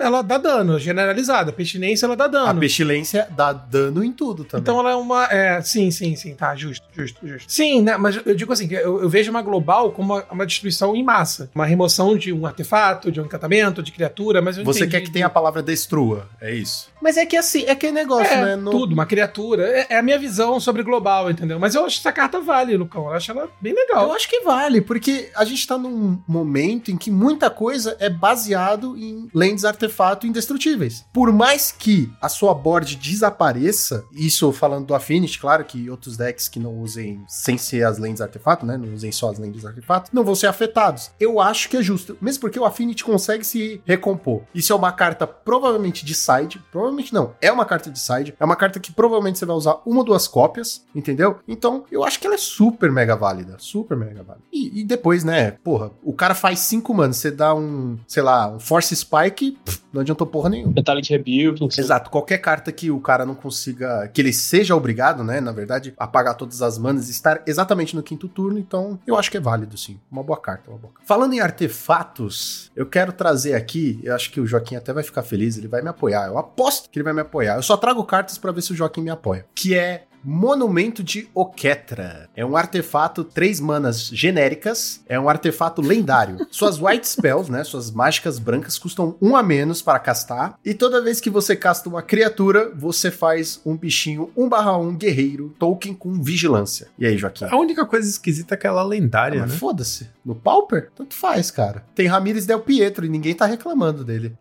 ela 0.00 0.22
dá 0.22 0.38
dano, 0.38 0.78
generalizada. 0.78 1.50
A 1.50 1.52
pestilência, 1.52 2.06
ela 2.06 2.16
dá 2.16 2.26
dano. 2.26 2.46
A 2.46 2.54
pestilência 2.54 3.28
dá 3.30 3.52
dano 3.52 4.02
em 4.02 4.12
tudo 4.12 4.44
também. 4.44 4.62
Então 4.62 4.78
ela 4.80 4.92
é 4.92 4.94
uma. 4.94 5.24
É, 5.26 5.60
sim, 5.62 5.90
sim, 5.90 6.16
sim, 6.16 6.34
tá, 6.34 6.54
justo, 6.54 6.86
justo, 6.92 7.26
justo. 7.26 7.50
Sim, 7.50 7.82
né? 7.82 7.96
Mas 7.96 8.20
eu 8.24 8.34
digo 8.34 8.52
assim, 8.52 8.68
eu, 8.72 9.02
eu 9.02 9.08
vejo 9.08 9.30
uma 9.30 9.42
global 9.42 9.92
como 9.92 10.14
uma, 10.14 10.24
uma, 10.30 10.46
destruição 10.46 10.94
em 10.94 11.02
massa. 11.02 11.50
Uma 11.54 11.66
remoção 11.66 12.16
de 12.16 12.32
um 12.32 12.46
artefato, 12.46 13.10
de 13.10 13.20
um 13.20 13.24
encantamento, 13.24 13.82
de 13.82 13.92
criatura, 13.92 14.40
mas 14.40 14.56
Você 14.58 14.86
quer 14.86 15.00
que 15.00 15.10
tenha 15.10 15.26
a 15.26 15.30
palavra 15.30 15.62
destrua, 15.62 16.28
é 16.40 16.54
isso? 16.54 16.90
Mas 17.00 17.16
é 17.16 17.26
que 17.26 17.36
assim, 17.36 17.64
é 17.64 17.72
aquele 17.72 17.92
negócio, 17.92 18.32
é, 18.32 18.44
né? 18.44 18.56
No... 18.56 18.70
Tudo, 18.70 18.92
uma 18.92 19.06
criatura. 19.06 19.41
É, 19.60 19.86
é, 19.90 19.98
a 19.98 20.02
minha 20.02 20.18
visão 20.18 20.60
sobre 20.60 20.82
global, 20.82 21.30
entendeu? 21.30 21.58
Mas 21.58 21.74
eu 21.74 21.84
acho 21.84 21.96
que 21.96 22.02
essa 22.08 22.12
carta 22.12 22.40
vale, 22.40 22.76
Lucão. 22.76 23.06
Eu 23.06 23.12
acho 23.12 23.30
ela 23.30 23.50
bem 23.60 23.74
legal. 23.74 24.08
Eu 24.08 24.12
acho 24.14 24.28
que 24.28 24.40
vale, 24.40 24.80
porque 24.80 25.30
a 25.34 25.44
gente 25.44 25.66
tá 25.66 25.76
num 25.76 26.22
momento 26.26 26.90
em 26.90 26.96
que 26.96 27.10
muita 27.10 27.50
coisa 27.50 27.96
é 27.98 28.08
baseado 28.08 28.96
em 28.96 29.28
lentes 29.34 29.64
artefato 29.64 30.26
indestrutíveis. 30.26 31.04
Por 31.12 31.32
mais 31.32 31.72
que 31.72 32.10
a 32.20 32.28
sua 32.28 32.54
board 32.54 32.96
desapareça, 32.96 34.04
isso 34.12 34.52
falando 34.52 34.86
do 34.86 34.94
Affinity, 34.94 35.38
claro 35.38 35.64
que 35.64 35.90
outros 35.90 36.16
decks 36.16 36.48
que 36.48 36.58
não 36.58 36.78
usem 36.78 37.22
sem 37.26 37.58
ser 37.58 37.84
as 37.84 37.98
lentes 37.98 38.20
artefato, 38.20 38.64
né? 38.66 38.76
Não 38.76 38.92
usem 38.94 39.10
só 39.10 39.30
as 39.30 39.38
lentes 39.38 39.64
artefato, 39.64 40.10
não 40.12 40.24
vão 40.24 40.34
ser 40.34 40.46
afetados. 40.46 41.10
Eu 41.18 41.40
acho 41.40 41.68
que 41.68 41.76
é 41.76 41.82
justo, 41.82 42.16
mesmo 42.20 42.40
porque 42.40 42.58
o 42.58 42.64
Affinity 42.64 43.04
consegue 43.04 43.44
se 43.44 43.80
recompor. 43.84 44.42
Isso 44.54 44.72
é 44.72 44.76
uma 44.76 44.92
carta 44.92 45.26
provavelmente 45.26 46.04
de 46.04 46.14
side, 46.14 46.62
provavelmente 46.70 47.12
não, 47.12 47.34
é 47.40 47.50
uma 47.50 47.64
carta 47.64 47.90
de 47.90 47.98
side, 47.98 48.34
é 48.38 48.44
uma 48.44 48.56
carta 48.56 48.80
que 48.80 48.92
provavelmente 48.92 49.21
você 49.38 49.46
vai 49.46 49.56
usar 49.56 49.80
uma 49.86 49.98
ou 49.98 50.04
duas 50.04 50.26
cópias, 50.26 50.84
entendeu? 50.94 51.38
Então, 51.46 51.84
eu 51.90 52.04
acho 52.04 52.18
que 52.18 52.26
ela 52.26 52.34
é 52.34 52.38
super 52.38 52.90
mega 52.90 53.14
válida, 53.14 53.56
super 53.58 53.96
mega 53.96 54.22
válida. 54.22 54.44
E, 54.52 54.80
e 54.80 54.84
depois, 54.84 55.24
né, 55.24 55.52
porra, 55.62 55.90
o 56.02 56.12
cara 56.12 56.34
faz 56.34 56.60
cinco 56.60 56.94
manos, 56.94 57.16
você 57.16 57.30
dá 57.30 57.54
um, 57.54 57.98
sei 58.06 58.22
lá, 58.22 58.48
um 58.48 58.58
Force 58.58 58.94
Spike, 58.94 59.58
pff, 59.64 59.80
não 59.92 60.00
adiantou 60.00 60.26
porra 60.26 60.50
nenhuma. 60.50 60.72
Metallic 60.74 61.10
Rebuke. 61.10 61.78
Exato, 61.78 62.10
qualquer 62.10 62.38
carta 62.38 62.72
que 62.72 62.90
o 62.90 63.00
cara 63.00 63.26
não 63.26 63.34
consiga, 63.34 64.08
que 64.08 64.20
ele 64.20 64.32
seja 64.32 64.74
obrigado, 64.74 65.22
né, 65.22 65.40
na 65.40 65.52
verdade, 65.52 65.94
a 65.96 66.06
pagar 66.06 66.34
todas 66.34 66.62
as 66.62 66.78
manas 66.78 67.08
e 67.08 67.10
estar 67.10 67.42
exatamente 67.46 67.94
no 67.94 68.02
quinto 68.02 68.28
turno, 68.28 68.58
então 68.58 68.98
eu 69.06 69.16
acho 69.16 69.30
que 69.30 69.36
é 69.36 69.40
válido 69.40 69.76
sim. 69.76 69.98
Uma 70.10 70.22
boa 70.22 70.38
carta, 70.38 70.70
uma 70.70 70.78
boa 70.78 70.92
carta. 70.92 71.06
Falando 71.06 71.34
em 71.34 71.40
artefatos, 71.40 72.70
eu 72.74 72.86
quero 72.86 73.12
trazer 73.12 73.54
aqui, 73.54 74.00
eu 74.02 74.14
acho 74.14 74.30
que 74.30 74.40
o 74.40 74.46
Joaquim 74.46 74.76
até 74.76 74.92
vai 74.92 75.02
ficar 75.02 75.22
feliz, 75.22 75.56
ele 75.56 75.68
vai 75.68 75.82
me 75.82 75.88
apoiar. 75.88 76.26
Eu 76.26 76.38
aposto 76.38 76.88
que 76.88 76.98
ele 76.98 77.04
vai 77.04 77.12
me 77.12 77.20
apoiar. 77.20 77.56
Eu 77.56 77.62
só 77.62 77.76
trago 77.76 78.02
cartas 78.04 78.38
para 78.38 78.52
ver 78.52 78.62
se 78.62 78.72
o 78.72 78.76
Joaquim 78.76 79.02
me 79.02 79.10
apoia. 79.12 79.46
Que 79.54 79.74
é 79.74 80.04
Monumento 80.24 81.02
de 81.02 81.28
Oketra. 81.34 82.28
É 82.36 82.44
um 82.44 82.56
artefato 82.56 83.24
três 83.24 83.60
manas 83.60 84.08
genéricas, 84.08 85.00
é 85.08 85.18
um 85.18 85.28
artefato 85.28 85.80
lendário. 85.82 86.46
Suas 86.50 86.80
white 86.80 87.06
spells, 87.08 87.50
né, 87.50 87.64
suas 87.64 87.90
mágicas 87.90 88.38
brancas 88.38 88.78
custam 88.78 89.16
um 89.20 89.36
a 89.36 89.42
menos 89.42 89.82
para 89.82 89.98
castar, 89.98 90.58
e 90.64 90.74
toda 90.74 91.02
vez 91.02 91.20
que 91.20 91.30
você 91.30 91.56
casta 91.56 91.88
uma 91.88 92.02
criatura, 92.02 92.70
você 92.74 93.10
faz 93.10 93.60
um 93.64 93.76
bichinho 93.76 94.30
1/1 94.36 94.96
guerreiro, 94.96 95.54
token 95.58 95.94
com 95.94 96.22
vigilância. 96.22 96.88
E 96.98 97.06
aí, 97.06 97.16
Joaquim? 97.18 97.46
A 97.46 97.56
única 97.56 97.84
coisa 97.86 98.08
esquisita 98.08 98.54
é 98.54 98.56
aquela 98.56 98.82
lendária, 98.82 99.38
Ah, 99.38 99.42
mas 99.42 99.52
né? 99.52 99.58
Foda-se. 99.58 100.08
No 100.24 100.34
Pauper? 100.34 100.90
Tanto 100.94 101.14
faz, 101.14 101.50
cara. 101.50 101.84
Tem 101.94 102.06
Ramires 102.06 102.46
Del 102.46 102.60
Pietro 102.60 103.04
e 103.04 103.08
ninguém 103.08 103.34
tá 103.34 103.44
reclamando 103.46 104.04
dele. 104.04 104.34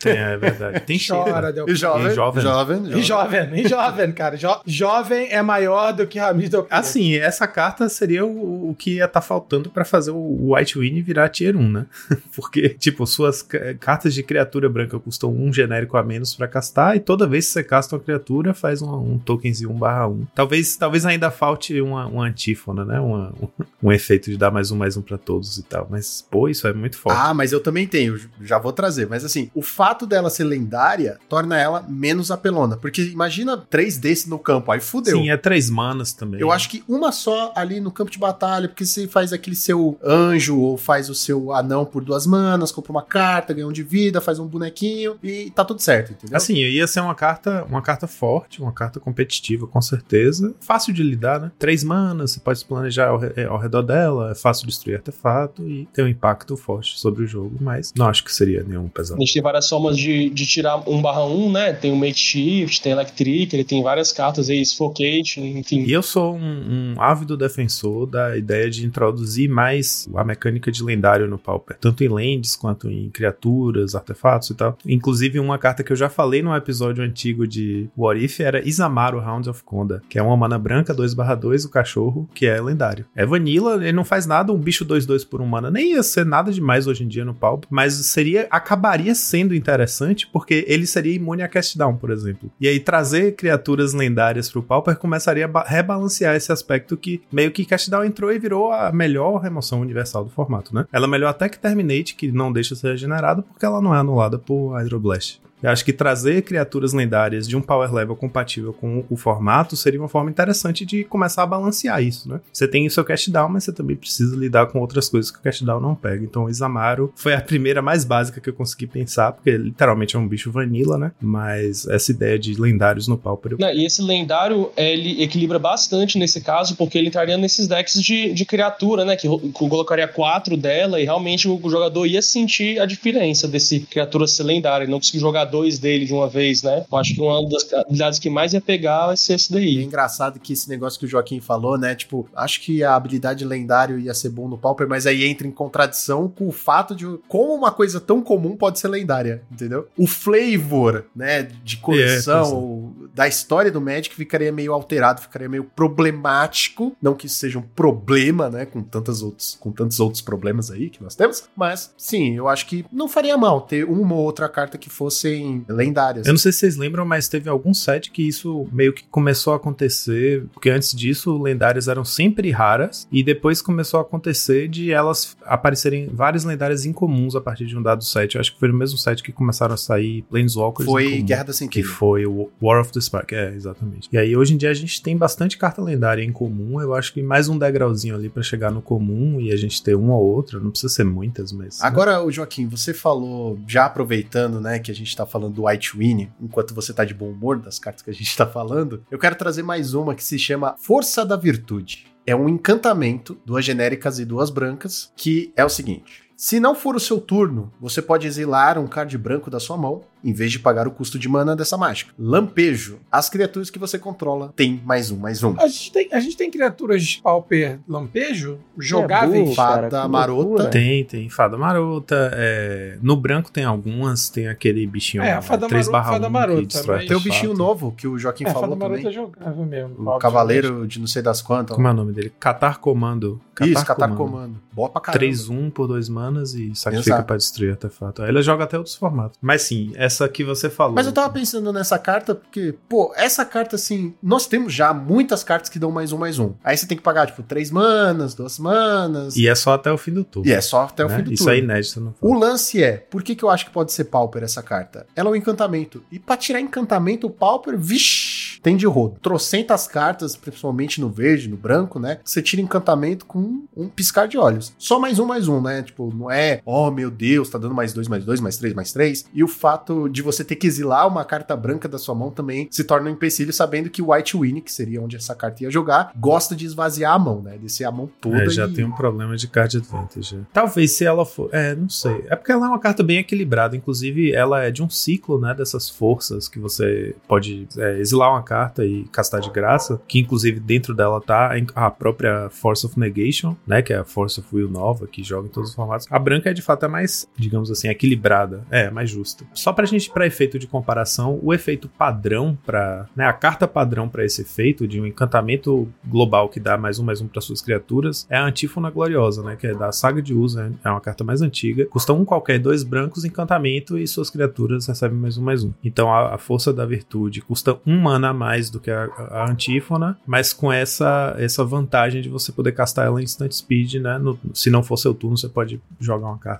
Tem, 0.00 0.16
é 0.16 0.36
verdade. 0.38 0.80
Tem 0.80 0.98
Chora, 1.06 1.24
cheiro. 1.40 1.52
Del 1.52 1.68
E 1.68 1.74
jovem, 1.74 2.06
E 2.06 2.14
jovem. 2.14 2.42
jovem, 2.42 2.82
E 2.98 3.02
jovem, 3.02 3.60
e 3.60 3.68
jovem, 3.68 4.12
cara. 4.12 4.36
Jo- 4.36 4.60
jovem 4.66 4.85
é 5.30 5.42
maior 5.42 5.92
do 5.92 6.06
que 6.06 6.18
Del 6.18 6.34
Pietro. 6.34 6.66
Assim, 6.70 7.14
essa 7.16 7.46
carta 7.46 7.88
seria 7.88 8.24
o, 8.24 8.70
o 8.70 8.74
que 8.74 8.96
ia 8.96 9.04
estar 9.06 9.20
faltando 9.20 9.70
pra 9.70 9.84
fazer 9.84 10.10
o 10.10 10.54
White 10.54 10.78
Win 10.78 11.02
virar 11.02 11.28
tier 11.28 11.56
1, 11.56 11.70
né? 11.70 11.86
Porque, 12.34 12.70
tipo, 12.70 13.06
suas 13.06 13.42
ca- 13.42 13.74
cartas 13.80 14.14
de 14.14 14.22
criatura 14.22 14.68
branca 14.68 14.98
custam 14.98 15.30
um 15.34 15.52
genérico 15.52 15.96
a 15.96 16.02
menos 16.02 16.34
pra 16.34 16.48
castar, 16.48 16.96
e 16.96 17.00
toda 17.00 17.26
vez 17.26 17.46
que 17.46 17.52
você 17.52 17.64
casta 17.64 17.96
uma 17.96 18.02
criatura, 18.02 18.54
faz 18.54 18.82
um, 18.82 18.90
um 19.14 19.18
tokenzinho 19.18 19.70
1/1. 19.70 20.26
Talvez, 20.34 20.76
talvez 20.76 21.04
ainda 21.06 21.30
falte 21.30 21.80
uma, 21.80 22.06
uma 22.06 22.24
antífona, 22.26 22.84
né? 22.84 23.00
Uma- 23.00 23.32
um, 23.40 23.48
um 23.88 23.92
efeito 23.92 24.30
de 24.30 24.36
dar 24.36 24.50
mais 24.50 24.70
um, 24.70 24.76
mais 24.76 24.96
um 24.96 25.02
pra 25.02 25.18
todos 25.18 25.58
e 25.58 25.62
tal. 25.62 25.86
Mas, 25.90 26.26
pô, 26.30 26.48
isso 26.48 26.66
é 26.66 26.72
muito 26.72 26.96
forte. 26.98 27.18
Ah, 27.20 27.34
mas 27.34 27.52
eu 27.52 27.60
também 27.60 27.86
tenho, 27.86 28.18
já 28.42 28.58
vou 28.58 28.72
trazer. 28.72 29.06
Mas 29.08 29.24
assim, 29.24 29.50
o 29.54 29.62
fato 29.62 30.06
dela 30.06 30.30
ser 30.30 30.44
lendária 30.44 31.18
torna 31.28 31.58
ela 31.58 31.84
menos 31.88 32.30
apelona. 32.30 32.76
Porque 32.76 33.02
imagina 33.02 33.56
três 33.56 33.96
desses 33.98 34.26
no 34.26 34.38
campo, 34.38 34.70
aí 34.76 34.80
fudeu. 34.80 35.18
Sim, 35.18 35.30
é 35.30 35.36
três 35.36 35.68
manas 35.70 36.12
também. 36.12 36.40
Eu 36.40 36.50
acho 36.52 36.68
que 36.68 36.82
uma 36.88 37.12
só 37.12 37.52
ali 37.54 37.80
no 37.80 37.90
campo 37.90 38.10
de 38.10 38.18
batalha, 38.18 38.68
porque 38.68 38.84
você 38.86 39.06
faz 39.06 39.32
aquele 39.32 39.56
seu 39.56 39.98
anjo 40.04 40.58
ou 40.60 40.76
faz 40.76 41.08
o 41.10 41.14
seu 41.14 41.52
anão 41.52 41.84
por 41.84 42.04
duas 42.04 42.26
manas, 42.26 42.70
compra 42.72 42.92
uma 42.92 43.02
carta, 43.02 43.52
ganha 43.52 43.66
um 43.66 43.72
de 43.72 43.82
vida, 43.82 44.20
faz 44.20 44.38
um 44.38 44.46
bonequinho 44.46 45.16
e 45.22 45.50
tá 45.50 45.64
tudo 45.64 45.80
certo, 45.80 46.12
entendeu? 46.12 46.36
Assim, 46.36 46.54
ia 46.54 46.86
ser 46.86 47.00
uma 47.00 47.14
carta, 47.14 47.64
uma 47.68 47.82
carta 47.82 48.06
forte, 48.06 48.60
uma 48.60 48.72
carta 48.72 49.00
competitiva, 49.00 49.66
com 49.66 49.80
certeza. 49.80 50.54
Fácil 50.60 50.92
de 50.92 51.02
lidar, 51.02 51.40
né? 51.40 51.50
Três 51.58 51.82
manas, 51.84 52.32
você 52.32 52.40
pode 52.40 52.58
se 52.58 52.64
planejar 52.64 53.08
ao, 53.08 53.18
re- 53.18 53.44
ao 53.44 53.58
redor 53.58 53.82
dela, 53.82 54.30
é 54.32 54.34
fácil 54.34 54.66
destruir 54.66 54.96
artefato 54.96 55.66
e 55.68 55.86
tem 55.92 56.04
um 56.04 56.08
impacto 56.08 56.56
forte 56.56 56.98
sobre 56.98 57.24
o 57.24 57.26
jogo, 57.26 57.56
mas 57.60 57.92
não 57.96 58.06
acho 58.06 58.24
que 58.24 58.34
seria 58.34 58.62
nenhum 58.62 58.86
A 58.86 58.90
pesado. 58.90 59.20
gente 59.20 59.32
tem 59.34 59.42
várias 59.42 59.68
formas 59.68 59.96
de, 59.96 60.28
de 60.30 60.46
tirar 60.46 60.78
1/1, 60.84 61.52
né? 61.52 61.72
Tem 61.72 61.92
o 61.92 61.96
Makeshift, 61.96 62.82
tem 62.82 62.92
Electric, 62.92 63.54
ele 63.54 63.64
tem 63.64 63.82
várias 63.82 64.12
cartas 64.12 64.48
aí, 64.50 64.64
Suffocate, 64.66 65.40
enfim. 65.40 65.84
E 65.84 65.92
eu 65.92 66.02
sou 66.02 66.36
um, 66.36 66.94
um 66.94 67.00
ávido 67.00 67.36
defensor 67.36 68.06
da 68.06 68.36
ideia 68.36 68.68
de 68.68 68.84
introduzir 68.84 69.48
mais 69.48 70.08
a 70.14 70.24
mecânica 70.24 70.70
de 70.70 70.82
lendário 70.82 71.28
no 71.28 71.38
Pauper, 71.38 71.76
tanto 71.80 72.04
em 72.04 72.08
lands 72.08 72.56
quanto 72.56 72.90
em 72.90 73.10
criaturas, 73.10 73.94
artefatos 73.94 74.50
e 74.50 74.54
tal. 74.54 74.76
Inclusive, 74.86 75.38
uma 75.38 75.58
carta 75.58 75.82
que 75.82 75.92
eu 75.92 75.96
já 75.96 76.08
falei 76.08 76.42
num 76.42 76.54
episódio 76.54 77.04
antigo 77.04 77.46
de 77.46 77.88
What 77.96 78.22
If 78.22 78.40
era 78.40 78.66
Isamaru 78.66 79.18
Hound 79.18 79.48
of 79.48 79.62
Konda, 79.64 80.02
que 80.08 80.18
é 80.18 80.22
uma 80.22 80.36
mana 80.36 80.58
branca 80.58 80.94
2/2, 80.94 81.64
o 81.64 81.70
cachorro, 81.70 82.28
que 82.34 82.46
é 82.46 82.60
lendário. 82.60 83.06
É 83.14 83.24
vanilla, 83.24 83.74
ele 83.76 83.92
não 83.92 84.04
faz 84.04 84.26
nada, 84.26 84.52
um 84.52 84.58
bicho 84.58 84.84
2/2 84.84 85.24
por 85.24 85.40
um 85.40 85.46
mana, 85.46 85.70
nem 85.70 85.92
ia 85.92 86.02
ser 86.02 86.24
nada 86.26 86.52
demais 86.52 86.86
hoje 86.86 87.04
em 87.04 87.08
dia 87.08 87.24
no 87.24 87.34
Pauper, 87.34 87.68
mas 87.70 87.94
seria 87.94 88.46
acabaria 88.50 89.14
sendo 89.14 89.54
interessante 89.54 90.26
porque 90.26 90.64
ele 90.68 90.86
seria 90.86 91.14
imune 91.14 91.42
a 91.42 91.48
cast 91.48 91.76
down, 91.76 91.96
por 91.96 92.10
exemplo. 92.10 92.50
E 92.60 92.68
aí 92.68 92.80
trazer 92.80 93.34
criaturas 93.36 93.92
lendárias 93.92 94.50
pro 94.56 94.62
Pauper 94.62 94.96
começaria 94.96 95.44
a 95.44 95.48
ba- 95.48 95.64
rebalancear 95.66 96.34
esse 96.34 96.50
aspecto 96.50 96.96
que 96.96 97.20
meio 97.30 97.50
que 97.50 97.64
cast 97.64 97.90
down 97.90 98.04
entrou 98.04 98.32
e 98.32 98.38
virou 98.38 98.72
a 98.72 98.90
melhor 98.90 99.38
remoção 99.38 99.80
universal 99.80 100.24
do 100.24 100.30
formato, 100.30 100.74
né? 100.74 100.86
Ela 100.92 101.06
é 101.06 101.08
melhor 101.10 101.28
até 101.28 101.48
que 101.48 101.58
Terminate, 101.58 102.14
que 102.14 102.32
não 102.32 102.50
deixa 102.52 102.74
ser 102.74 102.92
regenerada 102.92 103.42
porque 103.42 103.64
ela 103.66 103.80
não 103.82 103.94
é 103.94 103.98
anulada 103.98 104.38
por 104.38 104.72
Hydroblast. 104.80 105.40
Eu 105.66 105.72
acho 105.72 105.84
que 105.84 105.92
trazer 105.92 106.42
criaturas 106.42 106.92
lendárias 106.92 107.48
de 107.48 107.56
um 107.56 107.60
power 107.60 107.92
level 107.92 108.14
compatível 108.14 108.72
com 108.72 109.04
o 109.10 109.16
formato 109.16 109.74
seria 109.74 110.00
uma 110.00 110.08
forma 110.08 110.30
interessante 110.30 110.86
de 110.86 111.02
começar 111.02 111.42
a 111.42 111.46
balancear 111.46 112.00
isso, 112.00 112.28
né? 112.28 112.40
Você 112.52 112.68
tem 112.68 112.86
o 112.86 112.90
seu 112.90 113.04
cast 113.04 113.28
down, 113.32 113.48
mas 113.48 113.64
você 113.64 113.72
também 113.72 113.96
precisa 113.96 114.36
lidar 114.36 114.66
com 114.66 114.78
outras 114.78 115.08
coisas 115.08 115.28
que 115.28 115.40
o 115.40 115.42
cast 115.42 115.64
down 115.64 115.80
não 115.80 115.96
pega. 115.96 116.22
Então, 116.22 116.44
o 116.44 116.50
Isamaru 116.50 117.12
foi 117.16 117.34
a 117.34 117.40
primeira 117.40 117.82
mais 117.82 118.04
básica 118.04 118.40
que 118.40 118.48
eu 118.48 118.54
consegui 118.54 118.86
pensar, 118.86 119.32
porque 119.32 119.56
literalmente 119.56 120.14
é 120.14 120.18
um 120.20 120.28
bicho 120.28 120.52
vanilla, 120.52 120.96
né? 120.96 121.10
Mas 121.20 121.84
essa 121.88 122.12
ideia 122.12 122.38
de 122.38 122.54
lendários 122.54 123.08
no 123.08 123.18
Pauper 123.18 123.56
eu 123.58 123.58
e 123.74 123.84
esse 123.84 124.02
lendário, 124.02 124.70
ele 124.76 125.20
equilibra 125.20 125.58
bastante 125.58 126.16
nesse 126.16 126.40
caso, 126.40 126.76
porque 126.76 126.96
ele 126.96 127.08
entraria 127.08 127.36
nesses 127.36 127.66
decks 127.66 128.00
de, 128.00 128.32
de 128.32 128.44
criatura, 128.44 129.04
né? 129.04 129.16
Que 129.16 129.26
colocaria 129.52 130.06
quatro 130.06 130.56
dela 130.56 131.00
e 131.00 131.04
realmente 131.04 131.48
o 131.48 131.60
jogador 131.68 132.06
ia 132.06 132.22
sentir 132.22 132.78
a 132.78 132.86
diferença 132.86 133.48
desse 133.48 133.80
criatura 133.80 134.28
ser 134.28 134.44
lendária 134.44 134.84
e 134.84 134.88
não 134.88 134.98
conseguir 134.98 135.18
jogar 135.18 135.55
dois 135.56 135.78
dele 135.78 136.04
de 136.04 136.12
uma 136.12 136.28
vez, 136.28 136.62
né? 136.62 136.84
Eu 136.90 136.98
acho 136.98 137.14
que 137.14 137.20
uma 137.20 137.48
das 137.48 137.72
habilidades 137.72 138.18
que 138.18 138.28
mais 138.28 138.52
ia 138.52 138.60
pegar 138.60 139.06
vai 139.06 139.16
ser 139.16 139.34
esse 139.34 139.52
E 139.52 139.56
é 139.56 139.60
daí. 139.60 139.84
engraçado 139.84 140.38
que 140.38 140.52
esse 140.52 140.68
negócio 140.68 140.98
que 140.98 141.06
o 141.06 141.08
Joaquim 141.08 141.40
falou, 141.40 141.78
né? 141.78 141.94
Tipo, 141.94 142.28
acho 142.34 142.60
que 142.60 142.82
a 142.82 142.94
habilidade 142.94 143.44
lendário 143.44 143.98
ia 143.98 144.14
ser 144.14 144.30
bom 144.30 144.48
no 144.48 144.58
Pauper, 144.58 144.88
mas 144.88 145.06
aí 145.06 145.24
entra 145.24 145.46
em 145.46 145.50
contradição 145.50 146.28
com 146.28 146.48
o 146.48 146.52
fato 146.52 146.94
de 146.94 147.06
como 147.28 147.54
uma 147.54 147.70
coisa 147.72 148.00
tão 148.00 148.20
comum 148.22 148.56
pode 148.56 148.78
ser 148.78 148.88
lendária, 148.88 149.42
entendeu? 149.50 149.88
O 149.96 150.06
flavor, 150.06 151.06
né, 151.14 151.48
de 151.64 151.76
coleção 151.78 152.92
da 153.16 153.26
história 153.26 153.72
do 153.72 153.80
Magic 153.80 154.14
ficaria 154.14 154.52
meio 154.52 154.74
alterado, 154.74 155.22
ficaria 155.22 155.48
meio 155.48 155.64
problemático. 155.64 156.94
Não 157.00 157.14
que 157.14 157.26
isso 157.26 157.36
seja 157.36 157.58
um 157.58 157.62
problema, 157.62 158.50
né, 158.50 158.66
com, 158.66 158.82
tantas 158.82 159.22
outros, 159.22 159.56
com 159.58 159.72
tantos 159.72 159.98
outros 160.00 160.20
problemas 160.20 160.70
aí 160.70 160.90
que 160.90 161.02
nós 161.02 161.14
temos, 161.14 161.48
mas 161.56 161.94
sim, 161.96 162.36
eu 162.36 162.46
acho 162.46 162.66
que 162.66 162.84
não 162.92 163.08
faria 163.08 163.38
mal 163.38 163.62
ter 163.62 163.84
uma 163.84 164.14
ou 164.14 164.20
outra 164.20 164.50
carta 164.50 164.76
que 164.76 164.90
fossem 164.90 165.64
lendárias. 165.66 166.26
Eu 166.26 166.34
não 166.34 166.38
sei 166.38 166.52
se 166.52 166.58
vocês 166.58 166.76
lembram, 166.76 167.06
mas 167.06 167.26
teve 167.26 167.48
algum 167.48 167.72
set 167.72 168.10
que 168.10 168.20
isso 168.20 168.68
meio 168.70 168.92
que 168.92 169.04
começou 169.04 169.54
a 169.54 169.56
acontecer, 169.56 170.44
porque 170.52 170.68
antes 170.68 170.92
disso 170.94 171.40
lendárias 171.40 171.88
eram 171.88 172.04
sempre 172.04 172.50
raras 172.50 173.08
e 173.10 173.22
depois 173.22 173.62
começou 173.62 173.98
a 173.98 174.02
acontecer 174.02 174.68
de 174.68 174.92
elas 174.92 175.34
aparecerem 175.42 176.10
várias 176.12 176.44
lendárias 176.44 176.84
incomuns 176.84 177.34
a 177.34 177.40
partir 177.40 177.64
de 177.64 177.78
um 177.78 177.82
dado 177.82 178.04
set. 178.04 178.34
Eu 178.34 178.42
acho 178.42 178.52
que 178.52 178.60
foi 178.60 178.68
no 178.68 178.76
mesmo 178.76 178.98
set 178.98 179.22
que 179.22 179.32
começaram 179.32 179.72
a 179.72 179.78
sair 179.78 180.20
Planeswalkers 180.28 180.86
Foi 180.86 181.06
incomuns. 181.06 181.24
Guerra 181.24 181.44
da 181.44 181.52
Que 181.52 181.58
Centelha. 181.58 181.86
foi 181.86 182.26
o 182.26 182.50
War 182.60 182.78
of 182.78 182.92
the 182.92 183.05
Spark, 183.06 183.32
é, 183.32 183.54
exatamente. 183.54 184.08
E 184.12 184.18
aí, 184.18 184.36
hoje 184.36 184.54
em 184.54 184.56
dia, 184.56 184.70
a 184.70 184.74
gente 184.74 185.02
tem 185.02 185.16
bastante 185.16 185.56
carta 185.56 185.82
lendária 185.82 186.22
em 186.22 186.32
comum. 186.32 186.80
Eu 186.80 186.94
acho 186.94 187.12
que 187.12 187.22
mais 187.22 187.48
um 187.48 187.58
degrauzinho 187.58 188.14
ali 188.14 188.28
pra 188.28 188.42
chegar 188.42 188.70
no 188.70 188.82
comum 188.82 189.40
e 189.40 189.52
a 189.52 189.56
gente 189.56 189.82
ter 189.82 189.94
uma 189.94 190.16
ou 190.16 190.24
outra. 190.24 190.60
Não 190.60 190.70
precisa 190.70 190.92
ser 190.92 191.04
muitas, 191.04 191.52
mas. 191.52 191.82
Agora, 191.82 192.22
o 192.22 192.30
Joaquim, 192.30 192.66
você 192.68 192.92
falou, 192.92 193.58
já 193.66 193.86
aproveitando, 193.86 194.60
né, 194.60 194.78
que 194.78 194.90
a 194.90 194.94
gente 194.94 195.16
tá 195.16 195.24
falando 195.24 195.54
do 195.54 195.66
White 195.66 195.96
Winnie, 195.96 196.30
enquanto 196.40 196.74
você 196.74 196.92
tá 196.92 197.04
de 197.04 197.14
bom 197.14 197.30
humor 197.30 197.58
das 197.58 197.78
cartas 197.78 198.02
que 198.02 198.10
a 198.10 198.14
gente 198.14 198.34
tá 198.36 198.46
falando, 198.46 199.02
eu 199.10 199.18
quero 199.18 199.36
trazer 199.36 199.62
mais 199.62 199.94
uma 199.94 200.14
que 200.14 200.24
se 200.24 200.38
chama 200.38 200.74
Força 200.78 201.24
da 201.24 201.36
Virtude. 201.36 202.06
É 202.26 202.34
um 202.34 202.48
encantamento, 202.48 203.38
duas 203.46 203.64
genéricas 203.64 204.18
e 204.18 204.24
duas 204.24 204.50
brancas, 204.50 205.12
que 205.16 205.52
é 205.56 205.64
o 205.64 205.68
seguinte. 205.68 206.26
Se 206.36 206.60
não 206.60 206.74
for 206.74 206.94
o 206.94 207.00
seu 207.00 207.18
turno, 207.18 207.72
você 207.80 208.02
pode 208.02 208.26
exilar 208.26 208.78
um 208.78 208.86
card 208.86 209.16
branco 209.16 209.48
da 209.48 209.58
sua 209.58 209.76
mão. 209.78 210.02
Em 210.26 210.32
vez 210.32 210.50
de 210.50 210.58
pagar 210.58 210.88
o 210.88 210.90
custo 210.90 211.18
de 211.18 211.28
mana 211.28 211.54
dessa 211.54 211.78
mágica. 211.78 212.12
Lampejo. 212.18 212.98
As 213.10 213.30
criaturas 213.30 213.70
que 213.70 213.78
você 213.78 213.96
controla 213.96 214.52
têm 214.56 214.82
mais 214.84 215.12
um, 215.12 215.16
mais 215.16 215.42
um. 215.44 215.54
A 215.58 215.68
gente 215.68 215.92
tem, 215.92 216.08
a 216.12 216.18
gente 216.18 216.36
tem 216.36 216.50
criaturas 216.50 217.20
Pauper 217.22 217.78
Lampejo 217.88 218.58
jogáveis. 218.76 219.50
É, 219.50 219.54
Fada 219.54 219.88
cara, 219.88 220.08
marota. 220.08 220.68
Tem, 220.68 221.04
tem. 221.04 221.30
Fada 221.30 221.56
marota. 221.56 222.30
É... 222.34 222.98
No 223.00 223.16
branco 223.16 223.52
tem 223.52 223.64
algumas. 223.64 224.28
Tem 224.28 224.48
aquele 224.48 224.84
bichinho 224.86 225.22
é, 225.22 225.32
a 225.32 225.42
fada 225.42 225.68
3 225.68 225.88
marota, 225.88 226.12
fada 226.12 226.28
marota 226.28 226.82
mas... 226.86 227.06
Tem 227.06 227.16
o 227.16 227.20
bichinho 227.20 227.54
novo 227.54 227.92
que 227.92 228.08
o 228.08 228.18
Joaquim 228.18 228.44
é, 228.44 228.50
falou 228.50 228.70
fada 228.70 228.80
também. 228.80 229.04
Marota 229.04 229.08
é 229.08 229.12
jogável 229.12 229.64
mesmo. 229.64 230.10
O 230.10 230.18
cavaleiro 230.18 230.86
de 230.86 230.98
não 230.98 231.06
sei 231.06 231.22
das 231.22 231.40
quantas. 231.40 231.76
Como 231.76 231.86
é 231.86 231.90
o 231.90 231.94
nome 231.94 232.12
dele? 232.12 232.32
Catar 232.40 232.78
Comando. 232.78 233.40
Catar 233.54 233.70
Isso, 233.70 233.86
Catar 233.86 234.08
Comando. 234.08 234.16
Comando. 234.16 234.60
Boa 234.72 234.90
pra 234.90 235.00
caramba. 235.00 235.24
3-1 235.24 235.70
por 235.70 235.86
2 235.86 236.08
manas 236.08 236.54
e 236.54 236.74
sacrifica 236.74 237.14
Exato. 237.14 237.26
pra 237.26 237.36
destruir 237.36 237.70
artefato. 237.70 238.22
Aí 238.22 238.28
ela 238.28 238.42
joga 238.42 238.64
até 238.64 238.76
outros 238.76 238.94
formatos. 238.96 239.38
Mas 239.40 239.62
sim, 239.62 239.92
essa 239.94 240.15
que 240.28 240.44
você 240.44 240.70
falou. 240.70 240.94
Mas 240.94 241.06
eu 241.06 241.12
tava 241.12 241.32
pensando 241.32 241.72
nessa 241.72 241.98
carta 241.98 242.34
porque, 242.34 242.74
pô, 242.88 243.12
essa 243.16 243.44
carta 243.44 243.76
assim, 243.76 244.14
nós 244.22 244.46
temos 244.46 244.72
já 244.72 244.92
muitas 244.94 245.42
cartas 245.42 245.68
que 245.68 245.78
dão 245.78 245.90
mais 245.90 246.12
um, 246.12 246.18
mais 246.18 246.38
um. 246.38 246.54
Aí 246.62 246.76
você 246.76 246.86
tem 246.86 246.96
que 246.96 247.02
pagar, 247.02 247.26
tipo, 247.26 247.42
3 247.42 247.70
manas, 247.70 248.34
2 248.34 248.58
manas. 248.58 249.36
E 249.36 249.48
é 249.48 249.54
só 249.54 249.74
até 249.74 249.92
o 249.92 249.98
fim 249.98 250.12
do 250.12 250.24
turno. 250.24 250.48
E 250.48 250.52
é 250.52 250.60
só 250.60 250.84
até 250.84 251.04
o 251.04 251.08
né? 251.08 251.16
fim 251.16 251.22
do 251.24 251.32
Isso 251.32 251.44
turno. 251.44 251.58
Isso 251.58 251.62
é 251.62 251.64
inédito. 251.64 252.00
Não 252.00 252.14
o 252.20 252.34
lance 252.34 252.82
é, 252.82 252.96
por 252.96 253.22
que, 253.22 253.34
que 253.34 253.44
eu 253.44 253.50
acho 253.50 253.66
que 253.66 253.70
pode 253.70 253.92
ser 253.92 254.04
Pauper 254.04 254.42
essa 254.42 254.62
carta? 254.62 255.06
Ela 255.14 255.30
é 255.30 255.32
um 255.32 255.36
encantamento. 255.36 256.02
E 256.10 256.18
pra 256.18 256.36
tirar 256.36 256.60
encantamento, 256.60 257.26
o 257.26 257.30
Pauper, 257.30 257.78
vixi, 257.78 258.60
tem 258.60 258.76
de 258.76 258.86
rodo. 258.86 259.18
Trocentas 259.20 259.86
cartas, 259.86 260.36
principalmente 260.36 261.00
no 261.00 261.08
verde, 261.08 261.48
no 261.48 261.56
branco, 261.56 261.98
né? 261.98 262.18
Você 262.24 262.42
tira 262.42 262.62
encantamento 262.62 263.26
com 263.26 263.64
um 263.76 263.88
piscar 263.88 264.26
de 264.26 264.38
olhos. 264.38 264.74
Só 264.78 264.98
mais 264.98 265.18
um, 265.18 265.26
mais 265.26 265.48
um, 265.48 265.60
né? 265.60 265.82
Tipo, 265.82 266.12
não 266.14 266.30
é, 266.30 266.60
oh 266.64 266.90
meu 266.90 267.10
Deus, 267.10 267.48
tá 267.48 267.58
dando 267.58 267.74
mais 267.74 267.92
dois, 267.92 268.08
mais 268.08 268.24
dois, 268.24 268.40
mais 268.40 268.56
três, 268.56 268.74
mais 268.74 268.92
três. 268.92 269.26
E 269.32 269.42
o 269.42 269.48
fato 269.48 270.05
de 270.08 270.22
você 270.22 270.44
ter 270.44 270.56
que 270.56 270.66
exilar 270.66 271.06
uma 271.06 271.24
carta 271.24 271.56
branca 271.56 271.88
da 271.88 271.98
sua 271.98 272.14
mão 272.14 272.30
também 272.30 272.68
se 272.70 272.84
torna 272.84 273.10
um 273.10 273.12
empecilho, 273.12 273.52
sabendo 273.52 273.90
que 273.90 274.02
o 274.02 274.12
White 274.12 274.36
Winnie, 274.36 274.62
que 274.62 274.72
seria 274.72 275.00
onde 275.00 275.16
essa 275.16 275.34
carta 275.34 275.64
ia 275.64 275.70
jogar, 275.70 276.12
gosta 276.16 276.54
de 276.54 276.66
esvaziar 276.66 277.14
a 277.14 277.18
mão, 277.18 277.42
né? 277.42 277.56
Descer 277.58 277.84
a 277.84 277.92
mão 277.92 278.08
toda. 278.20 278.44
É, 278.44 278.50
já 278.50 278.66
e... 278.66 278.72
tem 278.72 278.84
um 278.84 278.92
problema 278.92 279.36
de 279.36 279.48
card 279.48 279.76
advantage. 279.76 280.40
Talvez 280.52 280.92
se 280.92 281.04
ela 281.04 281.24
for. 281.24 281.48
É, 281.52 281.74
não 281.74 281.88
sei. 281.88 282.24
É 282.28 282.36
porque 282.36 282.52
ela 282.52 282.66
é 282.66 282.68
uma 282.68 282.78
carta 282.78 283.02
bem 283.02 283.18
equilibrada. 283.18 283.76
Inclusive, 283.76 284.32
ela 284.32 284.62
é 284.62 284.70
de 284.70 284.82
um 284.82 284.90
ciclo, 284.90 285.40
né? 285.40 285.54
Dessas 285.54 285.88
forças 285.88 286.48
que 286.48 286.58
você 286.58 287.14
pode 287.26 287.66
é, 287.76 287.98
exilar 287.98 288.30
uma 288.30 288.42
carta 288.42 288.84
e 288.84 289.04
castar 289.04 289.40
de 289.40 289.50
graça. 289.50 290.00
Que 290.06 290.18
inclusive 290.18 290.60
dentro 290.60 290.94
dela 290.94 291.20
tá 291.20 291.52
a 291.74 291.90
própria 291.90 292.48
Force 292.50 292.84
of 292.84 292.98
Negation, 292.98 293.56
né? 293.66 293.82
Que 293.82 293.92
é 293.92 293.98
a 293.98 294.04
Force 294.04 294.40
of 294.40 294.54
Will 294.54 294.68
nova, 294.68 295.06
que 295.06 295.22
joga 295.22 295.48
em 295.48 295.50
todos 295.50 295.70
os 295.70 295.76
formatos. 295.76 296.06
A 296.10 296.18
branca 296.18 296.50
é 296.50 296.52
de 296.52 296.62
fato 296.62 296.84
é 296.84 296.88
mais, 296.88 297.26
digamos 297.36 297.70
assim, 297.70 297.88
equilibrada. 297.88 298.64
É, 298.70 298.90
mais 298.90 299.10
justa. 299.10 299.44
Só 299.54 299.72
pra 299.72 299.85
gente, 299.86 300.10
pra 300.10 300.26
efeito 300.26 300.58
de 300.58 300.66
comparação, 300.66 301.38
o 301.42 301.54
efeito 301.54 301.88
padrão 301.88 302.56
para 302.66 303.06
né, 303.14 303.24
a 303.24 303.32
carta 303.32 303.66
padrão 303.66 304.08
para 304.08 304.24
esse 304.24 304.42
efeito 304.42 304.86
de 304.86 305.00
um 305.00 305.06
encantamento 305.06 305.88
global 306.04 306.48
que 306.48 306.60
dá 306.60 306.76
mais 306.76 306.98
um, 306.98 307.04
mais 307.04 307.20
um 307.20 307.28
para 307.28 307.40
suas 307.40 307.62
criaturas 307.62 308.26
é 308.28 308.36
a 308.36 308.44
Antífona 308.44 308.90
Gloriosa, 308.90 309.42
né? 309.42 309.56
Que 309.56 309.68
é 309.68 309.74
da 309.74 309.92
saga 309.92 310.20
de 310.20 310.34
uso, 310.34 310.58
né, 310.58 310.72
é 310.84 310.90
uma 310.90 311.00
carta 311.00 311.24
mais 311.24 311.42
antiga. 311.42 311.86
Custa 311.86 312.12
um 312.12 312.24
qualquer, 312.24 312.58
dois 312.58 312.82
brancos, 312.82 313.24
encantamento 313.24 313.98
e 313.98 314.06
suas 314.06 314.30
criaturas 314.30 314.86
recebem 314.86 315.16
mais 315.16 315.38
um, 315.38 315.42
mais 315.42 315.64
um. 315.64 315.72
Então 315.82 316.12
a, 316.12 316.34
a 316.34 316.38
força 316.38 316.72
da 316.72 316.84
virtude 316.84 317.40
custa 317.40 317.78
um 317.86 317.98
mana 318.00 318.30
a 318.30 318.34
mais 318.34 318.70
do 318.70 318.80
que 318.80 318.90
a, 318.90 319.04
a 319.04 319.50
Antífona, 319.50 320.18
mas 320.26 320.52
com 320.52 320.72
essa, 320.72 321.34
essa 321.38 321.64
vantagem 321.64 322.20
de 322.20 322.28
você 322.28 322.52
poder 322.52 322.72
castar 322.72 323.06
ela 323.06 323.20
em 323.20 323.24
instant 323.24 323.52
speed, 323.52 323.94
né? 323.94 324.18
No, 324.18 324.38
se 324.52 324.70
não 324.70 324.82
for 324.82 324.96
seu 324.96 325.14
turno, 325.14 325.36
você 325.36 325.48
pode 325.48 325.80
jogar 326.00 326.26
uma 326.26 326.38
carta, 326.38 326.56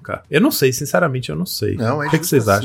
carta. 0.00 0.26
Eu 0.30 0.40
não 0.40 0.50
sei, 0.50 0.72
sinceramente, 0.72 1.30
eu 1.30 1.36
não 1.36 1.46
sei. 1.46 1.74
Não, 1.74 2.02
é 2.02 2.06
o 2.06 2.10
que, 2.10 2.18
que 2.18 2.26
vocês 2.26 2.48
acham? 2.48 2.63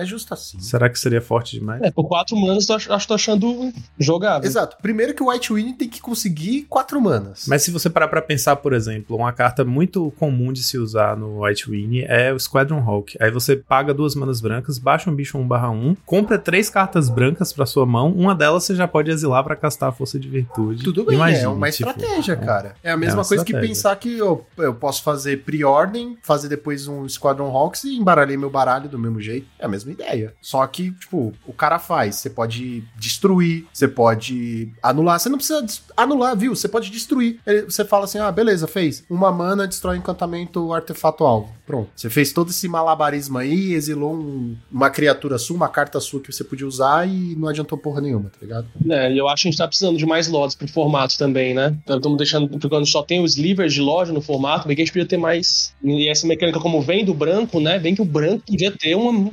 É 0.00 0.06
justo 0.06 0.32
assim. 0.32 0.58
Será 0.60 0.88
que 0.88 0.98
seria 0.98 1.20
forte 1.20 1.58
demais? 1.58 1.82
É, 1.82 1.90
por 1.90 2.08
quatro 2.08 2.34
manas 2.34 2.66
eu 2.68 2.76
acho, 2.76 3.06
tô 3.06 3.14
achando 3.14 3.70
jogável. 3.98 4.48
Exato. 4.48 4.78
Primeiro 4.80 5.12
que 5.12 5.22
o 5.22 5.30
White 5.30 5.52
Winnie 5.52 5.74
tem 5.74 5.88
que 5.88 6.00
conseguir 6.00 6.62
quatro 6.70 6.98
manas. 6.98 7.44
Mas 7.46 7.62
se 7.62 7.70
você 7.70 7.90
parar 7.90 8.08
pra 8.08 8.22
pensar, 8.22 8.56
por 8.56 8.72
exemplo, 8.72 9.14
uma 9.14 9.30
carta 9.30 9.62
muito 9.62 10.10
comum 10.12 10.54
de 10.54 10.62
se 10.62 10.78
usar 10.78 11.16
no 11.18 11.44
White 11.44 11.70
Winnie 11.70 12.04
é 12.08 12.32
o 12.32 12.40
Squadron 12.40 12.80
Hawk. 12.80 13.14
Aí 13.20 13.30
você 13.30 13.56
paga 13.56 13.92
duas 13.92 14.14
manas 14.14 14.40
brancas, 14.40 14.78
baixa 14.78 15.10
um 15.10 15.14
bicho 15.14 15.36
1/1, 15.36 15.96
compra 16.06 16.38
três 16.38 16.70
cartas 16.70 17.10
brancas 17.10 17.52
pra 17.52 17.66
sua 17.66 17.84
mão, 17.84 18.10
uma 18.10 18.34
delas 18.34 18.64
você 18.64 18.74
já 18.74 18.88
pode 18.88 19.10
exilar 19.10 19.44
para 19.44 19.54
castar 19.54 19.90
a 19.90 19.92
força 19.92 20.18
de 20.18 20.28
virtude. 20.28 20.82
Tudo 20.82 21.04
bem, 21.04 21.16
Imagine, 21.16 21.44
é 21.44 21.48
uma 21.48 21.70
tipo, 21.70 21.90
estratégia, 21.90 22.32
é, 22.32 22.36
cara. 22.36 22.74
É 22.82 22.90
a 22.90 22.96
mesma 22.96 23.20
é 23.20 23.24
coisa 23.24 23.42
estratégia. 23.42 23.60
que 23.60 23.68
pensar 23.68 23.96
que 23.96 24.16
eu, 24.16 24.46
eu 24.56 24.74
posso 24.74 25.02
fazer 25.02 25.42
pre-ordem, 25.44 26.16
fazer 26.22 26.48
depois 26.48 26.88
um 26.88 27.06
Squadron 27.06 27.54
Hawks 27.54 27.84
e 27.84 27.96
embaralhei 27.96 28.36
meu 28.36 28.48
baralho 28.48 28.88
do 28.88 28.98
mesmo 28.98 29.20
jeito. 29.20 29.46
É 29.58 29.66
a 29.66 29.68
mesma 29.68 29.89
ideia. 29.92 30.34
Só 30.40 30.66
que, 30.66 30.90
tipo, 30.92 31.32
o 31.46 31.52
cara 31.52 31.78
faz. 31.78 32.16
Você 32.16 32.30
pode 32.30 32.84
destruir, 32.96 33.66
você 33.72 33.88
pode 33.88 34.72
anular. 34.82 35.18
Você 35.18 35.28
não 35.28 35.38
precisa 35.38 35.64
anular, 35.96 36.36
viu? 36.36 36.54
Você 36.54 36.68
pode 36.68 36.90
destruir. 36.90 37.40
Você 37.64 37.84
fala 37.84 38.04
assim: 38.04 38.18
ah, 38.18 38.30
beleza, 38.30 38.66
fez. 38.66 39.04
Uma 39.08 39.32
mana, 39.32 39.66
destrói 39.66 39.96
encantamento, 39.96 40.72
artefato 40.72 41.24
alvo. 41.24 41.52
Pronto. 41.66 41.90
Você 41.94 42.10
fez 42.10 42.32
todo 42.32 42.50
esse 42.50 42.66
malabarismo 42.66 43.38
aí, 43.38 43.74
exilou 43.74 44.14
um, 44.14 44.56
uma 44.70 44.90
criatura 44.90 45.38
sua, 45.38 45.56
uma 45.56 45.68
carta 45.68 46.00
sua 46.00 46.20
que 46.20 46.32
você 46.32 46.42
podia 46.42 46.66
usar 46.66 47.08
e 47.08 47.36
não 47.36 47.48
adiantou 47.48 47.78
porra 47.78 48.00
nenhuma, 48.00 48.28
tá 48.28 48.38
ligado? 48.42 48.66
É, 48.88 49.12
eu 49.16 49.28
acho 49.28 49.42
que 49.42 49.48
a 49.48 49.50
gente 49.52 49.58
tá 49.58 49.68
precisando 49.68 49.96
de 49.96 50.04
mais 50.04 50.26
lotes 50.26 50.56
pro 50.56 50.66
formato 50.66 51.16
também, 51.16 51.54
né? 51.54 51.76
Então 51.84 51.96
estamos 51.96 52.18
deixando, 52.18 52.48
porque 52.48 52.68
quando 52.68 52.86
só 52.86 53.02
tem 53.02 53.22
os 53.22 53.36
slivers 53.36 53.72
de 53.72 53.80
loja 53.80 54.12
no 54.12 54.20
formato, 54.20 54.66
bem 54.66 54.74
que 54.74 54.82
a 54.82 54.84
gente 54.84 54.92
podia 54.92 55.06
ter 55.06 55.16
mais. 55.16 55.72
E 55.82 56.08
essa 56.08 56.26
mecânica, 56.26 56.58
como 56.58 56.82
vem 56.82 57.04
do 57.04 57.14
branco, 57.14 57.60
né? 57.60 57.78
Vem 57.78 57.94
que 57.94 58.02
o 58.02 58.04
branco 58.04 58.46
podia 58.46 58.72
ter 58.72 58.96
uma, 58.96 59.30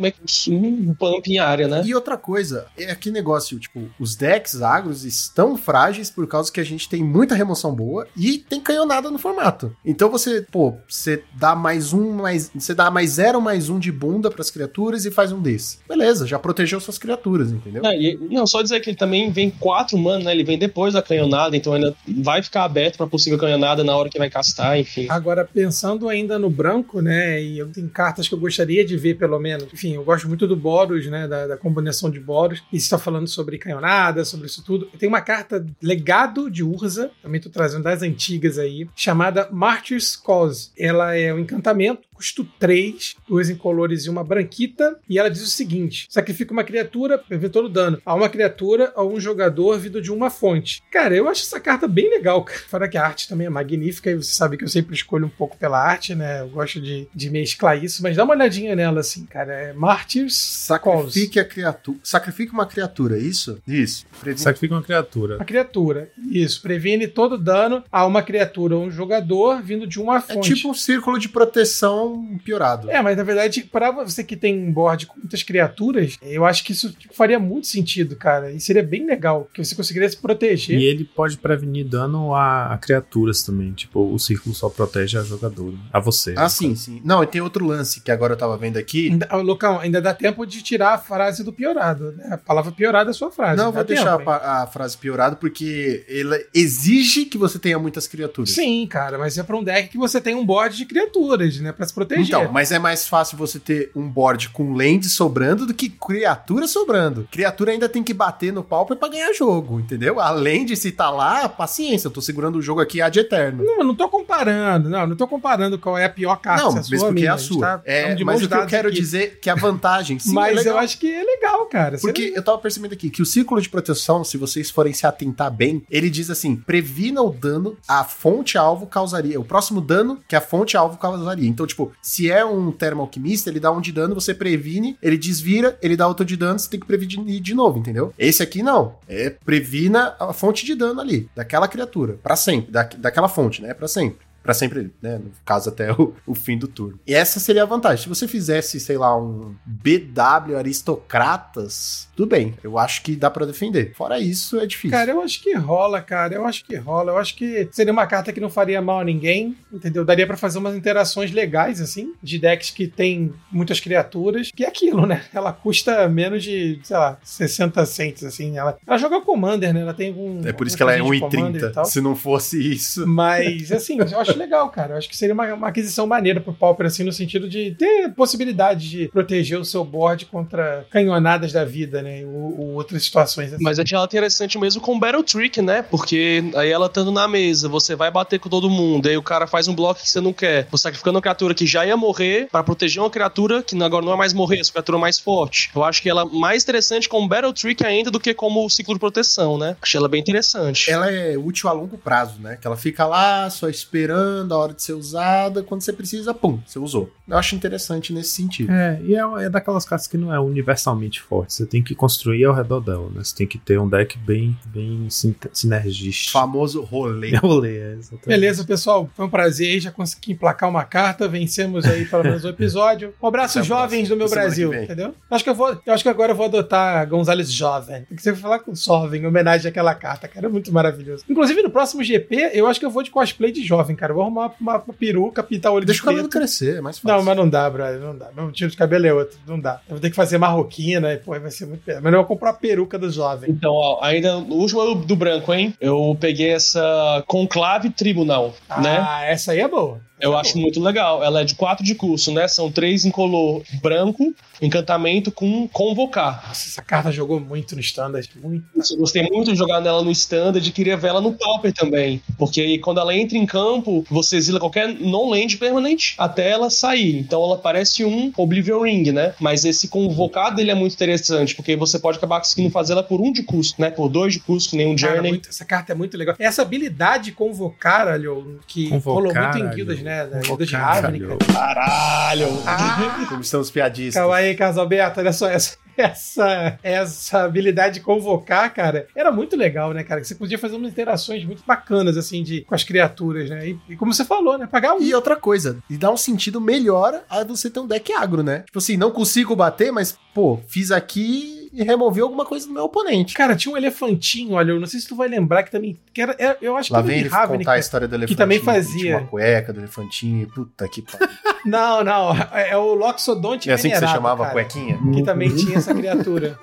um 0.51 0.93
pump 0.93 1.27
em 1.27 1.39
área, 1.39 1.67
né? 1.67 1.83
E 1.85 1.93
outra 1.93 2.17
coisa, 2.17 2.67
é 2.77 2.93
que 2.95 3.11
negócio, 3.11 3.59
tipo, 3.59 3.89
os 3.99 4.15
decks 4.15 4.61
agros 4.61 5.03
estão 5.03 5.57
frágeis 5.57 6.09
por 6.09 6.27
causa 6.27 6.51
que 6.51 6.59
a 6.59 6.65
gente 6.65 6.89
tem 6.89 7.03
muita 7.03 7.35
remoção 7.35 7.73
boa 7.73 8.07
e 8.15 8.37
tem 8.37 8.61
canhonada 8.61 9.09
no 9.09 9.17
formato. 9.17 9.75
Então 9.85 10.09
você, 10.09 10.41
pô, 10.41 10.75
você 10.87 11.23
dá 11.35 11.55
mais 11.55 11.93
um, 11.93 12.13
mais. 12.13 12.51
Você 12.53 12.73
dá 12.73 12.89
mais 12.89 13.11
zero, 13.11 13.41
mais 13.41 13.69
um 13.69 13.79
de 13.79 13.91
bunda 13.91 14.29
para 14.29 14.41
as 14.41 14.49
criaturas 14.51 15.05
e 15.05 15.11
faz 15.11 15.31
um 15.31 15.41
desse. 15.41 15.79
Beleza, 15.87 16.25
já 16.25 16.39
protegeu 16.39 16.79
suas 16.79 16.97
criaturas, 16.97 17.51
entendeu? 17.51 17.85
É, 17.85 17.99
e, 17.99 18.17
não, 18.29 18.45
só 18.45 18.61
dizer 18.61 18.79
que 18.79 18.89
ele 18.89 18.97
também 18.97 19.31
vem 19.31 19.49
quatro 19.49 19.97
mana, 19.97 20.25
né? 20.25 20.31
Ele 20.31 20.43
vem 20.43 20.57
depois 20.57 20.93
da 20.93 21.01
canhonada, 21.01 21.55
então 21.55 21.73
ainda 21.73 21.95
vai 22.07 22.41
ficar 22.41 22.63
aberto 22.63 22.97
para 22.97 23.07
possível 23.07 23.39
canhonada 23.39 23.83
na 23.83 23.95
hora 23.95 24.09
que 24.09 24.17
vai 24.17 24.29
castar, 24.29 24.79
enfim. 24.79 25.07
Agora, 25.09 25.45
pensando 25.45 26.09
ainda 26.09 26.37
no 26.37 26.49
branco, 26.49 27.01
né? 27.01 27.41
E 27.41 27.57
eu 27.57 27.67
tenho 27.67 27.89
cartas 27.89 28.27
que 28.27 28.33
eu 28.33 28.39
gostaria 28.39 28.85
de 28.85 28.97
ver, 28.97 29.15
pelo 29.15 29.39
menos. 29.39 29.71
Enfim, 29.73 29.93
eu 29.93 30.03
gosto 30.03 30.26
muito 30.27 30.47
do 30.47 30.55
Boros, 30.55 31.07
né? 31.07 31.27
Da, 31.27 31.47
da 31.47 31.57
combinação 31.57 32.09
de 32.09 32.19
Boros. 32.19 32.63
E 32.71 32.77
está 32.77 32.97
falando 32.97 33.27
sobre 33.27 33.57
canhonada, 33.57 34.25
sobre 34.25 34.47
isso 34.47 34.63
tudo. 34.63 34.87
Tem 34.97 35.07
uma 35.07 35.21
carta 35.21 35.65
legado 35.81 36.49
de 36.49 36.63
Urza, 36.63 37.11
também 37.21 37.41
tô 37.41 37.49
trazendo 37.49 37.83
das 37.83 38.01
antigas 38.01 38.57
aí, 38.57 38.87
chamada 38.95 39.49
Martyr's 39.51 40.15
Cause. 40.15 40.71
Ela 40.77 41.15
é 41.15 41.33
um 41.33 41.39
encantamento 41.39 42.06
custo 42.17 42.43
3, 42.59 43.15
duas 43.27 43.49
incolores 43.49 44.05
e 44.05 44.09
uma 44.09 44.23
branquita. 44.23 44.99
E 45.07 45.19
ela 45.19 45.29
diz 45.29 45.43
o 45.43 45.47
seguinte: 45.47 46.07
sacrifica 46.09 46.51
uma 46.51 46.63
criatura, 46.63 47.17
prevê 47.17 47.47
todo 47.47 47.69
dano. 47.69 48.01
A 48.03 48.15
uma 48.15 48.27
criatura 48.27 48.91
a 48.95 49.03
um 49.05 49.19
jogador 49.19 49.77
vindo 49.77 50.01
de 50.01 50.11
uma 50.11 50.29
fonte. 50.29 50.81
Cara, 50.91 51.15
eu 51.15 51.29
acho 51.29 51.43
essa 51.43 51.59
carta 51.59 51.87
bem 51.87 52.09
legal, 52.09 52.43
cara. 52.43 52.59
Fora 52.67 52.89
que 52.89 52.97
a 52.97 53.05
arte 53.05 53.29
também 53.29 53.45
é 53.45 53.49
magnífica, 53.49 54.09
e 54.09 54.15
você 54.15 54.31
sabe 54.31 54.57
que 54.57 54.63
eu 54.63 54.67
sempre 54.67 54.95
escolho 54.95 55.27
um 55.27 55.29
pouco 55.29 55.55
pela 55.57 55.79
arte, 55.79 56.15
né? 56.15 56.41
Eu 56.41 56.49
gosto 56.49 56.81
de, 56.81 57.07
de 57.13 57.29
mesclar 57.29 57.81
isso, 57.81 58.01
mas 58.01 58.15
dá 58.15 58.23
uma 58.23 58.33
olhadinha 58.33 58.75
nela, 58.75 59.01
assim, 59.01 59.25
cara. 59.25 59.53
É 59.53 59.73
Martyrs. 59.73 60.35
Sacrifique 60.35 61.39
a 61.39 61.45
criatura. 61.45 61.99
Sacrifique 62.03 62.51
uma 62.51 62.65
criatura, 62.65 63.17
isso? 63.19 63.59
Isso. 63.67 64.05
Previne... 64.19 64.41
Sacrifique 64.41 64.73
uma 64.73 64.83
criatura. 64.83 65.35
Uma 65.35 65.45
criatura. 65.45 66.09
Isso. 66.31 66.61
Previne 66.61 67.07
todo 67.07 67.37
dano 67.37 67.83
a 67.91 68.05
uma 68.05 68.23
criatura 68.23 68.75
ou 68.75 68.85
um 68.85 68.91
jogador 68.91 69.61
vindo 69.61 69.85
de 69.85 69.99
uma 69.99 70.19
fonte. 70.19 70.51
É 70.51 70.55
tipo 70.55 70.69
um 70.69 70.73
círculo 70.73 71.19
de 71.19 71.29
proteção 71.29 72.06
piorado. 72.43 72.89
É, 72.89 73.01
mas 73.01 73.17
na 73.17 73.23
verdade, 73.23 73.63
para 73.63 73.91
você 73.91 74.23
que 74.23 74.35
tem 74.35 74.57
um 74.57 74.71
board 74.71 75.05
com 75.05 75.19
muitas 75.19 75.43
criaturas, 75.43 76.17
eu 76.21 76.45
acho 76.45 76.63
que 76.63 76.71
isso 76.71 76.91
tipo, 76.91 77.13
faria 77.13 77.39
muito 77.39 77.67
sentido, 77.67 78.15
cara. 78.15 78.51
E 78.51 78.59
seria 78.59 78.83
bem 78.83 79.05
legal, 79.05 79.49
que 79.53 79.63
você 79.63 79.75
conseguiria 79.75 80.09
se 80.09 80.17
proteger. 80.17 80.79
E 80.79 80.85
ele 80.85 81.03
pode 81.03 81.37
prevenir 81.37 81.85
dano 81.85 82.33
a, 82.33 82.73
a 82.73 82.77
criaturas 82.77 83.43
também. 83.43 83.73
Tipo, 83.73 84.13
o 84.13 84.19
círculo 84.19 84.53
só 84.53 84.69
protege 84.69 85.17
a 85.17 85.23
jogador, 85.23 85.73
a 85.91 85.99
você. 85.99 86.33
Ah, 86.37 86.49
sim, 86.49 86.75
sim. 86.75 87.01
Não, 87.03 87.23
e 87.23 87.27
tem 87.27 87.41
outro 87.41 87.65
lance 87.65 88.01
que 88.01 88.11
agora 88.11 88.33
eu 88.33 88.37
tava 88.37 88.57
vendo 88.57 88.77
aqui. 88.77 89.09
Ainda, 89.11 89.35
local, 89.37 89.79
ainda 89.79 90.01
dá 90.01 90.13
tempo 90.13 90.45
de 90.45 90.61
tirar 90.61 90.93
a 90.93 90.97
frase 90.97 91.43
do 91.43 91.53
piorado, 91.53 92.11
né? 92.13 92.29
A 92.31 92.37
palavra 92.37 92.71
piorada 92.71 93.09
é 93.09 93.11
a 93.11 93.13
sua 93.13 93.31
frase. 93.31 93.57
Não, 93.61 93.71
vou 93.71 93.83
deixar 93.83 94.19
a, 94.19 94.63
a, 94.63 94.67
frase 94.67 94.97
piorada 94.97 95.35
porque 95.35 96.05
ele 96.07 96.47
exige 96.53 97.25
que 97.25 97.37
você 97.37 97.59
tenha 97.59 97.79
muitas 97.79 98.07
criaturas. 98.07 98.51
Sim, 98.51 98.85
cara, 98.87 99.17
mas 99.17 99.37
é 99.37 99.43
pra 99.43 99.57
um 99.57 99.63
deck 99.63 99.89
que 99.89 99.97
você 99.97 100.19
tem 100.19 100.35
um 100.35 100.45
board 100.45 100.75
de 100.75 100.85
criaturas, 100.85 101.59
né? 101.59 101.71
Pra 101.71 101.85
se 101.85 101.93
proteger. 101.97 102.25
Então, 102.25 102.51
mas 102.51 102.71
é 102.71 102.77
mais 102.79 103.07
fácil 103.07 103.37
você 103.37 103.57
ter 103.59 103.91
um 103.95 104.07
board 104.07 104.49
com 104.49 104.73
land 104.73 105.07
sobrando 105.09 105.65
do 105.65 105.73
que 105.73 105.89
criatura 105.89 106.67
sobrando. 106.67 107.27
Criatura 107.31 107.71
ainda 107.71 107.89
tem 107.89 108.03
que 108.03 108.13
bater 108.13 108.53
no 108.53 108.63
pauper 108.63 108.95
pra 108.97 109.07
ganhar 109.09 109.33
jogo, 109.33 109.79
entendeu? 109.79 110.19
Além 110.19 110.63
de 110.65 110.75
se 110.75 110.91
tá 110.91 111.09
lá, 111.09 111.49
paciência, 111.49 112.07
eu 112.07 112.11
tô 112.11 112.21
segurando 112.21 112.57
o 112.57 112.61
jogo 112.61 112.81
aqui 112.81 113.01
ad 113.01 113.17
eterno. 113.19 113.63
Não, 113.63 113.79
eu 113.79 113.83
não 113.83 113.95
tô 113.95 114.07
comparando, 114.09 114.89
não, 114.89 115.07
não 115.07 115.15
tô 115.15 115.27
comparando 115.27 115.77
qual 115.79 115.97
é 115.97 116.05
a 116.05 116.09
pior 116.09 116.35
carta. 116.37 116.63
Não, 116.63 116.83
se 116.83 116.91
mesmo 116.91 117.07
porque 117.07 117.25
é 117.25 117.29
a 117.29 117.37
sua. 117.37 117.61
tá- 117.61 117.81
é, 117.85 118.13
de 118.13 118.23
mas 118.23 118.43
o 118.43 118.47
que 118.47 118.53
eu 118.53 118.65
quero 118.67 118.89
aqui. 118.89 118.97
dizer 118.99 119.39
que 119.41 119.49
a 119.49 119.55
vantagem, 119.55 120.19
sim, 120.19 120.29
é 120.31 120.33
Mas 120.33 120.57
legal. 120.57 120.75
eu 120.75 120.79
acho 120.79 120.99
que 120.99 121.11
é 121.11 121.23
legal, 121.23 121.65
cara. 121.65 121.97
Porque 121.99 122.29
Você- 122.29 122.37
eu 122.37 122.43
tava 122.43 122.57
percebendo 122.59 122.93
aqui 122.93 123.09
que 123.09 123.21
o 123.21 123.25
círculo 123.25 123.59
de 123.61 123.69
proteção, 123.69 124.23
se 124.23 124.37
vocês 124.37 124.69
forem 124.69 124.93
se 124.93 125.05
atentar 125.07 125.51
bem, 125.51 125.83
ele 125.89 126.09
diz 126.09 126.29
assim: 126.29 126.55
previna 126.55 127.21
o 127.21 127.29
dano 127.31 127.75
a 127.87 128.03
fonte 128.03 128.57
alvo 128.57 128.85
causaria. 128.85 129.39
O 129.39 129.43
próximo 129.43 129.81
dano 129.81 130.19
que 130.27 130.35
a 130.35 130.41
fonte 130.41 130.75
alvo 130.77 130.97
causaria. 130.97 131.47
Então, 131.47 131.65
tipo, 131.65 131.86
se 132.01 132.29
é 132.29 132.45
um 132.45 132.71
termo 132.71 133.01
alquimista, 133.01 133.49
ele 133.49 133.59
dá 133.59 133.71
um 133.71 133.81
de 133.81 133.91
dano, 133.91 134.15
você 134.15 134.33
previne, 134.33 134.97
ele 135.01 135.17
desvira, 135.17 135.77
ele 135.81 135.95
dá 135.95 136.07
outro 136.07 136.25
de 136.25 136.35
dano, 136.35 136.59
você 136.59 136.69
tem 136.69 136.79
que 136.79 136.85
prevenir 136.85 137.41
de 137.41 137.53
novo, 137.53 137.79
entendeu? 137.79 138.13
Esse 138.17 138.43
aqui 138.43 138.61
não. 138.61 138.95
É 139.07 139.29
previna 139.29 140.15
a 140.19 140.33
fonte 140.33 140.65
de 140.65 140.75
dano 140.75 140.99
ali, 140.99 141.29
daquela 141.35 141.67
criatura, 141.67 142.17
pra 142.21 142.35
sempre. 142.35 142.71
Da, 142.71 142.83
daquela 142.83 143.29
fonte, 143.29 143.61
né? 143.61 143.73
Pra 143.73 143.87
sempre. 143.87 144.26
Pra 144.47 144.53
sempre, 144.53 144.93
né? 145.01 145.17
No 145.17 145.29
caso, 145.43 145.67
até 145.67 145.91
o, 145.99 146.13
o 146.25 146.33
fim 146.33 146.57
do 146.57 146.69
turno. 146.69 146.97
E 147.05 147.13
essa 147.13 147.37
seria 147.37 147.63
a 147.63 147.65
vantagem. 147.65 148.03
Se 148.03 148.07
você 148.07 148.29
fizesse, 148.29 148.79
sei 148.79 148.97
lá, 148.97 149.13
um 149.13 149.53
BW 149.65 150.55
Aristocratas, 150.57 152.07
tudo 152.15 152.29
bem. 152.29 152.55
Eu 152.63 152.77
acho 152.77 153.01
que 153.03 153.13
dá 153.13 153.29
pra 153.29 153.45
defender. 153.45 153.91
Fora 153.93 154.19
isso, 154.21 154.57
é 154.57 154.65
difícil. 154.65 154.97
Cara, 154.97 155.11
eu 155.11 155.21
acho 155.21 155.43
que 155.43 155.53
rola, 155.53 156.01
cara. 156.01 156.33
Eu 156.33 156.45
acho 156.45 156.63
que 156.63 156.77
rola. 156.77 157.11
Eu 157.11 157.17
acho 157.17 157.35
que 157.35 157.67
seria 157.73 157.91
uma 157.91 158.07
carta 158.07 158.31
que 158.31 158.39
não 158.39 158.49
faria 158.49 158.81
mal 158.81 159.01
a 159.01 159.03
ninguém, 159.03 159.57
entendeu? 159.71 160.05
Daria 160.05 160.25
pra 160.25 160.37
fazer 160.37 160.59
umas 160.59 160.75
interações 160.77 161.29
legais, 161.33 161.81
assim, 161.81 162.13
de 162.23 162.39
decks 162.39 162.69
que 162.71 162.87
tem 162.87 163.33
muitas 163.51 163.81
criaturas. 163.81 164.49
Que 164.55 164.63
é 164.63 164.67
aquilo, 164.69 165.05
né? 165.05 165.23
Ela 165.33 165.51
custa 165.51 166.07
menos 166.07 166.41
de, 166.41 166.79
sei 166.83 166.95
lá, 166.95 167.17
60 167.21 167.85
cents, 167.85 168.23
assim. 168.23 168.57
Ela, 168.57 168.77
ela 168.87 168.97
joga 168.97 169.19
Commander, 169.19 169.73
né? 169.73 169.81
Ela 169.81 169.93
tem 169.93 170.13
um. 170.13 170.47
é 170.47 170.53
por 170.53 170.65
isso 170.67 170.77
que 170.77 170.83
ela 170.83 170.93
é 170.93 171.03
um 171.03 171.11
de 171.11 171.19
Commander 171.19 171.63
e 171.63 171.65
1,30. 171.65 171.73
tal. 171.73 171.85
Se 171.85 171.99
não 171.99 172.15
fosse 172.15 172.71
isso. 172.71 173.05
Mas, 173.05 173.73
assim, 173.73 173.97
eu 173.99 174.19
acho 174.19 174.36
legal, 174.37 174.69
cara. 174.69 174.93
Eu 174.93 174.97
acho 174.97 175.09
que 175.09 175.17
seria 175.17 175.33
uma, 175.33 175.53
uma 175.53 175.67
aquisição 175.67 176.07
maneira 176.07 176.39
pro 176.39 176.53
Pauper, 176.53 176.87
assim, 176.87 177.03
no 177.03 177.11
sentido 177.11 177.47
de 177.49 177.75
ter 177.77 178.09
possibilidade 178.13 178.89
de 178.89 179.07
proteger 179.09 179.59
o 179.59 179.65
seu 179.65 179.83
board 179.83 180.25
contra 180.25 180.85
canhonadas 180.89 181.51
da 181.51 181.65
vida, 181.65 182.01
né? 182.01 182.23
Ou, 182.25 182.59
ou 182.59 182.73
outras 182.73 183.03
situações 183.03 183.53
assim. 183.53 183.63
Mas 183.63 183.79
é 183.79 183.83
ela 183.91 184.05
interessante 184.05 184.57
mesmo 184.57 184.81
com 184.81 184.99
Battle 184.99 185.23
Trick, 185.23 185.61
né? 185.61 185.81
Porque 185.81 186.43
aí 186.55 186.69
ela 186.69 186.87
estando 186.87 187.11
na 187.11 187.27
mesa, 187.27 187.67
você 187.67 187.95
vai 187.95 188.11
bater 188.11 188.39
com 188.39 188.49
todo 188.49 188.69
mundo, 188.69 189.07
aí 189.07 189.17
o 189.17 189.23
cara 189.23 189.47
faz 189.47 189.67
um 189.67 189.75
bloco 189.75 190.01
que 190.01 190.09
você 190.09 190.21
não 190.21 190.33
quer. 190.33 190.67
Você 190.69 190.83
sacrificando 190.83 191.17
uma 191.17 191.21
criatura 191.21 191.53
que 191.53 191.65
já 191.65 191.85
ia 191.85 191.97
morrer 191.97 192.47
pra 192.51 192.63
proteger 192.63 193.01
uma 193.01 193.09
criatura 193.09 193.63
que 193.63 193.81
agora 193.81 194.05
não 194.05 194.13
é 194.13 194.15
mais 194.15 194.33
morrer, 194.33 194.59
essa 194.59 194.71
criatura 194.71 194.97
mais 194.97 195.19
forte. 195.19 195.69
Eu 195.75 195.83
acho 195.83 196.01
que 196.01 196.09
ela 196.09 196.21
é 196.21 196.25
mais 196.25 196.63
interessante 196.63 197.09
como 197.09 197.27
Battle 197.27 197.53
Trick 197.53 197.85
ainda 197.85 198.11
do 198.11 198.19
que 198.19 198.33
como 198.33 198.69
ciclo 198.69 198.93
de 198.93 198.99
proteção, 198.99 199.57
né? 199.57 199.75
Achei 199.81 199.97
ela 199.97 200.07
bem 200.07 200.21
interessante. 200.21 200.89
Ela 200.89 201.09
é 201.11 201.37
útil 201.37 201.69
a 201.69 201.73
longo 201.73 201.97
prazo, 201.97 202.39
né? 202.39 202.57
Que 202.59 202.67
ela 202.67 202.77
fica 202.77 203.05
lá 203.05 203.49
só 203.49 203.69
esperando 203.69 204.26
a 204.49 204.57
hora 204.57 204.73
de 204.73 204.81
ser 204.81 204.93
usada. 204.93 205.63
Quando 205.63 205.81
você 205.81 205.93
precisa, 205.93 206.33
pum, 206.33 206.59
você 206.65 206.79
usou. 206.79 207.11
Eu 207.27 207.37
acho 207.37 207.55
interessante 207.55 208.13
nesse 208.13 208.29
sentido. 208.31 208.71
É, 208.71 208.99
e 209.03 209.15
é, 209.15 209.19
é 209.45 209.49
daquelas 209.49 209.85
cartas 209.85 210.07
que 210.07 210.17
não 210.17 210.33
é 210.33 210.39
universalmente 210.39 211.21
forte. 211.21 211.53
Você 211.53 211.65
tem 211.65 211.83
que 211.83 211.93
construir 211.95 212.45
ao 212.45 212.53
redor 212.53 212.79
dela, 212.79 213.09
né? 213.13 213.23
Você 213.23 213.35
tem 213.35 213.47
que 213.47 213.57
ter 213.57 213.79
um 213.79 213.87
deck 213.87 214.17
bem, 214.19 214.57
bem 214.67 215.09
sin- 215.09 215.35
sinergista. 215.51 216.31
Famoso 216.31 216.81
rolê. 216.81 217.35
Rolê, 217.37 217.77
é, 217.77 217.93
exatamente. 217.93 218.27
Beleza, 218.27 218.63
pessoal. 218.65 219.09
Foi 219.15 219.25
um 219.25 219.29
prazer 219.29 219.67
aí. 219.73 219.79
Já 219.79 219.91
consegui 219.91 220.31
emplacar 220.33 220.69
uma 220.69 220.83
carta. 220.83 221.27
Vencemos 221.27 221.85
aí 221.85 222.05
pelo 222.05 222.23
menos 222.23 222.43
um 222.45 222.49
episódio. 222.49 223.13
Um 223.21 223.27
abraço, 223.27 223.59
Até 223.59 223.67
jovens 223.67 224.07
próxima. 224.07 224.15
do 224.15 224.17
meu 224.19 224.29
Brasil. 224.29 224.73
Entendeu? 224.73 225.13
Acho 225.29 225.43
que, 225.43 225.49
eu 225.49 225.55
vou, 225.55 225.77
eu 225.85 225.93
acho 225.93 226.03
que 226.03 226.09
agora 226.09 226.31
eu 226.31 226.35
vou 226.35 226.45
adotar 226.45 227.07
Gonzalez 227.07 227.51
Jovem. 227.51 228.03
Tem 228.05 228.15
que 228.15 228.21
ser 228.21 228.35
falar 228.35 228.59
com 228.59 228.73
jovem, 228.73 229.21
em 229.21 229.25
homenagem 229.25 229.69
àquela 229.69 229.93
carta, 229.93 230.27
cara. 230.27 230.45
É 230.47 230.49
muito 230.49 230.71
maravilhoso. 230.71 231.23
Inclusive, 231.29 231.61
no 231.61 231.69
próximo 231.69 232.03
GP, 232.03 232.51
eu 232.53 232.67
acho 232.67 232.79
que 232.79 232.85
eu 232.85 232.89
vou 232.89 233.03
de 233.03 233.11
cosplay 233.11 233.51
de 233.51 233.63
jovem, 233.63 233.95
cara. 233.95 234.13
Vou 234.17 234.23
arrumar 234.23 234.51
uma, 234.59 234.77
uma 234.79 234.93
peruca, 234.93 235.43
pintar 235.43 235.71
o 235.71 235.75
olho 235.75 235.85
Deixa 235.85 235.99
o 235.99 236.01
de 236.01 236.05
cabelo 236.07 236.27
preto. 236.27 236.39
crescer, 236.39 236.77
é 236.77 236.81
mais 236.81 236.97
fácil. 236.97 237.17
Não, 237.17 237.23
mas 237.23 237.37
não 237.37 237.47
dá, 237.47 237.69
brother. 237.69 237.99
Não 237.99 238.17
dá. 238.17 238.29
Meu 238.35 238.51
tiro 238.51 238.71
de 238.71 238.75
cabelo 238.75 239.05
é 239.05 239.13
outro. 239.13 239.37
Não 239.45 239.59
dá. 239.59 239.79
Eu 239.87 239.91
vou 239.91 239.99
ter 239.99 240.09
que 240.09 240.15
fazer 240.15 240.39
marroquina 240.39 241.13
e, 241.13 241.17
pô, 241.17 241.39
vai 241.39 241.51
ser 241.51 241.67
muito. 241.67 241.83
Mas 241.85 242.03
eu 242.03 242.19
vou 242.19 242.25
comprar 242.25 242.49
a 242.49 242.53
peruca 242.53 242.97
do 242.97 243.11
jovem. 243.11 243.51
Então, 243.51 243.71
ó, 243.71 243.99
ainda 244.01 244.39
no 244.39 244.55
último 244.55 244.83
do, 244.83 244.95
do 244.95 245.15
branco, 245.15 245.53
hein? 245.53 245.71
Eu 245.79 246.17
peguei 246.19 246.49
essa 246.49 247.23
Conclave 247.27 247.91
Tribunal, 247.91 248.55
né? 248.81 249.05
Ah, 249.07 249.23
essa 249.25 249.51
aí 249.51 249.59
é 249.59 249.67
boa. 249.67 250.01
Eu 250.19 250.35
acho 250.37 250.57
muito 250.57 250.81
legal. 250.81 251.23
Ela 251.23 251.41
é 251.41 251.43
de 251.43 251.55
4 251.55 251.85
de 251.85 251.93
curso, 251.95 252.31
né? 252.31 252.47
São 252.47 252.71
três 252.71 253.05
em 253.05 253.11
color 253.11 253.61
branco, 253.81 254.33
encantamento 254.61 255.31
com 255.31 255.67
convocar. 255.67 256.43
Nossa, 256.47 256.67
essa 256.67 256.81
carta 256.81 257.11
jogou 257.11 257.39
muito 257.39 257.75
no 257.75 257.81
standard. 257.81 258.27
Muito. 258.41 258.65
Eu 258.91 258.97
gostei 258.97 259.23
muito 259.23 259.51
de 259.51 259.57
jogar 259.57 259.79
nela 259.79 260.01
no 260.03 260.11
standard 260.11 260.67
e 260.67 260.71
queria 260.71 260.97
ver 260.97 261.09
ela 261.09 261.21
no 261.21 261.33
pauper 261.33 261.71
também. 261.73 262.21
Porque 262.37 262.61
aí 262.61 262.79
quando 262.79 262.99
ela 262.99 263.15
entra 263.15 263.37
em 263.37 263.45
campo, 263.45 264.03
você 264.09 264.37
exila 264.37 264.59
qualquer 264.59 264.87
non-land 264.99 265.57
permanente 265.57 266.15
até 266.17 266.49
ela 266.49 266.69
sair. 266.69 267.19
Então 267.19 267.43
ela 267.43 267.57
parece 267.57 268.03
um 268.03 268.31
Oblivion 268.35 268.81
Ring, 268.81 269.11
né? 269.11 269.33
Mas 269.39 269.65
esse 269.65 269.87
convocar 269.87 270.53
dele 270.55 270.71
é 270.71 270.75
muito 270.75 270.93
interessante, 270.93 271.53
porque 271.55 271.75
você 271.75 271.99
pode 271.99 272.17
acabar 272.17 272.39
conseguindo 272.39 272.71
fazer 272.71 272.93
ela 272.93 273.03
por 273.03 273.21
um 273.21 273.31
de 273.31 273.43
custo, 273.43 273.79
né? 273.79 273.91
Por 273.91 274.09
dois 274.09 274.33
de 274.33 274.39
custo, 274.39 274.71
que 274.71 274.77
nem 274.77 274.87
um 274.87 274.95
Cara, 274.95 275.13
Journey. 275.15 275.31
muito- 275.31 275.49
essa 275.49 275.63
carta 275.65 275.91
é 275.91 275.95
muito 275.95 276.17
legal. 276.17 276.35
Essa 276.39 276.63
habilidade 276.63 277.25
de 277.25 277.31
convocar, 277.33 278.07
olha, 278.07 278.29
que 278.67 278.89
rolou 278.97 279.33
muito 279.33 279.57
em 279.57 279.69
guildas, 279.69 279.99
né? 280.01 280.06
Da 280.07 280.39
guilda 280.39 280.65
de 280.65 280.75
Ravnica. 280.75 281.37
Caralho! 281.53 282.47
Ah, 282.65 283.25
Como 283.29 283.41
estamos 283.41 283.69
piadistas. 283.71 284.21
calma 284.21 284.35
aí, 284.37 284.55
Casalberto, 284.55 285.19
olha 285.19 285.33
só 285.33 285.49
essa. 285.49 285.77
Essa, 285.97 286.77
essa 286.83 287.43
habilidade 287.45 287.95
de 287.95 288.01
convocar, 288.01 288.71
cara, 288.71 289.07
era 289.15 289.31
muito 289.31 289.55
legal, 289.57 289.93
né, 289.93 290.03
cara? 290.03 290.21
Que 290.21 290.27
você 290.27 290.35
podia 290.35 290.59
fazer 290.59 290.75
umas 290.75 290.91
interações 290.91 291.43
muito 291.43 291.63
bacanas, 291.65 292.15
assim, 292.17 292.43
de, 292.43 292.61
com 292.61 292.75
as 292.75 292.83
criaturas, 292.83 293.49
né? 293.49 293.69
E, 293.69 293.79
e 293.89 293.95
como 293.95 294.13
você 294.13 294.23
falou, 294.23 294.59
né? 294.59 294.67
Pagar 294.67 294.93
um. 294.93 295.01
E 295.01 295.11
outra 295.15 295.35
coisa, 295.35 295.79
e 295.89 295.97
dá 295.97 296.11
um 296.11 296.15
sentido 296.17 296.61
melhor 296.61 297.23
a 297.27 297.43
você 297.43 297.67
ter 297.67 297.79
um 297.79 297.87
deck 297.87 298.13
agro, 298.13 298.43
né? 298.43 298.59
Tipo 298.67 298.77
assim, 298.77 298.95
não 298.95 299.09
consigo 299.09 299.55
bater, 299.55 299.91
mas, 299.91 300.15
pô, 300.35 300.59
fiz 300.67 300.91
aqui 300.91 301.56
e 301.77 301.83
removi 301.83 302.19
alguma 302.21 302.43
coisa 302.43 302.65
do 302.67 302.73
meu 302.73 302.83
oponente. 302.85 303.35
Cara, 303.35 303.55
tinha 303.55 303.71
um 303.73 303.77
elefantinho, 303.77 304.53
olha, 304.55 304.71
eu 304.71 304.79
não 304.79 304.87
sei 304.87 304.99
se 304.99 305.07
tu 305.07 305.15
vai 305.15 305.27
lembrar 305.27 305.61
que 305.63 305.69
também. 305.71 305.95
Que 306.13 306.21
era, 306.23 306.35
era- 306.39 306.57
eu 306.61 306.75
acho 306.75 306.91
Lá 306.91 307.01
que 307.01 307.07
vem 307.07 307.19
ele 307.19 307.29
Ravnica. 307.29 307.57
contar 307.59 307.73
a 307.73 307.79
história 307.79 308.07
do 308.07 308.15
elefantinho. 308.15 308.37
também 308.37 308.59
que 308.59 308.65
fazia. 308.65 308.99
Tinha 308.99 309.17
uma 309.19 309.27
cueca 309.27 309.71
do 309.71 309.79
elefantinho. 309.79 310.47
Puta 310.47 310.87
que 310.89 311.01
pariu. 311.03 311.27
Não, 311.65 312.01
não. 312.03 312.31
É 312.53 312.69
é 312.69 312.77
o 312.77 312.93
Loxodonte 312.93 313.69
É 313.69 313.73
assim 313.73 313.89
que 313.89 313.95
você 313.95 313.99
venerado, 313.99 314.15
chamava 314.17 314.43
a 314.43 314.47
cara, 314.47 314.53
cuequinha? 314.53 314.97
Que 315.13 315.21
também 315.23 315.53
tinha 315.53 315.77
essa 315.77 315.93
criatura. 315.95 316.57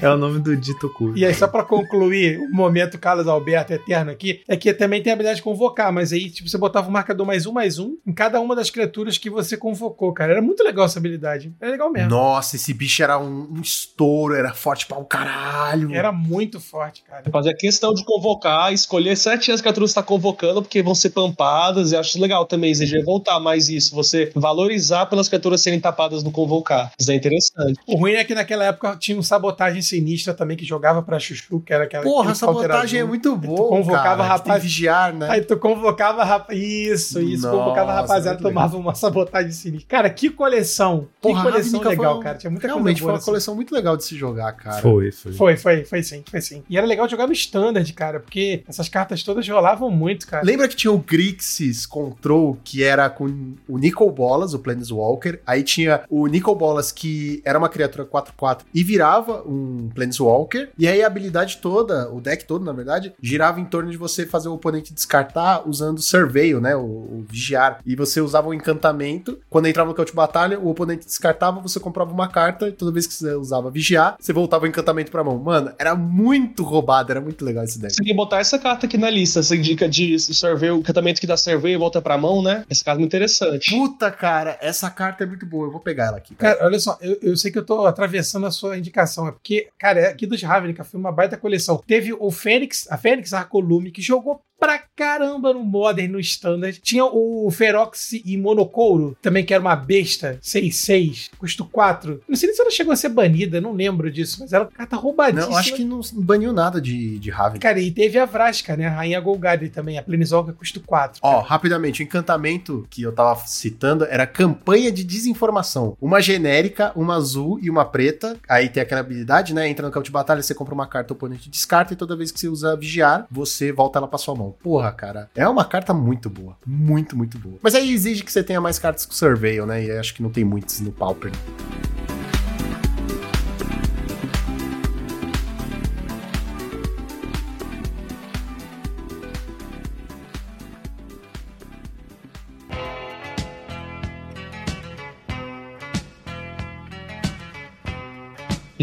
É 0.00 0.08
o 0.08 0.16
nome 0.16 0.40
do 0.40 0.56
dito 0.56 0.88
curto. 0.92 1.18
E 1.18 1.24
aí, 1.24 1.34
só 1.34 1.48
pra 1.48 1.62
concluir 1.62 2.38
o 2.38 2.50
momento 2.50 2.98
Carlos 2.98 3.26
Alberto 3.26 3.72
eterno 3.72 4.10
aqui, 4.10 4.42
é 4.48 4.56
que 4.56 4.72
também 4.72 5.02
tem 5.02 5.12
a 5.12 5.14
habilidade 5.14 5.38
de 5.38 5.42
convocar, 5.42 5.92
mas 5.92 6.12
aí, 6.12 6.30
tipo, 6.30 6.48
você 6.48 6.58
botava 6.58 6.88
um 6.88 6.92
marcador 6.92 7.26
mais 7.26 7.46
um, 7.46 7.52
mais 7.52 7.78
um 7.78 7.96
em 8.06 8.12
cada 8.12 8.40
uma 8.40 8.54
das 8.54 8.70
criaturas 8.70 9.18
que 9.18 9.30
você 9.30 9.56
convocou, 9.56 10.12
cara. 10.12 10.32
Era 10.32 10.42
muito 10.42 10.62
legal 10.62 10.86
essa 10.86 10.98
habilidade. 10.98 11.52
Era 11.60 11.70
legal 11.70 11.90
mesmo. 11.90 12.10
Nossa, 12.10 12.56
esse 12.56 12.72
bicho 12.72 13.02
era 13.02 13.18
um, 13.18 13.48
um 13.52 13.60
estouro, 13.60 14.34
era 14.34 14.52
forte 14.54 14.86
pra 14.86 14.98
um 14.98 15.04
caralho. 15.04 15.94
Era 15.94 16.12
muito 16.12 16.60
forte, 16.60 17.02
cara. 17.02 17.24
Fazer 17.30 17.50
a 17.50 17.56
questão 17.56 17.92
de 17.92 18.04
convocar, 18.04 18.72
escolher 18.72 19.16
sete 19.16 19.50
as 19.52 19.60
criaturas 19.60 19.90
que 19.90 19.94
você 19.94 20.00
está 20.00 20.02
convocando, 20.02 20.62
porque 20.62 20.82
vão 20.82 20.94
ser 20.94 21.10
pampadas, 21.10 21.92
e 21.92 21.96
acho 21.96 22.20
legal 22.20 22.44
também, 22.46 22.70
exigir 22.70 23.04
voltar 23.04 23.40
mais 23.40 23.68
isso, 23.68 23.94
você 23.94 24.30
valorizar 24.34 25.06
pelas 25.06 25.28
criaturas 25.28 25.60
serem 25.60 25.80
tapadas 25.80 26.22
no 26.22 26.30
convocar. 26.30 26.92
Isso 26.98 27.10
é 27.10 27.14
interessante. 27.14 27.78
O 27.86 27.96
ruim 27.96 28.12
é 28.12 28.24
que 28.24 28.34
naquela 28.34 28.64
época 28.64 28.96
tinha 28.96 29.18
um 29.18 29.22
sabotagem 29.48 29.82
sinistra 29.82 30.34
também 30.34 30.56
que 30.56 30.64
jogava 30.64 31.02
pra 31.02 31.18
Chuchu, 31.18 31.60
que 31.60 31.72
era 31.72 31.84
aquela. 31.84 32.02
Porra, 32.04 32.34
sabotagem 32.34 33.00
é 33.00 33.04
muito 33.04 33.30
tu 33.30 33.36
boa. 33.36 33.68
convocava 33.68 34.02
cara, 34.02 34.16
que 34.16 34.22
tem 34.22 34.28
rapaz- 34.52 34.62
vigiar, 34.62 35.12
né? 35.14 35.28
Aí 35.30 35.40
tu 35.42 35.56
convocava 35.56 36.24
rapa... 36.24 36.54
Isso, 36.54 37.20
isso. 37.20 37.46
Nossa, 37.46 37.56
convocava 37.58 37.92
a 37.92 37.94
rapaziada, 37.96 38.36
legal. 38.38 38.50
tomava 38.50 38.76
uma 38.76 38.94
sabotagem 38.94 39.50
sinistra. 39.52 39.88
Cara, 39.88 40.10
que 40.10 40.30
coleção. 40.30 41.08
Porra, 41.20 41.44
que 41.44 41.50
coleção 41.50 41.80
Ravnica 41.80 41.88
legal, 41.88 42.18
um- 42.18 42.22
cara. 42.22 42.38
Tinha 42.38 42.50
muita 42.50 42.66
Realmente 42.66 42.84
coisa 42.96 42.98
foi 43.02 43.10
uma 43.10 43.14
nessa- 43.14 43.24
coleção 43.26 43.54
muito 43.54 43.74
legal 43.74 43.96
de 43.96 44.04
se 44.04 44.16
jogar, 44.16 44.52
cara. 44.52 44.82
Foi, 44.82 45.10
foi. 45.12 45.32
Foi, 45.32 45.56
foi, 45.56 45.84
foi 45.84 46.02
sim, 46.02 46.22
foi 46.30 46.40
sim. 46.40 46.62
E 46.68 46.76
era 46.76 46.86
legal 46.86 47.08
jogar 47.08 47.26
no 47.26 47.32
standard, 47.32 47.90
cara, 47.94 48.20
porque 48.20 48.62
essas 48.68 48.88
cartas 48.88 49.22
todas 49.22 49.48
rolavam 49.48 49.90
muito, 49.90 50.26
cara. 50.26 50.44
Lembra 50.44 50.68
que 50.68 50.76
tinha 50.76 50.92
o 50.92 50.98
Grixis 50.98 51.86
Control, 51.86 52.58
que 52.62 52.82
era 52.82 53.08
com 53.10 53.54
o 53.68 53.78
Nicol 53.78 54.10
Bolas, 54.10 54.54
o 54.54 54.58
Planeswalker. 54.58 55.40
Aí 55.46 55.62
tinha 55.62 56.02
o 56.10 56.26
Nicol 56.26 56.54
Bolas, 56.54 56.92
que 56.92 57.40
era 57.44 57.58
uma 57.58 57.68
criatura 57.68 58.04
4-4 58.04 58.60
e 58.74 58.82
virava 58.84 59.37
um 59.46 59.88
Planeswalker, 59.94 60.70
e 60.78 60.86
aí 60.86 61.02
a 61.02 61.06
habilidade 61.06 61.58
toda, 61.58 62.10
o 62.12 62.20
deck 62.20 62.44
todo, 62.44 62.64
na 62.64 62.72
verdade, 62.72 63.12
girava 63.20 63.60
em 63.60 63.64
torno 63.64 63.90
de 63.90 63.96
você 63.96 64.26
fazer 64.26 64.48
o 64.48 64.54
oponente 64.54 64.92
descartar 64.92 65.68
usando 65.68 66.00
Surveil, 66.00 66.60
né? 66.60 66.76
O, 66.76 66.80
o 66.80 67.26
vigiar. 67.28 67.80
E 67.84 67.94
você 67.94 68.20
usava 68.20 68.48
o 68.48 68.50
um 68.50 68.54
encantamento. 68.54 69.38
Quando 69.48 69.66
entrava 69.66 69.88
no 69.88 69.94
campo 69.94 70.10
de 70.10 70.16
batalha, 70.16 70.58
o 70.58 70.68
oponente 70.68 71.06
descartava, 71.06 71.60
você 71.60 71.80
comprava 71.80 72.12
uma 72.12 72.28
carta, 72.28 72.68
e 72.68 72.72
toda 72.72 72.92
vez 72.92 73.06
que 73.06 73.14
você 73.14 73.32
usava 73.34 73.70
vigiar, 73.70 74.16
você 74.18 74.32
voltava 74.32 74.64
o 74.64 74.68
encantamento 74.68 75.10
pra 75.10 75.24
mão. 75.24 75.38
Mano, 75.38 75.72
era 75.78 75.94
muito 75.94 76.62
roubado, 76.62 77.10
era 77.10 77.20
muito 77.20 77.44
legal 77.44 77.64
esse 77.64 77.78
deck. 77.78 77.94
Você 77.94 77.98
tem 77.98 78.08
que 78.08 78.14
botar 78.14 78.38
essa 78.38 78.58
carta 78.58 78.86
aqui 78.86 78.98
na 78.98 79.10
lista, 79.10 79.40
essa 79.40 79.56
dica 79.56 79.88
de 79.88 80.18
Surveil, 80.18 80.76
o 80.76 80.78
encantamento 80.80 81.20
que 81.20 81.26
dá 81.26 81.36
Surveil 81.36 81.74
e 81.74 81.78
volta 81.78 82.00
pra 82.02 82.18
mão, 82.18 82.42
né? 82.42 82.64
Essa 82.68 82.84
carta 82.84 82.98
é 82.98 83.00
muito 83.00 83.10
interessante. 83.10 83.70
Puta, 83.70 84.10
cara, 84.10 84.58
essa 84.60 84.90
carta 84.90 85.24
é 85.24 85.26
muito 85.26 85.46
boa. 85.46 85.66
Eu 85.66 85.72
vou 85.72 85.80
pegar 85.80 86.06
ela 86.06 86.16
aqui. 86.18 86.34
Cara, 86.34 86.56
cara 86.56 86.66
olha 86.66 86.78
só, 86.78 86.98
eu, 87.00 87.18
eu, 87.22 87.36
sei 87.36 87.50
que 87.50 87.58
eu 87.58 87.64
tô 87.64 87.86
atravessando 87.86 88.46
a 88.46 88.50
sua 88.50 88.76
indicação, 88.76 89.26
é 89.28 89.32
porque, 89.32 89.68
cara, 89.78 90.08
aqui 90.08 90.26
dos 90.26 90.42
Ravnica 90.42 90.84
foi 90.84 90.98
uma 90.98 91.12
baita 91.12 91.36
coleção. 91.36 91.82
Teve 91.86 92.12
o 92.12 92.30
Fênix, 92.30 92.90
a 92.90 92.96
Fênix 92.96 93.32
Arcolume, 93.32 93.90
que 93.90 94.02
jogou 94.02 94.40
pra 94.58 94.78
caramba 94.78 95.52
no 95.52 95.62
Modern, 95.64 96.12
no 96.12 96.20
Standard. 96.20 96.80
Tinha 96.80 97.04
o 97.04 97.48
Ferox 97.50 98.12
e 98.12 98.36
Monocouro, 98.36 99.16
também 99.22 99.44
que 99.44 99.54
era 99.54 99.60
uma 99.60 99.76
besta, 99.76 100.38
6-6, 100.42 101.30
custo 101.38 101.64
4. 101.64 102.22
Não 102.28 102.36
sei 102.36 102.48
nem 102.48 102.56
se 102.56 102.62
ela 102.62 102.70
chegou 102.70 102.92
a 102.92 102.96
ser 102.96 103.08
banida, 103.10 103.60
não 103.60 103.72
lembro 103.72 104.10
disso, 104.10 104.38
mas 104.40 104.52
era 104.52 104.64
uma 104.64 104.70
carta 104.70 104.96
roubadíssima. 104.96 105.50
Não, 105.50 105.56
acho 105.56 105.74
que 105.74 105.84
não 105.84 106.00
baniu 106.14 106.52
nada 106.52 106.80
de, 106.80 107.18
de 107.18 107.30
Raven. 107.30 107.60
Cara, 107.60 107.78
e 107.80 107.90
teve 107.90 108.18
a 108.18 108.24
Vraska, 108.24 108.76
né, 108.76 108.86
a 108.86 108.90
Rainha 108.90 109.20
Golgari 109.20 109.68
também, 109.70 109.98
a 109.98 110.02
Planeswalker 110.02 110.54
custo 110.54 110.80
4. 110.80 111.20
Ó, 111.22 111.40
rapidamente, 111.40 112.02
o 112.02 112.04
encantamento 112.04 112.86
que 112.90 113.02
eu 113.02 113.12
tava 113.12 113.40
citando 113.46 114.04
era 114.04 114.26
campanha 114.26 114.90
de 114.90 115.04
desinformação. 115.04 115.96
Uma 116.00 116.20
genérica, 116.20 116.92
uma 116.96 117.16
azul 117.16 117.58
e 117.62 117.70
uma 117.70 117.84
preta. 117.84 118.36
Aí 118.48 118.68
tem 118.68 118.82
aquela 118.82 119.00
habilidade, 119.00 119.54
né, 119.54 119.68
entra 119.68 119.86
no 119.86 119.92
campo 119.92 120.04
de 120.04 120.10
batalha, 120.10 120.42
você 120.42 120.54
compra 120.54 120.74
uma 120.74 120.86
carta, 120.86 121.12
o 121.12 121.16
oponente 121.16 121.48
descarta, 121.48 121.92
e 121.92 121.96
toda 121.96 122.16
vez 122.16 122.32
que 122.32 122.40
você 122.40 122.48
usa 122.48 122.76
vigiar, 122.76 123.26
você 123.30 123.70
volta 123.72 123.98
ela 123.98 124.08
pra 124.08 124.18
sua 124.18 124.34
mão. 124.34 124.47
Porra, 124.52 124.92
cara, 124.92 125.30
é 125.34 125.48
uma 125.48 125.64
carta 125.64 125.92
muito 125.92 126.28
boa. 126.28 126.56
Muito, 126.66 127.16
muito 127.16 127.38
boa. 127.38 127.58
Mas 127.62 127.74
aí 127.74 127.92
exige 127.92 128.22
que 128.22 128.32
você 128.32 128.42
tenha 128.42 128.60
mais 128.60 128.78
cartas 128.78 129.06
com 129.06 129.12
Surveil, 129.12 129.66
né? 129.66 129.84
E 129.84 129.90
acho 129.92 130.14
que 130.14 130.22
não 130.22 130.30
tem 130.30 130.44
muitas 130.44 130.80
no 130.80 130.92
Pauper. 130.92 131.32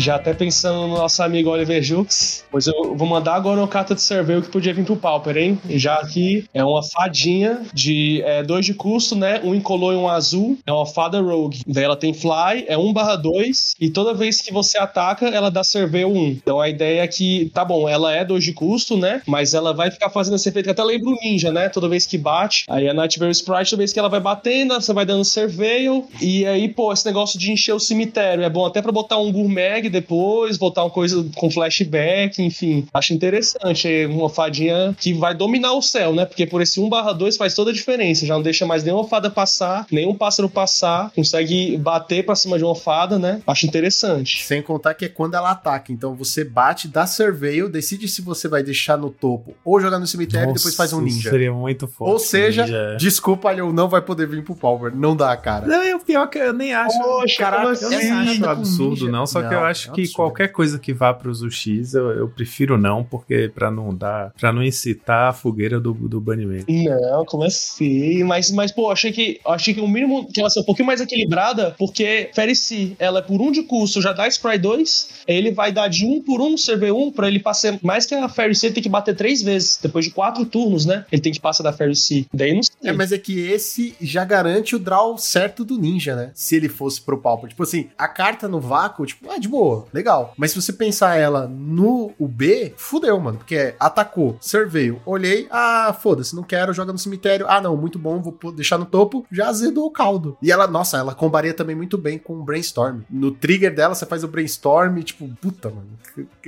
Já 0.05 0.17
até 0.17 0.35
pensando 0.35 0.87
no 0.87 0.99
nosso 0.99 1.23
amigo 1.23 1.49
Oliver 1.49 1.81
Jux, 1.81 2.45
pois 2.51 2.67
eu 2.67 2.95
vou 2.95 3.07
mandar 3.07 3.33
agora 3.33 3.59
uma 3.59 3.67
carta 3.67 3.95
de 3.95 4.03
Surveil 4.03 4.39
que 4.39 4.49
podia 4.49 4.71
vir 4.71 4.85
pro 4.85 4.95
Pauper, 4.95 5.35
hein? 5.35 5.59
Já 5.67 5.95
aqui 5.95 6.45
é 6.53 6.63
uma 6.63 6.83
fadinha 6.83 7.63
de 7.73 8.21
é, 8.21 8.43
dois 8.43 8.67
de 8.67 8.75
custo, 8.75 9.15
né? 9.15 9.41
Um 9.43 9.55
incolor 9.55 9.95
e 9.95 9.97
um 9.97 10.07
azul. 10.07 10.59
É 10.63 10.71
uma 10.71 10.85
fada 10.85 11.19
rogue. 11.19 11.63
Daí 11.65 11.83
ela 11.83 11.95
tem 11.95 12.13
fly, 12.13 12.65
é 12.67 12.77
1 12.77 12.93
barra 12.93 13.15
2 13.15 13.77
e 13.81 13.89
toda 13.89 14.13
vez 14.13 14.41
que 14.41 14.53
você 14.53 14.77
ataca, 14.77 15.25
ela 15.25 15.49
dá 15.49 15.63
Surveil 15.63 16.13
1. 16.13 16.27
Então 16.27 16.61
a 16.61 16.69
ideia 16.69 17.01
é 17.01 17.07
que, 17.07 17.49
tá 17.51 17.65
bom, 17.65 17.89
ela 17.89 18.13
é 18.13 18.23
2 18.23 18.43
de 18.43 18.53
custo, 18.53 18.95
né? 18.95 19.23
Mas 19.25 19.55
ela 19.55 19.73
vai 19.73 19.89
ficar 19.89 20.11
fazendo 20.11 20.35
esse 20.35 20.47
efeito 20.47 20.65
que 20.65 20.71
até 20.71 20.83
lembra 20.83 21.09
o 21.09 21.17
Ninja, 21.23 21.51
né? 21.51 21.67
Toda 21.67 21.89
vez 21.89 22.05
que 22.05 22.19
bate, 22.19 22.65
aí 22.69 22.87
a 22.87 22.93
Nightmare 22.93 23.31
Sprite, 23.31 23.71
toda 23.71 23.79
vez 23.79 23.91
que 23.91 23.97
ela 23.97 24.09
vai 24.09 24.19
batendo, 24.19 24.75
você 24.75 24.93
vai 24.93 25.03
dando 25.03 25.25
Surveil. 25.25 26.07
E 26.21 26.45
aí, 26.45 26.69
pô, 26.69 26.93
esse 26.93 27.07
negócio 27.07 27.39
de 27.39 27.51
encher 27.51 27.73
o 27.73 27.79
cemitério 27.79 28.43
é 28.43 28.49
bom 28.51 28.67
até 28.67 28.83
pra 28.83 28.91
botar 28.91 29.17
um 29.17 29.31
Gourmet 29.31 29.94
depois, 29.95 30.57
voltar 30.57 30.83
uma 30.83 30.89
coisa 30.89 31.25
com 31.35 31.49
flashback, 31.49 32.41
enfim. 32.41 32.87
Acho 32.93 33.13
interessante. 33.13 33.87
É 33.87 34.07
uma 34.07 34.29
fadinha 34.29 34.95
que 34.99 35.13
vai 35.13 35.33
dominar 35.33 35.73
o 35.73 35.81
céu, 35.81 36.13
né? 36.13 36.25
Porque 36.25 36.45
por 36.45 36.61
esse 36.61 36.79
1/2 36.79 37.37
faz 37.37 37.53
toda 37.53 37.71
a 37.71 37.73
diferença. 37.73 38.25
Já 38.25 38.33
não 38.33 38.41
deixa 38.41 38.65
mais 38.65 38.83
nenhuma 38.83 39.07
fada 39.07 39.29
passar, 39.29 39.85
nenhum 39.91 40.15
pássaro 40.15 40.49
passar, 40.49 41.11
consegue 41.15 41.77
bater 41.77 42.25
pra 42.25 42.35
cima 42.35 42.57
de 42.57 42.63
uma 42.63 42.75
fada, 42.75 43.17
né? 43.17 43.41
Acho 43.47 43.65
interessante. 43.65 44.43
Sem 44.43 44.61
contar 44.61 44.93
que 44.93 45.05
é 45.05 45.09
quando 45.09 45.35
ela 45.35 45.51
ataca. 45.51 45.91
Então 45.91 46.15
você 46.15 46.43
bate, 46.43 46.87
dá 46.87 47.05
surveil, 47.05 47.69
decide 47.69 48.07
se 48.07 48.21
você 48.21 48.47
vai 48.47 48.63
deixar 48.63 48.97
no 48.97 49.09
topo 49.09 49.55
ou 49.63 49.79
jogar 49.79 49.99
no 49.99 50.07
cemitério 50.07 50.47
Nossa, 50.47 50.59
e 50.59 50.61
depois 50.61 50.75
faz 50.75 50.93
um 50.93 51.01
ninja. 51.01 51.29
Seria 51.29 51.53
muito 51.53 51.87
forte. 51.87 52.11
Ou 52.11 52.19
seja, 52.19 52.65
ninja. 52.65 52.97
desculpa, 52.99 53.51
ele 53.51 53.61
não 53.71 53.87
vai 53.87 54.01
poder 54.01 54.27
vir 54.27 54.43
pro 54.43 54.55
Power. 54.55 54.95
Não 54.95 55.15
dá, 55.15 55.35
cara. 55.37 55.67
Não, 55.67 55.81
é 55.81 55.95
o 55.95 55.99
pior 55.99 56.27
que 56.27 56.37
eu 56.37 56.53
nem 56.53 56.73
acho. 56.73 56.97
Poxa, 56.97 57.37
Caraca, 57.37 57.71
assim? 57.71 57.85
eu 57.85 57.89
nem 57.91 58.11
acho 58.11 58.45
absurdo, 58.45 59.09
não. 59.11 59.25
Só 59.27 59.41
não, 59.41 59.49
que 59.49 59.55
eu 59.55 59.63
acho 59.63 59.74
é 59.75 59.91
que 59.91 60.13
qualquer 60.13 60.49
coisa 60.49 60.79
que 60.79 60.93
vá 60.93 61.13
para 61.13 61.29
os 61.29 61.41
UX, 61.41 61.93
eu, 61.93 62.09
eu, 62.11 62.29
prefiro 62.29 62.77
não, 62.77 63.03
porque 63.03 63.49
para 63.53 63.69
não 63.69 63.93
dar, 63.93 64.31
para 64.39 64.51
não 64.51 64.63
incitar 64.63 65.29
a 65.29 65.33
fogueira 65.33 65.79
do, 65.79 65.93
do 65.93 66.19
banimento. 66.19 66.65
Não, 66.69 67.25
como 67.25 67.43
assim? 67.43 68.23
Mas, 68.23 68.51
mas 68.51 68.71
pô, 68.71 68.91
achei 68.91 69.11
que 69.11 69.39
achei 69.45 69.73
que 69.73 69.81
o 69.81 69.87
mínimo 69.87 70.27
que 70.31 70.39
ela 70.39 70.49
ser 70.49 70.61
um 70.61 70.63
pouquinho 70.63 70.87
mais 70.87 71.01
equilibrada, 71.01 71.75
porque 71.77 72.29
Ferici, 72.33 72.95
ela 72.99 73.19
é 73.19 73.21
por 73.21 73.41
um 73.41 73.51
de 73.51 73.63
custo, 73.63 74.01
já 74.01 74.13
dá 74.13 74.27
Spry 74.27 74.57
2, 74.57 75.09
ele 75.27 75.51
vai 75.51 75.71
dar 75.71 75.87
de 75.87 76.05
um 76.05 76.21
por 76.21 76.41
um, 76.41 76.57
server 76.57 76.93
1, 76.93 77.11
pra 77.11 77.27
ele 77.27 77.39
passar 77.39 77.77
mais 77.81 78.05
que 78.05 78.15
a 78.15 78.29
Ferici, 78.29 78.67
ele 78.67 78.73
tem 78.75 78.83
que 78.83 78.89
bater 78.89 79.15
três 79.15 79.41
vezes, 79.41 79.79
depois 79.81 80.05
de 80.05 80.11
quatro 80.11 80.45
turnos, 80.45 80.85
né? 80.85 81.05
Ele 81.11 81.21
tem 81.21 81.31
que 81.31 81.39
passar 81.39 81.63
da 81.63 81.73
Ferici. 81.73 82.27
Daí 82.33 82.53
não 82.53 82.63
sei. 82.63 82.75
É, 82.83 82.91
mas 82.91 83.11
é 83.11 83.17
que 83.17 83.39
esse 83.39 83.95
já 84.01 84.23
garante 84.23 84.75
o 84.75 84.79
draw 84.79 85.17
certo 85.17 85.63
do 85.63 85.77
ninja, 85.77 86.15
né? 86.15 86.31
Se 86.33 86.55
ele 86.55 86.69
fosse 86.69 87.01
pro 87.01 87.17
palco. 87.17 87.47
Tipo 87.47 87.63
assim, 87.63 87.89
a 87.97 88.07
carta 88.07 88.47
no 88.47 88.59
vácuo, 88.59 89.05
tipo, 89.05 89.29
ah, 89.29 89.37
de 89.37 89.47
boa, 89.47 89.64
legal. 89.93 90.33
Mas 90.37 90.51
se 90.51 90.61
você 90.61 90.73
pensar 90.73 91.15
ela 91.17 91.47
no 91.47 92.13
B, 92.19 92.73
fudeu, 92.77 93.19
mano. 93.19 93.37
Porque 93.37 93.75
atacou, 93.79 94.37
surveio, 94.39 95.01
olhei, 95.05 95.47
ah, 95.51 95.95
foda-se, 95.99 96.35
não 96.35 96.43
quero, 96.43 96.73
joga 96.73 96.91
no 96.91 96.99
cemitério. 96.99 97.45
Ah, 97.49 97.61
não, 97.61 97.75
muito 97.77 97.99
bom, 97.99 98.21
vou 98.21 98.51
deixar 98.51 98.77
no 98.77 98.85
topo. 98.85 99.25
Já 99.31 99.49
azedou 99.49 99.85
o 99.85 99.91
caldo. 99.91 100.37
E 100.41 100.51
ela, 100.51 100.67
nossa, 100.67 100.97
ela 100.97 101.15
combaria 101.15 101.53
também 101.53 101.75
muito 101.75 101.97
bem 101.97 102.17
com 102.17 102.39
o 102.39 102.43
brainstorm. 102.43 103.01
No 103.09 103.31
trigger 103.31 103.73
dela, 103.73 103.95
você 103.95 104.05
faz 104.05 104.23
o 104.23 104.27
brainstorm, 104.27 105.01
tipo, 105.01 105.27
puta, 105.41 105.69
mano. 105.69 105.89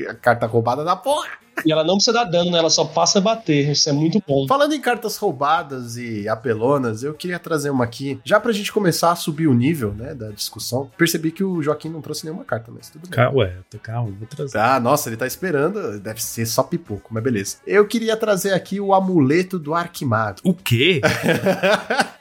A 0.09 0.13
carta 0.13 0.45
roubada 0.45 0.83
da 0.83 0.95
porra. 0.95 1.46
E 1.65 1.71
ela 1.71 1.83
não 1.83 1.95
precisa 1.95 2.13
dar 2.13 2.25
dano, 2.25 2.51
né? 2.51 2.59
Ela 2.59 2.69
só 2.69 2.85
passa 2.85 3.19
a 3.19 3.21
bater. 3.21 3.69
Isso 3.69 3.89
é 3.89 3.93
muito 3.93 4.21
bom. 4.25 4.47
Falando 4.47 4.73
em 4.73 4.81
cartas 4.81 5.17
roubadas 5.17 5.97
e 5.97 6.27
apelonas, 6.27 7.03
eu 7.03 7.13
queria 7.13 7.39
trazer 7.39 7.69
uma 7.69 7.83
aqui, 7.83 8.19
já 8.23 8.39
pra 8.39 8.51
gente 8.51 8.71
começar 8.71 9.11
a 9.11 9.15
subir 9.15 9.47
o 9.47 9.53
nível, 9.53 9.93
né, 9.93 10.13
da 10.13 10.29
discussão. 10.29 10.89
Percebi 10.97 11.31
que 11.31 11.43
o 11.43 11.61
Joaquim 11.61 11.89
não 11.89 12.01
trouxe 12.01 12.25
nenhuma 12.25 12.43
carta, 12.43 12.71
mas 12.73 12.89
tudo 12.89 13.03
bem. 13.03 13.11
Calma, 13.11 13.39
ué, 13.39 13.53
calma, 13.81 14.11
vou 14.17 14.27
trazer. 14.27 14.57
Ah, 14.57 14.79
nossa, 14.79 15.09
ele 15.09 15.17
tá 15.17 15.27
esperando. 15.27 15.99
Deve 15.99 16.21
ser 16.21 16.45
só 16.45 16.63
pipoco, 16.63 17.09
mas 17.11 17.23
beleza. 17.23 17.57
Eu 17.65 17.87
queria 17.87 18.15
trazer 18.15 18.53
aqui 18.53 18.79
o 18.79 18.93
amuleto 18.93 19.57
do 19.59 19.73
Arquimago. 19.73 20.39
O 20.43 20.53
quê? 20.53 21.01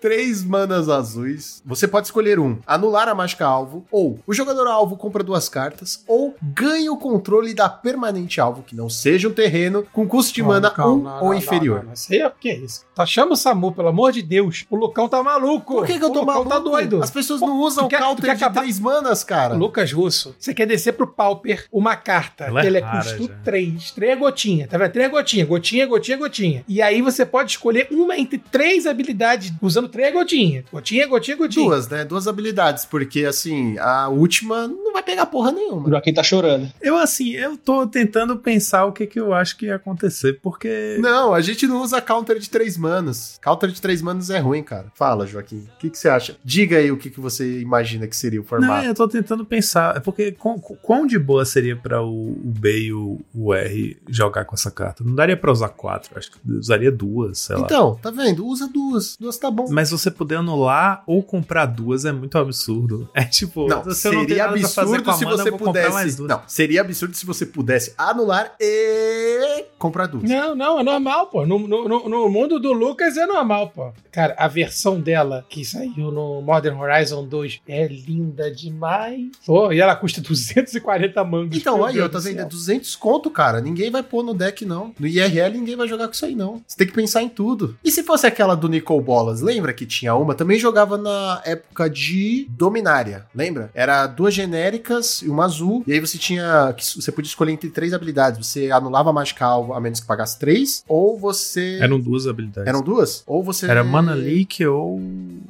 três 0.00 0.42
manas 0.42 0.88
azuis. 0.88 1.62
Você 1.64 1.86
pode 1.86 2.06
escolher 2.06 2.38
um: 2.38 2.58
anular 2.66 3.08
a 3.08 3.14
mágica 3.14 3.46
alvo, 3.46 3.84
ou 3.90 4.18
o 4.26 4.32
jogador 4.32 4.66
alvo 4.66 4.96
compra 4.96 5.22
duas 5.22 5.48
cartas, 5.48 6.02
ou 6.06 6.34
ganha 6.42 6.92
o 6.92 6.96
controle 6.96 7.54
da 7.54 7.68
permanente 7.68 8.40
alvo, 8.40 8.62
que 8.62 8.74
não 8.74 8.88
seja 8.88 9.28
um 9.28 9.32
terreno, 9.32 9.86
com 9.92 10.08
custo 10.08 10.34
de 10.34 10.42
mana 10.42 10.72
1 10.76 10.82
um 10.82 11.24
ou 11.24 11.34
inferior. 11.34 11.84
Não, 11.84 11.92
Isso 11.92 12.12
aí 12.12 12.20
é 12.20 12.26
o 12.26 12.30
que 12.30 12.48
é 12.48 12.56
isso? 12.56 12.84
Tá 12.94 13.04
chama 13.04 13.32
o 13.32 13.36
Samu, 13.36 13.72
pelo 13.72 13.88
amor 13.88 14.12
de 14.12 14.22
Deus. 14.22 14.64
O 14.70 14.76
Lucão 14.76 15.08
tá 15.08 15.22
maluco. 15.22 15.74
Por 15.74 15.86
que, 15.86 15.98
que 15.98 16.04
eu 16.04 16.10
tô 16.10 16.22
o 16.22 16.26
maluco? 16.26 16.48
tá 16.48 16.58
doido. 16.58 17.02
As 17.02 17.10
pessoas 17.10 17.40
não 17.40 17.58
usam 17.60 17.88
quer, 17.88 17.98
counter 18.00 18.26
quer 18.26 18.36
de 18.36 18.44
acabar... 18.44 18.60
três 18.60 18.78
manas, 18.78 19.22
cara. 19.22 19.54
Lucas 19.54 19.92
Russo, 19.92 20.34
você 20.38 20.54
quer 20.54 20.66
descer 20.66 20.92
pro 20.92 21.06
Pauper 21.06 21.66
uma 21.72 21.96
carta. 21.96 22.44
Ela 22.44 22.62
é 22.62 22.66
ele 22.66 22.78
é 22.78 22.82
custo 22.82 23.30
3. 23.44 23.90
Três 23.92 24.18
gotinha. 24.18 24.66
Tá 24.66 24.78
vendo? 24.78 24.92
Três 24.92 25.10
gotinha. 25.10 25.44
Gotinha, 25.44 25.86
gotinha, 25.86 26.16
gotinha. 26.16 26.64
E 26.66 26.80
aí 26.80 27.02
você 27.02 27.26
pode 27.26 27.50
escolher 27.50 27.88
uma 27.90 28.16
entre 28.16 28.38
três 28.38 28.86
habilidades 28.86 29.52
usando 29.60 29.89
três 29.90 30.12
gotinhas. 30.12 30.64
Gotinha, 30.72 31.06
gotinha, 31.06 31.36
gotinha. 31.36 31.66
Duas, 31.66 31.88
né? 31.88 32.04
Duas 32.04 32.26
habilidades, 32.26 32.84
porque 32.84 33.24
assim, 33.24 33.78
a 33.78 34.08
última 34.08 34.66
não 34.66 34.92
vai 34.92 35.02
pegar 35.02 35.26
porra 35.26 35.52
nenhuma. 35.52 35.86
O 35.86 35.90
Joaquim 35.90 36.12
tá 36.12 36.22
chorando. 36.22 36.70
Eu, 36.80 36.96
assim, 36.96 37.30
eu 37.30 37.56
tô 37.56 37.86
tentando 37.86 38.36
pensar 38.36 38.86
o 38.86 38.92
que 38.92 39.06
que 39.06 39.18
eu 39.18 39.32
acho 39.32 39.56
que 39.56 39.66
ia 39.66 39.76
acontecer, 39.76 40.38
porque. 40.42 40.96
Não, 41.00 41.34
a 41.34 41.40
gente 41.40 41.66
não 41.66 41.82
usa 41.82 42.00
counter 42.00 42.38
de 42.38 42.48
três 42.48 42.76
manas. 42.76 43.38
Counter 43.42 43.70
de 43.70 43.80
três 43.80 44.02
manas 44.02 44.30
é 44.30 44.38
ruim, 44.38 44.62
cara. 44.62 44.86
Fala, 44.94 45.26
Joaquim. 45.26 45.66
O 45.76 45.78
que, 45.78 45.90
que 45.90 45.98
você 45.98 46.08
acha? 46.08 46.36
Diga 46.44 46.78
aí 46.78 46.90
o 46.90 46.96
que, 46.96 47.10
que 47.10 47.20
você 47.20 47.60
imagina 47.60 48.06
que 48.06 48.16
seria 48.16 48.40
o 48.40 48.44
formato. 48.44 48.82
Não, 48.82 48.84
eu 48.84 48.94
tô 48.94 49.08
tentando 49.08 49.44
pensar. 49.44 49.96
É 49.96 50.00
porque 50.00 50.32
quão, 50.32 50.58
quão 50.58 51.06
de 51.06 51.18
boa 51.18 51.44
seria 51.44 51.76
para 51.76 52.02
o, 52.02 52.32
o 52.32 52.42
B 52.44 52.80
e 52.80 52.92
o, 52.92 53.20
o, 53.34 53.54
R 53.54 53.96
jogar 54.08 54.44
com 54.44 54.54
essa 54.54 54.70
carta? 54.70 55.02
Não 55.02 55.14
daria 55.14 55.36
pra 55.36 55.50
usar 55.50 55.70
quatro. 55.70 56.16
Acho 56.16 56.30
que 56.30 56.38
usaria 56.52 56.90
duas, 56.90 57.38
sei 57.38 57.56
lá. 57.56 57.62
Então, 57.62 57.96
tá 57.96 58.10
vendo? 58.10 58.46
Usa 58.46 58.68
duas. 58.68 59.16
Duas 59.18 59.38
tá 59.38 59.50
bom. 59.50 59.66
Mas 59.70 59.79
mas 59.80 59.90
você 59.90 60.10
poder 60.10 60.34
anular 60.34 61.02
ou 61.06 61.22
comprar 61.22 61.64
duas 61.64 62.04
é 62.04 62.12
muito 62.12 62.36
absurdo. 62.36 63.08
É 63.20 63.24
tipo, 63.24 63.66
não, 63.66 63.90
seria 63.92 64.46
não 64.46 64.54
absurdo 64.54 65.12
se 65.12 65.24
você 65.24 65.52
pudesse. 65.52 66.22
Não, 66.22 66.42
seria 66.46 66.80
absurdo 66.80 67.14
se 67.14 67.26
você 67.26 67.44
pudesse 67.44 67.92
anular 67.98 68.54
e 68.58 69.64
comprar 69.78 70.06
duas. 70.06 70.24
Não, 70.24 70.54
não, 70.54 70.80
é 70.80 70.82
normal, 70.82 71.26
pô. 71.26 71.44
No, 71.44 71.58
no, 71.58 72.08
no 72.08 72.30
mundo 72.30 72.58
do 72.58 72.72
Lucas 72.72 73.16
é 73.16 73.26
normal, 73.26 73.70
pô. 73.74 73.92
Cara, 74.10 74.34
a 74.38 74.48
versão 74.48 75.00
dela 75.00 75.44
que 75.48 75.64
saiu 75.64 76.10
no 76.10 76.40
Modern 76.40 76.78
Horizon 76.78 77.26
2 77.26 77.60
é 77.68 77.86
linda 77.86 78.50
demais. 78.50 79.28
Pô, 79.44 79.72
e 79.72 79.80
ela 79.80 79.94
custa 79.94 80.20
240 80.22 81.22
mangos. 81.24 81.56
Então, 81.56 81.84
aí, 81.84 81.96
eu 81.96 82.08
tô 82.08 82.18
dizendo, 82.18 82.40
é 82.40 82.44
200 82.44 82.96
conto, 82.96 83.30
cara. 83.30 83.60
Ninguém 83.60 83.90
vai 83.90 84.02
pôr 84.02 84.22
no 84.22 84.34
deck, 84.34 84.64
não. 84.64 84.94
No 84.98 85.06
IRL, 85.06 85.52
ninguém 85.52 85.76
vai 85.76 85.88
jogar 85.88 86.06
com 86.06 86.14
isso 86.14 86.24
aí, 86.24 86.34
não. 86.34 86.62
Você 86.66 86.76
tem 86.76 86.86
que 86.86 86.94
pensar 86.94 87.22
em 87.22 87.28
tudo. 87.28 87.76
E 87.84 87.90
se 87.90 88.02
fosse 88.02 88.26
aquela 88.26 88.54
do 88.54 88.68
Nicol 88.68 89.00
Bolas? 89.00 89.40
Lembra 89.40 89.69
que 89.72 89.86
tinha 89.86 90.14
uma? 90.14 90.34
Também 90.34 90.58
jogava 90.58 90.96
na 90.96 91.40
época 91.44 91.88
de 91.88 92.46
Dominária, 92.50 93.26
lembra? 93.34 93.70
Era 93.74 94.06
duas 94.06 94.34
genéricas 94.34 95.22
e 95.22 95.28
uma 95.28 95.44
azul. 95.44 95.82
E 95.86 95.92
aí 95.92 96.00
você 96.00 96.18
tinha. 96.18 96.74
Você 96.78 97.10
podia 97.12 97.28
escolher 97.28 97.52
entre 97.52 97.70
três 97.70 97.92
habilidades. 97.92 98.46
Você 98.46 98.70
anulava 98.70 99.10
a 99.10 99.12
mágica 99.12 99.44
alvo 99.44 99.72
a 99.72 99.80
menos 99.80 100.00
que 100.00 100.06
pagasse 100.06 100.38
três, 100.38 100.84
ou 100.88 101.18
você. 101.18 101.78
Eram 101.80 101.98
duas 102.00 102.26
habilidades. 102.26 102.68
Eram 102.68 102.82
duas? 102.82 103.22
Ou 103.26 103.42
você. 103.42 103.70
Era 103.70 103.82
Mana 103.84 104.14
Leak 104.14 104.64
ou. 104.66 105.00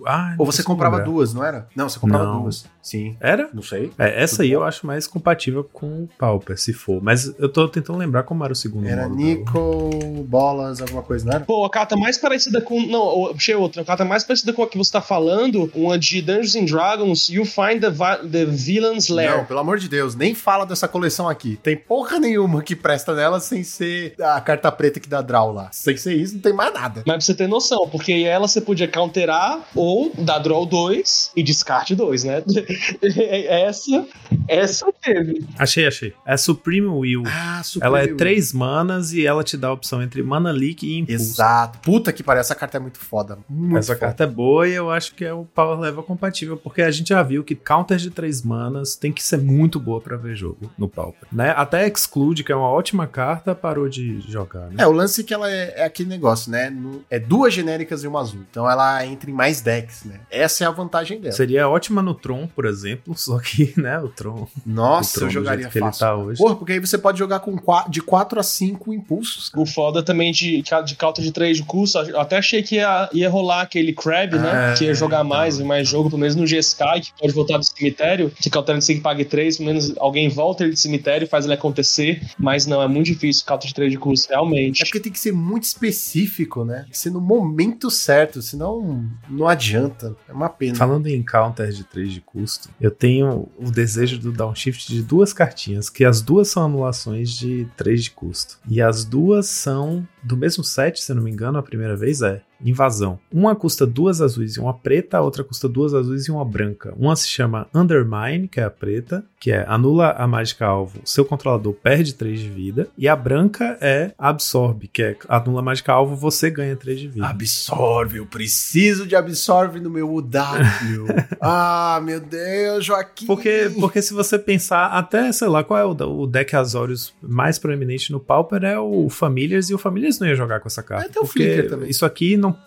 Ah, 0.07 0.35
ou 0.39 0.47
você 0.47 0.63
comprava 0.63 0.97
lembrar. 0.97 1.13
duas, 1.13 1.35
não 1.35 1.45
era? 1.45 1.67
Não, 1.75 1.89
você 1.89 1.99
comprava 1.99 2.25
não. 2.25 2.43
duas. 2.43 2.65
Sim. 2.83 3.17
Era? 3.21 3.51
Não 3.53 3.63
sei. 3.63 3.93
É, 3.99 4.23
essa 4.23 4.37
Tudo 4.37 4.43
aí 4.45 4.49
bom. 4.51 4.55
eu 4.55 4.65
acho 4.65 4.87
mais 4.87 5.07
compatível 5.07 5.69
com 5.71 6.05
o 6.05 6.09
Pauper, 6.19 6.59
se 6.59 6.73
for. 6.73 7.03
Mas 7.03 7.33
eu 7.39 7.49
tô 7.49 7.69
tentando 7.69 7.99
lembrar 7.99 8.23
como 8.23 8.43
era 8.43 8.53
o 8.53 8.57
segundo 8.57 8.87
Era 8.89 9.09
Nico, 9.09 9.91
Bolas, 10.27 10.81
alguma 10.81 11.03
coisa, 11.03 11.27
não 11.27 11.33
era? 11.35 11.45
Pô, 11.45 11.65
a 11.65 11.71
carta 11.71 11.97
mais 11.97 12.17
parecida 12.17 12.61
com. 12.61 12.81
Não, 12.87 13.31
achei 13.31 13.55
outra. 13.55 13.83
A 13.83 13.85
carta 13.85 14.05
mais 14.11 14.25
parecida 14.25 14.53
com 14.53 14.65
a 14.65 14.69
que 14.69 14.77
você 14.77 14.91
tá 14.91 15.01
falando, 15.01 15.71
uma 15.73 15.97
de 15.97 16.21
Dungeons 16.21 16.57
and 16.57 16.65
Dragons, 16.65 17.29
You 17.29 17.45
Find 17.45 17.81
the, 17.81 17.91
the 18.29 18.45
Villain's 18.45 19.09
Lair. 19.09 19.37
Não, 19.37 19.45
pelo 19.45 19.61
amor 19.61 19.79
de 19.79 19.89
Deus, 19.89 20.17
nem 20.17 20.35
fala 20.35 20.67
dessa 20.67 20.89
coleção 20.89 21.29
aqui. 21.29 21.59
Tem 21.63 21.77
porra 21.77 22.19
nenhuma 22.19 22.61
que 22.61 22.75
presta 22.75 23.15
nela 23.15 23.39
sem 23.39 23.63
ser 23.63 24.15
a 24.21 24.41
carta 24.41 24.71
preta 24.73 24.99
que 24.99 25.09
dá 25.09 25.23
draw 25.23 25.53
lá. 25.53 25.69
Sem 25.71 25.97
ser 25.97 26.15
isso, 26.15 26.35
não 26.35 26.41
tem 26.41 26.53
mais 26.53 26.75
nada. 26.75 27.05
Mas 27.07 27.15
pra 27.15 27.21
você 27.21 27.35
ter 27.35 27.47
noção, 27.47 27.89
porque 27.89 28.13
ela 28.13 28.49
você 28.49 28.61
podia 28.61 28.89
counterar 28.89 29.61
ou 29.77 30.11
dar 30.19 30.41
draw 30.41 30.67
2 30.67 31.31
e 31.37 31.43
descarte 31.45 31.95
2, 31.95 32.25
né? 32.25 32.43
essa, 33.47 34.07
essa 34.49 34.93
teve. 35.01 35.47
Achei, 35.57 35.87
achei. 35.87 36.13
É 36.27 36.37
Supreme 36.37 36.89
Will. 36.89 37.23
Ah, 37.27 37.63
Supreme 37.63 37.87
Ela 37.87 38.03
é 38.03 38.07
Will. 38.09 38.17
três 38.17 38.53
manas 38.53 39.13
e 39.13 39.25
ela 39.25 39.45
te 39.45 39.57
dá 39.57 39.69
a 39.69 39.73
opção 39.73 40.03
entre 40.03 40.21
Mana 40.21 40.51
Leak 40.51 40.85
e 40.85 40.99
Impulso. 40.99 41.23
Exato. 41.23 41.79
Puta 41.79 42.13
que 42.13 42.25
pariu, 42.25 42.41
essa 42.41 42.57
carta 42.57 42.77
é 42.77 42.81
muito 42.81 42.99
foda. 42.99 43.39
Muito 43.49 43.79
essa 43.79 43.95
foda. 43.95 44.00
Carta 44.01 44.25
é 44.25 44.27
boa 44.27 44.67
e 44.67 44.73
eu 44.73 44.91
acho 44.91 45.15
que 45.15 45.25
é 45.25 45.33
o 45.33 45.45
Power 45.45 45.79
Level 45.79 46.03
compatível, 46.03 46.57
porque 46.57 46.83
a 46.83 46.91
gente 46.91 47.11
já 47.11 47.23
viu 47.23 47.45
que 47.45 47.55
counters 47.55 48.03
de 48.03 48.11
três 48.11 48.43
manas 48.43 48.97
tem 48.97 49.13
que 49.13 49.23
ser 49.23 49.39
muito 49.39 49.79
boa 49.79 50.01
para 50.01 50.17
ver 50.17 50.35
jogo 50.35 50.71
no 50.79 50.89
Pauper, 50.89 51.29
né? 51.31 51.51
Até 51.57 51.87
Exclude, 51.87 52.43
que 52.43 52.51
é 52.51 52.57
uma 52.57 52.69
ótima 52.69 53.07
carta, 53.07 53.55
parou 53.55 53.89
de 53.89 54.21
jogar, 54.23 54.71
né? 54.71 54.77
É, 54.79 54.87
o 54.87 54.93
lance 54.93 55.21
é 55.21 55.25
que 55.25 55.35
ela 55.35 55.51
é, 55.51 55.75
é 55.77 55.85
aquele 55.85 56.09
negócio, 56.09 56.51
né? 56.51 56.71
No, 56.71 57.05
é 57.11 57.19
duas 57.19 57.53
genéricas 57.53 58.03
e 58.03 58.09
uma 58.09 58.21
azul. 58.21 58.41
Então 58.51 58.69
ela 58.69 59.05
entra 59.05 59.31
em 59.31 59.35
mais 59.35 59.61
decks, 59.61 60.05
né? 60.05 60.21
Essa 60.31 60.65
é 60.65 60.67
a 60.67 60.71
vantagem 60.71 61.21
dela. 61.21 61.35
Seria 61.35 61.69
ótima 61.69 62.03
no 62.03 62.15
Tron, 62.15 62.47
por 62.47 62.65
exemplo, 62.65 63.15
só 63.19 63.39
que, 63.39 63.75
né, 63.77 63.99
o 64.01 64.09
Tron. 64.09 64.49
Nossa, 64.65 65.11
o 65.11 65.21
Tron, 65.21 65.29
eu 65.29 65.33
jogaria 65.33 65.69
que 65.69 65.79
fácil. 65.79 66.05
ele 66.05 66.11
tá 66.11 66.17
hoje. 66.17 66.39
Porra, 66.39 66.57
porque 66.57 66.73
aí 66.73 66.81
você 66.81 66.97
pode 66.97 67.19
jogar 67.19 67.41
com 67.41 67.57
quatro, 67.59 67.91
de 67.91 68.01
4 68.01 68.41
a 68.41 68.43
5 68.43 68.95
impulsos. 68.95 69.49
Cara. 69.51 69.63
O 69.63 69.67
foda 69.67 70.03
também 70.03 70.33
de, 70.33 70.63
de 70.63 70.95
counter 70.97 71.23
de 71.23 71.33
3 71.33 71.59
de 71.59 71.63
curso, 71.65 71.99
eu 71.99 72.21
até 72.21 72.39
achei 72.39 72.63
que 72.63 72.77
ia, 72.77 73.09
ia 73.13 73.29
rolar 73.29 73.61
aquele 73.81 73.93
Crab, 73.93 74.39
né? 74.39 74.73
É, 74.73 74.75
que 74.75 74.85
ia 74.85 74.95
jogar 74.95 75.25
mais 75.25 75.59
e 75.59 75.65
mais 75.65 75.89
jogo, 75.89 76.09
pelo 76.09 76.21
menos 76.21 76.37
no 76.37 76.45
GSK, 76.45 77.01
que 77.03 77.13
pode 77.19 77.33
voltar 77.33 77.59
do 77.59 77.65
cemitério, 77.65 78.31
que 78.31 78.51
counter 78.51 78.77
de 78.79 78.85
5 78.85 79.03
pague 79.03 79.25
3, 79.25 79.57
pelo 79.57 79.69
menos 79.69 79.95
alguém 79.99 80.29
volta 80.29 80.63
ele 80.63 80.73
do 80.73 80.79
cemitério 80.79 81.25
e 81.25 81.29
faz 81.29 81.45
ele 81.45 81.55
acontecer. 81.55 82.23
Mas 82.39 82.67
não, 82.67 82.83
é 82.83 82.89
muito 82.89 83.07
difícil 83.07 83.45
counter 83.47 83.69
de 83.69 83.75
3 83.75 83.93
de 83.93 83.99
curso, 83.99 84.29
realmente. 84.29 84.83
É 84.83 84.85
porque 84.85 85.01
tem 85.01 85.13
que 85.13 85.19
ser 85.19 85.33
muito 85.33 85.65
específico, 85.65 86.65
né? 86.65 86.83
Tem 86.83 86.91
que 86.91 86.99
ser 86.99 87.11
no 87.11 87.21
momento 87.21 87.91
certo, 87.91 88.43
senão 88.43 89.05
não 89.29 89.49
adianta. 89.49 90.15
É 90.29 90.33
uma 90.33 90.49
pena. 90.49 90.75
Falando 90.75 91.07
em 91.07 91.23
counter 91.23 91.71
de 91.71 91.85
3 91.85 92.13
de 92.13 92.21
custo, 92.21 92.69
eu 92.81 92.91
tenho 92.91 93.49
o 93.59 93.71
desejo 93.71 94.19
do 94.19 94.33
downshift 94.33 94.93
de 94.93 95.03
duas 95.03 95.33
cartinhas, 95.33 95.89
que 95.89 96.05
as 96.05 96.21
duas 96.21 96.49
são 96.49 96.65
anulações 96.65 97.31
de 97.31 97.67
3 97.77 98.05
de 98.05 98.11
custo. 98.11 98.59
E 98.69 98.81
as 98.81 99.05
duas 99.05 99.47
são 99.47 100.07
do 100.23 100.37
mesmo 100.37 100.63
set, 100.63 101.01
se 101.01 101.11
eu 101.11 101.17
não 101.17 101.23
me 101.23 101.31
engano, 101.31 101.59
a 101.59 101.63
primeira 101.63 101.97
vez 101.97 102.23
é 102.23 102.43
invasão. 102.65 103.19
Uma 103.33 103.55
custa 103.55 103.87
duas 103.87 104.21
azuis 104.21 104.57
e 104.57 104.61
uma 104.61 104.75
preta, 104.75 105.19
a 105.19 105.21
outra 105.21 105.45
custa 105.45 105.69
duas 105.69 105.95
azuis 105.95 106.27
e 106.27 106.31
uma 106.31 106.45
branca. 106.45 106.95
Uma 106.99 107.17
se 107.17 107.29
chama 107.29 107.67
Undermine, 107.75 108.49
que 108.49 108.61
é 108.61 108.65
a 108.65 108.71
preta, 108.71 109.25
que 109.39 109.51
é 109.51 109.65
anula 109.67 110.13
a 110.13 110.27
mágica 110.27 110.67
alvo, 110.67 111.01
seu 111.05 111.25
controlador 111.25 111.73
perde 111.73 112.15
3 112.15 112.41
de 112.41 112.51
vida. 112.51 112.89
E 112.97 113.09
a 113.09 113.17
branca 113.17 113.79
é 113.81 114.13
Absorbe, 114.19 114.89
que 114.89 115.03
é 115.03 115.17
anula 115.29 115.61
a 115.61 115.63
mágica 115.63 115.93
alvo, 115.93 116.15
você 116.15 116.51
ganha 116.51 116.77
3 116.77 117.01
de 117.01 117.09
vida. 117.09 117.27
Absorve, 117.27 118.19
eu 118.19 118.27
preciso 118.27 119.07
de 119.07 119.17
Absorve 119.17 119.81
no 119.81 119.91
meu 119.91 120.13
UW. 120.13 120.27
ah, 121.41 122.01
meu 122.05 122.21
Deus, 122.21 122.85
Joaquim. 122.85 123.27
Porque, 123.27 123.71
porque 123.79 124.03
se 124.03 124.13
você 124.13 124.39
pensar, 124.39 124.89
até, 124.89 125.33
sei 125.33 125.49
lá, 125.49 125.65
qual 125.65 125.79
é 125.79 125.85
o, 125.85 126.21
o 126.21 126.27
deck 126.27 126.55
Azorius 126.55 127.15
mais 127.23 127.59
proeminente 127.59 128.13
no 128.13 128.21
Pauper 128.21 128.65
é 128.65 128.79
o 128.79 129.09
Familiars, 129.09 129.71
e 129.71 129.75
o 129.75 129.79
Familiars 129.79 130.19
não 130.19 130.29
ia 130.29 130.35
jogar 130.35 130.61
com 130.61 130.69
essa 130.69 130.83
carta. 130.83 131.07
É 131.07 131.09
até 131.09 131.21
o 131.21 131.25
Flicker 131.25 131.69
também. 131.69 131.89
Isso 131.89 132.05
aqui 132.05 132.37
não 132.37 132.50
の 132.51 132.59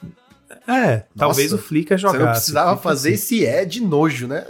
é, 0.68 0.92
Nossa, 0.92 1.06
talvez 1.18 1.54
o 1.54 1.58
Flickr 1.58 1.98
jogasse. 1.98 2.18
Você 2.18 2.24
não 2.26 2.32
precisava 2.32 2.78
fazer 2.78 3.10
assim. 3.10 3.16
esse 3.16 3.46
é 3.46 3.66
de 3.66 3.82
nojo, 3.82 4.28
né? 4.28 4.46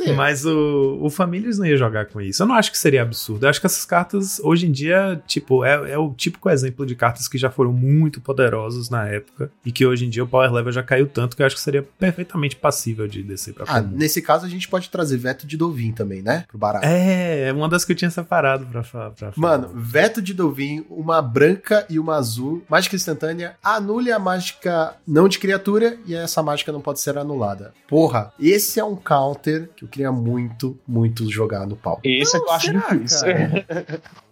É, 0.00 0.12
Mas 0.12 0.44
o, 0.44 0.98
o 1.02 1.10
Famílias 1.10 1.58
não 1.58 1.66
ia 1.66 1.76
jogar 1.76 2.06
com 2.06 2.20
isso. 2.20 2.42
Eu 2.42 2.46
não 2.46 2.54
acho 2.54 2.70
que 2.70 2.78
seria 2.78 3.02
absurdo. 3.02 3.44
Eu 3.44 3.50
acho 3.50 3.60
que 3.60 3.66
essas 3.66 3.84
cartas, 3.84 4.40
hoje 4.42 4.66
em 4.66 4.72
dia, 4.72 5.20
tipo, 5.26 5.64
é, 5.64 5.92
é 5.92 5.98
o 5.98 6.12
típico 6.14 6.48
exemplo 6.48 6.86
de 6.86 6.94
cartas 6.94 7.28
que 7.28 7.36
já 7.38 7.50
foram 7.50 7.72
muito 7.72 8.20
poderosas 8.20 8.88
na 8.88 9.06
época 9.06 9.50
e 9.64 9.72
que 9.72 9.84
hoje 9.86 10.06
em 10.06 10.10
dia 10.10 10.24
o 10.24 10.28
power 10.28 10.52
level 10.52 10.72
já 10.72 10.82
caiu 10.82 11.06
tanto 11.06 11.36
que 11.36 11.42
eu 11.42 11.46
acho 11.46 11.56
que 11.56 11.60
seria 11.60 11.82
perfeitamente 11.82 12.56
passível 12.56 13.06
de 13.06 13.22
descer 13.22 13.54
pra 13.54 13.64
Ah, 13.68 13.82
comum. 13.82 13.96
nesse 13.96 14.22
caso 14.22 14.46
a 14.46 14.48
gente 14.48 14.68
pode 14.68 14.88
trazer 14.90 15.16
veto 15.18 15.46
de 15.46 15.56
Dovin 15.56 15.92
também, 15.92 16.22
né? 16.22 16.44
Pro 16.48 16.58
barato. 16.58 16.86
É, 16.86 17.48
é 17.48 17.52
uma 17.52 17.68
das 17.68 17.84
que 17.84 17.92
eu 17.92 17.96
tinha 17.96 18.10
separado 18.10 18.66
pra, 18.66 18.82
pra, 18.82 19.10
pra 19.10 19.32
Mano, 19.36 19.70
veto 19.74 20.22
de 20.22 20.32
Dovin, 20.32 20.84
uma 20.88 21.20
branca 21.20 21.86
e 21.90 21.98
uma 21.98 22.16
azul, 22.16 22.62
mágica 22.68 22.96
instantânea, 22.96 23.56
anule 23.62 24.10
a 24.10 24.18
mágica 24.18 24.67
não 25.06 25.28
de 25.28 25.38
criatura 25.38 25.98
e 26.06 26.14
essa 26.14 26.42
mágica 26.42 26.72
não 26.72 26.80
pode 26.80 27.00
ser 27.00 27.18
anulada. 27.18 27.72
Porra, 27.86 28.32
esse 28.38 28.78
é 28.80 28.84
um 28.84 28.96
counter 28.96 29.68
que 29.76 29.84
eu 29.84 29.88
queria 29.88 30.12
muito, 30.12 30.78
muito 30.86 31.30
jogar 31.30 31.66
no 31.66 31.76
pau. 31.76 32.00
Esse 32.04 32.38
não, 32.38 32.40
é 32.40 32.44
que 32.44 32.50
eu 32.50 32.54
acho 32.54 32.72
difícil. 32.72 33.28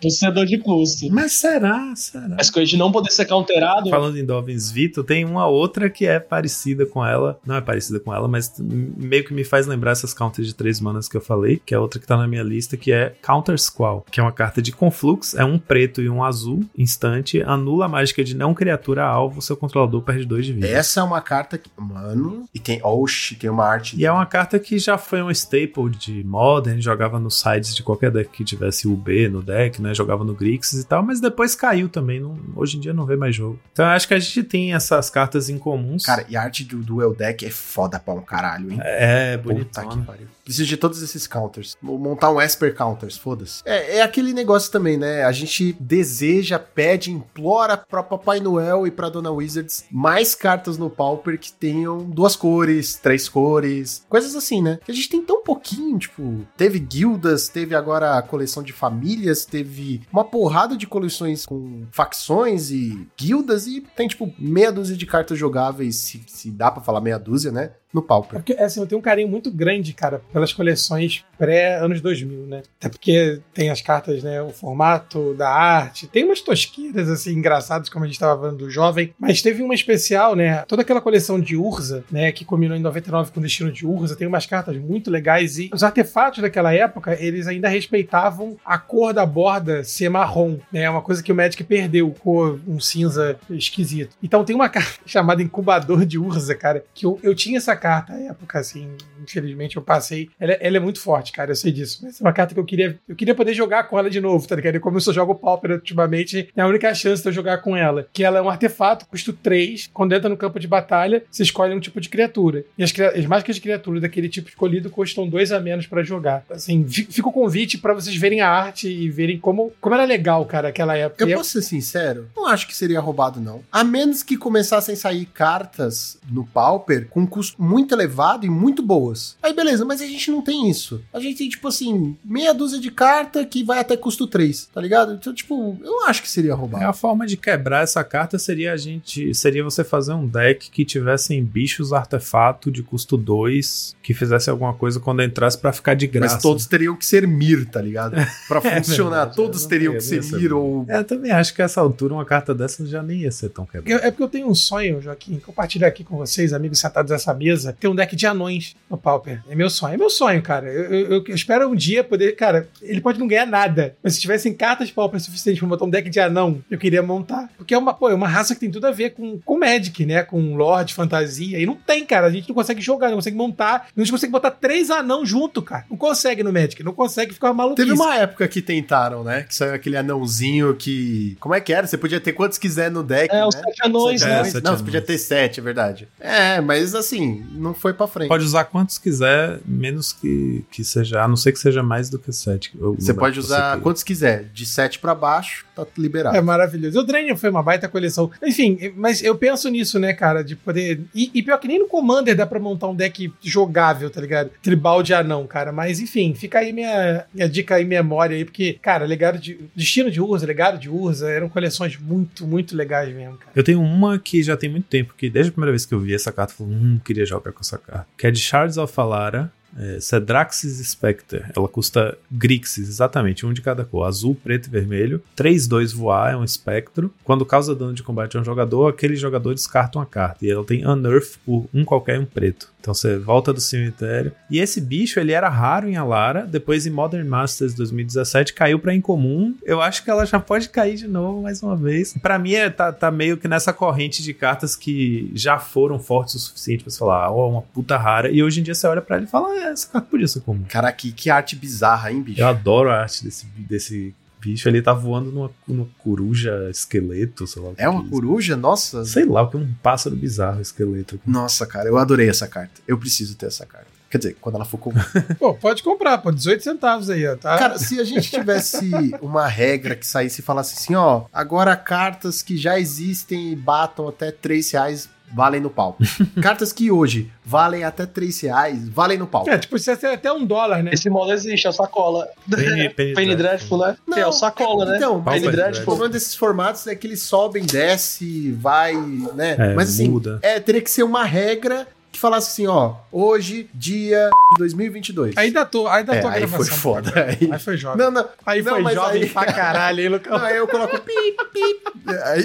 Torcedor 0.00 0.46
de 0.46 0.58
custo. 0.58 1.06
Mas 1.10 1.32
será? 1.32 1.94
Será? 1.94 2.36
As 2.38 2.50
coisas 2.50 2.70
de 2.70 2.76
não 2.76 2.90
poder 2.90 3.10
ser 3.10 3.26
counterado. 3.26 3.90
Falando 3.90 4.18
em 4.18 4.24
Dovens 4.24 4.70
Vito, 4.70 5.04
tem 5.04 5.24
uma 5.24 5.46
outra 5.46 5.90
que 5.90 6.06
é 6.06 6.18
parecida 6.18 6.86
com 6.86 7.04
ela. 7.04 7.38
Não 7.44 7.54
é 7.56 7.60
parecida 7.60 8.00
com 8.00 8.14
ela, 8.14 8.26
mas 8.26 8.52
meio 8.58 9.24
que 9.24 9.34
me 9.34 9.44
faz 9.44 9.66
lembrar 9.66 9.92
essas 9.92 10.14
counters 10.14 10.48
de 10.48 10.54
três 10.54 10.80
manas 10.80 11.08
que 11.08 11.16
eu 11.16 11.20
falei, 11.20 11.60
que 11.64 11.74
é 11.74 11.78
outra 11.78 12.00
que 12.00 12.06
tá 12.06 12.16
na 12.16 12.26
minha 12.26 12.42
lista, 12.42 12.76
que 12.76 12.92
é 12.92 13.14
Counter 13.22 13.58
Squall, 13.58 14.04
que 14.10 14.20
é 14.20 14.22
uma 14.22 14.32
carta 14.32 14.62
de 14.62 14.72
conflux, 14.72 15.34
é 15.34 15.44
um 15.44 15.58
preto 15.58 16.00
e 16.00 16.08
um 16.08 16.24
azul, 16.24 16.64
instante, 16.76 17.42
anula 17.42 17.86
a 17.86 17.88
mágica 17.88 18.24
de 18.24 18.34
não 18.34 18.54
criatura 18.54 19.04
alvo, 19.04 19.42
seu 19.42 19.56
controlador 19.56 20.02
perde 20.02 20.24
dois 20.24 20.46
de 20.46 20.52
vida. 20.52 20.68
Essa 20.68 21.00
é 21.00 21.02
uma 21.02 21.20
carta 21.20 21.58
que, 21.58 21.70
mano, 21.76 22.48
e 22.54 22.58
tem, 22.58 22.80
oxi, 22.82 23.34
tem 23.34 23.50
uma 23.50 23.66
arte. 23.66 23.96
E 23.96 24.06
é 24.06 24.12
uma 24.12 24.26
carta 24.26 24.58
que 24.58 24.78
já 24.78 24.96
foi 24.96 25.22
um 25.22 25.30
staple 25.30 25.90
de 25.90 26.24
Modern, 26.24 26.80
jogava 26.80 27.18
nos 27.18 27.38
sites 27.38 27.74
de 27.74 27.82
qualquer 27.82 28.10
deck 28.10 28.30
que 28.30 28.44
tivesse 28.44 28.88
UB 28.88 29.28
no 29.28 29.39
deck, 29.42 29.80
né? 29.80 29.94
Jogava 29.94 30.24
no 30.24 30.34
Grixis 30.34 30.80
e 30.80 30.86
tal, 30.86 31.02
mas 31.02 31.20
depois 31.20 31.54
caiu 31.54 31.88
também. 31.88 32.20
Não, 32.20 32.38
hoje 32.56 32.76
em 32.76 32.80
dia 32.80 32.92
não 32.92 33.06
vê 33.06 33.16
mais 33.16 33.34
jogo. 33.34 33.58
Então 33.72 33.84
eu 33.84 33.92
acho 33.92 34.06
que 34.08 34.14
a 34.14 34.18
gente 34.18 34.42
tem 34.42 34.74
essas 34.74 35.10
cartas 35.10 35.48
em 35.48 35.58
comuns. 35.58 36.04
Cara, 36.04 36.24
e 36.28 36.36
a 36.36 36.42
arte 36.42 36.64
do 36.64 36.78
Duel 36.78 37.14
Deck 37.14 37.44
é 37.44 37.50
foda 37.50 37.98
pra 37.98 38.14
um 38.14 38.22
caralho, 38.22 38.72
hein? 38.72 38.78
É, 38.82 39.36
bonita. 39.36 39.84
que 39.86 39.98
pariu. 39.98 40.26
Preciso 40.50 40.68
de 40.68 40.76
todos 40.76 41.00
esses 41.00 41.28
counters. 41.28 41.76
Vou 41.80 41.96
montar 41.96 42.28
um 42.32 42.40
Esper 42.40 42.74
Counters, 42.74 43.16
foda-se. 43.16 43.62
É, 43.64 43.98
é 43.98 44.02
aquele 44.02 44.32
negócio 44.32 44.72
também, 44.72 44.96
né? 44.96 45.22
A 45.22 45.30
gente 45.30 45.76
deseja, 45.78 46.58
pede, 46.58 47.12
implora 47.12 47.76
pra 47.76 48.02
Papai 48.02 48.40
Noel 48.40 48.84
e 48.84 48.90
pra 48.90 49.08
Dona 49.08 49.30
Wizards 49.30 49.84
mais 49.92 50.34
cartas 50.34 50.76
no 50.76 50.90
Pauper 50.90 51.38
que 51.38 51.52
tenham 51.52 51.98
duas 51.98 52.34
cores, 52.34 52.96
três 52.96 53.28
cores, 53.28 54.04
coisas 54.08 54.34
assim, 54.34 54.60
né? 54.60 54.80
Que 54.84 54.90
a 54.90 54.94
gente 54.94 55.08
tem 55.08 55.22
tão 55.22 55.44
pouquinho, 55.44 55.96
tipo, 56.00 56.44
teve 56.56 56.80
guildas, 56.80 57.48
teve 57.48 57.76
agora 57.76 58.18
a 58.18 58.22
coleção 58.22 58.60
de 58.60 58.72
famílias, 58.72 59.44
teve 59.44 60.02
uma 60.12 60.24
porrada 60.24 60.76
de 60.76 60.84
coleções 60.84 61.46
com 61.46 61.86
facções 61.92 62.72
e 62.72 63.06
guildas 63.16 63.68
e 63.68 63.82
tem, 63.94 64.08
tipo, 64.08 64.34
meia 64.36 64.72
dúzia 64.72 64.96
de 64.96 65.06
cartas 65.06 65.38
jogáveis, 65.38 65.94
se, 65.94 66.20
se 66.26 66.50
dá 66.50 66.72
para 66.72 66.82
falar 66.82 67.00
meia 67.00 67.20
dúzia, 67.20 67.52
né? 67.52 67.70
no 67.92 68.02
Pauper. 68.02 68.36
É 68.36 68.38
porque, 68.38 68.52
assim, 68.54 68.80
eu 68.80 68.86
tenho 68.86 68.98
um 68.98 69.02
carinho 69.02 69.28
muito 69.28 69.50
grande, 69.50 69.92
cara, 69.92 70.22
pelas 70.40 70.52
coleções 70.54 71.22
pré-anos 71.40 72.02
2000, 72.02 72.46
né? 72.46 72.62
Até 72.78 72.90
porque 72.90 73.40
tem 73.54 73.70
as 73.70 73.80
cartas, 73.80 74.22
né? 74.22 74.42
O 74.42 74.50
formato 74.50 75.32
da 75.32 75.48
arte, 75.48 76.06
tem 76.06 76.22
umas 76.22 76.42
tosqueiras, 76.42 77.08
assim, 77.08 77.32
engraçadas, 77.32 77.88
como 77.88 78.04
a 78.04 78.06
gente 78.06 78.16
estava 78.16 78.38
falando 78.38 78.58
do 78.58 78.70
jovem, 78.70 79.14
mas 79.18 79.40
teve 79.40 79.62
uma 79.62 79.74
especial, 79.74 80.36
né? 80.36 80.62
Toda 80.68 80.82
aquela 80.82 81.00
coleção 81.00 81.40
de 81.40 81.56
Urza, 81.56 82.04
né? 82.10 82.30
Que 82.30 82.44
combinou 82.44 82.76
em 82.76 82.80
99 82.80 83.32
com 83.32 83.40
o 83.40 83.42
destino 83.42 83.72
de 83.72 83.86
Urza, 83.86 84.14
tem 84.14 84.28
umas 84.28 84.44
cartas 84.44 84.76
muito 84.76 85.10
legais 85.10 85.58
e 85.58 85.70
os 85.72 85.82
artefatos 85.82 86.42
daquela 86.42 86.74
época, 86.74 87.16
eles 87.18 87.46
ainda 87.46 87.68
respeitavam 87.68 88.58
a 88.62 88.76
cor 88.76 89.14
da 89.14 89.24
borda 89.24 89.82
ser 89.82 90.10
marrom, 90.10 90.58
né? 90.70 90.82
É 90.82 90.90
uma 90.90 91.00
coisa 91.00 91.22
que 91.22 91.32
o 91.32 91.34
Magic 91.34 91.64
perdeu, 91.64 92.14
cor, 92.20 92.60
um 92.68 92.78
cinza 92.78 93.38
esquisito. 93.48 94.14
Então 94.22 94.44
tem 94.44 94.54
uma 94.54 94.68
carta 94.68 95.00
chamada 95.06 95.42
Incubador 95.42 96.04
de 96.04 96.18
Urza, 96.18 96.54
cara, 96.54 96.84
que 96.92 97.06
eu, 97.06 97.18
eu 97.22 97.34
tinha 97.34 97.56
essa 97.56 97.74
carta 97.74 98.12
na 98.12 98.18
época, 98.18 98.58
assim, 98.58 98.90
infelizmente 99.22 99.76
eu 99.76 99.82
passei. 99.82 100.28
Ela, 100.38 100.52
ela, 100.54 100.76
é 100.76 100.80
muito 100.80 101.00
forte, 101.00 101.29
cara, 101.30 101.50
eu 101.50 101.56
sei 101.56 101.72
disso. 101.72 102.00
Mas 102.02 102.20
é 102.20 102.24
uma 102.24 102.32
carta 102.32 102.54
que 102.54 102.60
eu 102.60 102.64
queria, 102.64 102.98
eu 103.08 103.16
queria 103.16 103.34
poder 103.34 103.54
jogar 103.54 103.84
com 103.84 103.98
ela 103.98 104.10
de 104.10 104.20
novo, 104.20 104.46
tá 104.46 104.56
ligado? 104.56 104.80
Como 104.80 104.96
eu 104.96 105.00
só 105.00 105.12
jogo 105.12 105.34
Pauper 105.34 105.72
ultimamente, 105.72 106.48
é 106.54 106.60
a 106.60 106.66
única 106.66 106.92
chance 106.94 107.22
de 107.22 107.28
eu 107.28 107.32
jogar 107.32 107.58
com 107.58 107.76
ela. 107.76 108.06
Que 108.12 108.24
ela 108.24 108.38
é 108.38 108.42
um 108.42 108.48
artefato, 108.48 109.06
custo 109.06 109.32
3, 109.32 109.90
quando 109.92 110.14
entra 110.14 110.28
no 110.28 110.36
campo 110.36 110.58
de 110.58 110.66
batalha, 110.66 111.22
você 111.30 111.42
escolhe 111.42 111.74
um 111.74 111.80
tipo 111.80 112.00
de 112.00 112.08
criatura. 112.08 112.64
E 112.76 112.82
as, 112.82 112.92
as 112.98 113.26
mágicas 113.26 113.56
de 113.56 113.62
criatura 113.62 114.00
daquele 114.00 114.28
tipo 114.28 114.48
escolhido 114.48 114.90
custam 114.90 115.28
2 115.28 115.52
a 115.52 115.60
menos 115.60 115.86
para 115.86 116.02
jogar. 116.02 116.44
Assim, 116.50 116.86
fica 116.88 117.28
o 117.28 117.32
convite 117.32 117.78
para 117.78 117.94
vocês 117.94 118.16
verem 118.16 118.40
a 118.40 118.48
arte 118.48 118.88
e 118.88 119.08
verem 119.10 119.38
como, 119.38 119.72
como 119.80 119.94
era 119.94 120.04
legal, 120.04 120.44
cara, 120.44 120.68
aquela 120.68 120.96
época. 120.96 121.24
Eu 121.24 121.30
e 121.30 121.34
posso 121.34 121.50
ser 121.50 121.62
sincero? 121.62 122.28
Não 122.36 122.46
acho 122.46 122.66
que 122.66 122.76
seria 122.76 123.00
roubado, 123.00 123.40
não. 123.40 123.62
A 123.70 123.84
menos 123.84 124.22
que 124.22 124.36
começassem 124.36 124.94
a 124.94 124.98
sair 124.98 125.26
cartas 125.26 126.18
no 126.30 126.44
Pauper 126.46 127.08
com 127.08 127.26
custo 127.26 127.62
muito 127.62 127.94
elevado 127.94 128.46
e 128.46 128.50
muito 128.50 128.82
boas. 128.82 129.36
Aí 129.42 129.52
beleza, 129.52 129.84
mas 129.84 130.00
a 130.00 130.06
gente 130.06 130.30
não 130.30 130.42
tem 130.42 130.68
isso. 130.68 131.02
A 131.12 131.19
gente 131.20 131.38
tem, 131.38 131.48
tipo 131.48 131.66
assim, 131.68 132.16
meia 132.24 132.52
dúzia 132.52 132.78
de 132.78 132.90
carta 132.90 133.44
que 133.44 133.64
vai 133.64 133.78
até 133.78 133.96
custo 133.96 134.26
3, 134.26 134.70
tá 134.72 134.80
ligado? 134.80 135.14
Então, 135.14 135.34
tipo, 135.34 135.78
eu 135.82 135.90
não 135.90 136.06
acho 136.06 136.22
que 136.22 136.28
seria 136.28 136.54
roubado. 136.54 136.84
É, 136.84 136.86
a 136.86 136.92
forma 136.92 137.26
de 137.26 137.36
quebrar 137.36 137.82
essa 137.82 138.02
carta 138.04 138.38
seria 138.38 138.72
a 138.72 138.76
gente. 138.76 139.34
Seria 139.34 139.64
você 139.64 139.82
fazer 139.82 140.12
um 140.12 140.26
deck 140.26 140.70
que 140.70 140.84
tivessem 140.84 141.42
bichos 141.44 141.92
artefato 141.92 142.70
de 142.70 142.82
custo 142.82 143.16
2 143.16 143.96
que 144.02 144.14
fizesse 144.14 144.50
alguma 144.50 144.74
coisa 144.74 145.00
quando 145.00 145.22
entrasse 145.22 145.56
para 145.56 145.72
ficar 145.72 145.94
de 145.94 146.06
graça. 146.06 146.34
Mas 146.34 146.42
todos 146.42 146.66
teriam 146.66 146.96
que 146.96 147.06
ser 147.06 147.26
Mir, 147.26 147.66
tá 147.66 147.80
ligado? 147.80 148.16
Pra 148.48 148.58
é 148.64 148.82
funcionar, 148.82 149.16
verdade, 149.16 149.36
todos 149.36 149.66
teriam 149.66 149.94
que 149.94 150.00
ser 150.00 150.22
Mir 150.24 150.52
ou. 150.52 150.84
É, 150.88 150.98
eu 150.98 151.04
também 151.04 151.30
acho 151.30 151.54
que 151.54 151.62
a 151.62 151.70
essa 151.70 151.80
altura 151.80 152.14
uma 152.14 152.24
carta 152.24 152.54
dessa 152.54 152.84
já 152.86 153.02
nem 153.02 153.20
ia 153.20 153.30
ser 153.30 153.48
tão 153.50 153.64
quebrada. 153.64 154.06
É 154.06 154.10
porque 154.10 154.22
eu 154.22 154.28
tenho 154.28 154.48
um 154.48 154.54
sonho, 154.54 155.00
Joaquim, 155.00 155.38
compartilhar 155.38 155.88
aqui 155.88 156.02
com 156.02 156.16
vocês, 156.16 156.52
amigos 156.52 156.80
sentados 156.80 157.10
nessa 157.10 157.32
mesa, 157.32 157.76
ter 157.78 157.88
um 157.88 157.94
deck 157.94 158.14
de 158.16 158.26
anões 158.26 158.74
no 158.88 158.98
Pauper. 158.98 159.42
É 159.48 159.54
meu 159.54 159.70
sonho, 159.70 159.94
é 159.94 159.96
meu 159.96 160.10
sonho, 160.10 160.42
cara. 160.42 160.66
Eu, 160.66 160.84
eu, 160.92 161.06
eu 161.10 161.34
espero 161.34 161.68
um 161.68 161.74
dia 161.74 162.04
poder. 162.04 162.36
Cara, 162.36 162.68
ele 162.80 163.00
pode 163.00 163.18
não 163.18 163.26
ganhar 163.26 163.46
nada, 163.46 163.96
mas 164.02 164.14
se 164.14 164.20
tivessem 164.20 164.54
cartas 164.54 164.90
Pauper 164.90 165.20
suficientes 165.20 165.58
pra 165.58 165.68
montar 165.68 165.84
um 165.84 165.90
deck 165.90 166.08
de 166.08 166.20
anão, 166.20 166.62
eu 166.70 166.78
queria 166.78 167.02
montar. 167.02 167.50
Porque 167.56 167.74
é 167.74 167.78
uma, 167.78 167.92
pô, 167.92 168.08
é 168.08 168.14
uma 168.14 168.28
raça 168.28 168.54
que 168.54 168.60
tem 168.60 168.70
tudo 168.70 168.86
a 168.86 168.90
ver 168.90 169.10
com, 169.10 169.38
com 169.38 169.58
Magic, 169.58 170.06
né? 170.06 170.22
Com 170.22 170.54
Lord, 170.54 170.94
fantasia. 170.94 171.58
E 171.58 171.66
não 171.66 171.74
tem, 171.74 172.04
cara. 172.06 172.26
A 172.26 172.30
gente 172.30 172.48
não 172.48 172.54
consegue 172.54 172.80
jogar, 172.80 173.08
não 173.08 173.16
consegue 173.16 173.36
montar. 173.36 173.88
A 173.94 174.00
gente 174.00 174.12
consegue 174.12 174.32
botar 174.32 174.50
três 174.50 174.90
anão 174.90 175.24
junto, 175.26 175.62
cara. 175.62 175.84
Não 175.90 175.96
consegue 175.96 176.42
no 176.42 176.52
Magic, 176.52 176.82
não 176.82 176.92
consegue 176.92 177.34
ficar 177.34 177.52
maluco. 177.52 177.76
Teve 177.76 177.92
uma 177.92 178.16
época 178.16 178.46
que 178.48 178.62
tentaram, 178.62 179.24
né? 179.24 179.42
Que 179.42 179.54
saiu 179.54 179.74
aquele 179.74 179.96
anãozinho 179.96 180.74
que. 180.74 181.36
Como 181.40 181.54
é 181.54 181.60
que 181.60 181.72
era? 181.72 181.86
Você 181.86 181.98
podia 181.98 182.20
ter 182.20 182.32
quantos 182.32 182.58
quiser 182.58 182.90
no 182.90 183.02
deck. 183.02 183.34
É, 183.34 183.38
né? 183.38 183.46
os 183.46 183.54
sete 183.54 183.84
anões, 183.84 184.22
né? 184.22 184.40
É, 184.40 184.60
não, 184.60 184.76
você 184.76 184.84
podia 184.84 185.02
ter 185.02 185.18
sete, 185.18 185.60
é 185.60 185.62
verdade. 185.62 186.08
É, 186.18 186.60
mas 186.60 186.94
assim, 186.94 187.44
não 187.52 187.74
foi 187.74 187.92
pra 187.92 188.06
frente. 188.06 188.28
Pode 188.28 188.44
usar 188.44 188.64
quantos 188.64 188.98
quiser, 188.98 189.60
menos 189.64 190.12
que, 190.12 190.64
que 190.70 190.84
seja, 191.04 191.22
a 191.22 191.28
não 191.28 191.36
ser 191.36 191.52
que 191.52 191.58
seja 191.58 191.82
mais 191.82 192.08
do 192.10 192.18
que 192.18 192.32
sete. 192.32 192.72
Você 192.78 193.14
pode 193.14 193.38
usar 193.38 193.76
você 193.76 193.82
quantos 193.82 194.02
quiser, 194.02 194.44
de 194.52 194.66
sete 194.66 194.98
para 194.98 195.14
baixo, 195.14 195.64
tá 195.74 195.86
liberado. 195.96 196.36
É 196.36 196.40
maravilhoso. 196.40 196.98
O 196.98 197.02
Drainian 197.02 197.36
foi 197.36 197.50
uma 197.50 197.62
baita 197.62 197.88
coleção. 197.88 198.30
Enfim, 198.42 198.92
mas 198.96 199.22
eu 199.22 199.36
penso 199.36 199.68
nisso, 199.68 199.98
né, 199.98 200.12
cara, 200.12 200.42
de 200.42 200.56
poder. 200.56 201.00
E, 201.14 201.30
e 201.34 201.42
pior 201.42 201.58
que 201.58 201.68
nem 201.68 201.78
no 201.78 201.86
Commander 201.86 202.36
dá 202.36 202.46
pra 202.46 202.58
montar 202.58 202.88
um 202.88 202.94
deck 202.94 203.32
jogável, 203.42 204.10
tá 204.10 204.20
ligado? 204.20 204.50
Tribal 204.62 205.02
de 205.02 205.14
anão, 205.14 205.46
cara. 205.46 205.72
Mas 205.72 206.00
enfim, 206.00 206.34
fica 206.34 206.58
aí 206.58 206.72
minha, 206.72 207.24
minha 207.32 207.48
dica 207.48 207.76
aí, 207.76 207.84
memória 207.84 208.36
aí, 208.36 208.44
porque, 208.44 208.78
cara, 208.80 209.04
legado 209.04 209.38
de. 209.38 209.58
Destino 209.74 210.10
de 210.10 210.20
Urza, 210.20 210.46
legado 210.46 210.78
de 210.78 210.88
Urza, 210.88 211.30
eram 211.30 211.48
coleções 211.48 211.98
muito, 211.98 212.46
muito 212.46 212.76
legais 212.76 213.14
mesmo, 213.14 213.36
cara. 213.36 213.52
Eu 213.54 213.64
tenho 213.64 213.80
uma 213.80 214.18
que 214.18 214.42
já 214.42 214.56
tem 214.56 214.70
muito 214.70 214.86
tempo, 214.86 215.14
que 215.16 215.30
desde 215.30 215.50
a 215.50 215.52
primeira 215.52 215.72
vez 215.72 215.86
que 215.86 215.94
eu 215.94 216.00
vi 216.00 216.14
essa 216.14 216.32
carta, 216.32 216.52
eu 216.52 216.56
falei, 216.58 216.74
hum, 216.74 217.00
queria 217.04 217.24
jogar 217.24 217.52
com 217.52 217.60
essa 217.60 217.78
carta. 217.78 218.06
Que 218.16 218.26
é 218.26 218.30
de 218.30 218.40
Shards 218.40 218.76
of 218.76 218.92
Alara, 218.98 219.52
é, 219.76 220.00
Cedraxis 220.00 220.78
Spectre. 220.88 221.44
Ela 221.56 221.68
custa 221.68 222.16
Grixis, 222.30 222.88
exatamente, 222.88 223.46
um 223.46 223.52
de 223.52 223.62
cada 223.62 223.84
cor, 223.84 224.06
azul, 224.06 224.34
preto 224.34 224.66
e 224.66 224.70
vermelho. 224.70 225.22
3-2 225.36 225.94
voar, 225.94 226.32
é 226.32 226.36
um 226.36 226.44
espectro. 226.44 227.12
Quando 227.24 227.46
causa 227.46 227.74
dano 227.74 227.94
de 227.94 228.02
combate 228.02 228.36
a 228.36 228.40
um 228.40 228.44
jogador, 228.44 228.88
aquele 228.88 229.16
jogador 229.16 229.54
descarta 229.54 229.98
uma 229.98 230.06
carta. 230.06 230.44
E 230.44 230.50
ela 230.50 230.64
tem 230.64 230.86
Unearth 230.86 231.38
por 231.44 231.68
um 231.72 231.84
qualquer 231.84 232.18
um 232.18 232.24
preto. 232.24 232.72
Então 232.80 232.94
você 232.94 233.18
volta 233.18 233.52
do 233.52 233.60
cemitério. 233.60 234.32
E 234.50 234.58
esse 234.58 234.80
bicho, 234.80 235.20
ele 235.20 235.32
era 235.32 235.48
raro 235.48 235.88
em 235.88 235.96
Alara. 235.96 236.46
Depois 236.46 236.86
em 236.86 236.90
Modern 236.90 237.26
Masters 237.26 237.74
2017 237.74 238.54
caiu 238.54 238.78
para 238.78 238.94
incomum. 238.94 239.54
Eu 239.62 239.80
acho 239.80 240.02
que 240.02 240.10
ela 240.10 240.24
já 240.24 240.40
pode 240.40 240.68
cair 240.68 240.96
de 240.96 241.06
novo 241.06 241.42
mais 241.42 241.62
uma 241.62 241.76
vez. 241.76 242.14
Para 242.20 242.38
mim, 242.38 242.54
é, 242.54 242.70
tá, 242.70 242.92
tá, 242.92 243.10
meio 243.10 243.36
que 243.36 243.46
nessa 243.46 243.72
corrente 243.72 244.22
de 244.22 244.32
cartas 244.32 244.74
que 244.74 245.30
já 245.34 245.58
foram 245.58 245.98
fortes 245.98 246.34
o 246.34 246.38
suficiente 246.38 246.82
pra 246.82 246.90
você 246.90 246.98
falar, 246.98 247.30
ó, 247.30 247.46
oh, 247.46 247.50
uma 247.50 247.62
puta 247.62 247.96
rara. 247.96 248.30
E 248.30 248.42
hoje 248.42 248.60
em 248.60 248.62
dia 248.62 248.74
você 248.74 248.86
olha 248.86 249.02
para 249.02 249.16
ela 249.16 249.24
e 249.24 249.28
fala, 249.28 249.48
ah, 249.48 249.70
essa 249.70 249.88
carta 249.88 250.08
podia 250.10 250.26
ser 250.26 250.40
comum. 250.40 250.64
Cara, 250.68 250.90
que, 250.92 251.12
que 251.12 251.28
arte 251.28 251.54
bizarra, 251.56 252.10
hein, 252.10 252.22
bicho? 252.22 252.40
Eu 252.40 252.48
adoro 252.48 252.90
a 252.90 253.02
arte 253.02 253.24
desse, 253.24 253.46
desse 253.46 254.14
bicho, 254.40 254.68
ele 254.68 254.80
tá 254.80 254.92
voando 254.92 255.30
numa, 255.30 255.50
numa 255.66 255.86
coruja 255.98 256.68
esqueleto, 256.70 257.46
sei 257.46 257.62
lá. 257.62 257.72
É 257.76 257.88
uma 257.88 258.04
é 258.04 258.08
coruja? 258.08 258.56
Nossa. 258.56 259.04
Sei 259.04 259.24
lá, 259.24 259.42
o 259.42 259.50
que 259.50 259.56
é 259.56 259.60
um 259.60 259.72
pássaro 259.82 260.16
bizarro 260.16 260.60
esqueleto. 260.60 261.20
Nossa, 261.26 261.66
cara, 261.66 261.88
eu 261.88 261.98
adorei 261.98 262.28
essa 262.28 262.48
carta. 262.48 262.80
Eu 262.88 262.98
preciso 262.98 263.36
ter 263.36 263.46
essa 263.46 263.66
carta. 263.66 263.88
Quer 264.10 264.18
dizer, 264.18 264.36
quando 264.40 264.56
ela 264.56 264.64
for 264.64 264.78
comum. 264.78 264.98
pô, 265.38 265.54
pode 265.54 265.84
comprar, 265.84 266.18
pô, 266.18 266.32
18 266.32 266.64
centavos 266.64 267.08
aí, 267.08 267.24
ó, 267.28 267.36
tá? 267.36 267.56
Cara, 267.56 267.78
se 267.78 268.00
a 268.00 268.04
gente 268.04 268.28
tivesse 268.28 268.90
uma 269.22 269.46
regra 269.46 269.94
que 269.94 270.04
saísse 270.04 270.40
e 270.40 270.44
falasse 270.44 270.74
assim, 270.76 270.96
ó, 270.96 271.26
agora 271.32 271.76
cartas 271.76 272.42
que 272.42 272.56
já 272.56 272.80
existem 272.80 273.52
e 273.52 273.56
batam 273.56 274.08
até 274.08 274.32
3 274.32 274.72
reais 274.72 275.08
valem 275.32 275.60
no 275.60 275.70
pau. 275.70 275.96
Cartas 276.42 276.72
que 276.72 276.90
hoje 276.90 277.30
valem 277.44 277.84
até 277.84 278.06
3 278.06 278.40
reais, 278.40 278.88
valem 278.88 279.18
no 279.18 279.26
pau. 279.26 279.44
É, 279.48 279.58
tipo, 279.58 279.78
você 279.78 279.96
tem 279.96 280.10
até 280.10 280.32
um 280.32 280.44
dólar, 280.44 280.82
né? 280.82 280.90
Esse 280.92 281.08
modo 281.08 281.32
existe, 281.32 281.66
é 281.66 281.70
a 281.70 281.72
sacola. 281.72 282.28
Penny, 282.48 282.88
Penny, 282.94 283.14
Penny 283.14 283.36
Dreadful, 283.36 283.78
né? 283.78 283.96
Não, 284.06 284.14
que 284.14 284.20
é 284.20 284.26
o 284.26 284.32
sacola, 284.32 284.84
né? 284.84 284.96
Então, 284.96 285.22
Penny 285.22 285.50
Dreadful. 285.50 285.82
O 285.82 285.86
problema 285.86 286.08
desses 286.08 286.34
formatos 286.34 286.86
é 286.86 286.94
que 286.94 287.06
eles 287.06 287.22
sobem, 287.22 287.64
desce, 287.64 288.52
vai, 288.52 288.94
né? 288.94 289.56
É, 289.58 289.74
Mas 289.74 289.90
assim, 289.90 290.08
muda. 290.08 290.38
é, 290.42 290.60
teria 290.60 290.80
que 290.80 290.90
ser 290.90 291.02
uma 291.02 291.24
regra 291.24 291.86
que 292.12 292.18
falasse 292.18 292.48
assim, 292.50 292.66
ó, 292.66 292.94
hoje, 293.12 293.68
dia 293.72 294.30
de 294.52 294.58
2022. 294.58 295.36
Aí 295.36 295.50
datou, 295.50 295.86
aí 295.86 296.02
datou 296.02 296.30
é, 296.30 296.38
gravação. 296.40 296.60
Aí 296.60 296.68
foi 296.68 296.78
foda. 296.78 297.12
Aí, 297.24 297.52
aí 297.52 297.58
foi 297.58 297.76
jovem. 297.76 297.98
Não, 297.98 298.10
não. 298.10 298.28
Aí 298.44 298.62
não, 298.62 298.82
foi 298.82 298.94
jovem 298.94 299.22
aí... 299.22 299.28
pra 299.28 299.52
caralho, 299.52 299.98
aí, 300.00 300.08
Lucão. 300.08 300.30
Não, 300.40 300.44
aí 300.44 300.56
eu 300.56 300.66
coloco 300.66 300.98
pip, 301.00 301.36
pip, 301.52 301.82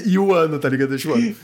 e 0.06 0.18
o 0.18 0.34
ano, 0.34 0.60
tá 0.60 0.70
ligado? 0.70 0.90
Deixa 0.90 1.10
o 1.10 1.14
ano. 1.14 1.36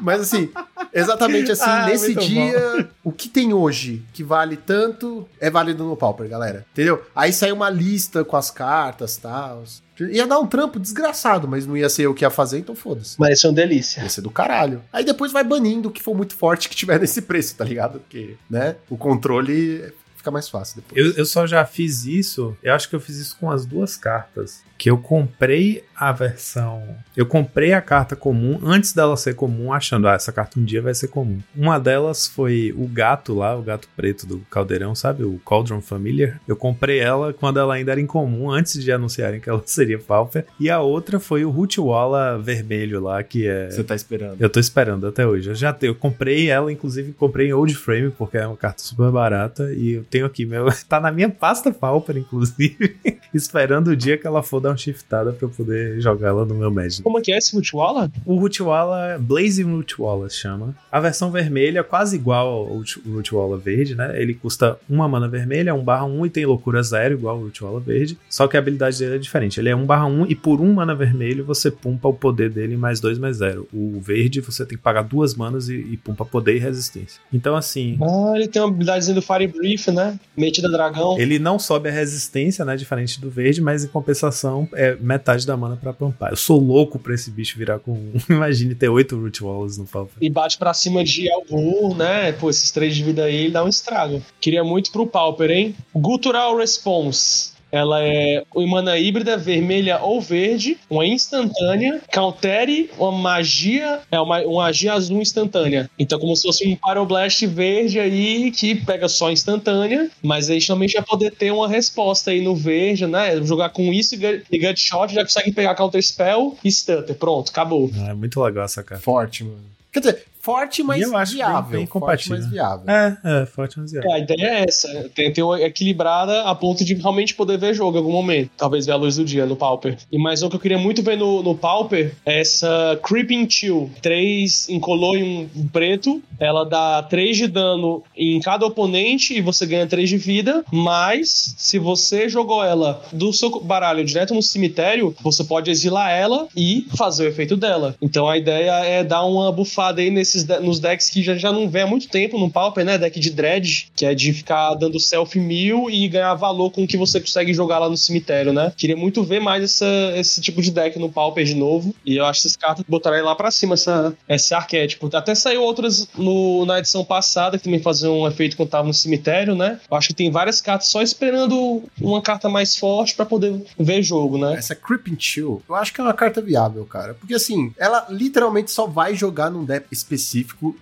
Mas 0.00 0.20
assim, 0.20 0.50
exatamente 0.92 1.52
assim, 1.52 1.64
ah, 1.68 1.86
nesse 1.86 2.14
dia, 2.14 2.90
bom. 3.04 3.10
o 3.10 3.12
que 3.12 3.28
tem 3.28 3.52
hoje 3.52 4.02
que 4.12 4.22
vale 4.22 4.56
tanto 4.56 5.28
é 5.40 5.50
válido 5.50 5.84
no 5.84 5.96
Pauper, 5.96 6.28
galera. 6.28 6.66
Entendeu? 6.72 7.04
Aí 7.14 7.32
sai 7.32 7.52
uma 7.52 7.70
lista 7.70 8.24
com 8.24 8.36
as 8.36 8.50
cartas 8.50 9.16
e 9.16 9.20
tal. 9.20 9.64
Ia 10.00 10.26
dar 10.26 10.38
um 10.38 10.46
trampo 10.46 10.78
desgraçado, 10.78 11.48
mas 11.48 11.66
não 11.66 11.76
ia 11.76 11.88
ser 11.88 12.02
eu 12.02 12.14
que 12.14 12.24
ia 12.24 12.30
fazer, 12.30 12.58
então 12.58 12.74
foda-se. 12.74 13.16
Mas 13.18 13.38
isso 13.38 13.46
é 13.46 13.50
uma 13.50 13.56
delícia. 13.56 14.00
Ia 14.02 14.08
ser 14.08 14.20
do 14.20 14.30
caralho. 14.30 14.82
Aí 14.92 15.04
depois 15.04 15.32
vai 15.32 15.42
banindo 15.42 15.88
o 15.88 15.92
que 15.92 16.02
for 16.02 16.14
muito 16.14 16.36
forte 16.36 16.68
que 16.68 16.76
tiver 16.76 16.98
nesse 17.00 17.22
preço, 17.22 17.56
tá 17.56 17.64
ligado? 17.64 17.98
Porque, 18.00 18.36
né, 18.48 18.76
o 18.88 18.96
controle 18.96 19.92
fica 20.16 20.30
mais 20.30 20.48
fácil 20.48 20.76
depois. 20.76 21.04
Eu, 21.04 21.12
eu 21.14 21.26
só 21.26 21.46
já 21.46 21.64
fiz 21.64 22.04
isso, 22.04 22.56
eu 22.62 22.74
acho 22.74 22.88
que 22.88 22.94
eu 22.94 23.00
fiz 23.00 23.16
isso 23.16 23.36
com 23.38 23.50
as 23.50 23.66
duas 23.66 23.96
cartas. 23.96 24.62
Que 24.78 24.88
eu 24.88 24.96
comprei 24.96 25.84
a 25.98 26.12
versão. 26.12 26.96
Eu 27.16 27.26
comprei 27.26 27.72
a 27.72 27.80
carta 27.80 28.14
comum 28.14 28.60
antes 28.62 28.92
dela 28.92 29.16
ser 29.16 29.34
comum, 29.34 29.72
achando, 29.72 30.06
ah, 30.06 30.14
essa 30.14 30.30
carta 30.30 30.60
um 30.60 30.64
dia 30.64 30.80
vai 30.80 30.94
ser 30.94 31.08
comum. 31.08 31.40
Uma 31.56 31.78
delas 31.80 32.28
foi 32.28 32.72
o 32.76 32.86
gato 32.86 33.34
lá, 33.34 33.56
o 33.56 33.62
gato 33.62 33.88
preto 33.96 34.24
do 34.24 34.38
caldeirão, 34.48 34.94
sabe? 34.94 35.24
O 35.24 35.40
Cauldron 35.44 35.80
Familiar. 35.80 36.40
Eu 36.46 36.54
comprei 36.54 37.00
ela 37.00 37.32
quando 37.32 37.58
ela 37.58 37.74
ainda 37.74 37.90
era 37.90 38.00
incomum, 38.00 38.50
antes 38.50 38.80
de 38.82 38.92
anunciarem 38.92 39.40
que 39.40 39.50
ela 39.50 39.60
seria 39.66 39.98
Pauper. 39.98 40.46
E 40.60 40.70
a 40.70 40.80
outra 40.80 41.18
foi 41.18 41.44
o 41.44 41.50
Rootwalla 41.50 42.38
vermelho 42.38 43.00
lá, 43.00 43.20
que 43.24 43.48
é. 43.48 43.70
Você 43.70 43.82
tá 43.82 43.96
esperando? 43.96 44.36
Eu 44.40 44.48
tô 44.48 44.60
esperando 44.60 45.08
até 45.08 45.26
hoje. 45.26 45.48
Eu 45.48 45.54
já 45.56 45.72
tenho, 45.72 45.90
eu 45.90 45.94
comprei 45.96 46.48
ela, 46.48 46.72
inclusive 46.72 47.12
comprei 47.12 47.48
em 47.48 47.52
Old 47.52 47.74
Frame, 47.74 48.10
porque 48.10 48.38
é 48.38 48.46
uma 48.46 48.56
carta 48.56 48.82
super 48.82 49.10
barata. 49.10 49.72
E 49.72 49.94
eu 49.94 50.04
tenho 50.04 50.26
aqui, 50.26 50.46
meu. 50.46 50.68
tá 50.88 51.00
na 51.00 51.10
minha 51.10 51.28
pasta 51.28 51.72
Pauper, 51.72 52.16
inclusive. 52.16 52.96
esperando 53.34 53.88
o 53.88 53.96
dia 53.96 54.16
que 54.16 54.26
ela 54.26 54.42
for 54.42 54.60
dar 54.68 54.72
uma 54.72 54.76
shiftada 54.76 55.32
pra 55.32 55.46
eu 55.46 55.50
poder 55.50 56.00
jogar 56.00 56.28
ela 56.28 56.44
no 56.44 56.54
meu 56.54 56.70
Magic. 56.70 57.02
Como 57.02 57.18
é 57.18 57.22
que 57.22 57.32
é 57.32 57.38
esse 57.38 57.54
Rutwala? 57.54 58.10
O 58.24 58.36
Rutwala, 58.36 59.18
Blazing 59.18 59.64
Rutwala 59.64 60.28
chama. 60.28 60.74
A 60.90 61.00
versão 61.00 61.30
vermelha 61.30 61.80
é 61.80 61.82
quase 61.82 62.16
igual 62.16 62.48
ao 62.48 62.82
Rutwala 63.06 63.56
verde, 63.56 63.94
né? 63.94 64.20
Ele 64.20 64.34
custa 64.34 64.78
uma 64.88 65.08
mana 65.08 65.28
vermelha, 65.28 65.74
1 65.74 65.82
barra 65.82 66.04
1 66.04 66.26
e 66.26 66.30
tem 66.30 66.46
loucura 66.46 66.82
zero, 66.82 67.14
igual 67.14 67.38
o 67.38 67.44
Rutwala 67.44 67.80
verde. 67.80 68.18
Só 68.28 68.46
que 68.46 68.56
a 68.56 68.60
habilidade 68.60 68.98
dele 68.98 69.16
é 69.16 69.18
diferente. 69.18 69.58
Ele 69.58 69.68
é 69.68 69.76
1 69.76 69.86
barra 69.86 70.06
1 70.06 70.26
e 70.26 70.34
por 70.34 70.60
1 70.60 70.72
mana 70.72 70.94
vermelho 70.94 71.44
você 71.44 71.70
pumpa 71.70 72.08
o 72.08 72.14
poder 72.14 72.50
dele 72.50 72.76
mais 72.76 73.00
2 73.00 73.18
mais 73.18 73.38
0. 73.38 73.68
O 73.72 74.00
verde 74.00 74.40
você 74.40 74.64
tem 74.64 74.76
que 74.76 74.82
pagar 74.82 75.02
duas 75.02 75.34
manas 75.34 75.68
e, 75.68 75.74
e 75.74 75.96
pumpa 75.96 76.24
poder 76.24 76.56
e 76.56 76.58
resistência. 76.58 77.20
Então 77.32 77.56
assim... 77.56 77.98
Ah, 78.02 78.32
ele 78.36 78.48
tem 78.48 78.60
uma 78.60 78.68
habilidadezinha 78.68 79.14
do 79.14 79.22
Fire 79.22 79.46
Brief, 79.46 79.90
né? 79.90 80.18
Metida 80.36 80.70
dragão. 80.70 81.18
Ele 81.18 81.38
não 81.38 81.58
sobe 81.58 81.88
a 81.88 81.92
resistência, 81.92 82.64
né? 82.64 82.76
Diferente 82.76 83.20
do 83.20 83.30
verde, 83.30 83.60
mas 83.60 83.84
em 83.84 83.88
compensação 83.88 84.57
é 84.74 84.96
metade 84.96 85.46
da 85.46 85.56
mana 85.56 85.76
pra 85.76 85.92
pumpar. 85.92 86.30
Eu 86.30 86.36
sou 86.36 86.58
louco 86.58 86.98
pra 86.98 87.14
esse 87.14 87.30
bicho 87.30 87.58
virar 87.58 87.78
com. 87.78 88.12
Imagine 88.28 88.74
ter 88.74 88.88
oito 88.88 89.18
Root 89.20 89.44
Walls 89.44 89.78
no 89.78 89.86
Pauper. 89.86 90.16
E 90.20 90.30
bate 90.30 90.56
pra 90.56 90.72
cima 90.72 91.04
de 91.04 91.30
Algur, 91.30 91.96
né? 91.96 92.32
Pô, 92.32 92.48
esses 92.48 92.70
três 92.70 92.96
de 92.96 93.04
vida 93.04 93.24
aí, 93.24 93.36
ele 93.36 93.50
dá 93.50 93.64
um 93.64 93.68
estrago. 93.68 94.22
Queria 94.40 94.64
muito 94.64 94.90
pro 94.90 95.06
Pauper, 95.06 95.50
hein? 95.50 95.74
Gutural 95.94 96.56
Response. 96.56 97.57
Ela 97.70 98.02
é 98.02 98.42
uma 98.54 98.78
mana 98.78 98.98
híbrida, 98.98 99.36
vermelha 99.36 100.00
ou 100.00 100.20
verde, 100.20 100.78
uma 100.88 101.04
instantânea, 101.04 102.00
countere 102.12 102.90
uma 102.98 103.10
magia, 103.12 104.00
é 104.10 104.20
uma, 104.20 104.40
uma 104.42 104.62
magia 104.62 104.92
azul 104.92 105.20
instantânea. 105.20 105.90
Então, 105.98 106.18
como 106.18 106.34
se 106.36 106.42
fosse 106.42 106.66
um 106.66 106.76
Pyroblast 106.76 107.46
verde 107.46 107.98
aí 107.98 108.50
que 108.50 108.74
pega 108.74 109.08
só 109.08 109.30
instantânea, 109.30 110.10
mas 110.22 110.48
a 110.48 110.54
gente 110.54 110.66
também 110.66 110.88
já 110.88 111.02
poder 111.02 111.32
ter 111.32 111.50
uma 111.50 111.68
resposta 111.68 112.30
aí 112.30 112.40
no 112.40 112.54
verde, 112.54 113.06
né? 113.06 113.42
Jogar 113.42 113.70
com 113.70 113.92
isso 113.92 114.14
e 114.14 114.58
Gut 114.58 114.80
Shot 114.80 115.12
já 115.12 115.22
consegue 115.22 115.52
pegar 115.52 115.74
Counter 115.74 116.02
Spell 116.02 116.56
e 116.64 116.70
Stutter. 116.70 117.14
Pronto, 117.16 117.50
acabou. 117.50 117.90
Ah, 118.00 118.10
é 118.10 118.14
muito 118.14 118.40
legal 118.40 118.64
essa 118.64 118.82
carta. 118.82 119.02
Forte, 119.02 119.44
mano. 119.44 119.58
Quer 119.92 120.00
dizer, 120.00 120.24
forte, 120.40 120.82
mas 120.82 121.02
eu 121.02 121.16
acho 121.16 121.34
viável. 121.34 121.70
Bem, 121.70 121.80
bem 121.80 121.86
forte, 121.86 122.30
mas 122.30 122.46
viável. 122.46 122.84
É, 122.88 123.18
é, 123.24 123.46
forte, 123.46 123.78
mas 123.78 123.92
viável. 123.92 124.10
É, 124.10 124.14
a 124.14 124.18
ideia 124.18 124.46
é 124.46 124.64
essa. 124.64 125.10
Tem, 125.14 125.32
ter 125.32 125.42
uma 125.42 125.60
equilibrada 125.60 126.42
a 126.42 126.54
ponto 126.54 126.84
de 126.84 126.94
realmente 126.94 127.34
poder 127.34 127.58
ver 127.58 127.74
jogo 127.74 127.96
em 127.96 128.00
algum 128.00 128.12
momento. 128.12 128.50
Talvez 128.56 128.86
ver 128.86 128.92
a 128.92 128.96
luz 128.96 129.16
do 129.16 129.24
dia 129.24 129.46
no 129.46 129.56
Pauper. 129.56 129.96
E 130.10 130.18
mais 130.18 130.42
um 130.42 130.48
que 130.48 130.56
eu 130.56 130.60
queria 130.60 130.78
muito 130.78 131.02
ver 131.02 131.16
no, 131.16 131.42
no 131.42 131.54
Pauper 131.54 132.14
é 132.24 132.40
essa 132.40 132.98
Creeping 133.02 133.48
Chill. 133.48 133.90
Três 134.00 134.68
incolor 134.68 135.16
e 135.16 135.22
um 135.22 135.68
preto. 135.68 136.22
Ela 136.38 136.64
dá 136.64 137.02
3 137.02 137.36
de 137.36 137.46
dano 137.48 138.02
em 138.16 138.40
cada 138.40 138.64
oponente 138.64 139.34
e 139.34 139.40
você 139.40 139.66
ganha 139.66 139.86
3 139.86 140.08
de 140.08 140.16
vida. 140.16 140.64
Mas, 140.72 141.54
se 141.58 141.78
você 141.78 142.28
jogou 142.28 142.64
ela 142.64 143.02
do 143.12 143.32
seu 143.32 143.60
baralho 143.60 144.04
direto 144.04 144.34
no 144.34 144.42
cemitério, 144.42 145.14
você 145.20 145.42
pode 145.42 145.70
exilar 145.70 146.10
ela 146.10 146.48
e 146.56 146.86
fazer 146.96 147.24
o 147.24 147.28
efeito 147.28 147.56
dela. 147.56 147.94
Então 148.00 148.28
a 148.28 148.36
ideia 148.36 148.72
é 148.84 149.02
dar 149.02 149.24
uma 149.24 149.50
bufada 149.50 150.00
aí 150.00 150.10
nesses 150.10 150.37
de 150.44 150.58
nos 150.60 150.80
decks 150.80 151.10
que 151.10 151.22
já, 151.22 151.34
já 151.34 151.52
não 151.52 151.68
vem 151.68 151.82
há 151.82 151.86
muito 151.86 152.08
tempo 152.08 152.38
no 152.38 152.50
Pauper, 152.50 152.84
né? 152.84 152.98
Deck 152.98 153.18
de 153.18 153.30
Dredge, 153.30 153.88
que 153.94 154.04
é 154.04 154.14
de 154.14 154.32
ficar 154.32 154.74
dando 154.74 154.98
self 154.98 155.38
mil 155.38 155.88
e 155.90 156.08
ganhar 156.08 156.34
valor 156.34 156.70
com 156.70 156.84
o 156.84 156.86
que 156.86 156.96
você 156.96 157.20
consegue 157.20 157.52
jogar 157.52 157.78
lá 157.78 157.88
no 157.88 157.96
cemitério, 157.96 158.52
né? 158.52 158.72
Queria 158.76 158.96
muito 158.96 159.22
ver 159.22 159.40
mais 159.40 159.62
essa, 159.62 159.86
esse 160.16 160.40
tipo 160.40 160.62
de 160.62 160.70
deck 160.70 160.98
no 160.98 161.10
Pauper 161.10 161.44
de 161.44 161.54
novo. 161.54 161.94
E 162.04 162.16
eu 162.16 162.24
acho 162.24 162.42
que 162.42 162.48
essas 162.48 162.56
cartas 162.56 162.84
botarem 162.88 163.22
lá 163.22 163.34
pra 163.34 163.50
cima 163.50 163.74
essa, 163.74 164.14
esse 164.28 164.54
arquétipo. 164.54 165.08
Até 165.14 165.34
saiu 165.34 165.62
outras 165.62 166.08
no, 166.16 166.64
na 166.66 166.78
edição 166.78 167.04
passada 167.04 167.58
que 167.58 167.64
também 167.64 167.80
faziam 167.80 168.20
um 168.20 168.28
efeito 168.28 168.56
quando 168.56 168.68
tava 168.68 168.86
no 168.86 168.94
cemitério, 168.94 169.54
né? 169.54 169.80
Eu 169.90 169.96
acho 169.96 170.08
que 170.08 170.14
tem 170.14 170.30
várias 170.30 170.60
cartas 170.60 170.88
só 170.88 171.02
esperando 171.02 171.82
uma 172.00 172.22
carta 172.22 172.48
mais 172.48 172.76
forte 172.76 173.14
para 173.14 173.26
poder 173.26 173.54
ver 173.78 174.02
jogo, 174.02 174.38
né? 174.38 174.56
Essa 174.56 174.74
Creeping 174.74 175.16
Chill, 175.18 175.62
eu 175.68 175.74
acho 175.74 175.92
que 175.92 176.00
é 176.00 176.04
uma 176.04 176.14
carta 176.14 176.40
viável, 176.40 176.84
cara. 176.84 177.14
Porque 177.14 177.34
assim, 177.34 177.72
ela 177.78 178.06
literalmente 178.10 178.70
só 178.70 178.86
vai 178.86 179.14
jogar 179.14 179.50
num 179.50 179.64
deck 179.64 179.86
específico 179.90 180.17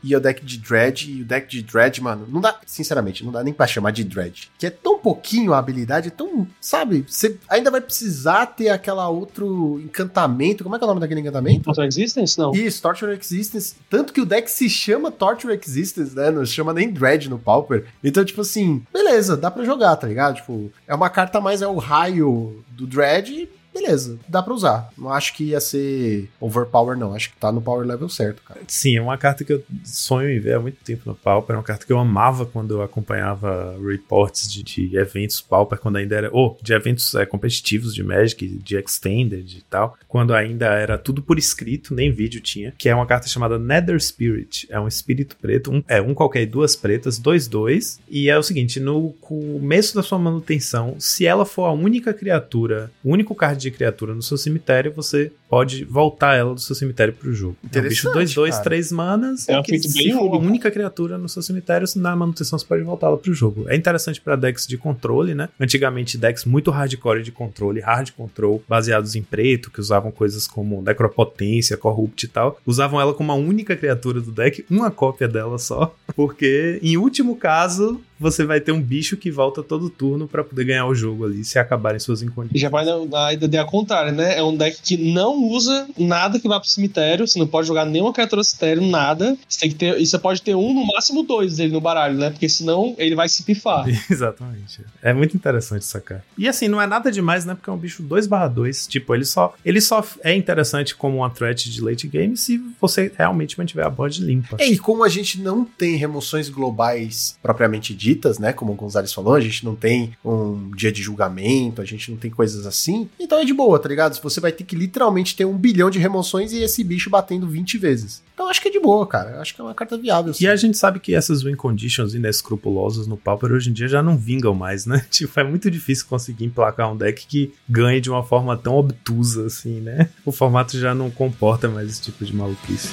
e 0.02 0.14
é 0.14 0.16
o 0.16 0.20
deck 0.20 0.44
de 0.44 0.58
Dredge. 0.58 1.10
E 1.12 1.22
o 1.22 1.24
deck 1.24 1.48
de 1.48 1.62
Dredge, 1.62 2.00
mano, 2.00 2.26
não 2.30 2.40
dá, 2.40 2.58
sinceramente, 2.66 3.24
não 3.24 3.32
dá 3.32 3.42
nem 3.42 3.52
pra 3.52 3.66
chamar 3.66 3.90
de 3.90 4.04
Dredge. 4.04 4.50
Que 4.58 4.66
é 4.66 4.70
tão 4.70 4.98
pouquinho 4.98 5.52
a 5.52 5.58
habilidade, 5.58 6.08
é 6.08 6.10
tão, 6.10 6.46
sabe? 6.60 7.04
Você 7.08 7.38
ainda 7.48 7.70
vai 7.70 7.80
precisar 7.80 8.46
ter 8.46 8.68
aquela 8.68 9.08
outro 9.08 9.80
encantamento. 9.84 10.64
Como 10.64 10.74
é 10.74 10.78
que 10.78 10.84
é 10.84 10.86
o 10.86 10.88
nome 10.88 11.00
daquele 11.00 11.20
encantamento? 11.20 11.64
Torture 11.64 11.86
Existence, 11.86 12.38
não? 12.38 12.52
Isso, 12.52 12.82
Torture 12.82 13.12
Existence. 13.12 13.74
Tanto 13.88 14.12
que 14.12 14.20
o 14.20 14.26
deck 14.26 14.50
se 14.50 14.68
chama 14.68 15.10
Torture 15.10 15.52
Existence, 15.54 16.14
né? 16.14 16.30
Não 16.30 16.44
se 16.44 16.52
chama 16.52 16.72
nem 16.72 16.90
Dredge 16.90 17.28
no 17.28 17.38
Pauper. 17.38 17.86
Então, 18.02 18.24
tipo 18.24 18.40
assim, 18.40 18.82
beleza, 18.92 19.36
dá 19.36 19.50
pra 19.50 19.64
jogar, 19.64 19.96
tá 19.96 20.06
ligado? 20.06 20.36
Tipo, 20.36 20.70
é 20.86 20.94
uma 20.94 21.10
carta 21.10 21.40
mais 21.40 21.62
é 21.62 21.66
o 21.66 21.76
raio 21.76 22.64
do 22.70 22.86
Dredge 22.86 23.48
beleza, 23.76 24.18
dá 24.26 24.42
pra 24.42 24.54
usar. 24.54 24.90
Não 24.96 25.12
acho 25.12 25.34
que 25.34 25.44
ia 25.44 25.60
ser 25.60 26.30
overpower, 26.40 26.96
não. 26.96 27.14
Acho 27.14 27.30
que 27.30 27.36
tá 27.36 27.52
no 27.52 27.60
power 27.60 27.86
level 27.86 28.08
certo, 28.08 28.42
cara. 28.42 28.60
Sim, 28.66 28.96
é 28.96 29.02
uma 29.02 29.18
carta 29.18 29.44
que 29.44 29.52
eu 29.52 29.62
sonho 29.84 30.30
em 30.30 30.40
ver 30.40 30.54
há 30.54 30.60
muito 30.60 30.78
tempo 30.84 31.02
no 31.06 31.14
Pauper. 31.14 31.54
É 31.54 31.58
uma 31.58 31.64
carta 31.64 31.84
que 31.84 31.92
eu 31.92 31.98
amava 31.98 32.46
quando 32.46 32.74
eu 32.74 32.82
acompanhava 32.82 33.76
reports 33.84 34.50
de, 34.50 34.62
de 34.62 34.96
eventos 34.96 35.40
Pauper, 35.40 35.78
quando 35.78 35.96
ainda 35.96 36.16
era. 36.16 36.30
Ou 36.32 36.56
oh, 36.58 36.64
de 36.64 36.72
eventos 36.72 37.14
é, 37.14 37.26
competitivos 37.26 37.94
de 37.94 38.02
Magic, 38.02 38.46
de 38.46 38.76
Extended 38.76 39.58
e 39.58 39.62
tal. 39.62 39.96
Quando 40.08 40.34
ainda 40.34 40.66
era 40.66 40.96
tudo 40.96 41.22
por 41.22 41.38
escrito, 41.38 41.94
nem 41.94 42.10
vídeo 42.10 42.40
tinha. 42.40 42.72
Que 42.76 42.88
é 42.88 42.94
uma 42.94 43.06
carta 43.06 43.28
chamada 43.28 43.58
Nether 43.58 44.00
Spirit. 44.00 44.66
É 44.70 44.80
um 44.80 44.88
espírito 44.88 45.36
preto. 45.36 45.70
Um, 45.70 45.82
é 45.86 46.00
um 46.00 46.14
qualquer 46.14 46.42
e 46.42 46.46
duas 46.46 46.74
pretas, 46.74 47.18
dois, 47.18 47.46
dois. 47.46 48.00
E 48.08 48.30
é 48.30 48.38
o 48.38 48.42
seguinte: 48.42 48.80
no 48.80 49.12
começo 49.20 49.94
da 49.94 50.02
sua 50.02 50.18
manutenção, 50.18 50.96
se 50.98 51.26
ela 51.26 51.44
for 51.44 51.64
a 51.64 51.72
única 51.72 52.14
criatura, 52.14 52.90
o 53.04 53.10
único 53.10 53.34
card 53.34 53.65
de 53.70 53.76
criatura 53.76 54.14
no 54.14 54.22
seu 54.22 54.36
cemitério, 54.36 54.92
você 54.92 55.32
pode 55.48 55.84
voltar 55.84 56.34
ela 56.34 56.54
do 56.54 56.60
seu 56.60 56.74
cemitério 56.74 57.12
pro 57.12 57.32
jogo. 57.32 57.56
É 57.72 57.78
um 57.78 57.82
bicho 57.82 58.10
2, 58.12 58.34
2, 58.34 58.58
3 58.60 58.92
manas. 58.92 59.48
É 59.48 59.58
um 59.58 59.64
feito 59.64 59.92
bem 59.92 60.12
for 60.12 60.34
a 60.34 60.38
única 60.38 60.70
criatura 60.70 61.18
no 61.18 61.28
seu 61.28 61.42
cemitério, 61.42 61.86
na 61.96 62.14
manutenção 62.16 62.58
você 62.58 62.66
pode 62.66 62.82
voltá-la 62.82 63.16
pro 63.16 63.32
jogo. 63.32 63.68
É 63.68 63.76
interessante 63.76 64.20
para 64.20 64.36
decks 64.36 64.66
de 64.66 64.76
controle, 64.76 65.34
né? 65.34 65.48
Antigamente, 65.58 66.18
decks 66.18 66.44
muito 66.44 66.70
hardcore 66.70 67.22
de 67.22 67.32
controle, 67.32 67.80
hard 67.80 68.10
control, 68.12 68.62
baseados 68.68 69.14
em 69.14 69.22
preto, 69.22 69.70
que 69.70 69.80
usavam 69.80 70.10
coisas 70.10 70.46
como 70.46 70.82
necropotência, 70.82 71.76
corrupt 71.76 72.24
e 72.24 72.28
tal, 72.28 72.60
usavam 72.66 73.00
ela 73.00 73.14
como 73.14 73.32
a 73.32 73.34
única 73.34 73.76
criatura 73.76 74.20
do 74.20 74.30
deck, 74.30 74.64
uma 74.70 74.90
cópia 74.90 75.28
dela 75.28 75.58
só, 75.58 75.94
porque 76.14 76.78
em 76.82 76.96
último 76.96 77.36
caso, 77.36 78.00
você 78.18 78.44
vai 78.44 78.60
ter 78.60 78.72
um 78.72 78.80
bicho 78.80 79.16
que 79.16 79.30
volta 79.30 79.62
todo 79.62 79.90
turno 79.90 80.26
para 80.26 80.42
poder 80.42 80.64
ganhar 80.64 80.86
o 80.86 80.94
jogo 80.94 81.24
ali, 81.24 81.44
se 81.44 81.58
acabarem 81.58 81.98
suas 81.98 82.22
incondições. 82.22 82.60
Já 82.60 82.68
vai 82.68 82.84
na 82.84 83.32
ideia 83.32 83.64
contrária, 83.64 84.12
né? 84.12 84.38
É 84.38 84.42
um 84.42 84.56
deck 84.56 84.80
que 84.82 84.96
não 84.96 85.44
usa 85.44 85.86
nada 85.98 86.38
que 86.38 86.48
vá 86.48 86.58
pro 86.58 86.68
cemitério, 86.68 87.26
você 87.26 87.38
não 87.38 87.46
pode 87.46 87.68
jogar 87.68 87.84
nenhuma 87.84 88.12
criatura 88.12 88.42
cemitério, 88.42 88.82
nada. 88.86 89.36
Você 89.48 89.60
tem 89.60 89.70
que 89.70 89.76
ter, 89.76 90.00
e 90.00 90.06
você 90.06 90.18
pode 90.18 90.42
ter 90.42 90.54
um, 90.54 90.74
no 90.74 90.86
máximo 90.86 91.22
dois 91.22 91.56
dele 91.56 91.72
no 91.72 91.80
baralho, 91.80 92.16
né? 92.16 92.30
Porque 92.30 92.48
senão 92.48 92.94
ele 92.98 93.14
vai 93.14 93.28
se 93.28 93.42
pifar. 93.42 93.86
Exatamente. 94.10 94.80
É 95.02 95.12
muito 95.12 95.36
interessante 95.36 95.84
sacar. 95.84 96.24
E 96.36 96.48
assim, 96.48 96.68
não 96.68 96.80
é 96.80 96.86
nada 96.86 97.10
demais, 97.10 97.44
né? 97.44 97.54
Porque 97.54 97.70
é 97.70 97.72
um 97.72 97.78
bicho 97.78 98.02
2/2, 98.02 98.88
tipo, 98.88 99.14
ele 99.14 99.24
só 99.24 99.54
ele 99.64 99.80
só 99.80 100.04
é 100.22 100.34
interessante 100.34 100.94
como 100.94 101.18
uma 101.18 101.30
threat 101.30 101.70
de 101.70 101.80
late 101.80 102.08
game 102.08 102.36
se 102.36 102.60
você 102.80 103.12
realmente 103.16 103.58
mantiver 103.58 103.86
a 103.86 103.90
board 103.90 104.22
limpa. 104.22 104.56
E 104.60 104.78
como 104.78 105.04
a 105.04 105.08
gente 105.08 105.40
não 105.40 105.64
tem 105.64 105.96
remoções 105.96 106.48
globais 106.48 107.38
propriamente 107.42 107.94
ditas, 107.94 108.05
ditas, 108.06 108.38
né? 108.38 108.52
Como 108.52 108.72
o 108.72 108.76
Gonzalez 108.76 109.12
falou, 109.12 109.34
a 109.34 109.40
gente 109.40 109.64
não 109.64 109.74
tem 109.74 110.12
um 110.24 110.70
dia 110.76 110.92
de 110.92 111.02
julgamento, 111.02 111.82
a 111.82 111.84
gente 111.84 112.08
não 112.08 112.16
tem 112.16 112.30
coisas 112.30 112.64
assim. 112.64 113.08
Então 113.18 113.40
é 113.40 113.44
de 113.44 113.52
boa, 113.52 113.80
tá 113.80 113.88
ligado? 113.88 114.16
Você 114.22 114.40
vai 114.40 114.52
ter 114.52 114.62
que 114.62 114.76
literalmente 114.76 115.34
ter 115.34 115.44
um 115.44 115.58
bilhão 115.58 115.90
de 115.90 115.98
remoções 115.98 116.52
e 116.52 116.62
esse 116.62 116.84
bicho 116.84 117.10
batendo 117.10 117.48
20 117.48 117.78
vezes. 117.78 118.22
Então 118.32 118.48
acho 118.48 118.62
que 118.62 118.68
é 118.68 118.70
de 118.70 118.78
boa, 118.78 119.04
cara. 119.06 119.40
Acho 119.40 119.54
que 119.54 119.60
é 119.60 119.64
uma 119.64 119.74
carta 119.74 119.98
viável. 119.98 120.32
Sim. 120.32 120.44
E 120.44 120.48
a 120.48 120.54
gente 120.54 120.78
sabe 120.78 121.00
que 121.00 121.14
essas 121.14 121.42
win 121.42 121.56
conditions 121.56 122.14
inescrupulosas 122.14 123.08
no 123.08 123.16
Pauper 123.16 123.50
hoje 123.50 123.70
em 123.70 123.72
dia 123.72 123.88
já 123.88 124.00
não 124.00 124.16
vingam 124.16 124.54
mais, 124.54 124.86
né? 124.86 125.04
Tipo, 125.10 125.40
é 125.40 125.44
muito 125.44 125.68
difícil 125.68 126.06
conseguir 126.08 126.44
emplacar 126.44 126.92
um 126.92 126.96
deck 126.96 127.26
que 127.26 127.52
ganhe 127.68 128.00
de 128.00 128.10
uma 128.10 128.22
forma 128.22 128.56
tão 128.56 128.76
obtusa 128.76 129.46
assim, 129.46 129.80
né? 129.80 130.10
O 130.24 130.30
formato 130.30 130.78
já 130.78 130.94
não 130.94 131.10
comporta 131.10 131.68
mais 131.68 131.90
esse 131.90 132.02
tipo 132.02 132.24
de 132.24 132.34
maluquice. 132.34 132.90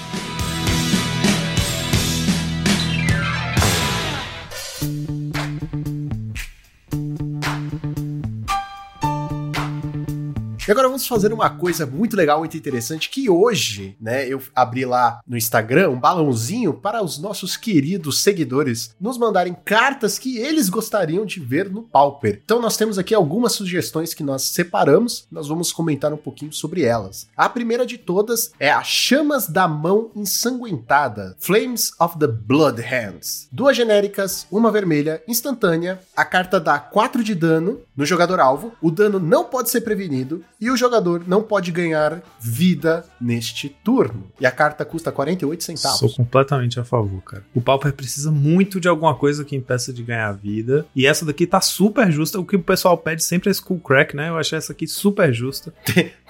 E 10.66 10.72
agora 10.72 10.88
vamos 10.88 11.06
fazer 11.06 11.34
uma 11.34 11.50
coisa 11.50 11.86
muito 11.86 12.16
legal, 12.16 12.40
muito 12.40 12.56
interessante, 12.56 13.10
que 13.10 13.30
hoje, 13.30 13.98
né, 14.00 14.26
eu 14.26 14.42
abri 14.56 14.86
lá 14.86 15.20
no 15.28 15.36
Instagram 15.36 15.90
um 15.90 16.00
balãozinho 16.00 16.74
para 16.74 17.04
os 17.04 17.18
nossos 17.18 17.58
queridos 17.58 18.22
seguidores 18.22 18.96
nos 19.00 19.18
mandarem 19.18 19.54
cartas 19.66 20.18
que 20.18 20.38
eles 20.38 20.70
gostariam 20.70 21.26
de 21.26 21.42
ver 21.42 21.70
no 21.70 21.84
Pauper. 21.84 22.40
Então 22.46 22.62
nós 22.62 22.78
temos 22.78 22.98
aqui 22.98 23.14
algumas 23.14 23.52
sugestões 23.52 24.14
que 24.14 24.24
nós 24.24 24.44
separamos, 24.44 25.28
nós 25.30 25.50
vamos 25.50 25.74
comentar 25.74 26.14
um 26.14 26.18
pouquinho 26.18 26.54
sobre 26.54 26.84
elas. 26.84 27.28
A 27.36 27.50
primeira 27.50 27.86
de 27.86 27.98
todas 27.98 28.54
é 28.58 28.72
a 28.72 28.84
Chamas 28.84 29.48
da 29.48 29.68
Mão 29.68 30.12
Ensanguentada, 30.16 31.36
Flames 31.40 31.92
of 32.00 32.18
the 32.18 32.28
Blood 32.28 32.82
Hands. 32.82 33.50
Duas 33.52 33.76
genéricas, 33.76 34.48
uma 34.50 34.72
vermelha, 34.72 35.22
instantânea, 35.28 36.00
a 36.16 36.24
carta 36.24 36.58
dá 36.58 36.80
4 36.80 37.22
de 37.22 37.36
dano 37.36 37.82
no 37.98 38.06
jogador 38.06 38.40
alvo, 38.40 38.72
o 38.82 38.90
dano 38.90 39.20
não 39.20 39.44
pode 39.44 39.70
ser 39.70 39.82
prevenido 39.82 40.42
e 40.64 40.72
o 40.72 40.78
jogador 40.78 41.24
não 41.28 41.44
pode 41.44 41.72
ganhar 41.72 42.22
vida 42.40 43.06
neste 43.20 43.68
turno. 43.70 44.24
E 44.40 44.46
a 44.46 44.52
carta 44.52 44.86
custa 44.86 45.12
48 45.12 45.64
centavos. 45.64 46.00
Sou 46.00 46.10
completamente 46.14 46.80
a 46.80 46.86
favor, 46.86 47.22
cara. 47.22 47.44
O 47.54 47.62
Pauper 47.62 47.92
precisa 47.94 48.32
muito 48.32 48.80
de 48.80 48.88
alguma 48.88 49.14
coisa 49.16 49.44
que 49.44 49.56
impeça 49.56 49.92
de 49.92 50.04
ganhar 50.04 50.32
vida. 50.32 50.86
E 50.96 51.06
essa 51.06 51.26
daqui 51.26 51.46
tá 51.46 51.60
super 51.60 52.12
justa. 52.12 52.40
O 52.40 52.46
que 52.46 52.56
o 52.56 52.64
pessoal 52.64 52.98
pede 52.98 53.24
sempre 53.24 53.50
é 53.50 53.52
Skull 53.52 53.80
Crack, 53.80 54.16
né? 54.16 54.30
Eu 54.30 54.38
achei 54.38 54.58
essa 54.58 54.72
aqui 54.72 54.88
super 54.88 55.34
justa. 55.34 55.74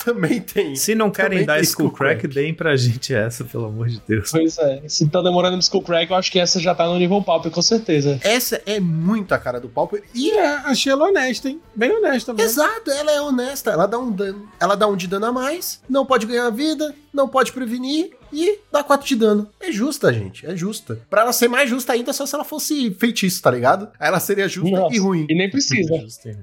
Também 0.03 0.41
tem. 0.41 0.75
Se 0.75 0.95
não 0.95 1.11
querem 1.11 1.45
dar 1.45 1.55
tem 1.55 1.63
Skull 1.63 1.91
Crack, 1.91 2.21
Crack. 2.21 2.33
deem 2.33 2.53
pra 2.53 2.75
gente 2.75 3.13
essa, 3.13 3.43
pelo 3.43 3.65
amor 3.65 3.87
de 3.87 4.01
Deus. 4.07 4.31
Pois 4.31 4.57
é, 4.57 4.81
se 4.87 5.07
tá 5.07 5.21
demorando 5.21 5.57
no 5.57 5.61
Skull 5.61 5.83
Crack, 5.83 6.11
eu 6.11 6.17
acho 6.17 6.31
que 6.31 6.39
essa 6.39 6.59
já 6.59 6.73
tá 6.73 6.87
no 6.87 6.97
nível 6.97 7.21
Pauper, 7.21 7.51
com 7.51 7.61
certeza. 7.61 8.19
Essa 8.23 8.61
é 8.65 8.79
muito 8.79 9.33
a 9.33 9.37
cara 9.37 9.59
do 9.59 9.69
Pauper 9.69 10.03
e 10.13 10.23
E 10.23 10.31
é, 10.31 10.55
achei 10.65 10.91
ela 10.91 11.05
honesta, 11.05 11.49
hein? 11.49 11.61
Bem 11.75 11.91
honesta 11.91 12.33
mesmo. 12.33 12.49
Exato, 12.49 12.89
ela 12.91 13.11
é 13.11 13.21
honesta, 13.21 13.71
ela 13.71 13.85
dá 13.85 13.99
um 13.99 14.11
dano, 14.11 14.22
ela 14.59 14.75
dá 14.75 14.87
um 14.87 14.95
de 14.95 15.07
dano 15.07 15.25
a 15.25 15.31
mais, 15.31 15.81
não 15.89 16.05
pode 16.05 16.25
ganhar 16.25 16.49
vida, 16.49 16.93
não 17.13 17.27
pode 17.27 17.51
prevenir 17.51 18.11
e 18.33 18.59
dá 18.71 18.83
4 18.83 19.07
de 19.07 19.15
dano. 19.15 19.47
É 19.59 19.71
justa, 19.71 20.11
gente, 20.11 20.45
é 20.45 20.55
justa. 20.55 20.99
Pra 21.09 21.21
ela 21.21 21.31
ser 21.31 21.47
mais 21.47 21.69
justa 21.69 21.93
ainda, 21.93 22.11
só 22.11 22.25
se 22.25 22.33
ela 22.33 22.43
fosse 22.43 22.89
feitiço, 22.95 23.41
tá 23.41 23.51
ligado? 23.51 23.89
Aí 23.99 24.07
ela 24.07 24.19
seria 24.19 24.47
justa 24.47 24.71
Nossa, 24.71 24.95
e 24.95 24.97
ruim. 24.97 25.27
E 25.29 25.35
nem 25.35 25.49
precisa. 25.49 25.93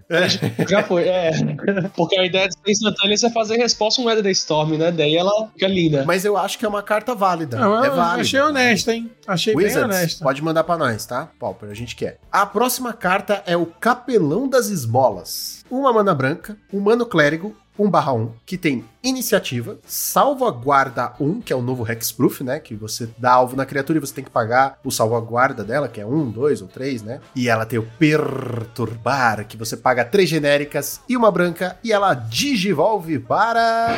Já 0.68 0.84
foi, 0.84 1.08
é. 1.08 1.32
Porque 1.96 2.16
a 2.16 2.24
ideia 2.24 2.48
de 2.48 2.54
ser 2.54 2.70
instantânea 2.70 3.16
é 3.24 3.30
fazer 3.30 3.56
resposta 3.56 4.00
um 4.00 4.04
Weather 4.04 4.22
da 4.22 4.30
Storm, 4.30 4.76
né? 4.76 4.92
Daí 4.92 5.16
ela 5.16 5.48
fica 5.52 5.66
linda. 5.66 6.04
Mas 6.06 6.24
eu 6.24 6.36
acho 6.36 6.58
que 6.58 6.64
é 6.64 6.68
uma 6.68 6.82
carta 6.82 7.14
válida. 7.14 7.58
Não, 7.58 7.82
é 7.82 7.88
eu 7.88 7.96
válida. 7.96 8.20
achei 8.20 8.40
honesta, 8.40 8.94
hein? 8.94 9.10
Achei 9.26 9.54
bem 9.54 9.64
Wizards, 9.66 9.96
honesta. 9.96 10.24
pode 10.24 10.42
mandar 10.42 10.62
pra 10.62 10.78
nós, 10.78 11.04
tá? 11.04 11.28
Pauper, 11.38 11.68
a 11.68 11.74
gente 11.74 11.96
quer. 11.96 12.20
A 12.30 12.46
próxima 12.46 12.92
carta 12.92 13.42
é 13.46 13.56
o 13.56 13.66
Capelão 13.66 14.48
das 14.48 14.68
Esmolas. 14.68 15.64
Uma 15.68 15.92
mana 15.92 16.14
branca, 16.14 16.56
um 16.72 16.80
mano 16.80 17.06
clérigo, 17.06 17.56
1 17.78 17.90
barra 17.90 18.12
1, 18.12 18.32
que 18.44 18.58
tem 18.58 18.84
iniciativa, 19.02 19.78
salvaguarda 19.86 21.14
1, 21.18 21.40
que 21.40 21.52
é 21.52 21.56
o 21.56 21.62
novo 21.62 21.90
Hexproof, 21.90 22.42
né? 22.42 22.60
Que 22.60 22.74
você 22.74 23.08
dá 23.16 23.32
alvo 23.32 23.56
na 23.56 23.64
criatura 23.64 23.98
e 23.98 24.00
você 24.00 24.14
tem 24.14 24.24
que 24.24 24.30
pagar 24.30 24.78
o 24.84 24.90
salvaguarda 24.90 25.64
dela, 25.64 25.88
que 25.88 26.00
é 26.00 26.06
1, 26.06 26.30
2 26.30 26.62
ou 26.62 26.68
3, 26.68 27.02
né? 27.02 27.20
E 27.34 27.48
ela 27.48 27.64
tem 27.64 27.78
o 27.78 27.88
Perturbar, 27.98 29.46
que 29.46 29.56
você 29.56 29.76
paga 29.76 30.04
3 30.04 30.28
genéricas 30.28 31.00
e 31.08 31.16
uma 31.16 31.30
branca, 31.30 31.78
e 31.82 31.92
ela 31.92 32.12
digivolve 32.14 33.18
para 33.18 33.96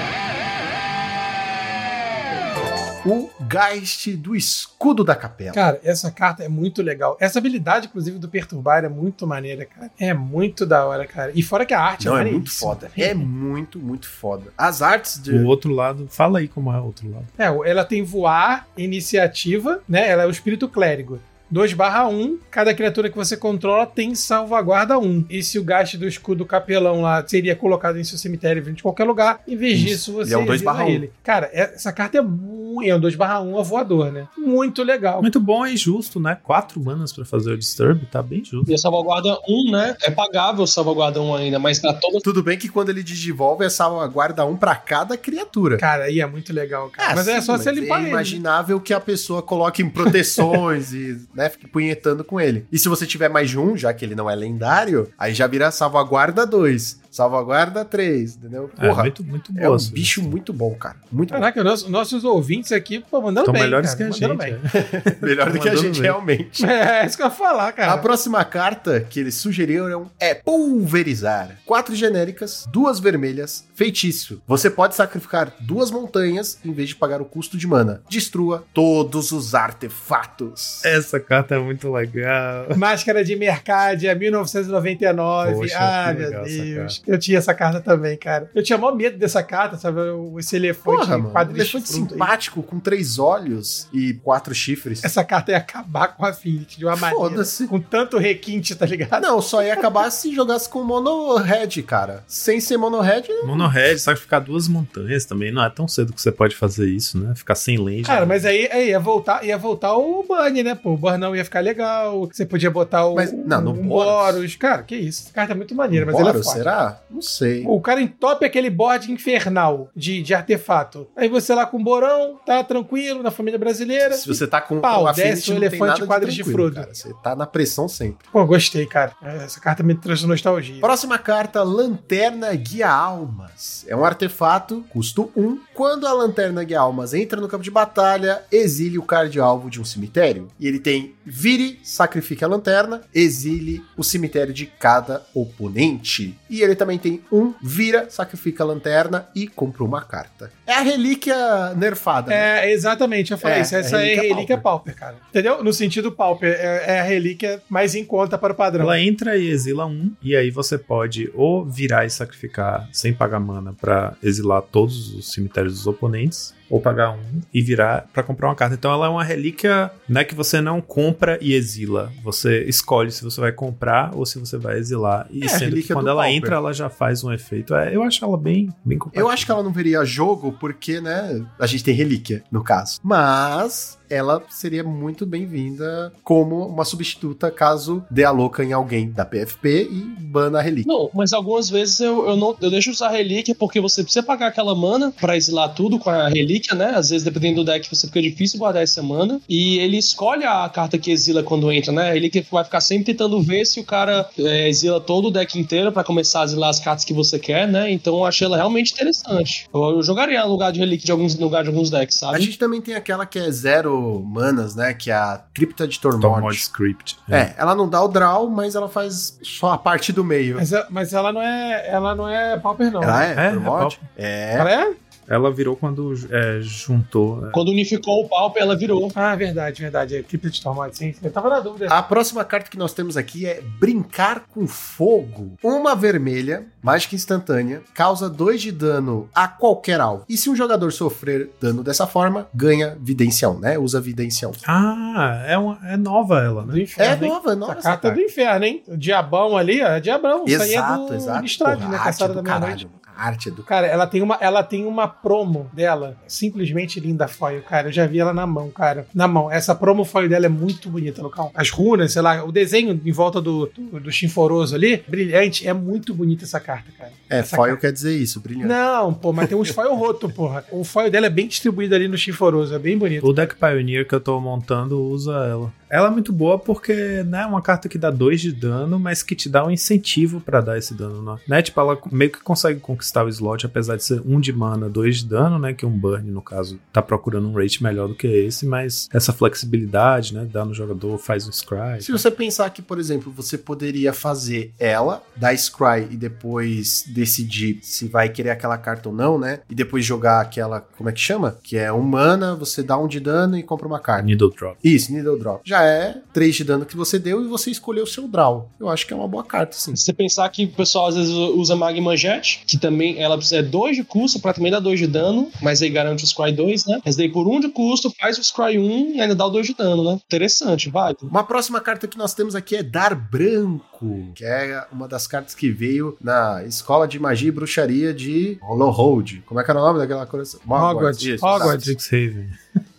o 3.04 3.30
Geist 3.50 4.16
do 4.16 4.34
Escudo 4.36 5.02
da 5.04 5.14
Capela. 5.14 5.52
Cara, 5.52 5.80
essa 5.82 6.10
carta 6.10 6.42
é 6.44 6.48
muito 6.48 6.82
legal. 6.82 7.16
Essa 7.20 7.38
habilidade, 7.38 7.86
inclusive, 7.86 8.18
do 8.18 8.28
Perturbar 8.28 8.84
é 8.84 8.88
muito 8.88 9.26
maneira, 9.26 9.64
cara. 9.64 9.90
É 9.98 10.14
muito 10.14 10.64
da 10.64 10.86
hora, 10.86 11.06
cara. 11.06 11.32
E 11.34 11.42
fora 11.42 11.66
que 11.66 11.74
a 11.74 11.80
arte 11.80 12.06
Não, 12.06 12.14
é 12.14 12.18
maneiríssima. 12.18 12.40
muito 12.40 12.80
foda. 12.80 12.90
É 12.96 13.14
muito, 13.14 13.78
muito 13.78 14.08
foda. 14.08 14.52
As 14.56 14.82
artes 14.82 15.20
de. 15.20 15.32
O 15.32 15.46
outro 15.46 15.72
lado, 15.72 16.06
fala 16.08 16.38
aí 16.38 16.48
como 16.48 16.72
é 16.72 16.78
o 16.78 16.84
outro 16.84 17.10
lado. 17.10 17.26
É, 17.38 17.46
ela 17.70 17.84
tem 17.84 18.02
voar, 18.02 18.66
iniciativa, 18.76 19.80
né? 19.88 20.08
Ela 20.08 20.22
é 20.24 20.26
o 20.26 20.30
espírito 20.30 20.68
clérigo. 20.68 21.20
2 21.52 21.74
barra 21.74 22.08
1, 22.08 22.38
cada 22.50 22.72
criatura 22.72 23.10
que 23.10 23.16
você 23.16 23.36
controla 23.36 23.84
tem 23.84 24.14
salvaguarda 24.14 24.98
1. 24.98 25.26
E 25.28 25.42
se 25.42 25.58
o 25.58 25.62
gasto 25.64 25.98
do 25.98 26.08
escudo 26.08 26.46
capelão 26.46 27.02
lá 27.02 27.22
seria 27.26 27.54
colocado 27.54 27.98
em 27.98 28.04
seu 28.04 28.16
cemitério 28.16 28.66
em 28.70 28.74
qualquer 28.76 29.04
lugar, 29.04 29.40
em 29.46 29.54
vez 29.54 29.78
Isso. 29.78 29.86
disso 29.86 30.12
você 30.14 30.30
Ele 30.30 30.34
é 30.34 30.38
um 30.38 30.46
2 30.46 30.60
exila 30.60 30.72
barra 30.72 30.84
1. 30.86 30.88
ele. 30.88 31.12
Cara, 31.22 31.50
essa 31.52 31.92
carta 31.92 32.16
é 32.16 32.22
muito... 32.22 32.88
É 32.88 32.96
um 32.96 33.00
2 33.00 33.14
barra 33.16 33.42
1 33.42 33.58
a 33.58 33.62
voador, 33.62 34.10
né? 34.10 34.26
Muito 34.36 34.82
legal. 34.82 35.20
Muito 35.20 35.38
bom 35.38 35.66
e 35.66 35.76
justo, 35.76 36.18
né? 36.18 36.38
Quatro 36.42 36.80
manas 36.82 37.12
pra 37.12 37.22
fazer 37.24 37.52
o 37.52 37.58
Disturb, 37.58 38.06
tá 38.06 38.22
bem 38.22 38.42
justo. 38.42 38.70
E 38.70 38.74
a 38.74 38.78
salvaguarda 38.78 39.38
1, 39.46 39.70
né? 39.70 39.94
É 40.02 40.10
pagável 40.10 40.64
a 40.64 40.66
salvaguarda 40.66 41.20
1 41.20 41.34
ainda, 41.34 41.58
mas 41.58 41.78
pra 41.78 41.92
toda. 41.92 42.18
Tudo 42.22 42.42
bem 42.42 42.56
que 42.56 42.70
quando 42.70 42.88
ele 42.88 43.02
digivolve 43.02 43.62
é 43.62 43.68
salvaguarda 43.68 44.46
um 44.46 44.56
pra 44.56 44.74
cada 44.74 45.18
criatura. 45.18 45.76
Cara, 45.76 46.04
aí 46.04 46.18
é 46.20 46.26
muito 46.26 46.50
legal, 46.50 46.88
cara. 46.88 47.14
mas 47.14 47.28
é 47.28 47.40
sim, 47.40 47.46
só 47.46 47.58
você 47.58 47.70
mas 47.72 47.78
limpar 47.78 47.98
É 47.98 48.00
ele. 48.04 48.10
imaginável 48.10 48.80
que 48.80 48.94
a 48.94 49.00
pessoa 49.00 49.42
coloque 49.42 49.82
em 49.82 49.90
proteções 49.90 50.92
e 50.94 51.20
né, 51.34 51.41
fique 51.50 51.66
punhetando 51.66 52.24
com 52.24 52.40
ele. 52.40 52.66
E 52.70 52.78
se 52.78 52.88
você 52.88 53.06
tiver 53.06 53.28
mais 53.28 53.50
de 53.50 53.58
um, 53.58 53.76
já 53.76 53.92
que 53.92 54.04
ele 54.04 54.14
não 54.14 54.30
é 54.30 54.34
lendário, 54.34 55.08
aí 55.18 55.34
já 55.34 55.46
vira 55.46 55.70
salvaguarda 55.70 56.46
2, 56.46 57.01
salvaguarda 57.12 57.84
3, 57.84 58.36
entendeu? 58.36 58.70
É, 58.78 58.88
Porra, 58.88 59.02
muito, 59.02 59.22
muito 59.22 59.52
é 59.52 59.60
boa. 59.60 59.72
um 59.72 59.76
essa 59.76 59.92
bicho 59.92 60.22
muito 60.22 60.52
bom, 60.52 60.74
cara. 60.74 60.96
Muito 61.12 61.28
bom. 61.32 61.38
Caraca, 61.38 61.62
nossos, 61.62 61.88
nossos 61.88 62.24
ouvintes 62.24 62.72
aqui, 62.72 62.98
pô, 62.98 63.20
mandando 63.20 63.40
Estão 63.42 63.52
bem. 63.52 63.62
melhores 63.62 63.94
cara, 63.94 64.10
que 64.10 64.24
a 64.24 64.28
gente. 64.28 64.36
bem. 64.38 64.54
é. 64.54 65.16
Melhor 65.24 65.52
do 65.52 65.58
que 65.60 65.68
a 65.68 65.76
gente 65.76 66.00
bem. 66.00 66.02
realmente. 66.02 66.64
É, 66.72 67.04
isso 67.06 67.16
que 67.16 67.22
eu 67.22 67.26
ia 67.26 67.30
falar, 67.30 67.68
A 67.68 67.72
cara. 67.72 67.98
próxima 67.98 68.42
carta 68.44 69.00
que 69.00 69.20
eles 69.20 69.34
sugeriram 69.34 70.10
é 70.18 70.34
pulverizar. 70.34 71.58
Quatro 71.66 71.94
genéricas, 71.94 72.66
duas 72.72 72.98
vermelhas, 72.98 73.64
feitiço. 73.74 74.40
Você 74.46 74.70
pode 74.70 74.94
sacrificar 74.94 75.52
duas 75.60 75.90
montanhas 75.90 76.58
em 76.64 76.72
vez 76.72 76.88
de 76.88 76.96
pagar 76.96 77.20
o 77.20 77.24
custo 77.26 77.58
de 77.58 77.66
mana. 77.66 78.00
Destrua 78.08 78.64
todos 78.72 79.32
os 79.32 79.54
artefatos. 79.54 80.82
Essa 80.84 81.20
carta 81.20 81.56
é 81.56 81.58
muito 81.58 81.90
legal. 81.92 82.66
Máscara 82.76 83.22
de 83.22 83.36
Mercadia, 83.36 84.14
1999. 84.14 85.52
Poxa, 85.54 85.76
ah, 85.78 86.14
meu 86.14 86.42
Deus. 86.44 87.01
Eu 87.06 87.18
tinha 87.18 87.38
essa 87.38 87.54
carta 87.54 87.80
também, 87.80 88.16
cara. 88.16 88.50
Eu 88.54 88.62
tinha 88.62 88.78
maior 88.78 88.94
medo 88.94 89.18
dessa 89.18 89.42
carta, 89.42 89.76
sabe? 89.76 90.00
O- 90.00 90.38
Esse 90.38 90.56
elefante 90.56 90.98
Porra, 90.98 91.18
mano. 91.18 91.30
quadrilho 91.32 91.60
Elefante 91.62 91.86
chifrudo 91.86 92.06
aí. 92.06 92.10
simpático 92.12 92.62
com 92.62 92.78
três 92.80 93.18
olhos 93.18 93.88
e 93.92 94.14
quatro 94.14 94.54
chifres. 94.54 95.02
Essa 95.04 95.24
carta 95.24 95.50
ia 95.52 95.58
acabar 95.58 96.08
com 96.08 96.24
a 96.24 96.30
Affinity 96.30 96.78
de 96.78 96.84
uma 96.84 96.96
maneira. 96.96 97.16
Foda-se. 97.30 97.66
Com 97.66 97.80
tanto 97.80 98.18
requinte, 98.18 98.74
tá 98.74 98.86
ligado? 98.86 99.22
Não, 99.22 99.40
só 99.40 99.62
ia 99.62 99.74
acabar 99.74 100.10
se 100.10 100.34
jogasse 100.34 100.68
com 100.68 100.82
mono 100.82 101.36
red, 101.36 101.82
cara. 101.82 102.22
Sem 102.26 102.60
ser 102.60 102.76
mono 102.76 103.00
red, 103.00 103.22
Monohead, 103.44 103.98
sacrificar 104.00 104.40
duas 104.40 104.68
montanhas 104.68 105.24
também. 105.24 105.52
Não 105.52 105.62
é 105.64 105.70
tão 105.70 105.86
cedo 105.88 106.12
que 106.12 106.20
você 106.20 106.32
pode 106.32 106.54
fazer 106.56 106.88
isso, 106.88 107.18
né? 107.18 107.34
Ficar 107.34 107.54
sem 107.54 107.76
land. 107.78 108.02
Cara, 108.02 108.24
mas 108.26 108.44
aí, 108.44 108.68
aí 108.70 108.88
ia, 108.90 109.00
voltar, 109.00 109.44
ia 109.44 109.56
voltar 109.58 109.94
o 109.96 110.22
Bunny, 110.26 110.62
né? 110.62 110.74
Pô, 110.74 110.92
o 110.92 110.96
Burnão 110.96 111.34
ia 111.36 111.44
ficar 111.44 111.60
legal. 111.60 112.26
Você 112.32 112.44
podia 112.46 112.70
botar 112.70 113.06
o. 113.06 113.14
Mas, 113.14 113.32
não, 113.32 113.60
no 113.60 113.70
o 113.70 113.74
Boros. 113.74 114.54
Cara, 114.56 114.82
que 114.82 114.96
isso. 114.96 115.22
Essa 115.24 115.32
carta 115.32 115.52
é 115.52 115.56
muito 115.56 115.74
maneira, 115.74 116.06
mas 116.06 116.14
ele 116.14 116.24
é 116.28 116.32
Boros, 116.32 116.46
forte. 116.46 116.58
será? 116.58 116.91
Não 117.10 117.22
sei. 117.22 117.64
O 117.66 117.80
cara 117.80 118.00
entope 118.00 118.44
aquele 118.44 118.70
board 118.70 119.10
infernal 119.10 119.88
de, 119.94 120.22
de 120.22 120.34
artefato. 120.34 121.08
Aí 121.16 121.28
você 121.28 121.54
lá 121.54 121.66
com 121.66 121.78
o 121.78 121.82
Borão, 121.82 122.38
tá 122.44 122.62
tranquilo, 122.64 123.22
na 123.22 123.30
família 123.30 123.58
brasileira. 123.58 124.14
Se 124.14 124.26
você 124.26 124.46
tá 124.46 124.60
com 124.60 124.80
Pau, 124.80 125.06
Affinity, 125.06 125.34
desce 125.34 125.42
o 125.42 125.46
tem 125.46 125.56
elefante 125.56 125.86
nada 125.86 126.00
de 126.00 126.06
quadrigifrudo. 126.06 126.74
tranquilo, 126.74 126.74
cara. 126.74 126.94
Você 126.94 127.14
tá 127.22 127.36
na 127.36 127.46
pressão 127.46 127.88
sempre. 127.88 128.26
Pô, 128.30 128.44
gostei, 128.46 128.86
cara. 128.86 129.12
Essa 129.22 129.60
carta 129.60 129.82
me 129.82 129.94
trouxe 129.94 130.26
nostalgia. 130.26 130.80
Próxima 130.80 131.18
carta, 131.18 131.62
Lanterna 131.62 132.54
Guia 132.54 132.90
Almas. 132.90 133.84
É 133.88 133.96
um 133.96 134.04
artefato, 134.04 134.84
custo 134.90 135.30
1. 135.36 135.60
Quando 135.74 136.06
a 136.06 136.12
Lanterna 136.12 136.62
Guia 136.64 136.80
Almas 136.80 137.14
entra 137.14 137.40
no 137.40 137.48
campo 137.48 137.64
de 137.64 137.70
batalha, 137.70 138.42
exile 138.50 138.98
o 138.98 139.02
card 139.02 139.38
alvo 139.40 139.70
de 139.70 139.80
um 139.80 139.84
cemitério. 139.84 140.48
E 140.60 140.66
ele 140.66 140.78
tem 140.78 141.14
vire, 141.24 141.78
sacrifique 141.82 142.44
a 142.44 142.48
lanterna, 142.48 143.00
exile 143.14 143.82
o 143.96 144.02
cemitério 144.02 144.52
de 144.52 144.66
cada 144.66 145.22
oponente. 145.34 146.36
E 146.50 146.60
ele 146.62 146.74
também 146.74 146.98
tem 146.98 147.22
um, 147.30 147.54
vira, 147.62 148.08
sacrifica 148.10 148.62
a 148.62 148.66
lanterna 148.66 149.28
e 149.34 149.46
compra 149.46 149.84
uma 149.84 150.02
carta. 150.02 150.50
É 150.66 150.74
a 150.74 150.80
relíquia 150.80 151.74
nerfada. 151.76 152.30
né? 152.30 152.66
É, 152.66 152.72
exatamente, 152.72 153.32
eu 153.32 153.38
falei 153.38 153.58
É, 153.58 153.60
isso. 153.62 153.76
Essa 153.76 154.02
é 154.02 154.12
é 154.12 154.14
relíquia 154.14 154.34
relíquia 154.34 154.58
pauper, 154.58 154.94
cara. 154.96 155.16
Entendeu? 155.30 155.62
No 155.62 155.72
sentido 155.72 156.10
pauper, 156.12 156.52
é, 156.58 156.96
é 156.96 157.00
a 157.00 157.04
relíquia 157.04 157.62
mais 157.68 157.94
em 157.94 158.04
conta 158.04 158.36
para 158.36 158.52
o 158.52 158.56
padrão. 158.56 158.84
Ela 158.84 159.00
entra 159.00 159.36
e 159.36 159.48
exila 159.48 159.86
um, 159.86 160.10
e 160.22 160.34
aí 160.36 160.50
você 160.50 160.76
pode 160.76 161.30
ou 161.34 161.64
virar 161.64 162.04
e 162.04 162.10
sacrificar 162.10 162.88
sem 162.92 163.12
pagar 163.12 163.40
mana 163.40 163.74
pra 163.80 164.14
exilar 164.22 164.62
todos 164.62 165.14
os 165.14 165.32
cemitérios 165.32 165.61
dos 165.70 165.86
oponentes, 165.86 166.54
ou 166.72 166.80
pagar 166.80 167.10
um 167.10 167.20
e 167.52 167.60
virar 167.60 168.08
pra 168.14 168.22
comprar 168.22 168.48
uma 168.48 168.54
carta. 168.54 168.74
Então 168.74 168.90
ela 168.90 169.04
é 169.04 169.08
uma 169.10 169.22
relíquia, 169.22 169.90
não 170.08 170.22
é 170.22 170.24
que 170.24 170.34
você 170.34 170.58
não 170.58 170.80
compra 170.80 171.38
e 171.42 171.52
exila, 171.52 172.10
você 172.24 172.64
escolhe 172.64 173.10
se 173.12 173.22
você 173.22 173.38
vai 173.42 173.52
comprar 173.52 174.10
ou 174.14 174.24
se 174.24 174.38
você 174.38 174.56
vai 174.56 174.78
exilar. 174.78 175.26
E 175.30 175.44
É, 175.44 175.48
sendo 175.48 175.58
que 175.58 175.64
relíquia 175.66 175.94
quando 175.94 176.06
do 176.06 176.10
ela 176.12 176.22
Pauper. 176.22 176.36
entra, 176.38 176.56
ela 176.56 176.72
já 176.72 176.88
faz 176.88 177.22
um 177.22 177.30
efeito. 177.30 177.74
É, 177.74 177.94
eu 177.94 178.02
acho 178.02 178.24
ela 178.24 178.38
bem, 178.38 178.70
bem 178.82 178.98
Eu 179.12 179.28
acho 179.28 179.44
que 179.44 179.52
ela 179.52 179.62
não 179.62 179.70
veria 179.70 180.02
jogo 180.02 180.52
porque, 180.58 180.98
né, 180.98 181.44
a 181.58 181.66
gente 181.66 181.84
tem 181.84 181.94
relíquia, 181.94 182.42
no 182.50 182.64
caso. 182.64 182.98
Mas 183.02 183.98
ela 184.08 184.42
seria 184.50 184.84
muito 184.84 185.24
bem-vinda 185.24 186.12
como 186.22 186.66
uma 186.66 186.84
substituta 186.84 187.50
caso 187.50 188.04
dê 188.10 188.24
a 188.24 188.30
louca 188.30 188.62
em 188.62 188.72
alguém 188.72 189.10
da 189.10 189.24
PFP 189.24 189.88
e 189.90 190.00
bana 190.20 190.58
a 190.58 190.62
relíquia. 190.62 190.92
Não, 190.92 191.08
mas 191.14 191.32
algumas 191.32 191.70
vezes 191.70 191.98
eu, 192.00 192.28
eu 192.28 192.36
não 192.36 192.54
eu 192.60 192.70
deixo 192.70 192.90
usar 192.90 193.06
a 193.08 193.10
relíquia 193.12 193.54
porque 193.54 193.80
você 193.80 194.02
precisa 194.02 194.22
pagar 194.22 194.48
aquela 194.48 194.74
mana 194.74 195.12
pra 195.18 195.36
exilar 195.36 195.74
tudo 195.74 195.98
com 195.98 196.10
a 196.10 196.28
relíquia, 196.28 196.61
né? 196.74 196.92
Às 196.94 197.10
vezes, 197.10 197.24
dependendo 197.24 197.64
do 197.64 197.70
deck, 197.70 197.88
você 197.88 198.06
fica 198.06 198.22
difícil 198.22 198.58
guardar 198.58 198.82
essa 198.82 199.02
mana. 199.02 199.40
E 199.48 199.78
ele 199.78 199.98
escolhe 199.98 200.44
a 200.44 200.68
carta 200.68 200.98
que 200.98 201.10
exila 201.10 201.42
quando 201.42 201.70
entra, 201.72 201.92
né? 201.92 202.10
A 202.10 202.14
relíquia 202.14 202.44
vai 202.50 202.64
ficar 202.64 202.80
sempre 202.80 203.04
tentando 203.06 203.40
ver 203.42 203.64
se 203.64 203.80
o 203.80 203.84
cara 203.84 204.28
é, 204.38 204.68
exila 204.68 205.00
todo 205.00 205.28
o 205.28 205.30
deck 205.30 205.58
inteiro 205.58 205.92
para 205.92 206.04
começar 206.04 206.42
a 206.42 206.44
exilar 206.44 206.70
as 206.70 206.80
cartas 206.80 207.04
que 207.04 207.12
você 207.12 207.38
quer, 207.38 207.66
né? 207.66 207.90
Então 207.90 208.14
eu 208.14 208.24
achei 208.24 208.46
ela 208.46 208.56
realmente 208.56 208.92
interessante. 208.92 209.68
Eu, 209.72 209.96
eu 209.96 210.02
jogaria 210.02 210.42
no 210.42 210.50
lugar 210.50 210.72
de 210.72 210.78
relíquia 210.78 211.06
de 211.06 211.12
alguns, 211.12 211.34
no 211.36 211.44
lugar 211.44 211.62
de 211.62 211.68
alguns 211.68 211.90
decks, 211.90 212.18
sabe? 212.18 212.36
A 212.36 212.40
gente 212.40 212.58
também 212.58 212.80
tem 212.80 212.94
aquela 212.94 213.26
que 213.26 213.38
é 213.38 213.50
zero 213.50 214.20
manas, 214.24 214.74
né? 214.74 214.94
Que 214.94 215.10
é 215.10 215.14
a 215.14 215.40
Cripta 215.54 215.86
de 215.86 215.98
Tormod. 215.98 216.22
Tormod 216.22 216.56
Script. 216.56 217.16
É. 217.28 217.52
ela 217.56 217.74
não 217.74 217.88
dá 217.88 218.02
o 218.02 218.08
draw, 218.08 218.48
mas 218.48 218.74
ela 218.74 218.88
faz 218.88 219.38
só 219.42 219.72
a 219.72 219.78
parte 219.78 220.12
do 220.12 220.24
meio. 220.24 220.56
Mas, 220.56 220.70
mas 220.90 221.12
ela 221.12 221.32
não 221.32 221.42
é. 221.42 221.88
Ela 221.88 222.14
não 222.14 222.28
é 222.28 222.58
Pauper, 222.58 222.90
não. 222.90 223.02
Ela 223.02 223.24
é, 223.24 223.32
É, 223.32 223.50
Tormod? 223.52 224.00
é 224.16 224.24
É. 224.24 224.54
Ela 224.58 224.72
é? 224.72 224.92
Ela 225.28 225.50
virou 225.50 225.76
quando 225.76 226.12
é, 226.30 226.58
juntou. 226.60 227.46
é. 227.46 227.50
Quando 227.50 227.68
unificou 227.70 228.24
o 228.24 228.28
Pauper, 228.28 228.62
ela 228.62 228.76
virou. 228.76 229.10
Ah, 229.14 229.34
verdade, 229.36 229.80
verdade. 229.82 230.16
É 230.16 230.22
Cryptid 230.22 230.62
Tormod, 230.62 230.96
sim. 230.96 231.14
Eu 231.22 231.30
tava 231.30 231.48
na 231.48 231.60
dúvida. 231.60 231.86
A 231.92 232.02
próxima 232.02 232.44
carta 232.44 232.70
que 232.70 232.76
nós 232.78 232.92
temos 232.92 233.16
aqui 233.16 233.46
é 233.46 233.62
Brincar 233.78 234.44
com 234.48 234.66
Fogo. 234.66 235.56
Uma 235.62 235.94
vermelha, 235.94 236.66
mágica 236.82 237.14
instantânea, 237.14 237.82
causa 237.94 238.28
2 238.28 238.60
de 238.60 238.72
dano 238.72 239.28
a 239.34 239.46
qualquer 239.48 240.00
alvo. 240.00 240.24
E 240.28 240.36
se 240.36 240.50
um 240.50 240.56
jogador 240.56 240.90
sofrer 240.92 241.50
dano 241.60 241.82
dessa 241.82 242.06
forma, 242.06 242.48
ganha 242.54 242.96
Vidência 243.00 243.48
1, 243.48 243.58
né? 243.58 243.78
Usa 243.78 244.00
Vidência 244.00 244.48
1. 244.48 244.52
Ah, 244.66 245.42
é, 245.46 245.56
uma, 245.56 245.78
é 245.84 245.96
nova 245.96 246.40
ela, 246.42 246.64
né? 246.64 246.72
Do 246.72 246.78
É 246.78 246.82
inferno. 246.82 247.24
hein? 247.24 247.30
nova, 247.30 247.52
é 247.52 247.54
nova 247.54 247.72
Essa 247.72 247.82
carta 247.82 248.08
é 248.08 248.10
carta. 248.10 248.20
do 248.22 248.26
inferno, 248.26 248.64
hein? 248.64 248.82
O 248.88 248.96
diabão 248.96 249.56
ali, 249.56 249.82
ó, 249.82 249.86
é 249.88 250.00
diabão. 250.00 250.44
Isso 250.46 250.62
aí 250.62 250.70
é 250.70 250.74
Exato, 250.74 251.06
do 251.06 251.14
exato. 251.14 251.58
Porra, 251.58 251.88
né? 251.88 251.96
é 251.96 251.98
Caçada 252.04 252.34
do 252.34 252.42
da 252.42 252.58
meia-noite. 252.58 252.88
A 253.16 253.26
arte 253.26 253.50
do 253.50 253.62
Cara, 253.62 253.86
ela 253.86 254.06
tem, 254.06 254.22
uma, 254.22 254.36
ela 254.40 254.62
tem 254.62 254.84
uma 254.84 255.06
promo 255.08 255.70
dela, 255.72 256.16
simplesmente 256.26 256.98
linda 257.00 257.28
foil, 257.28 257.62
cara. 257.62 257.88
Eu 257.88 257.92
já 257.92 258.06
vi 258.06 258.18
ela 258.18 258.32
na 258.32 258.46
mão, 258.46 258.70
cara. 258.70 259.06
Na 259.14 259.28
mão. 259.28 259.50
Essa 259.50 259.74
promo 259.74 260.04
foil 260.04 260.28
dela 260.28 260.46
é 260.46 260.48
muito 260.48 260.88
bonita, 260.90 261.22
local. 261.22 261.50
As 261.54 261.70
runas, 261.70 262.12
sei 262.12 262.22
lá, 262.22 262.44
o 262.44 262.52
desenho 262.52 263.00
em 263.04 263.12
volta 263.12 263.40
do, 263.40 263.66
do, 263.66 264.00
do 264.00 264.12
chinforoso 264.12 264.74
ali, 264.74 265.02
brilhante. 265.06 265.66
É 265.66 265.72
muito 265.72 266.14
bonita 266.14 266.44
essa 266.44 266.60
carta, 266.60 266.90
cara. 266.96 267.12
É, 267.28 267.38
Essa 267.38 267.56
foil 267.56 267.72
carta. 267.72 267.80
quer 267.88 267.92
dizer 267.92 268.16
isso, 268.16 268.40
brilhante. 268.40 268.66
Não, 268.66 269.12
pô, 269.12 269.32
mas 269.32 269.48
tem 269.48 269.56
uns 269.56 269.68
foil 269.70 269.94
roto, 269.94 270.28
porra. 270.28 270.64
O 270.70 270.84
foil 270.84 271.10
dela 271.10 271.26
é 271.26 271.30
bem 271.30 271.46
distribuído 271.46 271.94
ali 271.94 272.08
no 272.08 272.16
chinforoso, 272.16 272.74
é 272.74 272.78
bem 272.78 272.96
bonito. 272.96 273.26
O 273.26 273.32
deck 273.32 273.54
Pioneer 273.56 274.06
que 274.06 274.14
eu 274.14 274.20
tô 274.20 274.40
montando 274.40 275.00
usa 275.02 275.32
ela. 275.46 275.72
Ela 275.92 276.08
é 276.08 276.10
muito 276.10 276.32
boa 276.32 276.58
porque 276.58 277.22
né, 277.24 277.42
é 277.42 277.46
uma 277.46 277.60
carta 277.60 277.86
que 277.86 277.98
dá 277.98 278.10
2 278.10 278.40
de 278.40 278.50
dano, 278.50 278.98
mas 278.98 279.22
que 279.22 279.36
te 279.36 279.46
dá 279.46 279.66
um 279.66 279.70
incentivo 279.70 280.40
pra 280.40 280.62
dar 280.62 280.78
esse 280.78 280.94
dano. 280.94 281.22
Né? 281.22 281.38
né? 281.46 281.62
Tipo, 281.62 281.80
ela 281.80 281.98
meio 282.10 282.32
que 282.32 282.40
consegue 282.40 282.80
conquistar 282.80 283.26
o 283.26 283.28
slot, 283.28 283.66
apesar 283.66 283.96
de 283.96 284.04
ser 284.04 284.20
1 284.20 284.34
um 284.34 284.40
de 284.40 284.54
mana, 284.54 284.88
2 284.88 285.18
de 285.18 285.26
dano, 285.26 285.58
né? 285.58 285.74
Que 285.74 285.84
um 285.84 285.90
burn, 285.90 286.30
no 286.30 286.40
caso, 286.40 286.80
tá 286.90 287.02
procurando 287.02 287.46
um 287.46 287.52
rate 287.52 287.82
melhor 287.82 288.08
do 288.08 288.14
que 288.14 288.26
esse, 288.26 288.64
mas 288.64 289.06
essa 289.12 289.34
flexibilidade, 289.34 290.34
né? 290.34 290.48
Dá 290.50 290.64
no 290.64 290.72
jogador, 290.72 291.18
faz 291.18 291.46
um 291.46 291.52
scry. 291.52 292.00
Se 292.00 292.10
você 292.10 292.30
pensar 292.30 292.70
que, 292.70 292.80
por 292.80 292.98
exemplo, 292.98 293.30
você 293.30 293.58
poderia 293.58 294.14
fazer 294.14 294.72
ela, 294.78 295.22
dar 295.36 295.54
Scry 295.54 296.08
e 296.10 296.16
depois 296.16 297.04
decidir 297.08 297.80
se 297.82 298.08
vai 298.08 298.30
querer 298.30 298.50
aquela 298.50 298.78
carta 298.78 299.10
ou 299.10 299.14
não, 299.14 299.38
né? 299.38 299.60
E 299.68 299.74
depois 299.74 300.04
jogar 300.04 300.40
aquela, 300.40 300.80
como 300.80 301.10
é 301.10 301.12
que 301.12 301.20
chama? 301.20 301.58
Que 301.62 301.76
é 301.76 301.92
um 301.92 302.02
mana, 302.02 302.54
você 302.54 302.82
dá 302.82 302.96
um 302.96 303.06
de 303.06 303.20
dano 303.20 303.58
e 303.58 303.62
compra 303.62 303.86
uma 303.86 304.00
carta. 304.00 304.22
Needle 304.22 304.52
Drop. 304.56 304.78
Isso, 304.82 305.12
Needle 305.12 305.38
Drop. 305.38 305.60
Já 305.64 305.81
é 305.84 306.20
3 306.32 306.54
de 306.54 306.64
dano 306.64 306.86
que 306.86 306.96
você 306.96 307.18
deu 307.18 307.44
e 307.44 307.48
você 307.48 307.70
escolheu 307.70 308.04
o 308.04 308.06
seu 308.06 308.26
draw. 308.28 308.70
Eu 308.78 308.88
acho 308.88 309.06
que 309.06 309.12
é 309.12 309.16
uma 309.16 309.28
boa 309.28 309.44
carta, 309.44 309.76
sim. 309.76 309.94
Se 309.96 310.04
você 310.04 310.12
pensar 310.12 310.48
que 310.48 310.64
o 310.64 310.72
pessoal 310.72 311.06
às 311.06 311.16
vezes 311.16 311.32
usa 311.32 311.76
Magma 311.76 312.16
Jet, 312.16 312.62
que 312.66 312.78
também 312.78 313.20
ela 313.20 313.36
precisa 313.36 313.60
é 313.60 313.62
2 313.62 313.96
de 313.96 314.04
custo 314.04 314.40
pra 314.40 314.52
também 314.52 314.72
dar 314.72 314.80
2 314.80 314.98
de 314.98 315.06
dano, 315.06 315.50
mas 315.60 315.82
aí 315.82 315.90
garante 315.90 316.24
o 316.24 316.26
Scry 316.26 316.52
2, 316.52 316.86
né? 316.86 317.00
Mas 317.04 317.16
daí 317.16 317.28
por 317.28 317.46
1 317.46 317.54
um 317.54 317.60
de 317.60 317.68
custo, 317.68 318.12
faz 318.18 318.38
o 318.38 318.44
Scry 318.44 318.78
1 318.78 318.82
um, 318.82 319.14
e 319.14 319.20
ainda 319.20 319.34
dá 319.34 319.46
o 319.46 319.50
2 319.50 319.66
de 319.66 319.74
dano, 319.74 320.04
né? 320.04 320.20
Interessante, 320.26 320.88
vai. 320.88 321.14
Uma 321.22 321.44
próxima 321.44 321.80
carta 321.80 322.08
que 322.08 322.16
nós 322.16 322.34
temos 322.34 322.54
aqui 322.54 322.76
é 322.76 322.82
Dar 322.82 323.14
Branco, 323.14 324.32
que 324.34 324.44
é 324.44 324.86
uma 324.90 325.06
das 325.06 325.26
cartas 325.26 325.54
que 325.54 325.70
veio 325.70 326.16
na 326.20 326.64
Escola 326.64 327.06
de 327.06 327.18
Magia 327.18 327.48
e 327.48 327.52
Bruxaria 327.52 328.14
de 328.14 328.58
Hollowhold. 328.62 329.42
Como 329.46 329.60
é 329.60 329.64
que 329.64 329.70
era 329.70 329.80
o 329.80 329.84
nome 329.84 329.98
daquela 329.98 330.26
coisa? 330.26 330.58
Hogwarts. 330.66 331.22
Isso, 331.22 331.44
Hogwarts. 331.44 331.88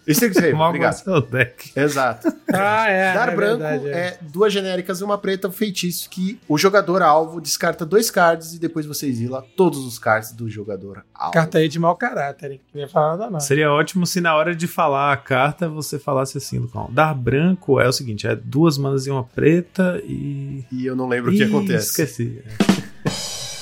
Strixhaven. 0.08 0.54
Strixhaven, 0.54 0.62
obrigado. 0.62 1.02
É 1.08 1.22
deck. 1.22 1.72
Exato. 1.76 2.34
Ah, 2.54 2.88
é. 2.90 3.14
Dar 3.14 3.30
é 3.30 3.36
branco 3.36 3.60
verdade, 3.60 3.90
é. 3.90 4.18
duas 4.22 4.52
genéricas 4.54 5.00
e 5.00 5.04
uma 5.04 5.18
preta, 5.18 5.48
um 5.48 5.52
feitiço 5.52 6.10
que 6.10 6.40
o 6.48 6.58
jogador 6.58 7.02
alvo 7.02 7.42
descarta 7.42 7.86
dois 7.86 8.12
cards 8.12 8.54
e 8.54 8.60
depois 8.60 8.86
você 8.86 9.08
exila 9.08 9.46
todos 9.56 9.80
os 9.80 9.98
cards 9.98 10.32
do 10.32 10.50
jogador 10.50 11.06
alvo. 11.14 11.34
Carta 11.34 11.58
aí 11.58 11.68
de 11.68 11.80
mau 11.80 11.96
caráter, 11.96 12.52
hein? 12.52 12.62
Não 12.74 12.82
ia 12.82 12.88
falar 12.88 13.18
nada, 13.18 13.32
não. 13.32 13.40
Seria 13.40 13.72
ótimo 13.72 14.06
se 14.06 14.22
na 14.22 14.36
hora 14.36 14.56
de 14.56 14.68
falar 14.68 15.14
a 15.14 15.18
carta 15.18 15.68
você 15.68 15.98
falasse 15.98 16.38
assim, 16.38 16.60
Lucão. 16.60 16.90
Dar 16.92 17.14
branco 17.14 17.80
é 17.80 17.88
o 17.88 17.92
seguinte: 17.92 18.28
é 18.28 18.36
duas 18.36 18.78
manas 18.78 19.08
e 19.08 19.12
uma 19.12 19.24
preta 19.24 20.02
e. 20.06 20.64
E 20.72 20.86
eu 20.86 20.96
não 20.96 21.08
lembro 21.08 21.32
o 21.32 21.34
que 21.36 21.44
acontece. 21.44 21.90
Esqueci. 21.90 22.44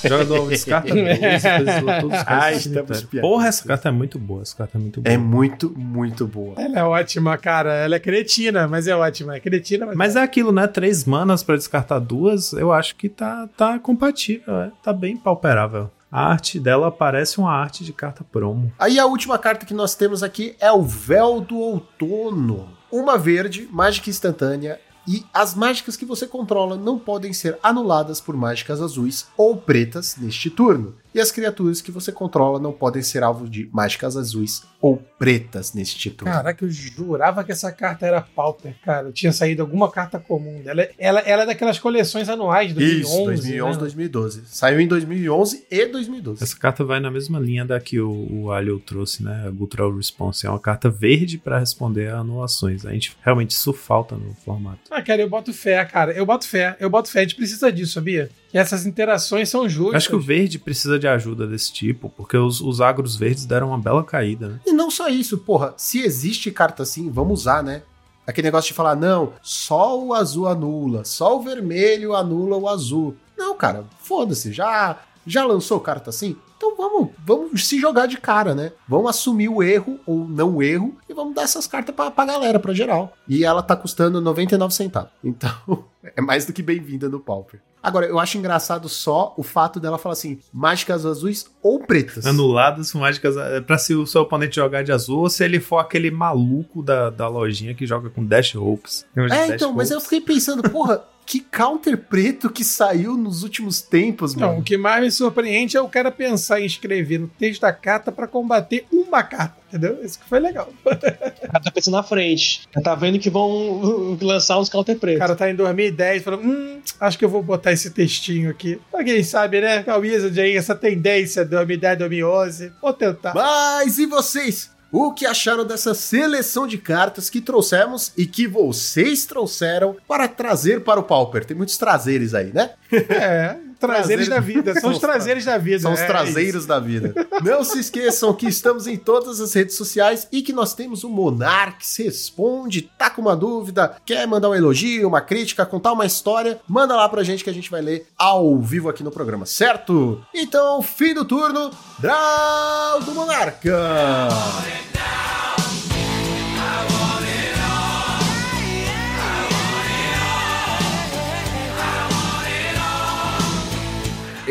Jogador 0.08 0.36
alvo 0.36 0.50
descarta 0.50 0.88
dois, 0.94 1.42
todos 1.42 2.18
os 2.18 2.18
Ai, 2.18 2.24
cards 2.24 2.66
do 2.66 2.78
estamos 2.80 3.02
piados. 3.04 3.30
Porra, 3.30 3.48
essa 3.48 3.68
carta 3.68 3.88
é 3.88 3.92
muito 3.92 4.18
boa. 4.18 4.42
Essa 4.42 4.56
carta 4.56 4.78
é 4.78 4.80
muito 4.80 5.00
boa. 5.00 5.14
É 5.14 5.18
muito, 5.18 5.72
muito 5.76 6.26
boa. 6.26 6.54
Ela 6.56 6.78
é 6.78 6.84
ótima, 6.84 7.36
cara. 7.38 7.72
Ela 7.74 7.96
é 7.96 7.98
cretina, 8.00 8.66
mas 8.68 8.86
é 8.86 8.96
ótima. 8.96 9.36
É 9.36 9.40
cretina, 9.40 9.86
mas. 9.86 9.96
Mas 9.96 10.16
é 10.16 10.22
aquilo, 10.22 10.52
né? 10.52 10.66
Três 10.66 11.04
manas 11.04 11.42
pra 11.42 11.56
descartar 11.56 11.98
duas, 11.98 12.52
eu 12.52 12.72
acho 12.72 12.96
que 12.96 13.08
tá, 13.08 13.48
tá 13.56 13.78
compatível, 13.78 14.54
é. 14.60 14.70
tá 14.82 14.92
bem 14.92 15.16
palperável. 15.16 15.90
A 16.10 16.30
arte 16.30 16.60
dela 16.60 16.90
parece 16.92 17.38
uma 17.38 17.50
arte 17.50 17.82
de 17.84 17.92
carta 17.92 18.22
promo. 18.22 18.70
Aí 18.78 18.98
a 18.98 19.06
última 19.06 19.38
carta 19.38 19.64
que 19.64 19.72
nós 19.72 19.94
temos 19.94 20.22
aqui 20.22 20.54
é 20.60 20.70
o 20.70 20.82
Véu 20.82 21.40
do 21.40 21.56
Outono. 21.56 22.68
Uma 22.90 23.16
verde, 23.16 23.66
mágica 23.72 24.10
instantânea. 24.10 24.78
E 25.06 25.24
as 25.34 25.54
mágicas 25.54 25.96
que 25.96 26.04
você 26.04 26.26
controla 26.26 26.76
não 26.76 26.98
podem 26.98 27.32
ser 27.32 27.58
anuladas 27.62 28.20
por 28.20 28.36
mágicas 28.36 28.80
azuis 28.80 29.26
ou 29.36 29.56
pretas 29.56 30.16
neste 30.16 30.48
turno. 30.48 30.94
E 31.14 31.20
as 31.20 31.30
criaturas 31.30 31.80
que 31.80 31.90
você 31.90 32.10
controla 32.10 32.58
não 32.58 32.72
podem 32.72 33.02
ser 33.02 33.22
alvo 33.22 33.48
de 33.48 33.68
mágicas 33.72 34.16
azuis 34.16 34.62
ou 34.80 34.96
pretas 35.18 35.74
neste 35.74 36.10
turno. 36.10 36.32
Caraca, 36.32 36.64
eu 36.64 36.70
jurava 36.70 37.44
que 37.44 37.52
essa 37.52 37.70
carta 37.70 38.06
era 38.06 38.20
Pauper, 38.20 38.74
cara. 38.84 39.12
Tinha 39.12 39.32
saído 39.32 39.62
alguma 39.62 39.90
carta 39.90 40.18
comum 40.18 40.62
dela. 40.62 40.88
Ela, 40.98 41.20
ela 41.20 41.42
é 41.42 41.46
daquelas 41.46 41.78
coleções 41.78 42.28
anuais, 42.28 42.72
2011. 42.72 43.00
Isso, 43.02 43.24
2011, 43.24 43.72
né? 43.72 43.80
2012. 43.80 44.42
Saiu 44.46 44.80
em 44.80 44.88
2011 44.88 45.66
e 45.70 45.86
2012. 45.86 46.42
Essa 46.42 46.56
carta 46.56 46.82
vai 46.82 46.98
na 46.98 47.10
mesma 47.10 47.38
linha 47.38 47.64
da 47.64 47.78
que 47.78 48.00
o, 48.00 48.28
o 48.30 48.50
Alio 48.50 48.80
trouxe, 48.80 49.22
né? 49.22 49.44
A 49.46 49.50
Guttural 49.50 49.94
Response. 49.94 50.46
É 50.46 50.50
uma 50.50 50.58
carta 50.58 50.88
verde 50.88 51.38
pra 51.38 51.58
responder 51.58 52.08
a 52.08 52.18
anulações. 52.18 52.86
A 52.86 52.92
gente 52.92 53.16
realmente 53.22 53.50
isso 53.50 53.72
falta 53.72 54.16
no 54.16 54.34
formato. 54.34 54.80
Ah, 54.90 55.02
cara, 55.02 55.20
eu 55.20 55.28
boto 55.28 55.52
fé, 55.52 55.84
cara. 55.84 56.12
Eu 56.12 56.24
boto 56.24 56.48
fé. 56.48 56.76
Eu 56.80 56.88
boto 56.90 57.10
fé. 57.10 57.20
A 57.20 57.22
gente 57.22 57.36
precisa 57.36 57.70
disso, 57.70 57.92
sabia? 57.92 58.30
Que 58.52 58.58
essas 58.58 58.84
interações 58.84 59.48
são 59.48 59.66
justas. 59.66 59.96
Acho 59.96 60.08
que 60.10 60.14
o 60.14 60.20
verde 60.20 60.58
precisa 60.58 60.98
de 60.98 61.08
ajuda 61.08 61.46
desse 61.46 61.72
tipo, 61.72 62.10
porque 62.10 62.36
os, 62.36 62.60
os 62.60 62.82
agros 62.82 63.16
verdes 63.16 63.46
deram 63.46 63.68
uma 63.68 63.78
bela 63.78 64.04
caída, 64.04 64.46
né? 64.48 64.60
E 64.66 64.72
não 64.72 64.90
só 64.90 65.08
isso, 65.08 65.38
porra. 65.38 65.72
Se 65.78 66.00
existe 66.02 66.50
carta 66.50 66.82
assim, 66.82 67.10
vamos 67.10 67.40
usar, 67.40 67.62
né? 67.62 67.82
Aquele 68.26 68.48
negócio 68.48 68.68
de 68.68 68.74
falar, 68.74 68.94
não, 68.94 69.32
só 69.42 69.98
o 69.98 70.12
azul 70.12 70.46
anula, 70.46 71.02
só 71.04 71.38
o 71.38 71.42
vermelho 71.42 72.14
anula 72.14 72.56
o 72.58 72.68
azul. 72.68 73.16
Não, 73.36 73.56
cara, 73.56 73.84
foda-se, 73.98 74.52
já, 74.52 74.98
já 75.26 75.44
lançou 75.44 75.80
carta 75.80 76.10
assim? 76.10 76.36
Então 76.64 76.76
vamos, 76.76 77.08
vamos 77.26 77.66
se 77.66 77.80
jogar 77.80 78.06
de 78.06 78.16
cara, 78.18 78.54
né? 78.54 78.70
Vamos 78.86 79.10
assumir 79.10 79.48
o 79.48 79.60
erro 79.62 79.98
ou 80.06 80.28
não 80.28 80.56
o 80.56 80.62
erro 80.62 80.96
e 81.08 81.12
vamos 81.12 81.34
dar 81.34 81.42
essas 81.42 81.66
cartas 81.66 81.92
pra, 81.92 82.08
pra 82.08 82.24
galera, 82.24 82.60
pra 82.60 82.72
geral. 82.72 83.12
E 83.28 83.44
ela 83.44 83.62
tá 83.64 83.74
custando 83.74 84.20
99 84.20 84.72
centavos. 84.72 85.10
Então, 85.24 85.84
é 86.04 86.20
mais 86.20 86.46
do 86.46 86.52
que 86.52 86.62
bem-vinda 86.62 87.08
no 87.08 87.18
Pauper. 87.18 87.60
Agora, 87.82 88.06
eu 88.06 88.18
acho 88.20 88.38
engraçado 88.38 88.88
só 88.88 89.34
o 89.36 89.42
fato 89.42 89.80
dela 89.80 89.98
falar 89.98 90.12
assim, 90.12 90.38
mágicas 90.52 91.04
azuis 91.04 91.46
ou 91.60 91.80
pretas. 91.80 92.24
Anuladas 92.26 92.92
com 92.92 93.00
mágicas. 93.00 93.36
É 93.36 93.60
pra 93.60 93.76
se 93.76 93.92
o 93.92 94.06
seu 94.06 94.22
oponente 94.22 94.54
jogar 94.56 94.84
de 94.84 94.92
azul 94.92 95.20
ou 95.22 95.28
se 95.30 95.42
ele 95.44 95.58
for 95.58 95.78
aquele 95.78 96.08
maluco 96.10 96.80
da, 96.80 97.10
da 97.10 97.26
lojinha 97.26 97.74
que 97.74 97.84
joga 97.84 98.08
com 98.08 98.24
Dash 98.24 98.54
Hopes. 98.54 99.04
De 99.12 99.22
É, 99.22 99.26
Dash 99.28 99.50
então, 99.50 99.72
mas 99.72 99.90
eu 99.90 99.96
Hopes? 99.96 100.08
fiquei 100.08 100.20
pensando, 100.20 100.62
porra, 100.70 101.02
que 101.32 101.40
counter 101.40 101.96
preto 101.96 102.50
que 102.50 102.62
saiu 102.62 103.16
nos 103.16 103.42
últimos 103.42 103.80
tempos, 103.80 104.34
Não, 104.34 104.48
o 104.48 104.50
mano. 104.52 104.62
que 104.62 104.76
mais 104.76 105.02
me 105.02 105.10
surpreende 105.10 105.78
é 105.78 105.80
o 105.80 105.88
cara 105.88 106.10
pensar 106.10 106.60
em 106.60 106.66
escrever 106.66 107.18
no 107.18 107.26
texto 107.26 107.62
da 107.62 107.72
carta 107.72 108.12
pra 108.12 108.26
combater 108.28 108.84
uma 108.92 109.22
carta, 109.22 109.56
entendeu? 109.68 109.98
Isso 110.04 110.18
que 110.18 110.28
foi 110.28 110.38
legal. 110.40 110.68
O 110.84 110.84
cara 110.90 111.60
tá 111.64 111.70
pensando 111.70 111.94
na 111.94 112.02
frente. 112.02 112.68
Já 112.74 112.82
tá 112.82 112.94
vendo 112.94 113.18
que 113.18 113.30
vão 113.30 114.18
lançar 114.20 114.58
uns 114.60 114.68
counter 114.68 114.94
O 114.94 114.98
pretos. 115.00 115.20
cara 115.20 115.34
tá 115.34 115.50
em 115.50 115.54
2010 115.56 116.22
falando, 116.22 116.44
hum, 116.44 116.80
acho 117.00 117.18
que 117.18 117.24
eu 117.24 117.30
vou 117.30 117.42
botar 117.42 117.72
esse 117.72 117.90
textinho 117.90 118.50
aqui. 118.50 118.78
Pra 118.90 119.02
quem 119.02 119.22
sabe, 119.22 119.62
né? 119.62 119.82
A 119.86 119.96
Wizard 119.96 120.38
aí, 120.38 120.54
essa 120.54 120.74
tendência 120.74 121.46
2010, 121.46 121.96
2011. 121.98 122.72
Vou 122.82 122.92
tentar. 122.92 123.32
Mas 123.34 123.96
e 123.98 124.04
vocês? 124.04 124.70
O 124.92 125.12
que 125.12 125.24
acharam 125.24 125.64
dessa 125.64 125.94
seleção 125.94 126.66
de 126.66 126.76
cartas 126.76 127.30
que 127.30 127.40
trouxemos 127.40 128.12
e 128.16 128.26
que 128.26 128.46
vocês 128.46 129.24
trouxeram 129.24 129.96
para 130.06 130.28
trazer 130.28 130.84
para 130.84 131.00
o 131.00 131.02
Pauper. 131.02 131.46
Tem 131.46 131.56
muitos 131.56 131.78
trazeres 131.78 132.34
aí, 132.34 132.52
né? 132.52 132.72
É, 132.92 133.56
Trazeres 133.86 134.28
da 134.28 134.40
vida. 134.40 134.74
São 134.80 134.90
os 134.90 134.98
trazeres 134.98 135.44
da 135.44 135.58
vida. 135.58 135.80
São 135.80 135.92
os 135.92 136.00
é 136.00 136.06
traseiros 136.06 136.66
da 136.66 136.78
vida. 136.78 137.14
Não 137.42 137.64
se 137.64 137.78
esqueçam 137.78 138.32
que 138.32 138.46
estamos 138.46 138.86
em 138.86 138.96
todas 138.96 139.40
as 139.40 139.52
redes 139.52 139.76
sociais 139.76 140.28
e 140.30 140.42
que 140.42 140.52
nós 140.52 140.74
temos 140.74 141.04
o 141.04 141.08
Monarques 141.08 141.96
Responde. 141.96 142.82
Tá 142.96 143.10
com 143.10 143.22
uma 143.22 143.36
dúvida, 143.36 143.96
quer 144.04 144.26
mandar 144.26 144.50
um 144.50 144.54
elogio, 144.54 145.08
uma 145.08 145.20
crítica, 145.20 145.66
contar 145.66 145.92
uma 145.92 146.06
história, 146.06 146.60
manda 146.68 146.94
lá 146.96 147.08
pra 147.08 147.22
gente 147.22 147.44
que 147.44 147.50
a 147.50 147.54
gente 147.54 147.70
vai 147.70 147.80
ler 147.80 148.06
ao 148.16 148.58
vivo 148.58 148.88
aqui 148.88 149.02
no 149.02 149.10
programa, 149.10 149.46
certo? 149.46 150.24
Então, 150.34 150.82
fim 150.82 151.14
do 151.14 151.24
turno, 151.24 151.70
Draw 151.98 153.00
do 153.02 153.14
Monarca! 153.14 153.78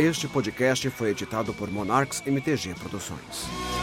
Este 0.01 0.27
podcast 0.27 0.89
foi 0.89 1.11
editado 1.11 1.53
por 1.53 1.69
Monarchs 1.69 2.23
MTG 2.25 2.73
Produções. 2.73 3.80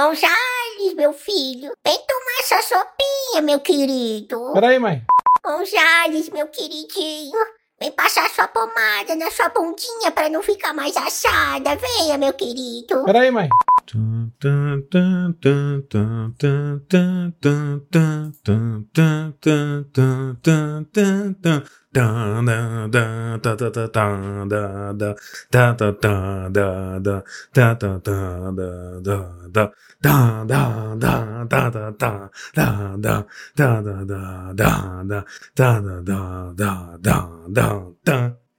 Ô, 0.00 0.14
Jales, 0.14 0.94
meu 0.96 1.12
filho, 1.12 1.72
vem 1.84 1.98
tomar 2.08 2.40
essa 2.40 2.62
sopinha, 2.62 3.42
meu 3.42 3.60
querido. 3.60 4.50
Peraí, 4.54 4.78
mãe. 4.78 5.04
Ô, 5.44 5.62
Jales, 5.62 6.30
meu 6.30 6.46
queridinho, 6.46 7.38
vem 7.78 7.92
passar 7.92 8.30
sua 8.30 8.48
pomada 8.48 9.14
na 9.14 9.30
sua 9.30 9.50
bundinha 9.50 10.10
pra 10.10 10.30
não 10.30 10.42
ficar 10.42 10.72
mais 10.72 10.96
assada. 10.96 11.76
Venha, 11.76 12.16
meu 12.16 12.32
querido. 12.32 13.04
Peraí, 13.04 13.30
mãe. 13.30 13.50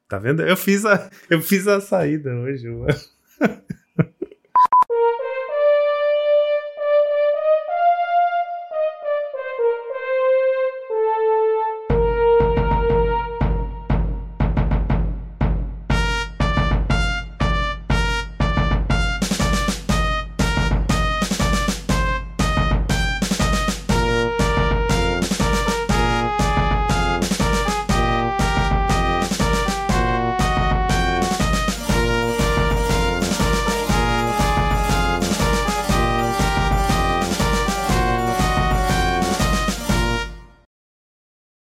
Tá 0.09 0.19
vendo? 0.19 0.41
Eu 0.41 0.57
fiz 0.57 0.85
a, 0.85 1.09
eu 1.29 1.41
fiz 1.41 1.65
a 1.69 1.79
saída 1.79 2.35
hoje. 2.35 2.67